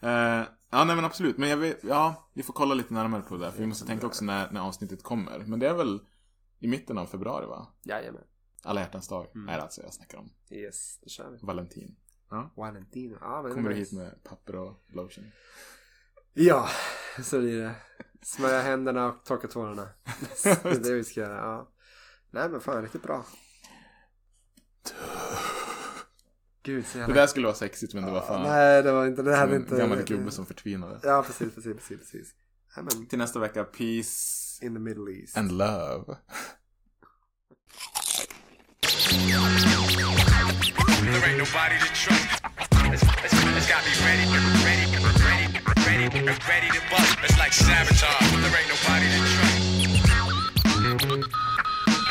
Eh, 0.00 0.44
ja, 0.70 0.84
nej 0.84 0.96
men 0.96 1.04
absolut. 1.04 1.38
Men 1.38 1.48
jag 1.48 1.56
vet, 1.56 1.84
ja, 1.84 2.30
vi 2.34 2.42
får 2.42 2.52
kolla 2.54 2.74
lite 2.74 2.94
närmare 2.94 3.22
på 3.22 3.34
det 3.36 3.44
där. 3.44 3.50
För 3.50 3.58
vi 3.60 3.66
måste 3.66 3.86
tänka 3.86 4.06
också 4.06 4.24
när, 4.24 4.50
när 4.50 4.60
avsnittet 4.60 5.02
kommer. 5.02 5.38
Men 5.38 5.58
det 5.58 5.68
är 5.68 5.74
väl 5.74 6.00
i 6.58 6.68
mitten 6.68 6.98
av 6.98 7.06
februari 7.06 7.46
va? 7.46 7.66
Jajamän. 7.82 8.22
Alla 8.62 8.80
hjärtans 8.80 9.08
dag 9.08 9.26
Mm. 9.34 9.48
är 9.48 9.56
det 9.56 9.62
alltså 9.62 9.82
jag 9.82 9.94
snackar 9.94 10.18
om. 10.18 10.30
Yes, 10.50 10.98
det 11.02 11.10
kör 11.10 11.30
vi. 11.30 11.38
Valentin. 11.42 11.96
Valentino. 12.56 13.18
Ja, 13.20 13.42
men 13.42 13.50
det 13.50 13.54
Kommer 13.54 13.70
du 13.70 13.76
hit 13.76 13.92
med 13.92 14.22
papper 14.24 14.56
och 14.56 14.84
lotion? 14.88 15.24
Ja, 16.32 16.68
så 17.22 17.38
blir 17.40 17.62
det. 17.62 17.74
Smörja 18.22 18.60
händerna 18.62 19.06
och 19.06 19.24
torka 19.24 19.48
tårarna. 19.48 19.88
det 20.44 20.64
är 20.64 20.82
det 20.82 20.94
vi 20.94 21.04
ska 21.04 21.20
göra, 21.20 21.36
ja. 21.36 21.72
Nej 22.36 22.48
men 22.48 22.60
fan, 22.60 22.82
riktigt 22.82 23.02
bra. 23.02 23.24
Gud, 26.62 26.86
så 26.86 26.92
Det 26.92 26.98
jävla... 26.98 27.14
där 27.14 27.26
skulle 27.26 27.46
vara 27.46 27.56
sexigt 27.56 27.94
men 27.94 28.04
det 28.04 28.10
var 28.10 28.20
fan 28.20 28.42
Nej, 28.42 28.82
det 28.82 28.92
var 28.92 29.06
inte, 29.06 29.22
det 29.22 29.30
som 29.32 29.40
hade 29.40 29.56
en 29.56 29.62
inte... 29.62 29.76
gammal 29.76 30.02
gubbe 30.02 30.30
som 30.30 30.46
förtvinade. 30.46 31.00
Ja, 31.02 31.22
precis, 31.26 31.54
precis, 31.54 31.74
precis, 31.76 31.98
precis. 31.98 32.28
Nej 32.76 32.84
men, 32.84 33.06
Till 33.06 33.18
nästa 33.18 33.38
vecka, 33.38 33.64
peace 33.64 34.58
in 34.62 34.74
the 34.74 34.80
middle 34.80 35.12
east. 35.12 35.36
and 35.36 35.52
love. 35.52 36.16
There 41.02 41.24
ain't 41.28 41.38
nobody 41.38 41.76
to 41.78 41.88
trust. 41.94 42.28
It's, 42.92 43.02
it's, 43.24 43.34
it's 43.56 43.68
got 43.72 43.82
me 43.86 43.92
ready, 44.06 44.24
ready, 44.32 44.50
ready, 44.66 45.46
ready, 45.86 46.26
ready 46.50 46.68
to 46.76 46.80
bust. 46.90 47.18
It's 47.24 47.38
like 47.38 47.52
sabotage. 47.52 48.30
There 48.42 48.60
ain't 48.60 48.68
nobody 48.74 49.06
to 49.06 49.20
trust. 49.34 49.65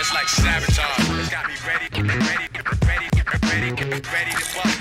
It's 0.05 0.13
like 0.13 0.29
sabotage. 0.29 1.19
It's 1.19 1.29
got 1.29 1.47
me 1.47 1.55
ready, 1.65 1.89
ready, 1.99 2.29
ready, 2.85 3.09
ready, 3.41 4.01
ready 4.11 4.31
to 4.31 4.55
bust. 4.55 4.74